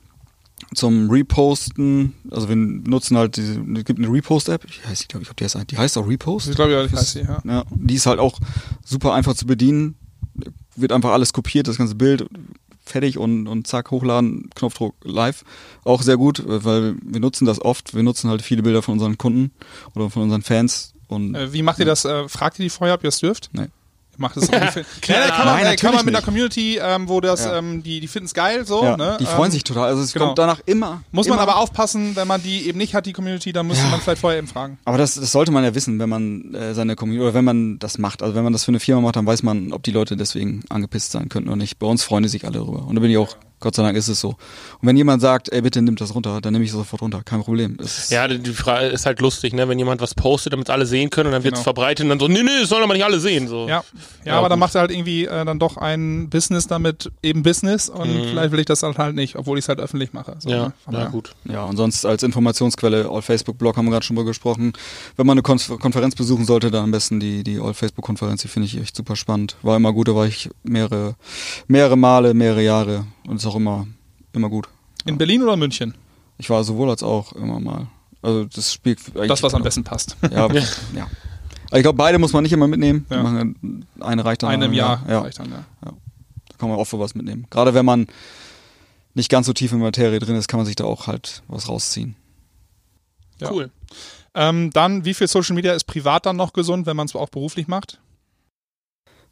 zum 0.74 1.10
Reposten, 1.10 2.14
also 2.30 2.50
wir 2.50 2.56
nutzen 2.56 3.18
halt 3.18 3.38
diese, 3.38 3.60
es 3.60 3.86
gibt 3.86 4.00
eine 4.00 4.12
Repost-App, 4.12 4.66
ich 4.66 4.88
weiß, 4.88 5.02
ich 5.02 5.08
glaube, 5.08 5.24
ich 5.24 5.30
glaube, 5.30 5.36
die 5.38 5.44
heißt, 5.46 5.72
die 5.72 5.78
heißt 5.78 5.98
auch 5.98 6.08
Repost. 6.08 6.50
Ich 6.50 6.56
glaube, 6.56 6.74
ja, 6.74 6.84
ich 6.84 6.92
weiß 6.92 7.14
sie, 7.14 7.22
ja. 7.22 7.42
Ja, 7.46 7.64
die 7.72 7.96
ist 7.96 8.06
halt 8.06 8.20
auch 8.20 8.40
super 8.86 9.14
einfach 9.14 9.34
zu 9.34 9.46
bedienen. 9.46 9.96
Wird 10.76 10.92
einfach 10.92 11.12
alles 11.12 11.34
kopiert, 11.34 11.68
das 11.68 11.78
ganze 11.78 11.96
Bild 11.96 12.26
fertig 12.90 13.18
und, 13.18 13.48
und 13.48 13.68
zack, 13.68 13.92
hochladen, 13.92 14.50
Knopfdruck 14.56 14.96
live. 15.04 15.44
Auch 15.84 16.02
sehr 16.02 16.18
gut, 16.18 16.44
weil 16.46 16.96
wir 17.02 17.20
nutzen 17.20 17.46
das 17.46 17.62
oft. 17.62 17.96
Wir 17.96 18.04
nutzen 18.04 18.30
halt 18.30 18.42
viele 18.42 18.64
Bilder 18.64 18.82
von 18.82 18.94
unseren 18.94 19.18
Kunden 19.18 19.52
oder 19.96 20.10
von 20.10 20.24
unseren 20.24 20.42
Fans. 20.42 20.94
Und 21.08 21.36
Äh, 21.36 21.54
wie 21.54 21.64
macht 21.64 21.80
ihr 21.80 21.86
das? 21.86 22.06
Äh, 22.06 22.28
fragt 22.30 22.60
ihr 22.60 22.64
die 22.64 22.70
vorher, 22.70 22.96
ob 22.96 23.04
ihr 23.04 23.10
es 23.10 23.20
dürft? 23.20 23.50
Nee. 23.54 23.68
Macht 24.20 24.36
für- 24.36 24.42
ja, 24.52 24.56
da 24.56 25.28
kann 25.30 25.46
man, 25.46 25.56
Nein, 25.56 25.66
äh, 25.66 25.76
kann 25.76 25.94
man 25.94 26.06
natürlich 26.06 26.06
mit 26.06 26.16
einer. 26.16 26.22
Community, 26.24 26.78
ähm, 26.82 27.10
wo 27.10 27.22
das, 27.22 27.46
Ja. 27.46 27.58
ähm, 27.58 27.82
die, 27.84 28.00
die 28.00 28.08
finden 28.08 28.26
es 28.28 28.34
geil, 28.34 28.66
so, 28.68 28.84
ja, 28.84 28.98
ne? 28.98 29.18
die 29.20 29.26
freuen 29.26 29.46
ähm, 29.46 29.52
sich 29.52 29.64
total. 29.64 29.88
Also 29.88 30.02
es 30.04 30.14
genau. 30.14 30.28
kommt 30.28 30.40
danach 30.40 30.60
immer. 30.66 31.02
Muss 31.12 31.26
immer, 31.28 31.38
man 31.38 31.44
aber 31.44 31.58
aufpassen, 31.58 32.16
wenn 32.16 32.28
man 32.28 32.44
die 32.44 32.68
eben 32.68 32.78
nicht 32.78 32.94
hat, 32.94 33.06
die 33.06 33.14
Community, 33.14 33.54
dann 33.54 33.66
müsste 33.68 33.86
Ja. 33.86 33.92
man 33.92 34.02
vielleicht 34.02 34.22
vorher 34.22 34.38
eben 34.38 34.48
fragen. 34.48 34.78
Aber 34.86 34.98
das, 34.98 35.16
das 35.16 35.32
sollte 35.32 35.52
man 35.52 35.64
ja 35.64 35.74
wissen, 35.74 35.98
wenn 36.00 36.10
man 36.10 36.54
äh, 36.54 36.74
seine 36.74 36.96
Community 36.96 37.24
oder 37.24 37.34
wenn 37.34 37.46
man 37.46 37.80
das 37.80 37.98
macht. 37.98 38.22
Also 38.22 38.36
wenn 38.36 38.44
man 38.44 38.54
das 38.54 38.66
für 38.66 38.70
eine 38.72 38.80
Firma 38.80 39.02
macht, 39.02 39.16
dann 39.16 39.26
weiß 39.26 39.42
man, 39.44 39.72
ob 39.74 39.84
die 39.84 39.92
Leute 39.92 40.18
deswegen 40.18 40.64
angepisst 40.70 41.12
sein 41.12 41.30
könnten 41.30 41.50
oder 41.50 41.58
nicht. 41.58 41.80
Bei 41.80 41.88
uns 41.88 42.04
freuen 42.04 42.24
die 42.24 42.30
sich 42.30 42.46
alle 42.46 42.60
drüber. 42.60 42.86
Und 42.86 42.96
da 42.96 43.02
bin 43.02 43.10
ich 43.10 43.18
auch, 43.18 43.38
Gott 43.60 43.76
sei 43.76 43.84
Dank 43.84 43.98
ist 43.98 44.08
es 44.08 44.20
so. 44.20 44.30
Und 44.30 44.38
wenn 44.84 44.96
jemand 44.98 45.22
sagt, 45.22 45.52
ey, 45.52 45.62
bitte 45.62 45.82
nimm 45.82 45.96
das 45.96 46.16
runter, 46.16 46.40
dann 46.42 46.54
nehme 46.54 46.64
ich 46.66 46.72
das 46.72 46.78
sofort 46.80 47.02
runter. 47.02 47.22
Kein 47.26 47.42
Problem. 47.42 47.78
Es 47.82 47.98
ist, 47.98 48.12
Ja, 48.12 48.28
die 48.28 48.54
Frage 48.54 48.88
ist 48.88 49.06
halt 49.06 49.20
lustig, 49.22 49.54
ne? 49.54 49.68
Wenn 49.68 49.78
jemand 49.80 50.00
was 50.02 50.16
postet, 50.16 50.54
damit 50.54 50.70
alle 50.70 50.86
sehen 50.86 51.10
können 51.10 51.28
und 51.28 51.34
dann 51.34 51.44
wird 51.44 51.56
es 51.56 51.60
Genau. 51.60 51.64
verbreitet 51.64 52.04
und 52.06 52.10
dann 52.10 52.20
so, 52.20 52.28
nee, 52.28 52.42
nee, 52.44 52.60
das 52.62 52.70
sollen 52.70 52.84
aber 52.84 52.94
nicht 52.94 53.04
alle 53.04 53.20
sehen. 53.20 53.48
So. 53.48 53.68
Ja, 53.68 53.84
ja, 54.24 54.34
Ja, 54.34 54.38
aber 54.38 54.50
dann 54.50 54.58
gut. 54.58 54.68
macht 54.68 54.76
er 54.76 54.82
halt 54.82 54.92
irgendwie 54.92 55.26
äh, 55.26 55.46
dann 55.46 55.60
doch 55.60 55.78
ein 55.78 56.30
Business 56.30 56.68
damit 56.68 57.12
eben 57.22 57.44
Business 57.44 57.90
und 57.90 58.08
vielleicht 58.10 58.52
will 58.52 58.60
ich 58.60 58.66
das 58.66 58.80
dann 58.80 58.98
halt 58.98 59.16
nicht, 59.16 59.36
obwohl 59.36 59.58
ich 59.58 59.66
es 59.66 59.70
halt 59.70 59.80
öffentlich 59.80 60.14
mache. 60.14 60.36
So, 60.40 60.50
Mhm. 60.50 60.56
ja, 60.56 60.74
ne? 60.92 61.00
Ja 61.00 61.06
gut. 61.08 61.32
Ja, 61.46 61.64
und 61.66 61.78
sonst 61.78 62.06
als 62.06 62.24
Informationsquelle, 62.24 63.10
All 63.10 63.22
Facebook 63.22 63.58
Blog 63.58 63.76
haben 63.78 63.86
wir 63.86 63.92
gerade 63.92 64.06
schon 64.06 64.16
mal 64.16 64.26
gesprochen. 64.26 64.74
Wenn 65.18 65.26
man 65.28 65.34
eine 65.36 65.42
Kon 65.42 65.60
Konferenz 65.80 66.16
besuchen 66.16 66.46
sollte, 66.46 66.72
dann 66.72 66.86
am 66.86 66.92
besten 66.92 67.20
die, 67.20 67.44
die 67.44 67.60
All 67.60 67.74
Facebook 67.74 68.06
Konferenz, 68.06 68.42
die 68.42 68.48
finde 68.48 68.68
ich 68.68 68.78
echt 68.80 68.96
super 68.96 69.16
spannend. 69.16 69.58
War 69.62 69.76
immer 69.76 69.92
gut, 69.94 70.08
da 70.08 70.16
war 70.16 70.26
ich 70.26 70.50
mehrere, 70.64 71.16
mehrere 71.68 71.98
Male, 71.98 72.34
mehrere 72.34 72.62
Jahre 72.64 73.06
und 73.30 73.38
ist 73.38 73.46
auch 73.46 73.56
immer, 73.56 73.88
immer 74.34 74.50
gut. 74.50 74.68
In 75.06 75.18
Berlin 75.18 75.44
oder 75.44 75.56
München? 75.56 75.96
Ich 76.38 76.50
war 76.50 76.64
sowohl 76.64 76.90
als 76.90 77.04
auch 77.04 77.32
immer 77.34 77.60
mal. 77.60 77.88
Also 78.22 78.46
das 78.46 78.74
spielt 78.74 79.00
eigentlich- 79.16 79.28
Das, 79.30 79.44
was 79.44 79.54
am 79.54 79.64
besten 79.64 79.84
passt. 79.84 80.18
Ja, 80.32 80.48
ja. 80.94 81.08
Aber 81.68 81.78
ich 81.78 81.84
glaube, 81.84 81.98
beide 81.98 82.18
muss 82.20 82.34
man 82.34 82.44
nicht 82.44 82.52
immer 82.54 82.68
mitnehmen. 82.68 83.06
Ja. 83.10 83.24
Man- 83.24 83.86
Eine 84.00 84.26
reicht 84.26 84.44
dann. 84.44 84.50
Eine 84.50 84.66
im 84.66 84.74
Jahr 84.74 85.04
Ja, 85.08 85.22
reicht 85.22 85.40
dann, 85.40 85.52
ja. 85.52 85.64
da 85.82 85.92
kann 86.58 86.70
man 86.70 86.78
oft 86.78 86.90
für 86.90 87.00
was 87.00 87.16
mitnehmen. 87.16 87.46
Gerade 87.50 87.74
wenn 87.74 87.86
man 87.86 88.08
nicht 89.14 89.30
ganz 89.30 89.46
so 89.48 89.54
tief 89.54 89.72
in 89.72 89.80
der 89.80 89.88
Materie 89.88 90.20
drin 90.20 90.36
ist, 90.36 90.48
kann 90.48 90.58
man 90.60 90.66
sich 90.66 90.76
da 90.76 90.84
auch 90.86 91.08
halt 91.08 91.44
was 91.48 91.70
rausziehen. 91.70 92.16
Ja. 93.40 93.52
Cool. 93.52 93.70
Ähm, 94.36 94.70
dann, 94.72 95.06
wie 95.06 95.14
viel 95.14 95.28
Social 95.28 95.56
Media 95.56 95.74
ist 95.74 95.86
privat 95.86 96.26
dann 96.26 96.36
noch 96.36 96.54
gesund, 96.54 96.86
wenn 96.86 96.96
man 96.98 97.06
es 97.06 97.16
auch 97.16 97.30
beruflich 97.30 97.68
macht? 97.68 98.00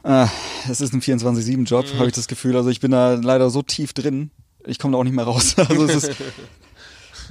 Äh, 0.07 0.27
es 0.69 0.79
ist 0.81 0.93
ein 0.93 1.01
24-7-Job, 1.01 1.85
Mhm. 1.93 1.97
habe 1.99 2.07
ich 2.07 2.13
das 2.15 2.27
Gefühl. 2.27 2.55
Also 2.55 2.69
ich 2.69 2.79
bin 2.79 2.91
da 2.91 3.15
leider 3.15 3.49
so 3.49 3.61
tief 3.61 3.93
drin, 3.93 4.31
ich 4.65 4.79
komme 4.79 4.93
da 4.93 4.99
auch 4.99 5.03
nicht 5.03 5.15
mehr 5.15 5.25
raus. 5.25 5.55
Also 5.69 5.85
es 5.85 5.95
ist, 5.95 6.11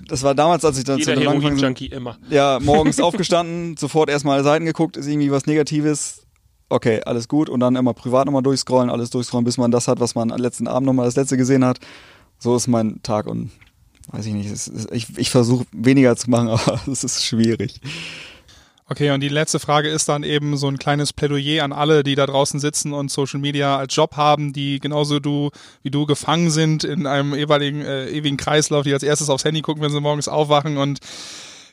das 0.09 0.23
war 0.23 0.35
damals, 0.35 0.65
als 0.65 0.77
ich 0.79 0.85
dann 0.85 0.99
Jeder 0.99 1.15
zu 1.15 1.21
dem 1.21 1.29
angefangen 1.29 1.57
Heroin-Junkie 1.57 1.87
immer. 1.87 2.19
ja, 2.29 2.59
morgens 2.61 3.01
aufgestanden, 3.01 3.77
sofort 3.79 4.11
erstmal 4.11 4.45
Seiten 4.45 4.67
geguckt, 4.67 4.97
ist 4.97 5.07
irgendwie 5.07 5.31
was 5.31 5.47
Negatives. 5.47 6.23
Okay, 6.69 7.01
alles 7.07 7.29
gut. 7.29 7.49
Und 7.49 7.61
dann 7.61 7.77
immer 7.77 7.95
privat 7.95 8.27
nochmal 8.27 8.43
durchscrollen, 8.43 8.91
alles 8.91 9.11
durchscrollen, 9.11 9.45
bis 9.45 9.57
man 9.57 9.71
das 9.71 9.87
hat, 9.89 10.01
was 10.01 10.15
man 10.15 10.33
am 10.33 10.39
letzten 10.41 10.67
Abend 10.69 10.85
nochmal 10.87 11.07
das 11.07 11.17
letzte 11.17 11.37
gesehen 11.37 11.65
hat. 11.65 11.79
So 12.39 12.57
ist 12.57 12.67
mein 12.67 13.01
Tag 13.03 13.27
und 13.27 13.51
weiß 14.09 14.27
ich 14.27 14.35
nicht. 14.35 14.51
Ist, 14.51 14.71
ich 14.93 15.17
ich 15.17 15.31
versuche 15.31 15.65
weniger 15.73 16.15
zu 16.17 16.29
machen, 16.29 16.49
aber 16.51 16.81
es 16.91 17.05
ist 17.05 17.25
schwierig. 17.25 17.81
Okay, 18.89 19.11
und 19.11 19.21
die 19.21 19.29
letzte 19.29 19.59
Frage 19.59 19.89
ist 19.89 20.09
dann 20.09 20.23
eben 20.23 20.57
so 20.57 20.69
ein 20.69 20.79
kleines 20.79 21.13
Plädoyer 21.13 21.65
an 21.65 21.73
alle, 21.73 22.05
die 22.05 22.15
da 22.15 22.25
draußen 22.25 22.61
sitzen 22.61 22.93
und 22.93 23.11
Social 23.11 23.41
Media 23.41 23.77
als 23.77 23.97
Job 23.97 24.17
haben, 24.17 24.53
die 24.53 24.79
genauso 24.79 25.19
du 25.19 25.51
wie 25.83 25.91
du 25.91 26.07
gefangen 26.07 26.51
sind 26.51 26.85
in 26.85 27.05
einem 27.05 27.35
ewigen, 27.35 27.83
äh, 27.83 28.09
ewigen 28.11 28.37
Kreislauf, 28.37 28.85
die 28.85 28.93
als 28.93 29.03
erstes 29.03 29.29
aufs 29.29 29.45
Handy 29.45 29.61
gucken, 29.61 29.83
wenn 29.83 29.91
sie 29.91 30.01
morgens 30.01 30.29
aufwachen 30.29 30.77
und 30.77 31.01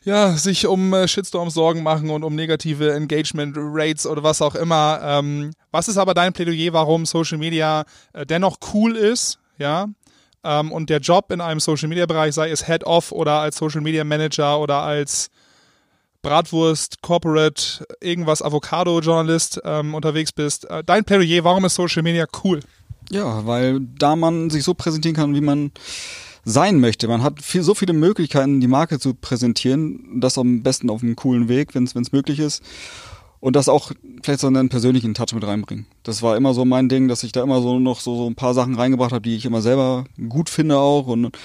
ja, 0.04 0.32
sich 0.32 0.66
um 0.66 0.92
äh, 0.94 1.08
Shitstorms 1.08 1.54
Sorgen 1.54 1.84
machen 1.84 2.10
und 2.10 2.24
um 2.24 2.34
negative 2.34 2.94
Engagement 2.94 3.56
Rates 3.58 4.08
oder 4.08 4.24
was 4.24 4.42
auch 4.42 4.56
immer. 4.56 5.00
Ähm, 5.04 5.52
was 5.70 5.88
ist 5.88 5.98
aber 5.98 6.16
dein 6.16 6.34
Plädoyer, 6.34 6.74
warum 6.74 7.06
Social 7.06 7.38
Media 7.38 7.86
äh, 8.14 8.26
dennoch 8.26 8.58
cool 8.74 8.98
ist, 8.98 9.38
ja? 9.60 9.88
Ähm, 10.44 10.72
und 10.72 10.90
der 10.90 11.00
Job 11.00 11.32
in 11.32 11.42
einem 11.42 11.60
Social 11.60 11.90
Media 11.90 12.08
Bereich, 12.08 12.34
sei 12.34 12.50
es 12.50 12.66
Head 12.66 12.86
Off 12.86 13.12
oder 13.12 13.34
als 13.34 13.56
Social 13.56 13.82
Media 13.82 14.04
Manager 14.04 14.60
oder 14.60 14.80
als 14.80 15.30
Bratwurst, 16.24 17.02
Corporate, 17.02 17.86
irgendwas, 18.02 18.42
Avocado-Journalist 18.42 19.62
ähm, 19.64 19.94
unterwegs 19.94 20.32
bist. 20.32 20.68
Äh, 20.70 20.84
dein 20.84 21.04
Plädoyer, 21.04 21.44
warum 21.44 21.66
ist 21.66 21.76
Social 21.76 22.02
Media 22.02 22.26
cool? 22.44 22.62
Ja, 23.12 23.46
weil 23.46 23.82
da 23.82 24.16
man 24.16 24.50
sich 24.50 24.64
so 24.64 24.74
präsentieren 24.74 25.16
kann, 25.16 25.36
wie 25.36 25.42
man 25.42 25.72
sein 26.46 26.80
möchte. 26.80 27.08
Man 27.08 27.24
hat 27.24 27.42
viel, 27.42 27.62
so 27.62 27.76
viele 27.76 27.94
Möglichkeiten, 27.94 28.62
die 28.62 28.68
Marke 28.68 29.00
zu 29.00 29.14
präsentieren. 29.14 30.20
Das 30.20 30.38
am 30.38 30.64
besten 30.64 30.90
auf 30.90 31.04
einem 31.04 31.16
coolen 31.16 31.50
Weg, 31.50 31.76
wenn 31.76 31.84
es 31.84 32.12
möglich 32.12 32.40
ist. 32.40 32.64
Und 33.40 33.58
das 33.58 33.68
auch 33.68 33.92
vielleicht 34.24 34.40
so 34.40 34.48
einen 34.48 34.70
persönlichen 34.70 35.14
Touch 35.14 35.34
mit 35.34 35.46
reinbringen. 35.46 35.86
Das 36.04 36.22
war 36.22 36.38
immer 36.38 36.54
so 36.54 36.64
mein 36.64 36.88
Ding, 36.88 37.10
dass 37.10 37.24
ich 37.24 37.34
da 37.34 37.44
immer 37.44 37.62
so 37.62 37.78
noch 37.80 38.00
so, 38.00 38.16
so 38.16 38.28
ein 38.28 38.36
paar 38.36 38.54
Sachen 38.54 38.76
reingebracht 38.76 39.12
habe, 39.12 39.24
die 39.24 39.36
ich 39.36 39.46
immer 39.46 39.62
selber 39.62 40.06
gut 40.30 40.50
finde 40.50 40.78
auch. 40.78 41.08
Und 41.08 41.38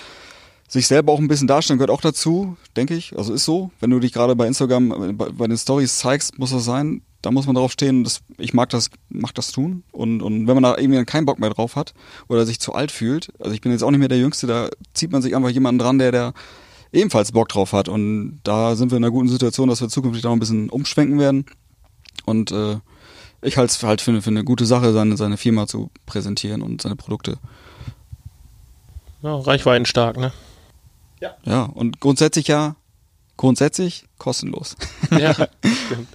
sich 0.69 0.87
selber 0.87 1.13
auch 1.13 1.19
ein 1.19 1.29
bisschen 1.29 1.49
darstellen 1.49 1.79
gehört 1.79 1.91
auch 1.91 2.03
dazu, 2.03 2.57
denke 2.77 2.95
ich. 2.95 3.17
Also 3.17 3.33
ist 3.33 3.47
so. 3.47 3.71
Wenn 3.81 3.91
du 3.91 3.99
dich 3.99 4.13
gerade 4.13 4.37
bei 4.37 4.47
Instagram 4.47 5.17
bei, 5.17 5.31
bei 5.31 5.47
den 5.47 5.57
Stories 5.57 5.99
zeigst, 5.99 6.39
muss 6.39 6.51
das 6.51 6.65
sein. 6.65 7.03
Da 7.23 7.31
muss 7.31 7.47
man 7.47 7.57
drauf 7.57 7.73
stehen. 7.73 8.05
Das, 8.05 8.21
ich 8.37 8.53
mag 8.53 8.69
das, 8.69 8.91
mag 9.09 9.35
das 9.35 9.51
tun. 9.51 9.83
Und, 9.93 10.21
und 10.23 10.47
wenn 10.47 10.55
man 10.55 10.63
da 10.63 10.77
irgendwie 10.77 11.03
keinen 11.07 11.25
Bock 11.25 11.39
mehr 11.39 11.51
drauf 11.51 11.75
hat 11.75 11.95
oder 12.29 12.45
sich 12.45 12.61
zu 12.61 12.75
alt 12.75 12.93
fühlt, 12.93 13.33
also 13.41 13.53
ich 13.53 13.63
bin 13.63 13.73
jetzt 13.73 13.83
auch 13.83 13.91
nicht 13.91 13.99
mehr 13.99 14.09
der 14.09 14.19
Jüngste, 14.19 14.47
da 14.47 14.69
zieht 14.93 15.11
man 15.11 15.23
sich 15.23 15.35
einfach 15.35 15.49
jemanden 15.49 15.79
dran, 15.79 15.99
der, 15.99 16.13
der 16.13 16.35
ebenfalls 16.93 17.33
Bock 17.33 17.49
drauf 17.49 17.73
hat. 17.73 17.89
Und 17.89 18.41
da 18.45 18.77
sind 18.77 18.91
wir 18.91 18.99
in 18.99 19.05
einer 19.05 19.11
guten 19.11 19.29
Situation, 19.29 19.71
dass 19.71 19.81
wir 19.81 19.89
zukünftig 19.89 20.23
da 20.23 20.31
ein 20.31 20.39
bisschen 20.39 20.69
umschwenken 20.69 21.19
werden. 21.19 21.47
Und 22.27 22.53
äh, 22.53 22.77
ich 23.41 23.57
halte 23.57 23.73
es 23.73 23.83
halt 23.83 24.03
für, 24.03 24.21
für 24.21 24.31
eine 24.31 24.45
gute 24.45 24.67
Sache, 24.67 24.93
seine, 24.93 25.17
seine 25.17 25.39
Firma 25.39 25.67
zu 25.67 25.91
präsentieren 26.05 26.61
und 26.61 26.83
seine 26.83 26.97
Produkte. 26.97 27.39
Ja, 29.23 29.35
Reichweiten 29.35 29.87
stark, 29.87 30.19
ne? 30.19 30.33
Ja, 31.45 31.63
und 31.65 32.01
grundsätzlich 32.01 32.49
ja 32.49 32.77
grundsätzlich 33.37 34.05
kostenlos. 34.19 34.77
Ja, 35.11 35.33
stimmt. 35.87 36.09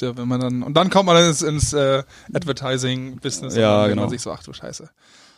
Ja, 0.00 0.16
wenn 0.16 0.26
man 0.28 0.40
dann, 0.40 0.62
und 0.62 0.74
dann 0.74 0.88
kommt 0.90 1.06
man 1.06 1.24
ins, 1.26 1.42
ins 1.42 1.72
äh, 1.72 2.02
Advertising-Business 2.32 3.54
Ja, 3.54 3.84
und 3.84 3.90
genau. 3.90 4.02
man 4.02 4.10
sich 4.10 4.22
so, 4.22 4.32
ach 4.32 4.42
du 4.42 4.52
Scheiße. 4.52 4.88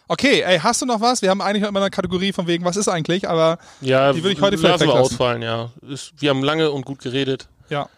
Okay, 0.09 0.43
ey, 0.43 0.59
hast 0.60 0.81
du 0.82 0.86
noch 0.86 1.01
was? 1.01 1.20
Wir 1.20 1.31
haben 1.31 1.40
eigentlich 1.40 1.62
noch 1.62 1.68
immer 1.68 1.81
eine 1.81 1.90
Kategorie 1.90 2.32
von 2.32 2.47
wegen, 2.47 2.64
was 2.64 2.77
ist 2.77 2.89
eigentlich, 2.89 3.28
aber 3.28 3.59
Ja, 3.81 4.12
Die 4.12 4.23
würde 4.23 4.35
ich 4.35 4.40
heute 4.40 4.56
vielleicht 4.56 4.81
lassen 4.81 4.89
wir 4.89 4.94
ausfallen, 5.01 5.43
ja. 5.43 5.70
Ist, 5.82 6.12
wir 6.18 6.31
haben 6.31 6.43
lange 6.44 6.70
und 6.70 6.85
gut 6.86 7.01
geredet. 7.01 7.48
ja. 7.68 7.89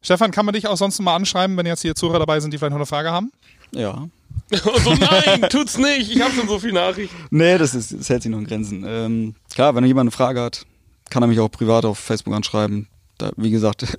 Stefan, 0.00 0.30
kann 0.30 0.46
man 0.46 0.54
dich 0.54 0.66
auch 0.68 0.76
sonst 0.76 1.00
mal 1.00 1.16
anschreiben, 1.16 1.56
wenn 1.56 1.66
jetzt 1.66 1.82
hier 1.82 1.94
Zuhörer 1.94 2.20
dabei 2.20 2.38
sind, 2.40 2.52
die 2.52 2.58
vielleicht 2.58 2.70
noch 2.70 2.78
eine 2.78 2.86
Frage 2.86 3.10
haben? 3.10 3.32
Ja. 3.72 4.08
So, 4.50 4.94
nein, 5.00 5.42
tut's 5.50 5.76
nicht. 5.76 6.10
Ich 6.10 6.20
habe 6.20 6.32
schon 6.32 6.48
so 6.48 6.58
viele 6.58 6.74
Nachrichten. 6.74 7.14
Nee, 7.30 7.58
das, 7.58 7.74
ist, 7.74 7.92
das 7.92 8.08
hält 8.08 8.22
sich 8.22 8.30
noch 8.30 8.38
in 8.38 8.46
Grenzen. 8.46 8.84
Ähm, 8.86 9.34
klar, 9.52 9.74
wenn 9.74 9.84
jemand 9.84 10.06
eine 10.06 10.10
Frage 10.10 10.40
hat, 10.40 10.64
kann 11.10 11.22
er 11.22 11.26
mich 11.26 11.40
auch 11.40 11.50
privat 11.50 11.84
auf 11.84 11.98
Facebook 11.98 12.34
anschreiben. 12.34 12.88
Da, 13.18 13.30
wie 13.36 13.50
gesagt, 13.50 13.84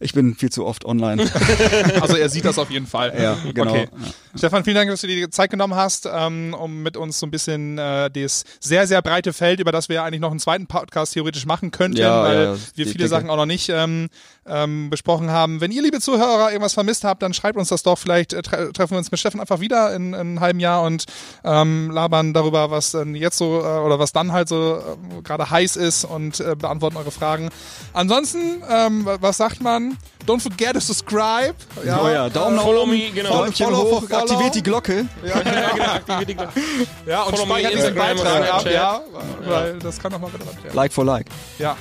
ich 0.00 0.12
bin 0.12 0.34
viel 0.34 0.50
zu 0.50 0.64
oft 0.64 0.84
online. 0.84 1.24
Also 2.00 2.16
er 2.16 2.28
sieht 2.28 2.44
das 2.44 2.58
auf 2.58 2.70
jeden 2.70 2.86
Fall. 2.86 3.12
Ja, 3.20 3.36
genau. 3.52 3.70
Okay. 3.70 3.88
Stefan, 4.36 4.64
vielen 4.64 4.76
Dank, 4.76 4.90
dass 4.90 5.00
du 5.00 5.06
dir 5.06 5.16
die 5.26 5.30
Zeit 5.30 5.50
genommen 5.50 5.74
hast, 5.74 6.08
ähm, 6.10 6.54
um 6.58 6.82
mit 6.82 6.96
uns 6.96 7.18
so 7.18 7.26
ein 7.26 7.30
bisschen 7.30 7.78
äh, 7.78 8.10
das 8.10 8.44
sehr, 8.60 8.86
sehr 8.86 9.02
breite 9.02 9.32
Feld, 9.32 9.60
über 9.60 9.72
das 9.72 9.88
wir 9.88 10.02
eigentlich 10.04 10.20
noch 10.20 10.30
einen 10.30 10.40
zweiten 10.40 10.66
Podcast 10.66 11.14
theoretisch 11.14 11.46
machen 11.46 11.70
könnten, 11.70 11.98
Ja, 11.98 12.22
weil 12.22 12.44
ja, 12.44 12.54
wir 12.74 12.86
viele 12.86 12.92
Decke. 12.92 13.08
Sachen 13.08 13.30
auch 13.30 13.36
noch 13.36 13.46
nicht 13.46 13.68
ähm, 13.70 14.08
ähm, 14.46 14.90
besprochen 14.90 15.30
haben. 15.30 15.60
Wenn 15.60 15.72
ihr, 15.72 15.82
liebe 15.82 16.00
Zuhörer, 16.00 16.50
irgendwas 16.50 16.74
vermisst 16.74 17.04
habt, 17.04 17.22
dann 17.22 17.34
schreibt 17.34 17.58
uns 17.58 17.68
das 17.68 17.82
doch. 17.82 17.98
Vielleicht 17.98 18.32
äh, 18.32 18.42
tre 18.42 18.72
treffen 18.72 18.92
wir 18.92 18.98
uns 18.98 19.10
mit 19.10 19.20
Stefan 19.20 19.40
einfach 19.40 19.60
wieder 19.60 19.94
in, 19.94 20.08
in 20.08 20.14
einem 20.14 20.40
halben 20.40 20.60
Jahr 20.60 20.82
und 20.82 21.04
ähm, 21.44 21.90
labern 21.90 22.32
darüber, 22.32 22.70
was 22.70 22.92
dann 22.92 23.14
jetzt 23.14 23.38
so 23.38 23.60
äh, 23.60 23.78
oder 23.78 23.98
was 23.98 24.12
dann 24.12 24.32
halt 24.32 24.48
so 24.48 24.78
äh, 24.78 25.22
gerade 25.22 25.50
heiß 25.50 25.76
ist 25.76 26.04
und 26.04 26.40
äh, 26.40 26.54
beantworten 26.56 26.96
eure 26.96 27.10
Fragen. 27.10 27.50
Ansonsten, 27.92 28.62
ähm, 28.70 29.06
was 29.20 29.36
sagt 29.36 29.60
man? 29.60 29.87
Don't 30.26 30.40
forget 30.40 30.74
to 30.74 30.80
subscribe. 30.80 31.54
oh 31.76 32.08
ja, 32.08 32.28
Daumen 32.28 32.56
nach 32.56 32.62
Follow 32.62 32.82
oben, 32.82 32.90
me, 32.92 33.10
genau. 33.10 33.30
Däumchen 33.44 33.66
Follow, 33.66 33.90
hoch, 33.90 34.04
follow. 34.08 34.22
aktiviert 34.22 34.54
die 34.54 34.62
Glocke. 34.62 35.06
Ja, 35.24 35.40
genau, 35.74 35.92
aktiviert 35.92 36.28
die 36.28 36.34
Glocke. 36.34 36.60
Ja, 37.06 37.22
und 37.22 37.30
Follow 37.36 37.46
me 37.46 37.60
speichert 37.60 37.74
diesen 37.74 37.94
Beitrag 37.94 38.52
ab, 38.52 38.66
ja, 38.70 39.00
weil 39.44 39.78
das 39.78 39.98
kann 39.98 40.12
nochmal 40.12 40.30
relevant 40.30 40.62
werden. 40.64 40.76
Like 40.76 40.92
for 40.92 41.04
like. 41.04 41.26
Ja. 41.58 41.76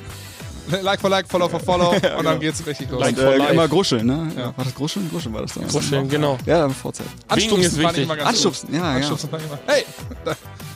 Like 0.81 0.99
for 0.99 1.10
like, 1.10 1.27
follow 1.27 1.48
for 1.48 1.60
follow 1.60 1.91
und 2.18 2.26
dann 2.26 2.39
geht's 2.39 2.65
richtig 2.65 2.89
los. 2.91 2.99
Like 2.99 3.18
Und, 3.18 3.23
for 3.23 3.34
äh, 3.34 3.52
immer 3.53 3.68
gruscheln, 3.68 4.06
ne? 4.06 4.31
Ja. 4.35 4.45
War 4.57 4.65
das 4.65 4.76
gruscheln? 4.76 5.10
Gruscheln 5.10 5.34
war 5.34 5.41
das 5.41 5.53
damals. 5.53 5.73
Kuscheln, 5.73 6.10
genau. 6.10 6.38
Ja, 6.45 6.68
VZ. 6.69 7.02
Winken 7.34 7.61
ist 7.61 7.77
fand 7.77 7.77
ich 7.77 7.84
wichtig. 7.84 8.03
immer 8.03 8.15
ganz 8.18 8.30
Anstupsen, 8.30 8.73
ja, 8.73 8.80
gut. 8.80 8.88
ja. 8.88 8.95
Anstupsen 8.95 9.30
fand 9.30 9.44
ich 9.44 9.49
immer. 9.49 9.60
Hey! 9.65 9.85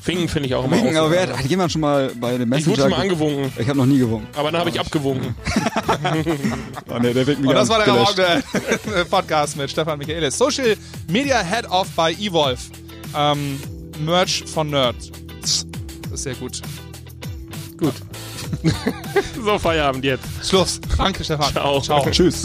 Winken 0.06 0.28
finde 0.30 0.48
ich 0.48 0.56
auch 0.56 0.64
immer 0.66 0.78
Winken, 0.78 0.98
aber 0.98 1.12
wer 1.12 1.22
hat, 1.24 1.38
hat 1.38 1.46
jemand 1.46 1.72
schon 1.72 1.82
mal 1.82 2.12
bei 2.16 2.38
dem 2.38 2.52
Ich 2.54 2.66
wurde 2.66 2.72
Messenger... 2.72 2.78
schon 2.78 2.90
mal 2.90 3.02
angewunken, 3.02 3.54
ich 3.58 3.68
habe 3.68 3.78
noch 3.78 3.86
nie 3.86 4.00
gewunken. 4.00 4.28
aber 4.36 4.52
dann 4.52 4.62
habe 4.62 4.70
ich 4.70 4.80
abgewunken. 4.80 5.36
Oh, 6.90 6.98
nee, 7.02 7.14
der 7.14 7.28
Und 7.28 7.46
das 7.54 7.70
war 7.70 7.84
der. 7.84 7.94
Raum 7.94 8.08
Podcast 9.10 9.58
mit 9.58 9.70
Stefan 9.70 10.00
Michaelis. 10.00 10.38
Social 10.38 10.76
Media 11.08 11.44
Head 11.44 11.70
of 11.70 11.88
bei 11.96 12.14
Evolve. 12.14 12.60
Ähm, 13.16 13.60
Merch 14.00 14.44
von 14.46 14.70
Nerd. 14.70 14.96
Das 15.42 15.66
ist 16.14 16.24
sehr 16.24 16.36
gut. 16.36 16.62
Gut. 17.78 17.94
so, 19.44 19.60
Feierabend 19.60 20.04
jetzt. 20.04 20.26
Schluss. 20.48 20.80
Danke, 20.98 21.24
Stefan. 21.24 21.52
Ciao. 21.52 21.80
Ciao. 21.82 22.06
Tschüss. 22.12 22.44